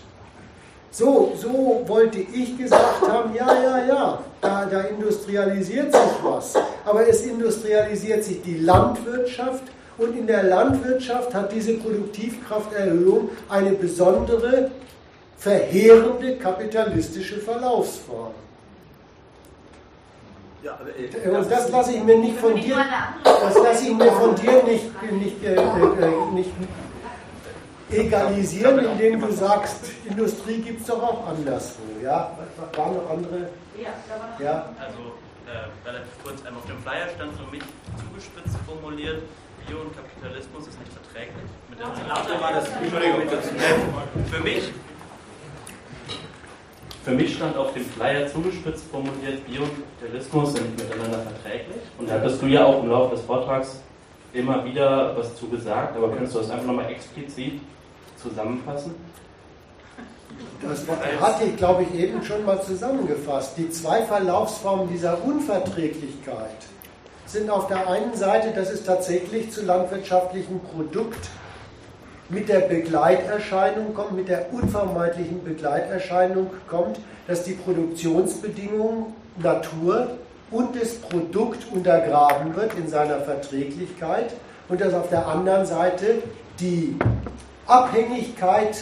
So, 0.92 1.34
so 1.38 1.84
wollte 1.88 2.20
ich 2.20 2.58
gesagt 2.58 3.08
haben, 3.08 3.34
ja, 3.34 3.48
ja, 3.64 3.86
ja, 3.86 4.20
da, 4.42 4.66
da 4.66 4.82
industrialisiert 4.82 5.94
sich 5.94 6.12
was. 6.22 6.54
Aber 6.86 7.08
es 7.08 7.22
industrialisiert 7.22 8.24
sich 8.24 8.42
die 8.42 8.58
Landwirtschaft 8.58 9.64
und 9.98 10.18
in 10.18 10.28
der 10.28 10.44
Landwirtschaft 10.44 11.34
hat 11.34 11.52
diese 11.54 11.76
Produktivkrafterhöhung 11.76 13.30
eine 13.50 13.72
besondere, 13.72 14.72
verheerende 15.38 16.36
kapitalistische 16.38 17.38
Verlaufsform. 17.38 18.34
Ja, 20.64 20.78
äh, 20.96 21.30
und 21.30 21.52
das 21.52 21.70
lasse 21.70 21.94
ich 21.94 22.04
mir 22.04 22.18
nicht 22.18 22.38
von 22.38 22.56
dir, 22.56 22.86
das 23.24 23.56
lasse 23.56 23.88
ich 23.88 23.96
mir 23.96 24.12
von 24.12 24.36
dir 24.36 24.64
nicht, 24.64 25.12
nicht, 25.12 25.44
äh, 25.44 25.56
äh, 25.56 26.26
nicht 26.34 26.52
egalisieren, 27.90 28.80
indem 28.80 29.22
du 29.22 29.32
sagst, 29.32 29.92
Industrie 30.06 30.62
gibt 30.62 30.82
es 30.82 30.88
doch 30.88 31.02
auch 31.02 31.28
anderswo. 31.28 31.82
Ja? 32.04 32.38
Waren 32.76 32.96
noch 32.96 33.10
andere? 33.10 33.50
Ja. 34.40 34.70
Also 34.80 35.18
äh, 35.48 35.88
relativ 35.88 36.24
kurz, 36.24 36.46
einmal 36.46 36.62
auf 36.62 36.68
dem 36.68 36.78
Flyer 36.84 37.10
stand 37.16 37.34
für 37.34 37.52
mich 37.52 37.64
zugespitzt 37.98 38.56
formuliert, 38.68 39.24
Bio 39.68 39.82
und 39.82 39.96
Kapitalismus 39.96 40.68
ist 40.68 40.80
nicht 40.80 40.94
verträglich. 40.94 41.50
Mit 41.70 41.80
der 41.80 41.88
Entschuldigung, 42.82 43.22
für 44.32 44.40
mich 44.42 44.72
für 47.04 47.12
mich 47.12 47.36
stand 47.36 47.58
auf 47.58 47.74
dem 47.74 47.84
Flyer 47.86 48.28
zugespitzt 48.28 48.86
formuliert, 48.92 49.46
Bio 49.48 49.64
und 49.64 49.72
Kapitalismus 50.00 50.54
sind 50.54 50.78
miteinander 50.78 51.20
verträglich. 51.20 51.82
Und 51.98 52.10
da 52.10 52.14
hattest 52.14 52.42
du 52.42 52.46
ja 52.46 52.66
auch 52.66 52.84
im 52.84 52.90
Laufe 52.90 53.16
des 53.16 53.26
Vortrags 53.26 53.82
immer 54.34 54.64
wieder 54.64 55.18
was 55.18 55.36
zu 55.36 55.48
gesagt, 55.48 55.98
aber 55.98 56.10
könntest 56.10 56.36
du 56.36 56.40
das 56.40 56.52
einfach 56.52 56.68
nochmal 56.68 56.92
explizit 56.92 57.60
zusammenfassen? 58.22 58.94
Das 60.62 60.86
hatte 61.20 61.44
ich, 61.46 61.58
glaube 61.58 61.84
ich, 61.84 62.00
eben 62.00 62.24
schon 62.24 62.46
mal 62.46 62.62
zusammengefasst. 62.62 63.58
Die 63.58 63.70
zwei 63.72 64.04
Verlaufsformen 64.04 64.88
dieser 64.90 65.24
Unverträglichkeit 65.24 66.58
sind 67.26 67.50
auf 67.50 67.68
der 67.68 67.88
einen 67.88 68.14
Seite, 68.16 68.52
dass 68.52 68.70
es 68.70 68.84
tatsächlich 68.84 69.52
zu 69.52 69.66
landwirtschaftlichen 69.66 70.60
Produkt 70.60 71.30
mit 72.32 72.48
der 72.50 72.62
Begleiterscheinung 72.62 73.94
kommt, 73.94 74.14
mit 74.14 74.30
der 74.30 74.54
unvermeidlichen 74.54 75.44
Begleiterscheinung 75.44 76.50
kommt, 76.68 77.00
dass 77.28 77.44
die 77.44 77.54
Produktionsbedingungen 77.54 79.14
Natur 79.38 80.18
und 80.50 80.76
das 80.80 80.96
Produkt 80.96 81.72
untergraben 81.72 82.56
wird 82.56 82.74
in 82.76 82.88
seiner 82.88 83.22
Verträglichkeit 83.22 84.34
und 84.70 84.82
dass 84.82 84.94
auf 84.94 85.10
der 85.10 85.28
anderen 85.28 85.66
Seite 85.66 86.24
die 86.60 86.96
Abhängigkeit 87.68 88.78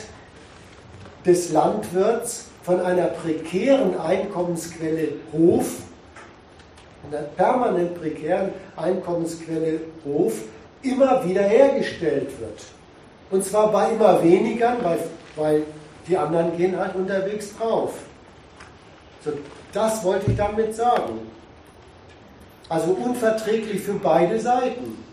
des 1.26 1.52
Landwirts 1.52 2.46
von 2.64 2.82
einer 2.82 3.06
prekären 3.06 4.00
Einkommensquelle 4.00 5.10
Hof, 5.34 5.78
einer 7.10 7.24
permanent 7.24 8.00
prekären 8.00 8.50
Einkommensquelle 8.76 9.80
Hof, 10.06 10.34
immer 10.82 11.24
wieder 11.26 11.44
hergestellt 11.44 12.30
wird. 12.40 12.78
Und 13.31 13.43
zwar 13.45 13.72
bei 13.72 13.91
immer 13.91 14.23
weniger, 14.23 14.76
weil, 14.81 14.99
weil 15.35 15.64
die 16.07 16.18
anderen 16.18 16.57
gehen 16.57 16.77
halt 16.77 16.95
unterwegs 16.95 17.56
drauf. 17.56 17.93
So, 19.23 19.31
das 19.72 20.03
wollte 20.03 20.31
ich 20.31 20.38
damit 20.38 20.76
sagen. 20.76 21.19
Also 22.69 22.91
unverträglich 22.91 23.81
für 23.81 23.93
beide 23.93 24.39
Seiten. 24.39 25.03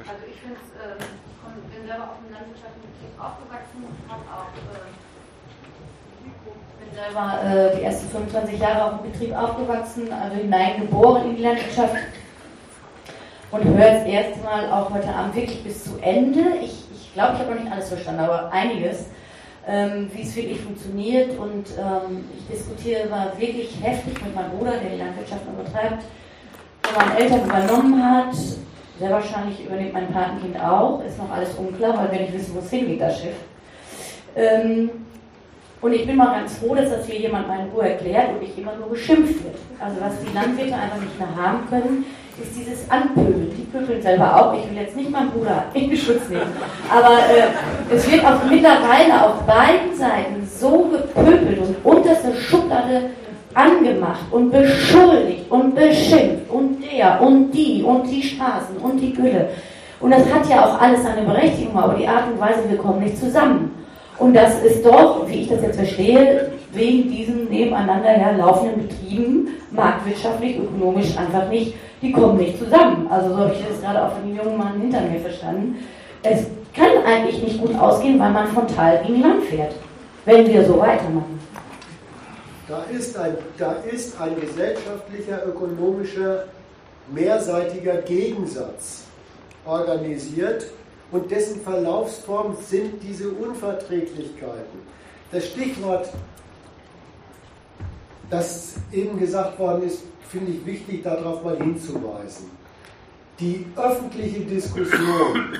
Also 0.00 0.22
ich 0.28 0.40
finde 0.40 0.56
es, 0.56 0.70
äh, 0.80 0.96
bin 1.76 1.86
selber 1.86 2.04
auf 2.04 2.18
dem 2.18 2.32
landwirtschaftlichen 2.32 2.90
aufgewachsen, 3.18 3.84
habe 4.08 4.22
auch 4.34 4.50
äh, 4.54 4.90
bin 6.80 6.90
selber 6.94 7.26
äh, 7.44 7.76
die 7.76 7.82
ersten 7.82 8.08
25 8.08 8.58
Jahre 8.58 8.84
auf 8.84 9.00
dem 9.00 9.12
Betrieb 9.12 9.36
aufgewachsen, 9.36 10.12
also 10.12 10.36
hineingeboren 10.36 11.30
in 11.30 11.36
die 11.36 11.42
Landwirtschaft 11.42 11.94
und 13.50 13.64
höre 13.64 13.78
jetzt 13.78 14.06
erstmal 14.06 14.70
auch 14.70 14.90
heute 14.90 15.08
Abend 15.08 15.34
wirklich 15.34 15.62
bis 15.62 15.84
zu 15.84 15.98
Ende. 16.00 16.40
Ich, 16.62 16.84
ich 16.94 17.12
glaube, 17.14 17.34
ich 17.34 17.40
habe 17.40 17.54
noch 17.54 17.60
nicht 17.60 17.72
alles 17.72 17.88
verstanden, 17.88 18.20
aber 18.20 18.52
einiges, 18.52 19.06
ähm, 19.66 20.10
wie 20.14 20.22
es 20.22 20.34
wirklich 20.36 20.60
funktioniert 20.60 21.38
und 21.38 21.66
ähm, 21.78 22.24
ich 22.38 22.56
diskutiere 22.56 23.02
immer 23.02 23.32
wirklich 23.38 23.70
heftig 23.82 24.22
mit 24.24 24.34
meinem 24.34 24.50
Bruder, 24.52 24.72
der 24.72 24.90
die 24.90 24.98
Landwirtschaft 24.98 25.42
noch 25.46 25.64
betreibt, 25.64 26.04
der 26.84 27.04
meine 27.04 27.18
Eltern 27.18 27.44
übernommen 27.44 28.02
hat 28.02 28.34
sehr 29.00 29.10
wahrscheinlich 29.10 29.64
übernimmt 29.64 29.94
mein 29.94 30.12
Patenkind 30.12 30.60
auch, 30.60 31.02
ist 31.02 31.16
noch 31.16 31.30
alles 31.30 31.54
unklar, 31.54 31.96
weil 31.96 32.12
wir 32.12 32.20
nicht 32.20 32.34
wissen, 32.34 32.54
wo 32.54 32.58
es 32.58 32.68
hingeht, 32.68 33.00
das 33.00 33.18
Schiff. 33.18 33.34
Ähm, 34.36 34.90
und 35.80 35.94
ich 35.94 36.06
bin 36.06 36.16
mal 36.16 36.38
ganz 36.38 36.58
froh, 36.58 36.74
dass 36.74 36.90
das 36.90 37.06
hier 37.06 37.18
jemand 37.18 37.48
meine 37.48 37.70
Ruhe 37.70 37.88
erklärt 37.88 38.28
und 38.28 38.42
nicht 38.42 38.58
immer 38.58 38.76
nur 38.76 38.90
geschimpft 38.90 39.42
wird. 39.42 39.56
Also 39.80 40.00
was 40.02 40.12
die 40.20 40.34
Landwirte 40.34 40.74
einfach 40.74 41.00
nicht 41.00 41.18
mehr 41.18 41.34
haben 41.34 41.66
können, 41.70 42.04
ist 42.42 42.56
dieses 42.56 42.90
Anpöbeln. 42.90 43.50
Die 43.56 43.62
pöbeln 43.64 44.02
selber 44.02 44.36
auch. 44.36 44.54
Ich 44.54 44.70
will 44.70 44.82
jetzt 44.82 44.96
nicht 44.96 45.10
meinen 45.10 45.30
Bruder 45.30 45.64
in 45.74 45.96
Schutz 45.96 46.28
nehmen. 46.28 46.52
Aber 46.90 47.18
äh, 47.18 47.94
es 47.94 48.10
wird 48.10 48.24
auch 48.24 48.44
mittlerweile 48.48 49.24
auf 49.24 49.42
beiden 49.46 49.94
Seiten 49.96 50.48
so 50.58 50.90
gepöbelt 50.90 51.58
und 51.58 51.76
unterste 51.84 52.34
Schublade 52.34 53.10
angemacht 53.54 54.20
und 54.30 54.50
beschuldigt 54.50 55.50
und 55.50 55.74
beschimpft 55.74 56.48
und 56.50 56.78
der 56.82 57.20
und 57.20 57.50
die 57.50 57.82
und 57.82 58.04
die 58.04 58.22
Straßen 58.22 58.76
und 58.76 58.98
die 58.98 59.12
Gülle. 59.12 59.48
Und 59.98 60.12
das 60.12 60.32
hat 60.32 60.48
ja 60.48 60.64
auch 60.64 60.80
alles 60.80 61.02
seine 61.02 61.22
Berechtigung, 61.22 61.76
aber 61.76 61.94
die 61.94 62.06
Art 62.06 62.30
und 62.32 62.40
Weise, 62.40 62.60
wir 62.68 62.78
kommen 62.78 63.00
nicht 63.00 63.18
zusammen. 63.18 63.74
Und 64.18 64.34
das 64.34 64.62
ist 64.62 64.84
doch, 64.84 65.26
wie 65.28 65.42
ich 65.42 65.48
das 65.48 65.62
jetzt 65.62 65.76
verstehe, 65.76 66.52
wegen 66.72 67.10
diesen 67.10 67.48
nebeneinander 67.48 68.10
herlaufenden 68.10 68.86
Betrieben 68.86 69.48
marktwirtschaftlich, 69.70 70.58
ökonomisch 70.58 71.16
einfach 71.16 71.48
nicht, 71.48 71.74
die 72.02 72.12
kommen 72.12 72.38
nicht 72.38 72.58
zusammen. 72.58 73.06
Also 73.08 73.30
so 73.30 73.36
habe 73.36 73.52
ich 73.52 73.66
das 73.66 73.80
gerade 73.80 74.02
auch 74.04 74.12
von 74.12 74.26
dem 74.26 74.36
jungen 74.36 74.56
Mann 74.56 74.80
hinter 74.80 75.00
mir 75.02 75.20
verstanden. 75.20 75.76
Es 76.22 76.46
kann 76.74 77.04
eigentlich 77.04 77.42
nicht 77.42 77.60
gut 77.60 77.74
ausgehen, 77.74 78.18
weil 78.18 78.30
man 78.30 78.46
frontal 78.48 79.02
gegen 79.06 79.20
Land 79.20 79.44
fährt, 79.44 79.74
wenn 80.24 80.46
wir 80.46 80.64
so 80.64 80.78
weitermachen. 80.78 81.40
Da 82.68 82.84
ist 82.84 83.18
ein, 83.18 83.36
da 83.58 83.72
ist 83.90 84.20
ein 84.20 84.40
gesellschaftlicher, 84.40 85.44
ökonomischer, 85.46 86.44
mehrseitiger 87.12 87.96
Gegensatz 88.02 89.04
organisiert 89.64 90.66
und 91.10 91.30
dessen 91.30 91.60
Verlaufsform 91.62 92.56
sind 92.64 93.02
diese 93.02 93.28
Unverträglichkeiten. 93.30 94.80
Das 95.32 95.46
Stichwort, 95.48 96.10
das 98.30 98.74
eben 98.92 99.18
gesagt 99.18 99.58
worden 99.58 99.82
ist, 99.82 100.02
finde 100.30 100.52
ich 100.52 100.64
wichtig, 100.64 101.02
darauf 101.02 101.42
mal 101.42 101.56
hinzuweisen. 101.56 102.50
Die 103.40 103.66
öffentliche 103.76 104.40
Diskussion 104.40 105.58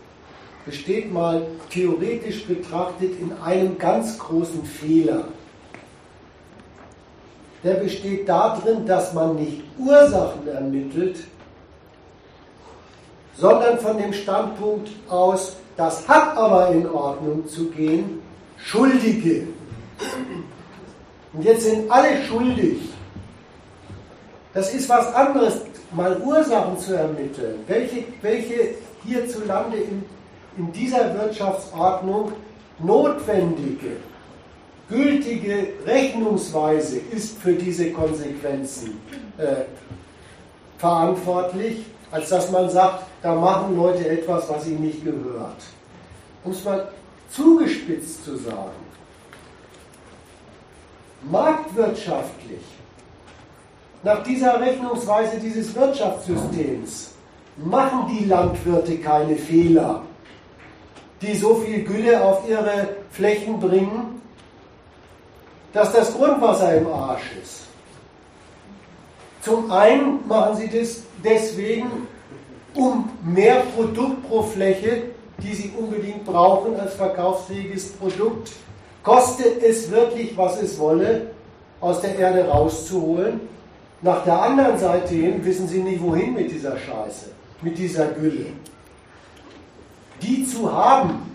besteht 0.66 1.12
mal 1.12 1.46
theoretisch 1.70 2.44
betrachtet 2.46 3.18
in 3.20 3.32
einem 3.44 3.78
ganz 3.78 4.18
großen 4.18 4.64
Fehler. 4.64 5.24
Der 7.62 7.74
besteht 7.74 8.28
darin, 8.28 8.86
dass 8.86 9.14
man 9.14 9.36
nicht 9.36 9.62
Ursachen 9.78 10.46
ermittelt, 10.48 11.18
sondern 13.36 13.78
von 13.78 13.98
dem 13.98 14.12
Standpunkt 14.12 14.90
aus, 15.08 15.56
das 15.76 16.08
hat 16.08 16.36
aber 16.36 16.70
in 16.70 16.88
Ordnung 16.88 17.46
zu 17.46 17.70
gehen, 17.70 18.20
Schuldige. 18.56 19.46
Und 21.32 21.44
jetzt 21.44 21.62
sind 21.62 21.88
alle 21.90 22.24
schuldig. 22.24 22.78
Das 24.58 24.74
ist 24.74 24.88
was 24.88 25.14
anderes, 25.14 25.60
mal 25.92 26.20
Ursachen 26.20 26.76
zu 26.76 26.94
ermitteln. 26.94 27.60
Welche, 27.68 28.02
welche 28.22 28.74
hierzulande 29.04 29.76
in, 29.76 30.04
in 30.56 30.72
dieser 30.72 31.14
Wirtschaftsordnung 31.14 32.32
notwendige, 32.80 33.98
gültige 34.88 35.68
Rechnungsweise 35.86 36.98
ist 37.12 37.38
für 37.38 37.52
diese 37.52 37.92
Konsequenzen 37.92 39.00
äh, 39.36 39.62
verantwortlich 40.76 41.84
als 42.10 42.28
dass 42.28 42.50
man 42.50 42.68
sagt, 42.68 43.04
da 43.22 43.36
machen 43.36 43.76
Leute 43.76 44.08
etwas, 44.08 44.48
was 44.48 44.66
ihnen 44.66 44.80
nicht 44.80 45.04
gehört. 45.04 45.62
Um 46.42 46.50
es 46.50 46.64
mal 46.64 46.88
zugespitzt 47.30 48.24
zu 48.24 48.36
sagen, 48.36 48.72
marktwirtschaftlich, 51.30 52.77
nach 54.02 54.22
dieser 54.22 54.60
Rechnungsweise 54.60 55.38
dieses 55.38 55.74
Wirtschaftssystems, 55.74 57.10
machen 57.56 58.16
die 58.16 58.24
Landwirte 58.24 58.98
keine 58.98 59.36
Fehler, 59.36 60.02
die 61.20 61.34
so 61.34 61.56
viel 61.56 61.82
Gülle 61.82 62.22
auf 62.22 62.48
ihre 62.48 62.88
Flächen 63.10 63.58
bringen, 63.58 64.22
dass 65.72 65.92
das 65.92 66.14
Grundwasser 66.14 66.76
im 66.76 66.86
Arsch 66.86 67.32
ist. 67.42 67.64
Zum 69.42 69.70
einen 69.70 70.26
machen 70.26 70.56
sie 70.56 70.68
das 70.68 71.02
deswegen, 71.24 72.06
um 72.74 73.10
mehr 73.24 73.62
Produkt 73.74 74.28
pro 74.28 74.42
Fläche, 74.42 75.02
die 75.38 75.54
sie 75.54 75.72
unbedingt 75.76 76.24
brauchen 76.24 76.78
als 76.78 76.94
verkaufsfähiges 76.94 77.92
Produkt, 77.92 78.52
kostet 79.02 79.62
es 79.62 79.90
wirklich, 79.90 80.36
was 80.36 80.60
es 80.60 80.78
wolle, 80.78 81.30
aus 81.80 82.00
der 82.00 82.18
Erde 82.18 82.48
rauszuholen. 82.48 83.40
Nach 84.00 84.24
der 84.24 84.40
anderen 84.40 84.78
Seite 84.78 85.14
hin 85.14 85.44
wissen 85.44 85.66
sie 85.66 85.82
nicht, 85.82 86.00
wohin 86.02 86.34
mit 86.34 86.50
dieser 86.50 86.78
Scheiße, 86.78 87.30
mit 87.62 87.76
dieser 87.76 88.06
Gülle. 88.06 88.46
Die 90.22 90.46
zu 90.46 90.72
haben, 90.72 91.32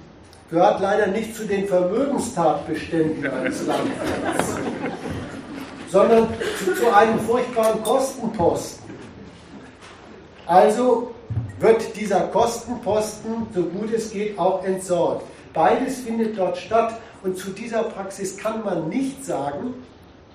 gehört 0.49 0.79
leider 0.81 1.07
nicht 1.07 1.35
zu 1.35 1.45
den 1.45 1.67
Vermögenstatbeständen 1.67 3.29
eines 3.29 3.65
Landwirts 3.65 4.57
sondern 5.93 6.27
zu, 6.57 6.73
zu 6.73 6.91
einem 6.93 7.19
furchtbaren 7.19 7.81
Kostenposten. 7.83 8.83
Also 10.47 11.13
wird 11.59 11.95
dieser 11.95 12.21
Kostenposten, 12.21 13.47
so 13.53 13.61
gut 13.61 13.93
es 13.93 14.09
geht, 14.09 14.37
auch 14.39 14.63
entsorgt. 14.65 15.23
Beides 15.53 15.99
findet 15.99 16.37
dort 16.37 16.57
statt 16.57 16.99
und 17.21 17.37
zu 17.37 17.51
dieser 17.51 17.83
Praxis 17.83 18.35
kann 18.35 18.65
man 18.65 18.89
nicht 18.89 19.23
sagen, 19.23 19.75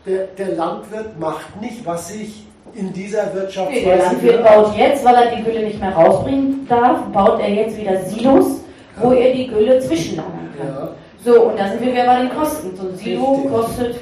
der, 0.08 0.26
der 0.38 0.56
Landwirt 0.56 1.18
macht 1.18 1.60
nicht, 1.60 1.84
was 1.84 2.08
sich 2.08 2.44
in 2.74 2.92
dieser 2.92 3.34
Wirtschaftsweise... 3.34 3.80
Nee, 3.80 3.84
der 3.84 3.98
Landwirt 3.98 4.44
baut 4.44 4.76
jetzt, 4.76 5.04
weil 5.04 5.14
er 5.14 5.36
die 5.36 5.42
Gülle 5.42 5.64
nicht 5.64 5.80
mehr 5.80 5.92
rausbringen 5.92 6.66
darf, 6.68 7.00
baut 7.12 7.40
er 7.40 7.50
jetzt 7.50 7.78
wieder 7.78 8.00
Silos, 8.02 8.60
wo 9.00 9.12
er 9.12 9.32
die 9.32 9.46
Gülle 9.46 9.80
zwischenlagern 9.80 10.50
kann. 10.58 10.68
Ja. 10.68 10.88
So, 11.24 11.42
und 11.42 11.58
da 11.58 11.68
sind 11.68 11.84
wir 11.84 11.92
wieder 11.92 12.06
bei 12.06 12.20
den 12.20 12.30
Kosten. 12.30 12.76
So 12.76 12.88
ein 12.88 12.96
Silo 12.96 13.32
Richtig. 13.32 13.50
kostet 13.50 13.96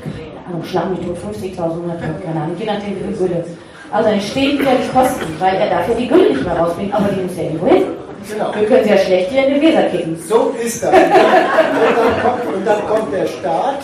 Ahnung, 0.49 0.65
schlag 0.65 0.91
mich 0.91 1.01
tot, 1.01 1.17
50.000, 1.17 1.59
100.000, 1.59 2.25
keine 2.25 2.41
Ahnung, 2.41 2.57
je 2.59 2.67
nachdem 2.67 2.97
wie 2.97 3.05
viel 3.05 3.29
Gülle. 3.29 3.45
Also 3.91 4.11
dann 4.11 4.21
stehen 4.21 4.59
ja 4.65 4.73
die 4.75 4.89
Kosten, 4.89 5.27
weil 5.39 5.57
er 5.57 5.71
darf 5.71 5.89
ja 5.89 5.95
die 5.95 6.09
Gülle 6.09 6.31
nicht 6.31 6.45
mehr 6.45 6.57
rausbringen, 6.57 6.93
aber 6.93 7.09
die 7.09 7.23
muss 7.23 7.37
ja 7.37 7.43
irgendwo 7.45 7.67
hin. 7.67 7.85
Genau. 8.29 8.55
Wir 8.55 8.67
können 8.67 8.85
sie 8.85 8.91
ja 8.91 8.99
schlecht 8.99 9.31
hier 9.31 9.47
in 9.47 9.55
den 9.55 9.63
Weser 9.63 9.83
kicken. 9.85 10.19
So 10.29 10.55
ist 10.63 10.83
das. 10.83 10.91
Und 10.91 11.01
dann, 11.01 12.23
kommt, 12.23 12.55
und 12.57 12.67
dann 12.67 12.87
kommt 12.87 13.13
der 13.13 13.27
Staat 13.27 13.79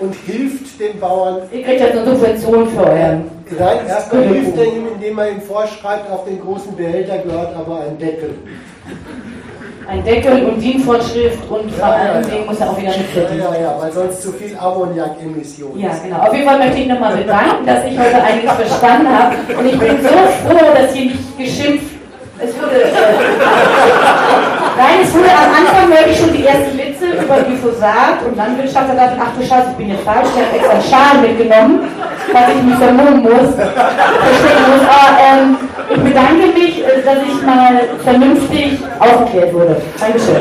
und 0.00 0.14
hilft 0.14 0.80
den 0.80 0.98
Bauern. 0.98 1.42
Ihr 1.52 1.62
kriegt 1.62 1.80
jetzt 1.80 1.96
eine 1.96 2.10
Subvention 2.10 2.68
für 2.68 2.84
euren. 2.84 3.30
Nein, 3.58 3.86
erstmal 3.86 4.24
hilft 4.24 4.56
er 4.56 4.64
ihm, 4.64 4.88
indem 4.94 5.18
er 5.18 5.30
ihm 5.30 5.40
vorschreibt, 5.42 6.10
auf 6.10 6.24
den 6.24 6.40
großen 6.40 6.74
Behälter 6.76 7.18
gehört 7.18 7.54
aber 7.54 7.80
ein 7.82 7.98
Deckel 7.98 8.34
ein 9.88 10.04
Deckel 10.04 10.44
und 10.46 10.60
DIN-Vorschrift 10.60 11.50
und 11.50 11.70
vor 11.72 11.86
allen 11.86 12.24
Dingen 12.24 12.46
muss 12.46 12.60
er 12.60 12.70
auch 12.70 12.78
wieder 12.78 12.96
mitverdienen. 12.96 13.44
Ja, 13.44 13.54
ja, 13.54 13.60
ja, 13.60 13.76
weil 13.80 13.92
sonst 13.92 14.22
zu 14.22 14.32
viel 14.32 14.56
Ammoniak-Emissionen 14.56 15.80
Ja, 15.80 15.90
genau. 16.02 16.18
Auf 16.18 16.32
jeden 16.32 16.46
Fall 16.46 16.58
möchte 16.58 16.78
ich 16.78 16.86
nochmal 16.86 17.16
bedanken, 17.16 17.66
dass 17.66 17.84
ich 17.84 17.98
heute 17.98 18.22
einiges 18.22 18.52
verstanden 18.52 19.08
habe. 19.08 19.36
Und 19.58 19.66
ich 19.66 19.78
bin 19.78 20.02
so 20.02 20.08
froh, 20.08 20.72
dass 20.74 20.94
hier 20.94 21.06
nicht 21.06 21.38
geschimpft 21.38 21.92
es 22.44 22.60
wurde, 22.60 22.74
äh, 22.74 22.90
nein, 24.76 24.98
es 25.04 25.14
wurde 25.14 25.30
am 25.30 25.54
Anfang 25.54 25.90
wirklich 25.90 26.18
schon 26.18 26.32
die 26.32 26.44
ersten 26.44 26.76
Witze 27.02 27.24
über 27.24 27.42
Glyphosat 27.42 28.22
und 28.26 28.36
Landwirtschaft. 28.36 28.88
Da 28.88 28.94
dachte 28.94 29.20
ach 29.20 29.38
du 29.38 29.44
Scheiße, 29.44 29.70
ich 29.70 29.76
bin 29.76 29.88
jetzt 29.90 30.04
falsch. 30.04 30.28
Ich 30.34 30.42
habe 30.42 30.56
extra 30.56 30.96
Schal 30.96 31.20
mitgenommen, 31.20 31.80
weil 32.32 32.56
ich 32.56 32.62
mich 32.62 32.76
vermummen 32.76 33.22
muss. 33.22 33.32
Muss. 33.32 33.54
Aber 33.58 35.18
ähm, 35.20 35.56
ich 35.90 36.00
bedanke 36.00 36.46
mich, 36.58 36.84
äh, 36.84 37.02
dass 37.02 37.18
ich 37.26 37.42
mal 37.42 37.80
vernünftig 38.02 38.78
aufgeklärt 38.98 39.52
wurde. 39.52 39.82
Dankeschön. 39.98 40.36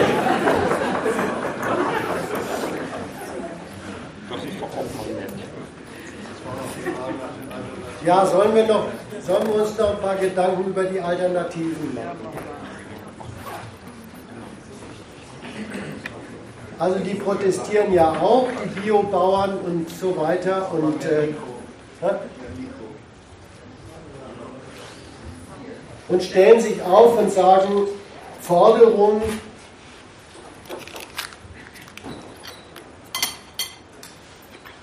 Ja, 8.06 8.26
sollen 8.26 8.56
wir 8.56 8.66
noch 8.66 8.86
sollen 9.20 9.46
wir 9.46 9.62
uns 9.62 9.78
noch 9.78 9.92
ein 9.92 10.02
paar 10.02 10.16
Gedanken 10.16 10.66
über 10.66 10.84
die 10.86 11.00
Alternativen 11.00 11.94
machen. 11.94 12.34
Also 16.82 16.98
die 16.98 17.14
protestieren 17.14 17.94
ja 17.94 18.10
auch, 18.10 18.48
die 18.66 18.80
Biobauern 18.80 19.60
und 19.60 19.88
so 19.88 20.18
weiter. 20.18 20.68
Und, 20.74 21.06
äh, 21.06 21.28
und 26.08 26.24
stellen 26.24 26.60
sich 26.60 26.82
auf 26.82 27.20
und 27.20 27.32
sagen, 27.32 27.86
Forderung 28.42 29.22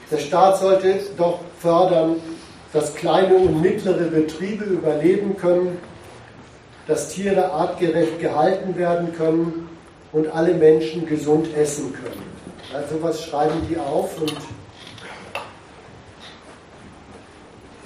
der 0.09 0.19
Staat 0.19 0.61
sollte 0.61 1.01
doch 1.17 1.41
fördern, 1.59 2.21
dass 2.73 2.95
kleine 2.95 3.35
und 3.35 3.61
mittlere 3.61 4.05
Betriebe 4.05 4.67
überleben 4.67 5.37
können, 5.37 5.81
dass 6.87 7.09
Tiere 7.09 7.51
artgerecht 7.51 8.21
gehalten 8.21 8.77
werden 8.77 9.13
können 9.17 9.69
und 10.13 10.29
alle 10.29 10.55
Menschen 10.55 11.07
gesund 11.07 11.55
essen 11.57 11.93
können. 11.93 12.23
Also 12.73 13.03
was 13.03 13.25
schreiben 13.25 13.67
die 13.69 13.77
auf 13.79 14.21
und 14.21 14.35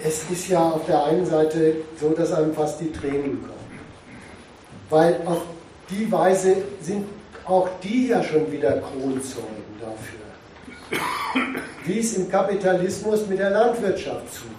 es 0.05 0.29
ist 0.31 0.49
ja 0.49 0.71
auf 0.71 0.85
der 0.87 1.05
einen 1.05 1.27
Seite 1.27 1.77
so, 2.01 2.11
dass 2.11 2.33
einem 2.33 2.53
fast 2.55 2.81
die 2.81 2.93
Tränen 2.93 3.41
kommen. 3.43 3.81
Weil 4.91 5.21
auf 5.27 5.43
die 5.91 6.11
Weise 6.11 6.57
sind 6.81 7.07
auch 7.47 7.69
die 7.83 8.09
ja 8.09 8.23
schon 8.23 8.51
wieder 8.51 8.81
Kronzeugen 8.81 9.65
dafür, 9.81 11.01
wie 11.85 11.99
es 11.99 12.17
im 12.17 12.29
Kapitalismus 12.31 13.27
mit 13.27 13.39
der 13.39 13.51
Landwirtschaft 13.51 14.33
zugeht. 14.33 14.53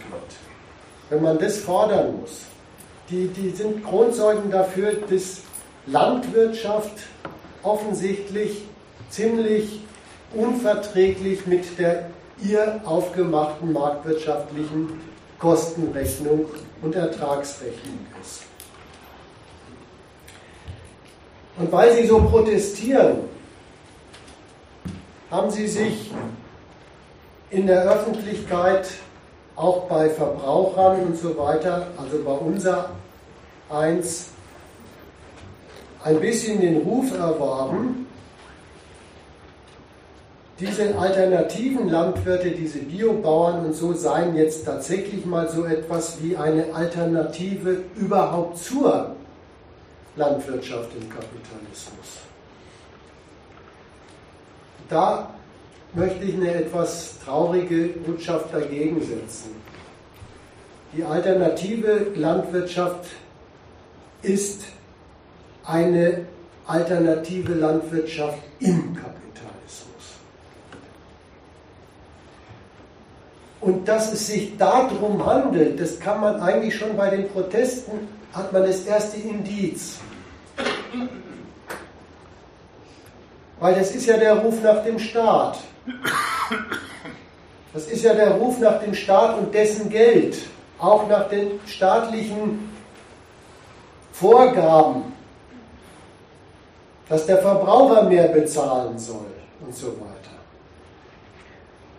Wenn 1.09 1.21
man 1.21 1.37
das 1.37 1.57
fordern 1.57 2.19
muss. 2.19 2.41
Die, 3.09 3.27
die 3.27 3.49
sind 3.49 3.83
Kronzeugen 3.85 4.49
dafür, 4.49 4.93
dass 5.09 5.41
Landwirtschaft 5.85 7.03
offensichtlich 7.63 8.63
ziemlich 9.09 9.81
unverträglich 10.33 11.45
mit 11.45 11.79
der 11.79 12.09
ihr 12.41 12.81
aufgemachten 12.85 13.71
marktwirtschaftlichen 13.71 15.01
Kostenrechnung 15.39 16.45
und 16.81 16.95
Ertragsrechnung 16.95 17.99
ist. 18.21 18.43
Und 21.57 21.71
weil 21.71 21.93
sie 21.95 22.07
so 22.07 22.19
protestieren, 22.19 23.17
haben 25.29 25.51
sie 25.51 25.67
sich 25.67 26.11
in 27.49 27.67
der 27.67 27.83
Öffentlichkeit, 27.83 28.87
auch 29.55 29.83
bei 29.87 30.09
Verbrauchern 30.09 31.01
und 31.03 31.17
so 31.17 31.37
weiter, 31.37 31.87
also 31.97 32.23
bei 32.23 32.31
unser 32.31 32.89
eins, 33.69 34.29
ein 36.03 36.19
bisschen 36.19 36.59
den 36.59 36.77
Ruf 36.77 37.17
erworben, 37.17 38.07
diese 40.59 40.95
alternativen 40.97 41.89
Landwirte, 41.89 42.51
diese 42.51 42.79
Biobauern 42.79 43.65
und 43.65 43.73
so 43.73 43.93
seien 43.93 44.35
jetzt 44.35 44.65
tatsächlich 44.65 45.25
mal 45.25 45.49
so 45.49 45.65
etwas 45.65 46.21
wie 46.21 46.37
eine 46.37 46.73
Alternative 46.73 47.83
überhaupt 47.95 48.59
zur 48.59 49.15
Landwirtschaft 50.15 50.91
im 50.95 51.09
Kapitalismus. 51.09 52.19
Da 54.89 55.33
möchte 55.93 56.23
ich 56.23 56.35
eine 56.35 56.53
etwas 56.53 57.17
traurige 57.25 57.87
Botschaft 58.05 58.53
dagegen 58.53 59.01
setzen. 59.01 59.55
Die 60.95 61.03
alternative 61.03 62.11
Landwirtschaft 62.15 63.05
ist 64.21 64.63
eine 65.65 66.25
alternative 66.67 67.53
Landwirtschaft 67.53 68.39
im 68.59 68.95
Kapitalismus. 68.95 70.17
Und 73.61 73.87
dass 73.87 74.11
es 74.11 74.27
sich 74.27 74.57
darum 74.57 75.25
handelt, 75.25 75.79
das 75.79 75.99
kann 75.99 76.21
man 76.21 76.39
eigentlich 76.41 76.75
schon 76.75 76.95
bei 76.97 77.09
den 77.09 77.29
Protesten, 77.29 78.07
hat 78.33 78.51
man 78.51 78.63
das 78.63 78.85
erste 78.85 79.17
Indiz. 79.17 79.99
Weil 83.59 83.75
das 83.75 83.95
ist 83.95 84.05
ja 84.05 84.17
der 84.17 84.35
Ruf 84.35 84.61
nach 84.61 84.83
dem 84.83 84.99
Staat. 84.99 85.59
Das 87.73 87.87
ist 87.87 88.03
ja 88.03 88.13
der 88.13 88.31
Ruf 88.31 88.59
nach 88.59 88.79
dem 88.81 88.93
Staat 88.93 89.37
und 89.37 89.53
dessen 89.53 89.89
Geld, 89.89 90.37
auch 90.77 91.07
nach 91.07 91.29
den 91.29 91.59
staatlichen 91.65 92.69
Vorgaben, 94.11 95.13
dass 97.09 97.25
der 97.25 97.39
Verbraucher 97.39 98.03
mehr 98.03 98.27
bezahlen 98.27 98.97
soll 98.97 99.25
und 99.65 99.75
so 99.75 99.87
weiter 99.87 100.23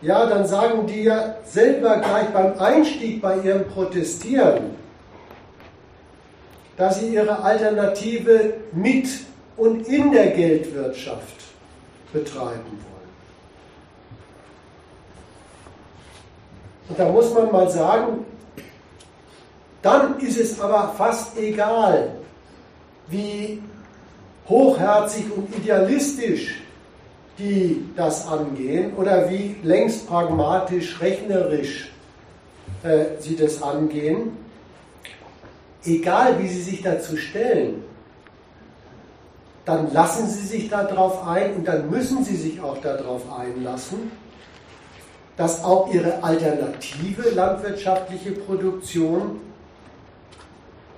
ja, 0.04 0.26
dann 0.26 0.46
sagen 0.46 0.86
die 0.86 1.04
ja 1.04 1.36
selber 1.46 1.96
gleich 1.96 2.28
beim 2.28 2.58
Einstieg 2.58 3.22
bei 3.22 3.38
ihrem 3.38 3.66
Protestieren, 3.68 4.76
dass 6.76 7.00
sie 7.00 7.14
ihre 7.14 7.42
Alternative 7.42 8.54
mit 8.72 9.08
und 9.56 9.88
in 9.88 10.12
der 10.12 10.28
Geldwirtschaft 10.28 11.44
betreiben 12.12 12.52
wollen. 12.52 13.10
Und 16.90 16.98
da 16.98 17.08
muss 17.08 17.32
man 17.32 17.50
mal 17.50 17.70
sagen, 17.70 18.26
dann 19.80 20.18
ist 20.20 20.38
es 20.38 20.60
aber 20.60 20.92
fast 20.98 21.38
egal, 21.38 22.10
wie 23.06 23.62
hochherzig 24.48 25.24
und 25.34 25.54
idealistisch 25.56 26.64
die 27.38 27.84
das 27.96 28.28
angehen 28.28 28.94
oder 28.94 29.28
wie 29.30 29.56
längst 29.62 30.06
pragmatisch, 30.08 31.00
rechnerisch 31.00 31.90
äh, 32.82 33.20
sie 33.20 33.36
das 33.36 33.62
angehen, 33.62 34.36
egal 35.84 36.40
wie 36.40 36.48
sie 36.48 36.62
sich 36.62 36.82
dazu 36.82 37.16
stellen, 37.16 37.82
dann 39.64 39.92
lassen 39.92 40.28
sie 40.28 40.46
sich 40.46 40.68
darauf 40.68 41.26
ein 41.26 41.54
und 41.54 41.64
dann 41.66 41.90
müssen 41.90 42.22
sie 42.22 42.36
sich 42.36 42.60
auch 42.60 42.78
darauf 42.78 43.22
einlassen, 43.36 44.12
dass 45.36 45.64
auch 45.64 45.92
ihre 45.92 46.22
alternative 46.22 47.30
landwirtschaftliche 47.30 48.32
Produktion 48.32 49.40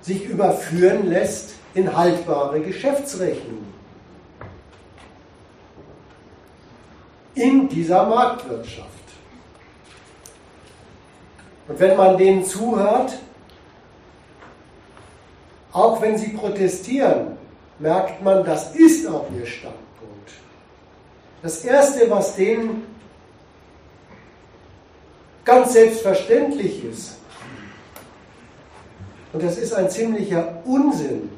sich 0.01 0.25
überführen 0.25 1.09
lässt 1.09 1.56
in 1.73 1.95
haltbare 1.95 2.61
Geschäftsrechnungen. 2.61 3.77
in 7.37 7.69
dieser 7.69 8.05
Marktwirtschaft. 8.05 8.87
Und 11.67 11.79
wenn 11.79 11.97
man 11.97 12.17
denen 12.17 12.45
zuhört, 12.45 13.13
auch 15.71 16.01
wenn 16.01 16.17
sie 16.17 16.29
protestieren, 16.29 17.37
merkt 17.77 18.23
man, 18.23 18.43
das 18.43 18.75
ist 18.75 19.05
auch 19.07 19.27
ihr 19.37 19.45
Standpunkt. 19.45 20.31
Das 21.43 21.63
Erste, 21.63 22.09
was 22.09 22.35
denen 22.35 22.83
ganz 25.45 25.73
selbstverständlich 25.73 26.83
ist, 26.83 27.17
und 29.33 29.43
das 29.43 29.57
ist 29.57 29.73
ein 29.73 29.89
ziemlicher 29.89 30.61
Unsinn, 30.65 31.29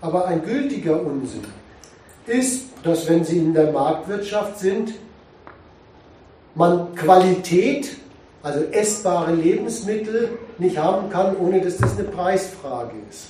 aber 0.00 0.26
ein 0.26 0.42
gültiger 0.42 1.00
Unsinn, 1.02 1.44
ist, 2.26 2.66
dass 2.82 3.08
wenn 3.08 3.24
sie 3.24 3.38
in 3.38 3.54
der 3.54 3.72
Marktwirtschaft 3.72 4.58
sind, 4.58 4.94
man 6.54 6.94
Qualität, 6.94 7.96
also 8.42 8.64
essbare 8.72 9.34
Lebensmittel, 9.34 10.38
nicht 10.58 10.78
haben 10.78 11.10
kann, 11.10 11.36
ohne 11.36 11.60
dass 11.60 11.76
das 11.76 11.98
eine 11.98 12.08
Preisfrage 12.08 12.92
ist. 13.08 13.28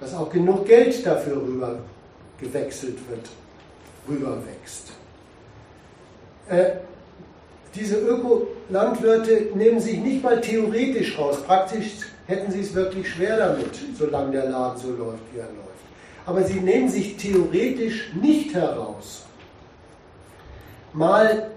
Dass 0.00 0.14
auch 0.14 0.30
genug 0.30 0.66
Geld 0.66 1.06
dafür 1.06 1.36
rüber 1.36 1.78
gewechselt 2.40 2.98
wird, 3.08 3.28
rüberwächst. 4.08 4.92
Äh, 6.48 6.72
diese 7.74 7.96
Ökolandwirte 7.96 9.48
nehmen 9.54 9.80
sich 9.80 9.98
nicht 9.98 10.22
mal 10.22 10.40
theoretisch 10.40 11.18
raus. 11.18 11.38
Praktisch 11.44 11.96
hätten 12.26 12.50
sie 12.50 12.60
es 12.60 12.74
wirklich 12.74 13.10
schwer 13.10 13.36
damit, 13.36 13.78
solange 13.98 14.32
der 14.32 14.50
Laden 14.50 14.80
so 14.80 14.90
läuft, 14.90 15.22
wie 15.32 15.38
er 15.38 15.46
läuft. 15.46 15.64
Aber 16.26 16.42
sie 16.42 16.60
nehmen 16.60 16.88
sich 16.88 17.16
theoretisch 17.16 18.12
nicht 18.14 18.54
heraus, 18.54 19.24
mal 20.92 21.50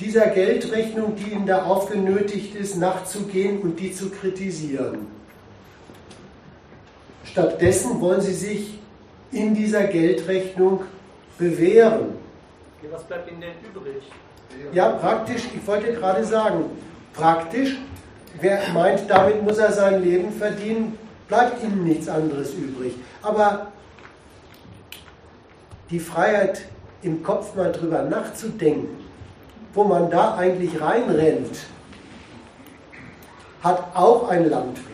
dieser 0.00 0.28
Geldrechnung, 0.28 1.14
die 1.16 1.32
ihnen 1.32 1.46
da 1.46 1.64
aufgenötigt 1.64 2.54
ist, 2.54 2.76
nachzugehen 2.76 3.60
und 3.60 3.78
die 3.78 3.92
zu 3.92 4.10
kritisieren. 4.10 5.06
Stattdessen 7.24 8.00
wollen 8.00 8.20
sie 8.20 8.32
sich 8.32 8.78
in 9.30 9.54
dieser 9.54 9.84
Geldrechnung 9.84 10.80
bewähren. 11.38 12.14
Was 12.90 13.04
bleibt 13.04 13.30
ihnen 13.30 13.42
denn 13.42 13.50
übrig? 13.70 14.02
Ja, 14.72 14.88
praktisch, 14.90 15.42
ich 15.54 15.64
wollte 15.66 15.92
gerade 15.92 16.24
sagen, 16.24 16.64
praktisch, 17.12 17.76
wer 18.40 18.68
meint, 18.72 19.08
damit 19.08 19.42
muss 19.42 19.58
er 19.58 19.72
sein 19.72 20.02
Leben 20.02 20.32
verdienen, 20.32 20.98
bleibt 21.28 21.62
ihm 21.62 21.84
nichts 21.84 22.08
anderes 22.08 22.54
übrig. 22.54 22.94
Aber 23.22 23.68
die 25.90 26.00
Freiheit, 26.00 26.62
im 27.02 27.22
Kopf 27.22 27.54
mal 27.54 27.72
drüber 27.72 28.02
nachzudenken, 28.02 29.04
wo 29.72 29.84
man 29.84 30.10
da 30.10 30.36
eigentlich 30.36 30.80
reinrennt, 30.80 31.58
hat 33.62 33.84
auch 33.94 34.28
ein 34.28 34.48
Landwirt. 34.48 34.86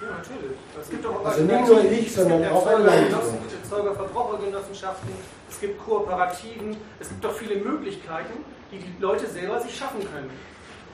Ja, 0.00 0.08
natürlich. 0.16 0.56
Es 0.80 0.90
gibt 0.90 1.06
auch 1.06 1.24
also 1.24 1.42
nicht 1.42 1.66
nur 1.66 1.84
ich, 1.84 2.12
sondern 2.12 2.46
auch 2.48 2.66
ein 2.66 2.84
Landwirt. 2.84 3.20
Es 3.62 3.76
gibt 3.76 3.96
Verbrauchergenossenschaften, 3.96 5.10
es 5.48 5.60
gibt 5.60 5.84
Kooperativen, 5.84 6.76
es 6.98 7.08
gibt 7.08 7.24
doch 7.24 7.32
viele 7.32 7.56
Möglichkeiten, 7.56 8.44
die 8.72 8.78
die 8.78 9.00
Leute 9.00 9.26
selber 9.26 9.60
sich 9.60 9.76
schaffen 9.76 10.00
können. 10.00 10.30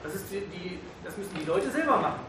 Das, 0.03 0.15
ist 0.15 0.25
die, 0.31 0.41
die, 0.41 0.79
das 1.05 1.17
müssen 1.17 1.33
die 1.41 1.47
Leute 1.47 1.71
selber 1.71 1.97
machen. 1.97 2.21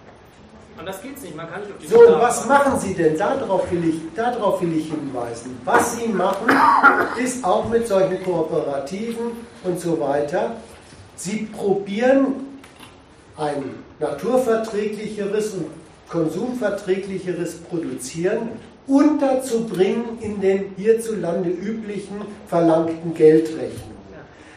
Und 0.80 0.86
das 0.86 1.02
geht 1.02 1.22
nicht. 1.22 1.36
Man 1.36 1.50
kann 1.50 1.62
nicht 1.62 1.72
auf 1.72 1.78
die 1.80 1.88
So, 1.88 2.00
und 2.02 2.22
was 2.22 2.46
machen 2.46 2.80
Sie 2.80 2.94
denn? 2.94 3.18
Darauf 3.18 3.72
will, 3.72 3.90
ich, 3.90 4.02
darauf 4.16 4.62
will 4.62 4.78
ich 4.78 4.92
hinweisen. 4.92 5.60
Was 5.66 5.96
Sie 5.96 6.08
machen, 6.08 6.50
ist 7.18 7.44
auch 7.44 7.68
mit 7.68 7.88
solchen 7.88 8.24
Kooperativen 8.24 9.32
und 9.64 9.80
so 9.80 10.00
weiter 10.00 10.56
Sie 11.18 11.50
probieren 11.52 12.46
ein 13.38 13.64
naturverträglicheres 14.00 15.54
und 15.54 15.66
konsumverträglicheres 16.10 17.56
Produzieren 17.56 18.50
unterzubringen 18.86 20.20
in 20.22 20.40
den 20.40 20.76
hierzulande 20.78 21.50
üblichen 21.50 22.22
verlangten 22.48 23.16
Geldrechnungen. 23.16 23.98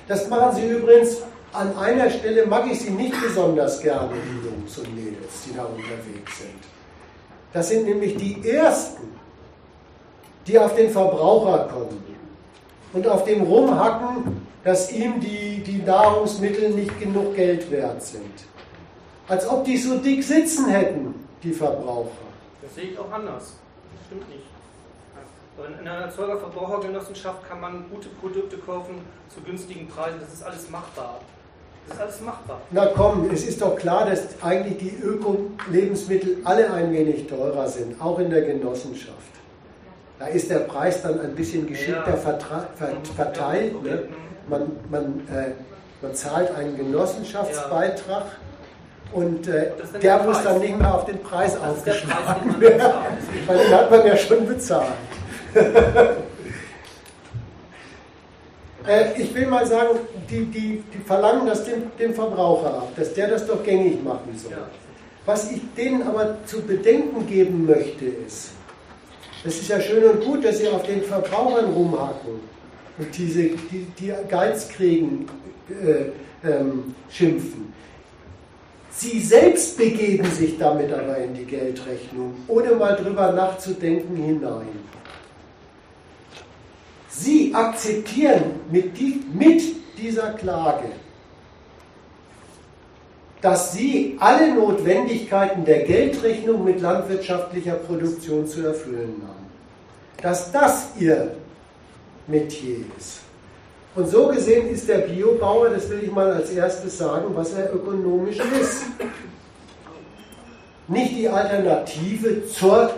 Das 0.06 0.28
machen 0.28 0.56
Sie 0.56 0.68
übrigens 0.68 1.16
an 1.52 1.77
einer 1.77 2.10
Stelle, 2.10 2.47
mag 2.47 2.70
ich 2.70 2.81
Sie 2.81 2.90
nicht 2.90 3.14
besonders 3.20 3.81
gerne, 3.81 4.12
die 4.14 4.48
Jungs 4.48 4.78
und 4.78 4.94
Mädels, 4.94 5.44
die 5.47 5.56
da 5.56 5.64
unterwegs 5.64 6.39
sind. 6.39 6.62
Das 7.52 7.68
sind 7.68 7.85
nämlich 7.85 8.16
die 8.16 8.48
Ersten, 8.48 9.09
die 10.47 10.59
auf 10.59 10.74
den 10.77 10.90
Verbraucher 10.90 11.68
kommen 11.72 12.05
und 12.93 13.06
auf 13.06 13.24
dem 13.24 13.43
rumhacken, 13.43 14.47
dass 14.62 14.93
ihm 14.93 15.20
die, 15.20 15.62
die 15.62 15.82
Nahrungsmittel 15.82 16.70
nicht 16.70 16.98
genug 17.01 17.35
Geld 17.35 17.70
wert 17.70 18.02
sind. 18.02 18.44
Als 19.28 19.48
ob 19.48 19.64
die 19.64 19.77
so 19.77 19.98
dick 19.98 20.22
sitzen 20.22 20.68
hätten, 20.68 21.14
die 21.43 21.52
Verbraucher. 21.52 22.10
Das 22.62 22.74
sehe 22.74 22.90
ich 22.90 22.98
auch 22.98 23.10
anders. 23.10 23.55
Das 23.94 24.06
stimmt 24.06 24.28
nicht. 24.28 24.44
In 25.81 25.86
einer 25.86 26.06
Erzeuger-Verbrauchergenossenschaft 26.06 27.47
kann 27.47 27.60
man 27.60 27.85
gute 27.90 28.09
Produkte 28.09 28.56
kaufen 28.59 29.02
zu 29.28 29.40
günstigen 29.43 29.89
Preisen. 29.89 30.18
Das 30.20 30.32
ist 30.32 30.43
alles 30.43 30.70
machbar. 30.70 31.20
Das 31.90 31.98
ist 31.98 32.02
alles 32.02 32.20
machbar. 32.20 32.60
Na 32.70 32.86
komm, 32.86 33.28
es 33.32 33.44
ist 33.44 33.60
doch 33.60 33.74
klar, 33.74 34.06
dass 34.08 34.20
eigentlich 34.42 34.78
die 34.78 34.96
Öko-Lebensmittel 35.02 36.38
alle 36.44 36.72
ein 36.72 36.92
wenig 36.92 37.26
teurer 37.26 37.66
sind, 37.66 38.00
auch 38.00 38.18
in 38.20 38.30
der 38.30 38.42
Genossenschaft. 38.42 39.18
Da 40.20 40.26
ist 40.26 40.50
der 40.50 40.60
Preis 40.60 41.02
dann 41.02 41.20
ein 41.20 41.34
bisschen 41.34 41.66
geschickter 41.66 42.16
verteilt. 42.16 43.82
Ne? 43.82 44.04
Man, 44.48 44.70
man, 44.88 45.26
äh, 45.34 45.52
man 46.00 46.14
zahlt 46.14 46.54
einen 46.54 46.76
Genossenschaftsbeitrag. 46.76 48.26
Und 49.12 49.48
äh, 49.48 49.72
der, 49.94 50.00
der 50.00 50.22
muss 50.22 50.44
dann 50.44 50.60
nicht 50.60 50.78
mehr 50.78 50.94
auf 50.94 51.06
den 51.06 51.20
Preis 51.20 51.54
das 51.54 51.62
aufgeschlagen 51.62 52.60
werden, 52.60 52.92
weil 53.48 53.58
den 53.58 53.74
hat 53.74 53.90
man 53.90 54.06
ja 54.06 54.16
schon 54.16 54.46
bezahlt. 54.46 54.86
äh, 58.86 59.20
ich 59.20 59.35
will 59.35 59.47
mal 59.47 59.66
sagen, 59.66 59.98
die, 60.31 60.44
die, 60.47 60.82
die 60.93 60.98
verlangen 61.05 61.47
das 61.47 61.65
dem, 61.65 61.82
dem, 61.98 62.15
Verbraucher 62.15 62.74
ab, 62.74 62.93
dass 62.97 63.15
der 63.15 63.28
das 63.28 63.47
doch 63.47 63.62
gängig 63.62 64.02
machen 64.02 64.36
soll. 64.36 64.52
Ja. 64.52 64.69
Was 65.27 65.51
ich 65.51 65.61
denen 65.77 66.02
aber 66.02 66.39
zu 66.47 66.62
bedenken 66.62 67.27
geben 67.27 67.66
möchte, 67.66 68.07
ist, 68.27 68.52
es 69.44 69.61
ist 69.61 69.69
ja 69.69 69.81
schön 69.81 70.05
und 70.05 70.24
gut, 70.24 70.44
dass 70.44 70.59
sie 70.59 70.69
auf 70.69 70.82
den 70.82 71.02
Verbrauchern 71.02 71.73
rumhaken 71.73 72.40
und 72.98 73.16
diese, 73.16 73.43
die, 73.43 73.86
die 73.98 74.12
Geiz 74.28 74.69
kriegen, 74.69 75.27
äh, 75.69 76.48
ähm, 76.48 76.94
schimpfen. 77.11 77.73
Sie 78.90 79.20
selbst 79.20 79.78
begeben 79.78 80.24
sich 80.31 80.59
damit 80.59 80.93
aber 80.93 81.16
in 81.19 81.32
die 81.32 81.44
Geldrechnung, 81.44 82.35
ohne 82.48 82.73
mal 82.73 82.97
drüber 82.97 83.32
nachzudenken 83.32 84.16
hinein. 84.16 84.69
Sie 87.10 87.54
akzeptieren 87.54 88.60
mit, 88.70 88.96
die, 88.98 89.22
mit 89.32 89.62
dieser 89.98 90.32
Klage, 90.34 90.90
dass 93.40 93.72
Sie 93.72 94.16
alle 94.20 94.54
Notwendigkeiten 94.54 95.64
der 95.64 95.84
Geldrechnung 95.84 96.64
mit 96.64 96.80
landwirtschaftlicher 96.80 97.74
Produktion 97.74 98.46
zu 98.46 98.64
erfüllen 98.64 99.22
haben. 99.26 99.46
Dass 100.22 100.52
das 100.52 100.88
Ihr 100.98 101.32
Metier 102.26 102.84
ist. 102.98 103.20
Und 103.94 104.08
so 104.08 104.28
gesehen 104.28 104.68
ist 104.68 104.88
der 104.88 104.98
Biobauer, 104.98 105.70
das 105.70 105.88
will 105.90 106.04
ich 106.04 106.12
mal 106.12 106.30
als 106.32 106.50
erstes 106.50 106.98
sagen, 106.98 107.34
was 107.34 107.52
er 107.54 107.74
ökonomisch 107.74 108.38
ist. 108.60 108.84
Nicht 110.86 111.16
die 111.16 111.28
Alternative 111.28 112.46
zur 112.46 112.90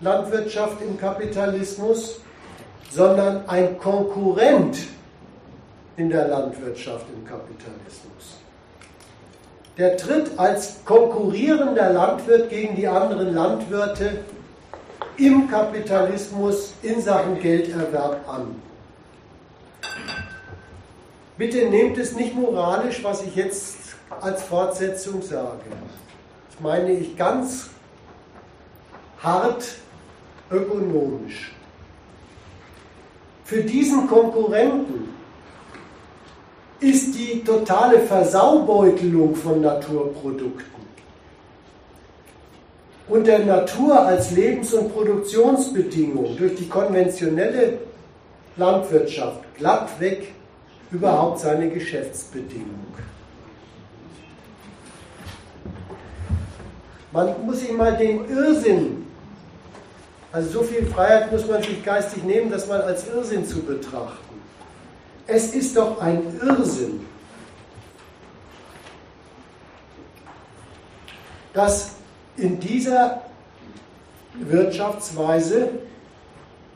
Landwirtschaft 0.00 0.82
im 0.82 0.98
Kapitalismus, 0.98 2.21
sondern 2.94 3.48
ein 3.48 3.78
Konkurrent 3.78 4.78
in 5.96 6.10
der 6.10 6.28
Landwirtschaft 6.28 7.06
im 7.14 7.24
Kapitalismus. 7.26 8.38
Der 9.78 9.96
tritt 9.96 10.38
als 10.38 10.84
konkurrierender 10.84 11.90
Landwirt 11.90 12.50
gegen 12.50 12.76
die 12.76 12.86
anderen 12.86 13.34
Landwirte 13.34 14.18
im 15.16 15.48
Kapitalismus 15.50 16.74
in 16.82 17.00
Sachen 17.00 17.40
Gelderwerb 17.40 18.28
an. 18.28 18.60
Bitte 21.38 21.68
nehmt 21.70 21.96
es 21.96 22.14
nicht 22.14 22.34
moralisch, 22.34 23.02
was 23.02 23.22
ich 23.22 23.34
jetzt 23.34 23.76
als 24.20 24.42
Fortsetzung 24.42 25.22
sage. 25.22 25.62
Das 26.50 26.60
meine 26.60 26.92
ich 26.92 27.16
ganz 27.16 27.70
hart 29.22 29.64
ökonomisch. 30.50 31.52
Für 33.52 33.62
diesen 33.62 34.06
Konkurrenten 34.06 35.10
ist 36.80 37.14
die 37.14 37.44
totale 37.44 37.98
Versaubeutelung 37.98 39.34
von 39.34 39.60
Naturprodukten 39.60 40.86
und 43.08 43.26
der 43.26 43.40
Natur 43.40 44.06
als 44.06 44.30
Lebens- 44.30 44.72
und 44.72 44.94
Produktionsbedingung 44.94 46.34
durch 46.38 46.54
die 46.54 46.66
konventionelle 46.66 47.80
Landwirtschaft 48.56 49.40
glattweg 49.58 50.32
überhaupt 50.90 51.40
seine 51.40 51.68
Geschäftsbedingung. 51.68 52.86
Man 57.12 57.34
muss 57.44 57.60
sich 57.60 57.72
mal 57.72 57.98
den 57.98 58.26
Irrsinn, 58.30 59.04
also 60.32 60.50
so 60.50 60.62
viel 60.62 60.86
Freiheit 60.86 61.30
muss 61.30 61.46
man 61.46 61.62
sich 61.62 61.84
geistig 61.84 62.24
nehmen, 62.24 62.50
das 62.50 62.66
mal 62.66 62.80
als 62.80 63.06
Irrsinn 63.06 63.46
zu 63.46 63.60
betrachten. 63.60 64.40
Es 65.26 65.54
ist 65.54 65.76
doch 65.76 66.00
ein 66.00 66.40
Irrsinn, 66.40 67.06
dass 71.52 71.90
in 72.36 72.58
dieser 72.58 73.22
Wirtschaftsweise 74.34 75.68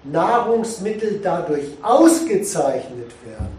Nahrungsmittel 0.05 1.21
dadurch 1.23 1.65
ausgezeichnet 1.83 3.11
werden, 3.25 3.57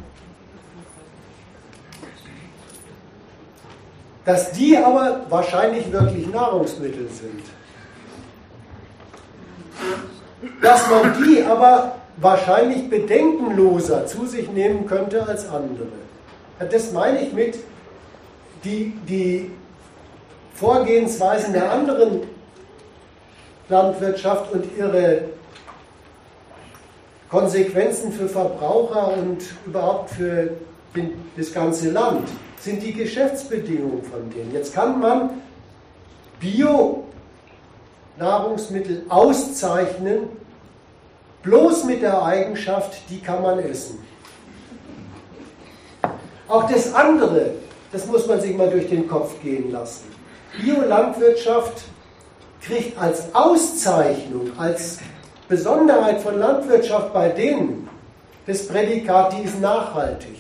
dass 4.24 4.51
die 4.51 4.77
aber 4.77 5.26
wahrscheinlich 5.30 5.92
wirklich 5.92 6.27
Nahrungsmittel 6.27 7.09
sind. 7.09 7.56
Dass 10.61 10.89
man 10.89 11.15
die 11.23 11.43
aber 11.43 11.95
wahrscheinlich 12.17 12.89
bedenkenloser 12.89 14.06
zu 14.06 14.25
sich 14.25 14.49
nehmen 14.49 14.88
könnte 14.88 15.25
als 15.27 15.47
andere. 15.49 15.88
Das 16.72 16.91
meine 16.91 17.22
ich 17.22 17.33
mit, 17.33 17.57
die, 18.64 18.93
die 19.07 19.51
Vorgehensweisen 20.56 21.53
der 21.53 21.72
anderen 21.72 22.22
Landwirtschaft 23.69 24.51
und 24.51 24.65
ihre 24.77 25.22
Konsequenzen 27.30 28.11
für 28.11 28.27
Verbraucher 28.27 29.14
und 29.14 29.43
überhaupt 29.65 30.11
für 30.11 30.51
den, 30.95 31.11
das 31.35 31.53
ganze 31.53 31.91
Land 31.91 32.27
sind 32.59 32.81
die 32.81 32.93
Geschäftsbedingungen 32.93 34.03
von 34.03 34.30
denen. 34.31 34.51
Jetzt 34.53 34.73
kann 34.73 34.99
man 34.99 35.30
Bio-Nahrungsmittel 38.17 39.03
auszeichnen, 39.09 40.29
bloß 41.43 41.83
mit 41.85 42.01
der 42.01 42.23
Eigenschaft, 42.23 42.97
die 43.09 43.19
kann 43.19 43.41
man 43.41 43.59
essen. 43.59 43.99
Auch 46.47 46.69
das 46.69 46.93
andere, 46.93 47.51
das 47.91 48.05
muss 48.07 48.27
man 48.27 48.41
sich 48.41 48.55
mal 48.55 48.69
durch 48.69 48.89
den 48.89 49.07
Kopf 49.07 49.41
gehen 49.41 49.71
lassen. 49.71 50.05
Biolandwirtschaft 50.61 51.83
kriegt 52.61 52.97
als 52.97 53.33
Auszeichnung, 53.33 54.51
als 54.57 54.99
Besonderheit 55.47 56.21
von 56.21 56.39
Landwirtschaft 56.39 57.13
bei 57.13 57.29
denen 57.29 57.89
das 58.45 58.67
Prädikat, 58.67 59.33
die 59.33 59.43
ist 59.43 59.59
nachhaltig. 59.59 60.37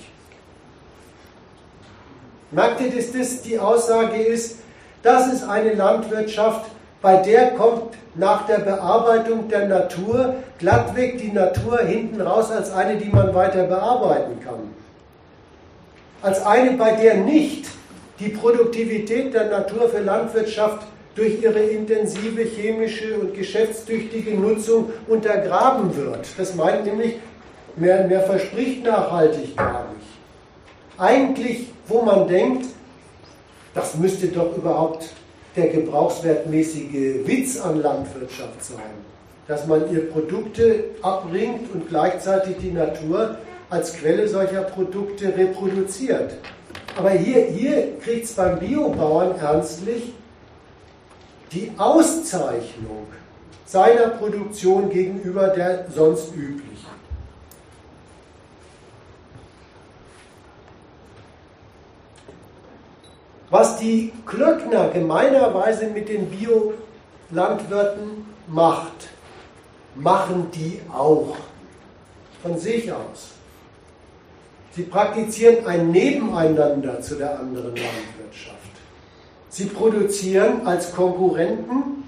Merkt 2.51 2.79
ihr, 2.79 2.95
dass 2.95 3.11
das 3.11 3.41
die 3.41 3.59
Aussage 3.59 4.21
ist, 4.21 4.59
das 5.03 5.27
ist 5.31 5.43
eine 5.43 5.73
Landwirtschaft, 5.73 6.69
bei 7.01 7.17
der 7.17 7.51
kommt 7.51 7.95
nach 8.15 8.47
der 8.47 8.59
Bearbeitung 8.59 9.47
der 9.49 9.67
Natur 9.67 10.35
glattweg 10.57 11.19
die 11.19 11.31
Natur 11.31 11.79
hinten 11.79 12.21
raus 12.21 12.51
als 12.51 12.71
eine, 12.71 12.97
die 12.97 13.09
man 13.09 13.33
weiter 13.35 13.63
bearbeiten 13.65 14.39
kann. 14.43 14.73
Als 16.21 16.43
eine, 16.45 16.71
bei 16.71 16.93
der 16.93 17.15
nicht 17.15 17.67
die 18.19 18.29
Produktivität 18.29 19.33
der 19.33 19.45
Natur 19.45 19.89
für 19.89 19.99
Landwirtschaft 19.99 20.87
durch 21.15 21.41
ihre 21.41 21.59
intensive 21.59 22.41
chemische 22.41 23.19
und 23.19 23.35
geschäftstüchtige 23.35 24.31
Nutzung 24.35 24.91
untergraben 25.07 25.95
wird. 25.95 26.27
Das 26.37 26.55
meint 26.55 26.85
nämlich, 26.85 27.17
mehr, 27.75 28.05
mehr 28.07 28.21
verspricht 28.21 28.83
nachhaltig 28.83 29.55
gar 29.55 29.85
nicht. 29.93 30.07
Eigentlich, 30.97 31.67
wo 31.87 32.01
man 32.01 32.27
denkt, 32.27 32.65
Das 33.77 33.93
müsste 33.93 34.29
doch 34.29 34.57
überhaupt 34.57 35.09
der 35.57 35.67
gebrauchswertmäßige 35.69 37.25
Witz 37.25 37.59
an 37.59 37.81
Landwirtschaft 37.81 38.63
sein, 38.63 38.77
dass 39.47 39.65
man 39.65 39.91
ihr 39.91 40.09
Produkte 40.09 40.85
abbringt 41.01 41.73
und 41.73 41.89
gleichzeitig 41.89 42.57
die 42.57 42.71
Natur 42.71 43.37
als 43.69 43.93
Quelle 43.93 44.27
solcher 44.27 44.61
Produkte 44.61 45.35
reproduziert. 45.35 46.35
Aber 46.97 47.09
hier, 47.09 47.45
hier 47.45 47.99
kriegt 47.99 48.25
es 48.25 48.33
beim 48.33 48.59
Biobauern 48.59 49.37
ernstlich 49.39 50.13
die 51.51 51.71
Auszeichnung 51.77 53.07
seiner 53.65 54.09
Produktion 54.09 54.89
gegenüber 54.89 55.47
der 55.49 55.85
sonst 55.93 56.33
üblichen. 56.35 56.76
Was 63.49 63.77
die 63.77 64.11
Klöckner 64.25 64.89
gemeinerweise 64.89 65.87
mit 65.87 66.09
den 66.09 66.29
Biolandwirten 66.29 68.25
macht, 68.47 69.07
machen 69.95 70.51
die 70.53 70.81
auch 70.93 71.35
von 72.41 72.59
sich 72.59 72.91
aus. 72.91 73.31
Sie 74.71 74.83
praktizieren 74.83 75.65
ein 75.65 75.91
Nebeneinander 75.91 77.01
zu 77.01 77.15
der 77.15 77.39
anderen 77.39 77.75
Landwirtschaft. 77.75 78.57
Sie 79.49 79.65
produzieren 79.65 80.67
als 80.67 80.93
Konkurrenten 80.93 82.03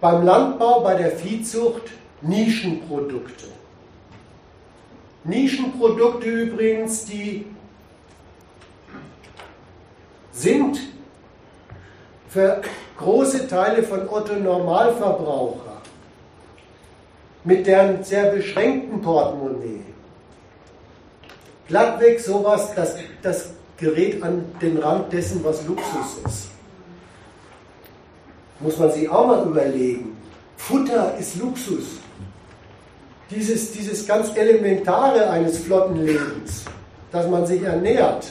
beim 0.00 0.24
Landbau, 0.24 0.80
bei 0.80 0.94
der 0.94 1.10
Viehzucht 1.10 1.90
Nischenprodukte. 2.22 3.46
Nischenprodukte 5.24 6.28
übrigens, 6.28 7.04
die 7.04 7.44
sind 10.36 10.78
für 12.28 12.62
große 12.98 13.48
Teile 13.48 13.82
von 13.82 14.08
Otto 14.08 14.34
Normalverbraucher 14.34 15.80
mit 17.44 17.66
deren 17.66 18.02
sehr 18.04 18.30
beschränkten 18.30 19.00
Portemonnaie 19.00 19.82
glattweg 21.68 22.20
sowas, 22.20 22.74
das, 22.74 22.96
das 23.22 23.50
gerät 23.76 24.22
an 24.22 24.44
den 24.60 24.78
Rand 24.78 25.12
dessen, 25.12 25.42
was 25.44 25.66
Luxus 25.66 26.18
ist. 26.24 26.48
Muss 28.60 28.78
man 28.78 28.90
sich 28.90 29.08
auch 29.08 29.26
mal 29.26 29.46
überlegen. 29.46 30.16
Futter 30.56 31.16
ist 31.18 31.36
Luxus. 31.36 31.84
Dieses, 33.30 33.72
dieses 33.72 34.06
ganz 34.06 34.34
Elementare 34.36 35.28
eines 35.28 35.58
flotten 35.58 36.04
Lebens, 36.04 36.64
dass 37.10 37.28
man 37.28 37.44
sich 37.44 37.62
ernährt, 37.62 38.26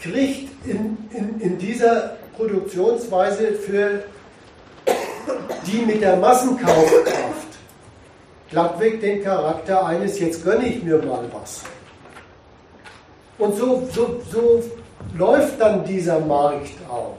kriegt 0.00 0.49
in, 0.64 0.96
in, 1.12 1.40
in 1.40 1.58
dieser 1.58 2.16
Produktionsweise 2.36 3.52
für 3.54 4.04
die 5.66 5.78
mit 5.86 6.02
der 6.02 6.16
Massenkaufkraft 6.16 7.48
glattweg 8.50 9.00
den 9.00 9.22
Charakter 9.22 9.86
eines, 9.86 10.18
jetzt 10.18 10.44
gönne 10.44 10.66
ich 10.66 10.82
mir 10.82 10.98
mal 10.98 11.24
was. 11.32 11.62
Und 13.38 13.56
so, 13.56 13.88
so, 13.92 14.20
so 14.30 14.62
läuft 15.16 15.60
dann 15.60 15.84
dieser 15.84 16.20
Markt 16.20 16.74
auch. 16.88 17.16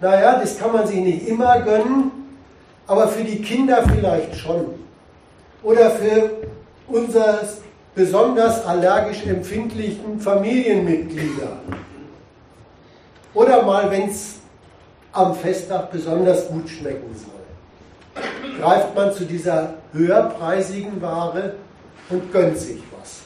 Naja, 0.00 0.38
das 0.40 0.58
kann 0.58 0.72
man 0.72 0.86
sich 0.86 1.00
nicht 1.00 1.28
immer 1.28 1.60
gönnen, 1.60 2.10
aber 2.86 3.08
für 3.08 3.24
die 3.24 3.42
Kinder 3.42 3.82
vielleicht 3.86 4.36
schon. 4.36 4.66
Oder 5.62 5.90
für 5.90 6.30
unsere 6.88 7.40
besonders 7.94 8.64
allergisch 8.64 9.26
empfindlichen 9.26 10.20
Familienmitglieder. 10.20 11.58
Oder 13.34 13.62
mal, 13.62 13.90
wenn 13.90 14.08
es 14.08 14.36
am 15.12 15.34
Festtag 15.34 15.90
besonders 15.90 16.48
gut 16.48 16.68
schmecken 16.68 17.14
soll. 17.14 18.24
Greift 18.58 18.94
man 18.94 19.12
zu 19.12 19.24
dieser 19.24 19.74
höherpreisigen 19.92 21.00
Ware 21.00 21.54
und 22.08 22.32
gönnt 22.32 22.58
sich 22.58 22.82
was. 22.98 23.20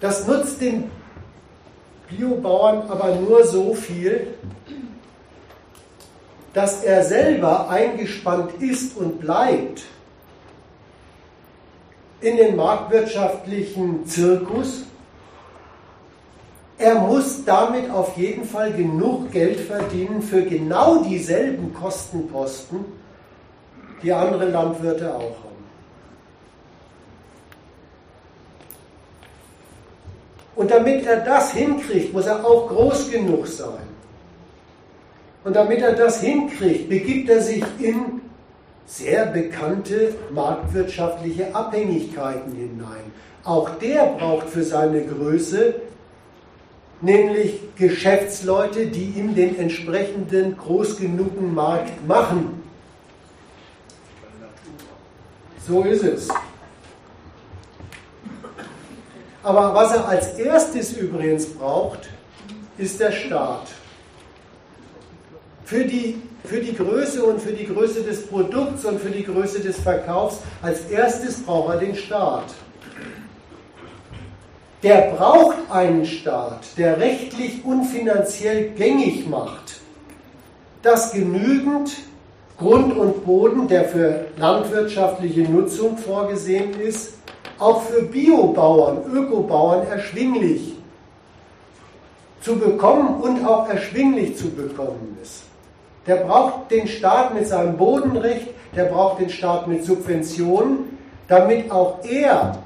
Das 0.00 0.26
nutzt 0.26 0.60
den 0.60 0.90
Biobauern 2.08 2.88
aber 2.90 3.14
nur 3.14 3.44
so 3.44 3.74
viel, 3.74 4.34
dass 6.52 6.84
er 6.84 7.04
selber 7.04 7.68
eingespannt 7.68 8.52
ist 8.60 8.96
und 8.96 9.20
bleibt 9.20 9.82
in 12.24 12.36
den 12.38 12.56
marktwirtschaftlichen 12.56 14.06
Zirkus. 14.06 14.84
Er 16.78 16.94
muss 16.96 17.44
damit 17.44 17.90
auf 17.90 18.16
jeden 18.16 18.44
Fall 18.44 18.72
genug 18.72 19.30
Geld 19.30 19.60
verdienen 19.60 20.22
für 20.22 20.42
genau 20.42 21.04
dieselben 21.04 21.72
Kostenposten, 21.74 22.84
die 24.02 24.12
andere 24.12 24.48
Landwirte 24.48 25.14
auch 25.14 25.20
haben. 25.20 25.54
Und 30.56 30.70
damit 30.70 31.06
er 31.06 31.20
das 31.20 31.52
hinkriegt, 31.52 32.12
muss 32.12 32.26
er 32.26 32.44
auch 32.44 32.68
groß 32.68 33.10
genug 33.10 33.46
sein. 33.46 33.94
Und 35.44 35.54
damit 35.54 35.80
er 35.80 35.92
das 35.92 36.20
hinkriegt, 36.20 36.88
begibt 36.88 37.28
er 37.28 37.42
sich 37.42 37.62
in 37.78 38.23
sehr 38.86 39.26
bekannte 39.26 40.14
marktwirtschaftliche 40.30 41.54
Abhängigkeiten 41.54 42.52
hinein. 42.52 43.12
Auch 43.44 43.70
der 43.78 44.14
braucht 44.18 44.48
für 44.48 44.62
seine 44.62 45.04
Größe 45.04 45.74
nämlich 47.04 47.60
Geschäftsleute, 47.76 48.86
die 48.86 49.04
ihm 49.04 49.34
den 49.34 49.58
entsprechenden 49.58 50.56
groß 50.56 50.96
genugen 50.96 51.54
Markt 51.54 52.06
machen. 52.06 52.62
So 55.66 55.82
ist 55.82 56.02
es. 56.02 56.28
Aber 59.42 59.74
was 59.74 59.92
er 59.94 60.08
als 60.08 60.38
erstes 60.38 60.94
übrigens 60.94 61.46
braucht, 61.46 62.08
ist 62.78 62.98
der 62.98 63.12
Staat. 63.12 63.68
Für 65.64 65.84
die 65.84 66.20
für 66.44 66.60
die 66.60 66.74
Größe 66.74 67.24
und 67.24 67.40
für 67.40 67.52
die 67.52 67.66
Größe 67.66 68.02
des 68.02 68.26
Produkts 68.26 68.84
und 68.84 69.00
für 69.00 69.10
die 69.10 69.24
Größe 69.24 69.60
des 69.60 69.80
Verkaufs, 69.80 70.40
als 70.60 70.84
erstes 70.90 71.42
braucht 71.42 71.74
er 71.74 71.80
den 71.80 71.96
Staat. 71.96 72.54
Der 74.82 75.12
braucht 75.16 75.56
einen 75.70 76.04
Staat, 76.04 76.66
der 76.76 77.00
rechtlich 77.00 77.64
und 77.64 77.86
finanziell 77.86 78.70
gängig 78.76 79.26
macht, 79.26 79.80
dass 80.82 81.12
genügend 81.12 81.90
Grund 82.58 82.94
und 82.94 83.24
Boden, 83.24 83.66
der 83.66 83.86
für 83.86 84.26
landwirtschaftliche 84.36 85.42
Nutzung 85.42 85.96
vorgesehen 85.96 86.78
ist, 86.78 87.14
auch 87.58 87.82
für 87.82 88.02
Biobauern, 88.02 88.98
Ökobauern 89.10 89.86
erschwinglich 89.86 90.74
zu 92.42 92.56
bekommen 92.56 93.22
und 93.22 93.46
auch 93.46 93.68
erschwinglich 93.70 94.36
zu 94.36 94.50
bekommen 94.50 95.16
ist. 95.22 95.43
Der 96.06 96.16
braucht 96.16 96.70
den 96.70 96.86
Staat 96.86 97.34
mit 97.34 97.46
seinem 97.46 97.76
Bodenrecht, 97.76 98.48
der 98.76 98.84
braucht 98.84 99.20
den 99.20 99.30
Staat 99.30 99.66
mit 99.66 99.84
Subventionen, 99.84 100.98
damit 101.28 101.70
auch 101.70 102.04
er 102.04 102.58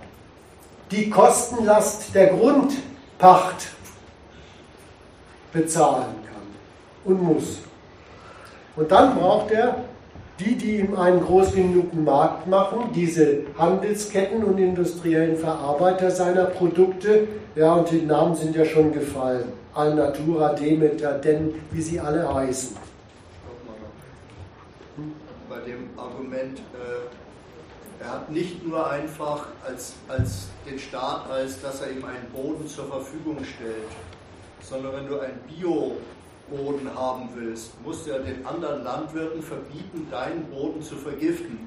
die 0.90 1.08
Kostenlast 1.08 2.14
der 2.14 2.28
Grundpacht 2.28 3.68
bezahlen 5.52 6.16
kann 6.24 6.42
und 7.04 7.22
muss. 7.22 7.58
Und 8.74 8.90
dann 8.90 9.16
braucht 9.16 9.50
er 9.52 9.76
die, 10.40 10.56
die 10.56 10.78
ihm 10.78 10.96
einen 10.96 11.20
groß 11.20 11.52
genugen 11.52 12.04
Markt 12.04 12.46
machen, 12.46 12.90
diese 12.94 13.40
Handelsketten 13.58 14.42
und 14.44 14.58
industriellen 14.58 15.36
Verarbeiter 15.36 16.10
seiner 16.10 16.44
Produkte, 16.44 17.26
ja, 17.56 17.74
und 17.74 17.90
die 17.90 18.02
Namen 18.02 18.36
sind 18.36 18.54
ja 18.54 18.64
schon 18.64 18.92
gefallen. 18.92 19.52
Alnatura, 19.74 20.54
Demeter, 20.54 21.14
denn 21.14 21.54
wie 21.72 21.82
sie 21.82 21.98
alle 21.98 22.32
heißen 22.32 22.87
dem 25.58 25.90
Argument, 25.96 26.58
äh, 26.58 28.02
er 28.02 28.12
hat 28.12 28.30
nicht 28.30 28.64
nur 28.66 28.88
einfach 28.88 29.46
als, 29.66 29.94
als 30.06 30.48
den 30.68 30.78
Staat, 30.78 31.28
als 31.30 31.60
dass 31.60 31.80
er 31.80 31.90
ihm 31.90 32.04
einen 32.04 32.28
Boden 32.32 32.66
zur 32.68 32.86
Verfügung 32.86 33.38
stellt, 33.44 33.88
sondern 34.62 34.94
wenn 34.94 35.08
du 35.08 35.18
einen 35.18 35.40
Bio-Boden 35.48 36.94
haben 36.94 37.28
willst, 37.34 37.72
musst 37.84 38.06
du 38.06 38.10
ja 38.10 38.18
den 38.18 38.46
anderen 38.46 38.84
Landwirten 38.84 39.42
verbieten, 39.42 40.06
deinen 40.10 40.44
Boden 40.44 40.80
zu 40.82 40.96
vergiften. 40.96 41.66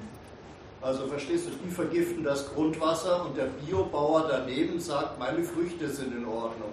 Also 0.80 1.06
verstehst 1.06 1.46
du, 1.46 1.50
die 1.64 1.70
vergiften 1.70 2.24
das 2.24 2.52
Grundwasser 2.54 3.26
und 3.26 3.36
der 3.36 3.44
Biobauer 3.44 4.26
daneben 4.28 4.80
sagt, 4.80 5.18
meine 5.18 5.44
Früchte 5.44 5.88
sind 5.88 6.16
in 6.16 6.26
Ordnung. 6.26 6.70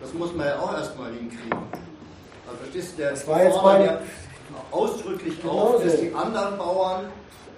Das 0.00 0.14
muss 0.14 0.34
man 0.34 0.46
ja 0.46 0.58
auch 0.58 0.72
erstmal 0.72 1.12
hinkriegen. 1.12 1.58
Also 2.46 2.58
verstehst 2.62 2.92
du, 2.92 3.02
der 3.02 3.10
das 3.10 3.26
war 3.26 3.42
jetzt 3.42 3.62
mein, 3.62 3.98
ausdrücklich 4.70 5.40
genau 5.40 5.52
auf, 5.52 5.84
dass 5.84 6.00
die 6.00 6.12
anderen 6.14 6.58
Bauern 6.58 7.06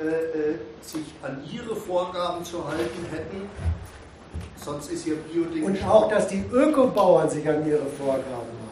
äh, 0.00 0.04
äh, 0.04 0.54
sich 0.80 1.04
an 1.22 1.42
ihre 1.52 1.76
Vorgaben 1.76 2.44
zu 2.44 2.66
halten 2.66 3.06
hätten. 3.12 3.48
Sonst 4.56 4.90
ist 4.90 5.06
ihr 5.06 5.16
Bioding. 5.16 5.64
Und 5.64 5.84
auch, 5.86 6.08
dass 6.08 6.26
die 6.26 6.44
Ökobauern 6.52 7.30
sich 7.30 7.48
an 7.48 7.66
ihre 7.66 7.86
Vorgaben 7.86 8.24
halten. 8.32 8.64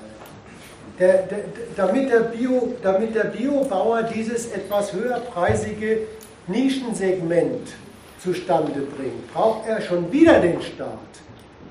Der, 0.99 1.23
der, 1.23 1.45
damit, 1.77 2.11
der 2.11 2.21
Bio, 2.21 2.75
damit 2.83 3.15
der 3.15 3.25
Biobauer 3.25 4.03
dieses 4.03 4.51
etwas 4.53 4.93
höherpreisige 4.93 6.01
Nischensegment 6.49 7.69
zustande 8.23 8.81
bringt, 8.97 9.33
braucht 9.33 9.69
er 9.69 9.81
schon 9.81 10.11
wieder 10.11 10.41
den 10.41 10.61
Staat. 10.61 10.99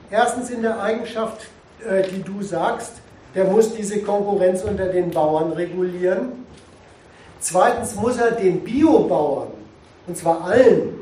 Erstens 0.10 0.50
in 0.50 0.62
der 0.62 0.82
Eigenschaft, 0.82 1.48
äh, 1.88 2.04
die 2.04 2.22
du 2.22 2.42
sagst, 2.42 3.01
der 3.36 3.46
muss 3.46 3.74
diese 3.74 4.02
Konkurrenz 4.02 4.64
unter 4.64 4.88
den 4.88 5.12
Bauern 5.12 5.54
regulieren. 5.54 6.46
Zweitens 7.40 7.96
muss 7.96 8.18
er 8.18 8.32
den 8.32 8.62
Biobauern, 8.62 9.48
und 10.08 10.18
zwar 10.18 10.44
allen, 10.44 11.02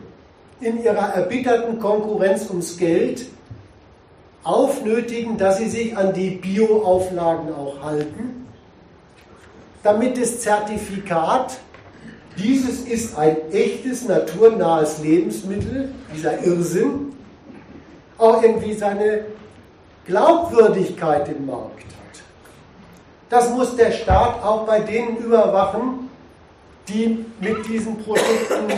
in 0.61 0.83
ihrer 0.83 1.13
erbitterten 1.13 1.79
Konkurrenz 1.79 2.49
ums 2.49 2.77
Geld 2.77 3.25
aufnötigen, 4.43 5.37
dass 5.37 5.57
sie 5.57 5.69
sich 5.69 5.97
an 5.97 6.13
die 6.13 6.31
Bioauflagen 6.31 7.53
auch 7.53 7.81
halten, 7.83 8.47
damit 9.83 10.21
das 10.21 10.41
Zertifikat, 10.41 11.57
dieses 12.37 12.81
ist 12.81 13.17
ein 13.17 13.37
echtes 13.51 14.07
naturnahes 14.07 14.99
Lebensmittel, 14.99 15.93
dieser 16.15 16.43
Irrsinn, 16.43 17.13
auch 18.17 18.41
irgendwie 18.41 18.73
seine 18.73 19.25
Glaubwürdigkeit 20.05 21.27
im 21.29 21.45
Markt. 21.45 21.85
Das 23.29 23.49
muss 23.51 23.75
der 23.75 23.91
Staat 23.91 24.43
auch 24.43 24.65
bei 24.65 24.79
denen 24.79 25.17
überwachen, 25.17 26.09
die 26.87 27.25
mit 27.39 27.67
diesen 27.67 27.97
Produkten 28.03 28.73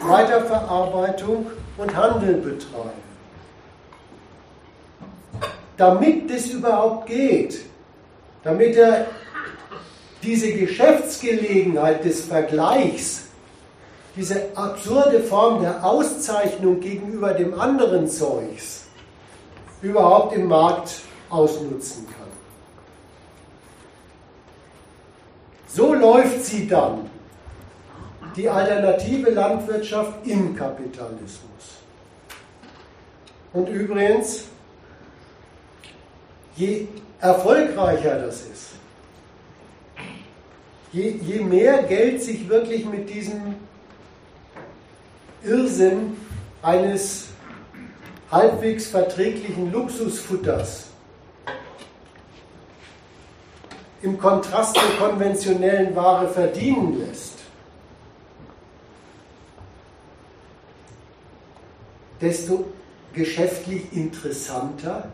Weiterverarbeitung 0.08 1.46
und 1.76 1.96
Handel 1.96 2.34
betreiben. 2.34 3.08
Damit 5.76 6.30
das 6.30 6.46
überhaupt 6.46 7.06
geht, 7.06 7.60
damit 8.44 8.76
er 8.76 9.06
diese 10.22 10.52
Geschäftsgelegenheit 10.52 12.04
des 12.04 12.22
Vergleichs, 12.22 13.24
diese 14.16 14.46
absurde 14.56 15.20
Form 15.20 15.60
der 15.60 15.84
Auszeichnung 15.84 16.80
gegenüber 16.80 17.34
dem 17.34 17.58
anderen 17.58 18.08
Zeugs 18.08 18.86
überhaupt 19.80 20.34
im 20.34 20.48
Markt 20.48 21.00
ausnutzen 21.30 22.06
kann. 22.06 22.28
So 25.78 25.94
läuft 25.94 26.44
sie 26.44 26.66
dann 26.66 27.08
die 28.34 28.48
alternative 28.48 29.30
Landwirtschaft 29.30 30.26
im 30.26 30.56
Kapitalismus. 30.56 31.78
Und 33.52 33.68
übrigens, 33.68 34.46
je 36.56 36.88
erfolgreicher 37.20 38.18
das 38.18 38.40
ist, 38.40 38.70
je, 40.90 41.10
je 41.10 41.44
mehr 41.44 41.84
Geld 41.84 42.24
sich 42.24 42.48
wirklich 42.48 42.84
mit 42.84 43.08
diesem 43.08 43.54
Irrsinn 45.44 46.16
eines 46.60 47.28
halbwegs 48.32 48.88
verträglichen 48.88 49.70
Luxusfutters 49.70 50.87
im 54.02 54.18
Kontrast 54.18 54.76
zur 54.76 55.08
konventionellen 55.08 55.94
Ware 55.94 56.28
verdienen 56.28 56.98
lässt, 57.00 57.34
desto 62.20 62.66
geschäftlich 63.12 63.92
interessanter 63.92 65.08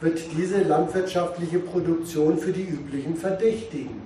wird 0.00 0.20
diese 0.36 0.62
landwirtschaftliche 0.62 1.58
Produktion 1.58 2.38
für 2.38 2.52
die 2.52 2.64
üblichen 2.64 3.16
Verdächtigen. 3.16 4.02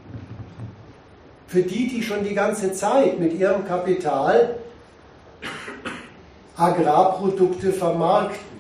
Für 1.47 1.63
die, 1.63 1.89
die 1.89 2.03
schon 2.03 2.25
die 2.25 2.35
ganze 2.35 2.73
Zeit 2.73 3.19
mit 3.19 3.35
ihrem 3.35 3.67
Kapital 3.67 4.57
Agrarprodukte 6.57 7.73
vermarkten. 7.73 8.52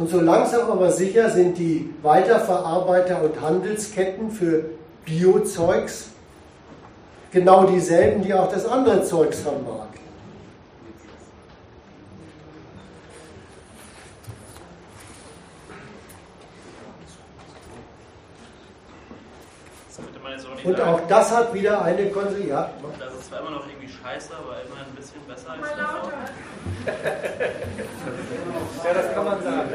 Und 0.00 0.08
so 0.08 0.18
langsam 0.18 0.70
aber 0.70 0.90
sicher 0.90 1.28
sind 1.28 1.58
die 1.58 1.92
Weiterverarbeiter 2.00 3.22
und 3.22 3.38
Handelsketten 3.38 4.30
für 4.30 4.64
Biozeugs 5.04 6.06
genau 7.30 7.64
dieselben, 7.64 8.22
die 8.22 8.32
auch 8.32 8.50
das 8.50 8.64
andere 8.64 9.04
Zeugs 9.04 9.40
vermarkten. 9.40 10.00
Und 20.64 20.80
auch 20.80 21.00
das 21.08 21.30
hat 21.30 21.52
wieder 21.52 21.82
eine 21.82 22.06
Konsequenz. 22.06 22.68
Das 22.98 23.14
ist 23.14 23.28
zwar 23.28 23.40
immer 23.40 23.50
noch 23.50 23.66
scheiße, 24.02 24.32
aber 24.34 24.56
immerhin 24.66 24.86
ein 24.86 24.96
bisschen 24.96 25.20
besser 25.26 25.50
als 25.50 25.60
Ja, 28.84 28.94
das 28.94 29.14
kann 29.14 29.24
man 29.24 29.42
sagen. 29.42 29.68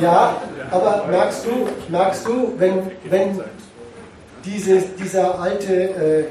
Ja, 0.00 0.36
aber 0.70 1.06
merkst 1.08 1.46
du, 1.46 1.68
merkst 1.88 2.26
du 2.26 2.54
wenn, 2.58 2.90
wenn 3.04 3.40
dieses, 4.44 4.94
dieser 4.96 5.40
alte 5.40 5.74
äh, 5.74 6.24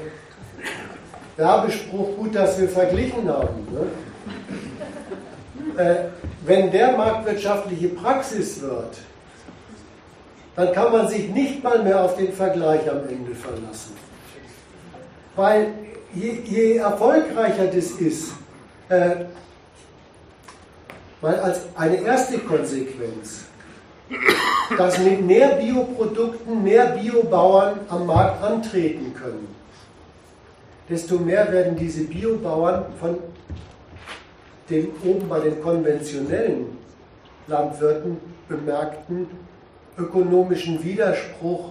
Werbespruch, 1.38 2.17
gut, 2.17 2.35
dass 2.35 2.59
wir 2.59 2.67
verglichen 2.69 3.27
haben, 3.27 3.67
ne? 3.71 3.88
äh, 5.83 5.95
wenn 6.45 6.69
der 6.71 6.95
marktwirtschaftliche 6.97 7.89
Praxis 7.89 8.61
wird, 8.61 8.97
dann 10.55 10.71
kann 10.73 10.91
man 10.91 11.07
sich 11.07 11.30
nicht 11.30 11.63
mal 11.63 11.83
mehr 11.83 12.03
auf 12.03 12.17
den 12.17 12.33
Vergleich 12.33 12.89
am 12.89 13.07
Ende 13.07 13.35
verlassen. 13.35 13.95
Weil 15.35 15.67
je, 16.14 16.41
je 16.43 16.77
erfolgreicher 16.77 17.67
das 17.67 17.91
ist, 17.91 18.33
äh, 18.90 19.25
weil 21.22 21.35
als 21.40 21.61
eine 21.75 22.01
erste 22.01 22.40
Konsequenz, 22.40 23.45
dass 24.77 24.98
mit 24.99 25.25
mehr 25.25 25.49
Bioprodukten 25.56 26.64
mehr 26.64 26.88
Biobauern 26.88 27.80
am 27.88 28.06
Markt 28.07 28.43
antreten 28.43 29.14
können, 29.14 29.48
desto 30.90 31.19
mehr 31.19 31.51
werden 31.51 31.75
diese 31.75 32.03
Biobauern 32.03 32.85
von 32.99 33.17
den 34.69 34.88
oben 35.03 35.30
bei 35.30 35.40
den 35.40 35.61
konventionellen 35.61 36.77
Landwirten 37.48 38.17
bemerkten 38.48 39.27
ökonomischen 39.98 40.83
Widerspruch 40.83 41.69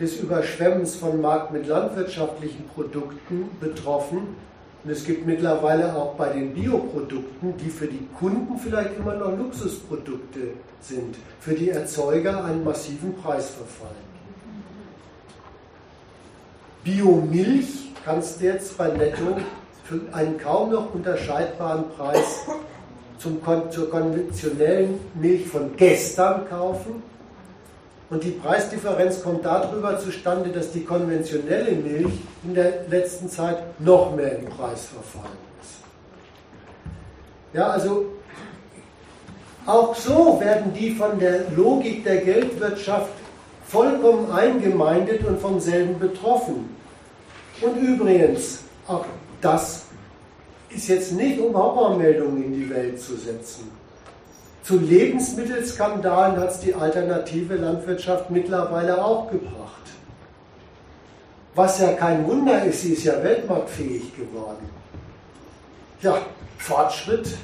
des 0.00 0.16
Überschwemmens 0.16 0.94
von 0.94 1.20
Markt 1.20 1.52
mit 1.52 1.66
landwirtschaftlichen 1.66 2.66
Produkten 2.68 3.50
betroffen. 3.60 4.36
Und 4.82 4.90
es 4.90 5.04
gibt 5.04 5.26
mittlerweile 5.26 5.94
auch 5.94 6.14
bei 6.14 6.30
den 6.30 6.54
Bioprodukten, 6.54 7.54
die 7.58 7.68
für 7.68 7.86
die 7.86 8.08
Kunden 8.18 8.58
vielleicht 8.58 8.96
immer 8.98 9.14
noch 9.14 9.36
Luxusprodukte 9.36 10.54
sind, 10.80 11.16
für 11.38 11.52
die 11.52 11.68
Erzeuger 11.68 12.42
einen 12.44 12.64
massiven 12.64 13.14
Preisverfall. 13.14 13.94
Biomilch 16.82 17.92
kannst 18.02 18.40
du 18.40 18.46
jetzt 18.46 18.78
bei 18.78 18.88
Netto 18.88 19.36
für 19.84 20.00
einen 20.12 20.38
kaum 20.38 20.70
noch 20.70 20.94
unterscheidbaren 20.94 21.84
Preis 21.90 22.46
zum, 23.18 23.38
zur 23.70 23.90
konventionellen 23.90 24.98
Milch 25.14 25.46
von 25.46 25.76
gestern 25.76 26.48
kaufen 26.48 27.02
und 28.10 28.24
die 28.24 28.32
Preisdifferenz 28.32 29.22
kommt 29.22 29.44
darüber 29.44 29.98
zustande, 29.98 30.50
dass 30.50 30.72
die 30.72 30.84
konventionelle 30.84 31.72
Milch 31.72 32.12
in 32.42 32.54
der 32.54 32.86
letzten 32.88 33.28
Zeit 33.28 33.58
noch 33.78 34.14
mehr 34.14 34.36
im 34.38 34.46
Preis 34.46 34.86
verfallen 34.86 35.38
ist. 35.62 35.76
Ja, 37.52 37.68
also 37.68 38.06
auch 39.64 39.94
so 39.94 40.40
werden 40.40 40.72
die 40.74 40.90
von 40.90 41.18
der 41.20 41.50
Logik 41.56 42.02
der 42.02 42.18
Geldwirtschaft 42.18 43.12
vollkommen 43.68 44.32
eingemeindet 44.32 45.24
und 45.24 45.40
vom 45.40 45.60
selben 45.60 45.98
betroffen. 46.00 46.76
Und 47.60 47.76
übrigens, 47.76 48.60
auch 48.88 49.04
das 49.40 49.84
ist 50.70 50.88
jetzt 50.88 51.12
nicht, 51.12 51.38
um 51.38 51.54
Horrormeldungen 51.54 52.42
in 52.42 52.54
die 52.54 52.70
Welt 52.70 53.00
zu 53.00 53.16
setzen. 53.16 53.70
Zu 54.62 54.78
Lebensmittelskandalen 54.78 56.38
hat 56.38 56.50
es 56.50 56.60
die 56.60 56.74
alternative 56.74 57.56
Landwirtschaft 57.56 58.30
mittlerweile 58.30 59.02
auch 59.02 59.30
gebracht. 59.30 59.70
Was 61.54 61.80
ja 61.80 61.92
kein 61.94 62.26
Wunder 62.26 62.62
ist, 62.64 62.82
sie 62.82 62.92
ist 62.92 63.04
ja 63.04 63.22
weltmarktfähig 63.22 64.14
geworden. 64.16 64.68
Ja, 66.02 66.18
Fortschritt 66.58 67.36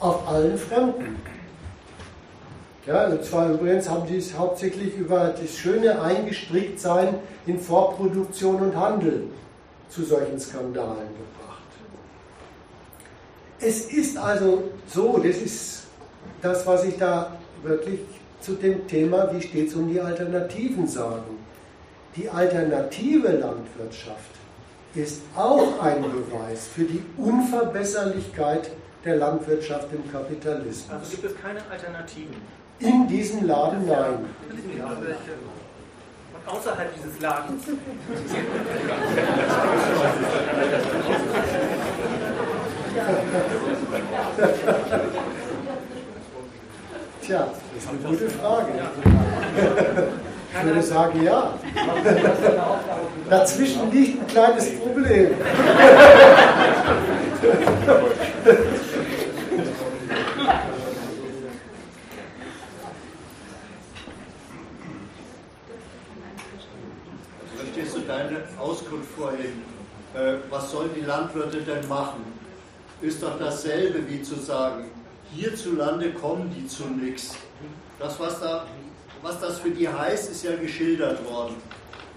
auf 0.00 0.26
allen 0.28 0.56
Fronten. 0.56 1.16
Ja, 2.86 3.06
und 3.06 3.24
zwar 3.24 3.50
übrigens 3.50 3.88
haben 3.88 4.06
die 4.06 4.18
es 4.18 4.36
hauptsächlich 4.36 4.94
über 4.96 5.28
das 5.28 5.56
schöne 5.56 6.00
Eingestricktsein 6.02 7.14
in 7.46 7.58
Vorproduktion 7.58 8.56
und 8.56 8.76
Handel 8.76 9.24
zu 9.88 10.04
solchen 10.04 10.38
Skandalen 10.38 11.08
gebracht. 11.08 11.33
Es 13.60 13.86
ist 13.86 14.16
also 14.16 14.70
so, 14.86 15.18
das 15.18 15.36
ist 15.36 15.84
das, 16.42 16.66
was 16.66 16.84
ich 16.84 16.98
da 16.98 17.36
wirklich 17.62 18.00
zu 18.40 18.54
dem 18.54 18.86
Thema, 18.86 19.32
wie 19.32 19.40
steht 19.40 19.68
es 19.68 19.74
um 19.74 19.88
die 19.88 20.00
Alternativen 20.00 20.86
sagen. 20.86 21.38
Die 22.16 22.28
alternative 22.28 23.28
Landwirtschaft 23.28 24.34
ist 24.94 25.22
auch 25.34 25.82
ein 25.82 26.02
Beweis 26.02 26.68
für 26.72 26.84
die 26.84 27.02
Unverbesserlichkeit 27.16 28.70
der 29.04 29.16
Landwirtschaft 29.16 29.88
im 29.92 30.10
Kapitalismus. 30.12 30.90
Also 30.90 31.10
gibt 31.10 31.24
es 31.24 31.32
keine 31.40 31.60
Alternativen? 31.70 32.36
In 32.78 33.08
diesem 33.08 33.46
Laden 33.46 33.86
nein. 33.86 34.26
Und 36.34 36.52
außerhalb 36.52 36.94
dieses 36.94 37.20
Ladens? 37.20 37.64
Tja, 47.22 47.48
das 47.74 47.82
ist 47.82 47.90
eine 47.90 47.98
gute 47.98 48.30
Frage. 48.30 48.68
Ich 50.56 50.64
würde 50.64 50.82
sagen, 50.82 51.20
ja. 51.24 51.54
Dazwischen 53.30 53.90
liegt 53.90 54.20
ein 54.20 54.26
kleines 54.28 54.78
Problem. 54.78 55.34
Verstehst 67.56 67.96
du 67.96 68.00
deine 68.06 68.36
Auskunft 68.60 69.10
vorhin? 69.18 69.64
Äh, 70.14 70.34
was 70.48 70.70
sollen 70.70 70.90
die 70.94 71.00
Landwirte 71.00 71.62
denn 71.62 71.88
machen? 71.88 72.43
Ist 73.00 73.22
doch 73.22 73.38
dasselbe 73.38 74.08
wie 74.08 74.22
zu 74.22 74.36
sagen, 74.36 74.84
hierzulande 75.34 76.12
kommen 76.12 76.52
die 76.56 76.66
zu 76.66 76.84
nichts. 76.84 77.34
Das, 77.98 78.18
was, 78.18 78.40
da, 78.40 78.66
was 79.22 79.40
das 79.40 79.58
für 79.58 79.70
die 79.70 79.88
heißt, 79.88 80.30
ist 80.30 80.44
ja 80.44 80.56
geschildert 80.56 81.24
worden. 81.30 81.56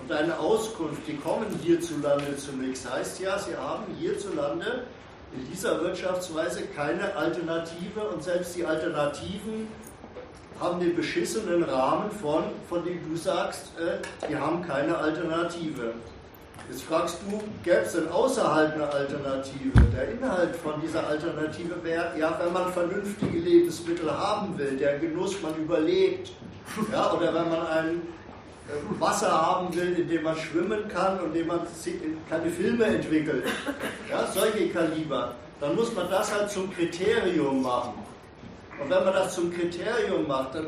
Und 0.01 0.11
eine 0.11 0.38
Auskunft, 0.39 1.01
die 1.07 1.17
kommen 1.17 1.47
hierzulande 1.61 2.38
zu 2.38 2.51
nichts, 2.53 2.89
heißt 2.89 3.19
ja, 3.19 3.38
sie 3.39 3.56
haben 3.56 3.85
hierzulande 3.99 4.83
in 5.33 5.51
dieser 5.51 5.81
Wirtschaftsweise 5.81 6.64
keine 6.75 7.15
Alternative 7.15 8.01
und 8.14 8.23
selbst 8.23 8.56
die 8.56 8.65
Alternativen 8.65 9.67
haben 10.59 10.80
den 10.80 10.95
beschissenen 10.95 11.64
Rahmen 11.64 12.09
von, 12.11 12.45
von 12.69 12.83
dem 12.83 12.99
du 13.09 13.15
sagst, 13.15 13.72
äh, 13.80 13.99
die 14.27 14.35
haben 14.35 14.65
keine 14.65 14.97
Alternative. 14.97 15.93
Jetzt 16.69 16.83
fragst 16.83 17.19
du, 17.25 17.41
gäbe 17.63 17.77
es 17.77 17.93
denn 17.93 18.09
außerhalb 18.09 18.73
eine 18.73 18.89
Alternative? 18.89 19.71
Der 19.95 20.09
Inhalt 20.11 20.53
von 20.57 20.81
dieser 20.81 21.07
Alternative 21.07 21.81
wäre, 21.81 22.11
ja, 22.19 22.37
wenn 22.43 22.51
man 22.51 22.73
vernünftige 22.73 23.37
Lebensmittel 23.37 24.11
haben 24.11 24.57
will, 24.57 24.75
der 24.75 24.99
Genuss 24.99 25.41
man 25.41 25.55
überlebt, 25.55 26.31
ja, 26.91 27.13
oder 27.13 27.33
wenn 27.33 27.49
man 27.49 27.67
ein 27.67 28.01
äh, 28.67 28.99
Wasser 28.99 29.31
haben 29.31 29.73
will, 29.73 29.97
in 29.97 30.09
dem 30.09 30.23
man 30.23 30.35
schwimmen 30.35 30.89
kann 30.89 31.21
und 31.21 31.27
in 31.27 31.33
dem 31.35 31.47
man 31.47 31.61
keine 32.29 32.49
Filme 32.49 32.83
entwickelt, 32.83 33.45
ja, 34.09 34.27
solche 34.27 34.67
Kaliber, 34.67 35.35
dann 35.61 35.73
muss 35.73 35.95
man 35.95 36.09
das 36.09 36.33
halt 36.33 36.51
zum 36.51 36.69
Kriterium 36.73 37.61
machen. 37.61 37.93
Und 38.81 38.89
wenn 38.89 39.05
man 39.05 39.13
das 39.13 39.33
zum 39.33 39.53
Kriterium 39.53 40.27
macht, 40.27 40.53
dann 40.53 40.67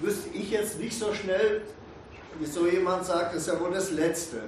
wüsste 0.00 0.30
ich 0.30 0.50
jetzt 0.50 0.80
nicht 0.80 0.98
so 0.98 1.12
schnell, 1.12 1.60
wie 2.40 2.46
so 2.46 2.66
jemand 2.66 3.04
sagt, 3.04 3.34
das 3.34 3.42
ist 3.42 3.48
ja 3.48 3.60
wohl 3.60 3.72
das 3.72 3.90
Letzte. 3.90 4.40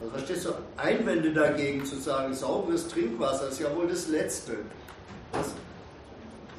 Also 0.00 0.12
verstehst 0.12 0.46
du, 0.46 0.50
Einwände 0.78 1.32
dagegen 1.32 1.84
zu 1.84 1.96
sagen, 1.96 2.32
sauberes 2.32 2.88
Trinkwasser 2.88 3.48
ist 3.48 3.60
ja 3.60 3.74
wohl 3.76 3.86
das 3.86 4.08
Letzte. 4.08 4.52
Das 5.32 5.52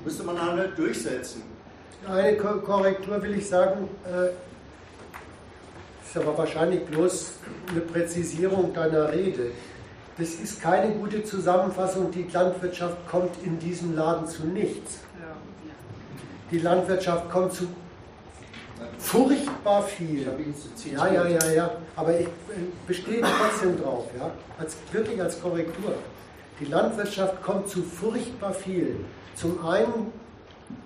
müsste 0.06 0.24
man 0.24 0.40
halt 0.40 0.78
durchsetzen. 0.78 1.44
Eine 2.08 2.38
Korrektur 2.38 3.22
will 3.22 3.36
ich 3.36 3.48
sagen, 3.48 3.88
äh, 4.06 4.30
ist 6.06 6.18
aber 6.18 6.38
wahrscheinlich 6.38 6.86
bloß 6.86 7.32
eine 7.70 7.82
Präzisierung 7.82 8.74
deiner 8.74 9.12
Rede. 9.12 9.52
Das 10.18 10.30
ist 10.30 10.62
keine 10.62 10.94
gute 10.94 11.24
Zusammenfassung, 11.24 12.12
die 12.12 12.28
Landwirtschaft 12.32 12.98
kommt 13.10 13.32
in 13.44 13.58
diesem 13.60 13.96
Laden 13.96 14.28
zu 14.28 14.46
nichts. 14.46 15.00
Die 16.52 16.60
Landwirtschaft 16.60 17.30
kommt 17.32 17.54
zu 17.54 17.68
furchtbar 18.98 19.84
viel. 19.84 20.28
Ja, 20.92 21.08
ja, 21.12 21.28
ja, 21.28 21.52
ja. 21.52 21.72
Aber 21.96 22.20
ich 22.20 22.28
bestehe 22.88 23.22
trotzdem 23.22 23.82
drauf, 23.82 24.06
ja. 24.18 24.32
Als, 24.60 24.76
wirklich 24.92 25.22
als 25.22 25.42
Korrektur. 25.42 25.94
Die 26.60 26.66
Landwirtschaft 26.66 27.42
kommt 27.42 27.68
zu 27.70 27.82
furchtbar 27.82 28.54
viel. 28.54 28.98
Zum 29.36 29.66
einen 29.66 30.12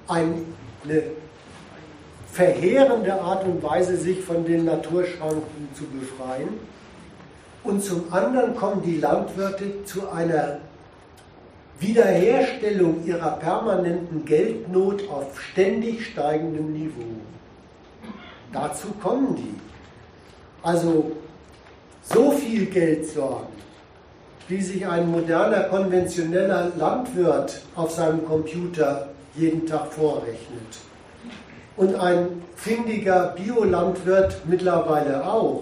eine 0.07 1.03
verheerende 2.32 3.14
Art 3.14 3.45
und 3.45 3.61
Weise, 3.64 3.98
sich 3.98 4.22
von 4.22 4.45
den 4.45 4.65
Naturschranken 4.65 5.69
zu 5.74 5.83
befreien. 5.85 6.49
Und 7.64 7.83
zum 7.83 8.11
anderen 8.14 8.56
kommen 8.56 8.82
die 8.83 8.98
Landwirte 8.98 9.83
zu 9.85 10.09
einer 10.09 10.59
Wiederherstellung 11.80 13.06
ihrer 13.06 13.32
permanenten 13.32 14.24
Geldnot 14.24 15.09
auf 15.09 15.41
ständig 15.41 16.06
steigendem 16.06 16.74
Niveau. 16.74 17.19
Dazu 18.56 18.88
kommen 19.03 19.35
die. 19.35 19.59
Also 20.64 21.11
so 22.03 22.32
viel 22.32 22.67
Geld 22.67 23.06
sorgen, 23.06 23.51
wie 24.48 24.61
sich 24.61 24.88
ein 24.88 25.11
moderner, 25.11 25.64
konventioneller 25.64 26.72
Landwirt 26.77 27.61
auf 27.75 27.92
seinem 27.92 28.25
Computer 28.25 29.09
jeden 29.35 29.66
Tag 29.66 29.92
vorrechnet. 29.92 30.80
Und 31.75 31.95
ein 31.95 32.43
findiger 32.56 33.35
Biolandwirt 33.35 34.38
mittlerweile 34.45 35.25
auch. 35.30 35.61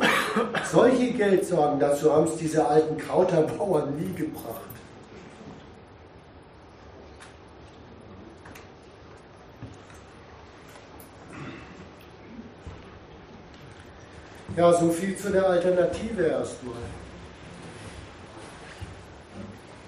Solche 0.71 1.13
Geldsorgen, 1.13 1.79
dazu 1.79 2.13
haben 2.13 2.27
es 2.27 2.35
diese 2.35 2.67
alten 2.67 2.95
Krauterbauern 2.99 3.95
nie 3.97 4.13
gebracht. 4.13 4.72
Ja, 14.55 14.71
so 14.71 14.89
viel 14.89 15.17
zu 15.17 15.31
der 15.31 15.47
Alternative 15.47 16.23
erstmal. 16.23 16.75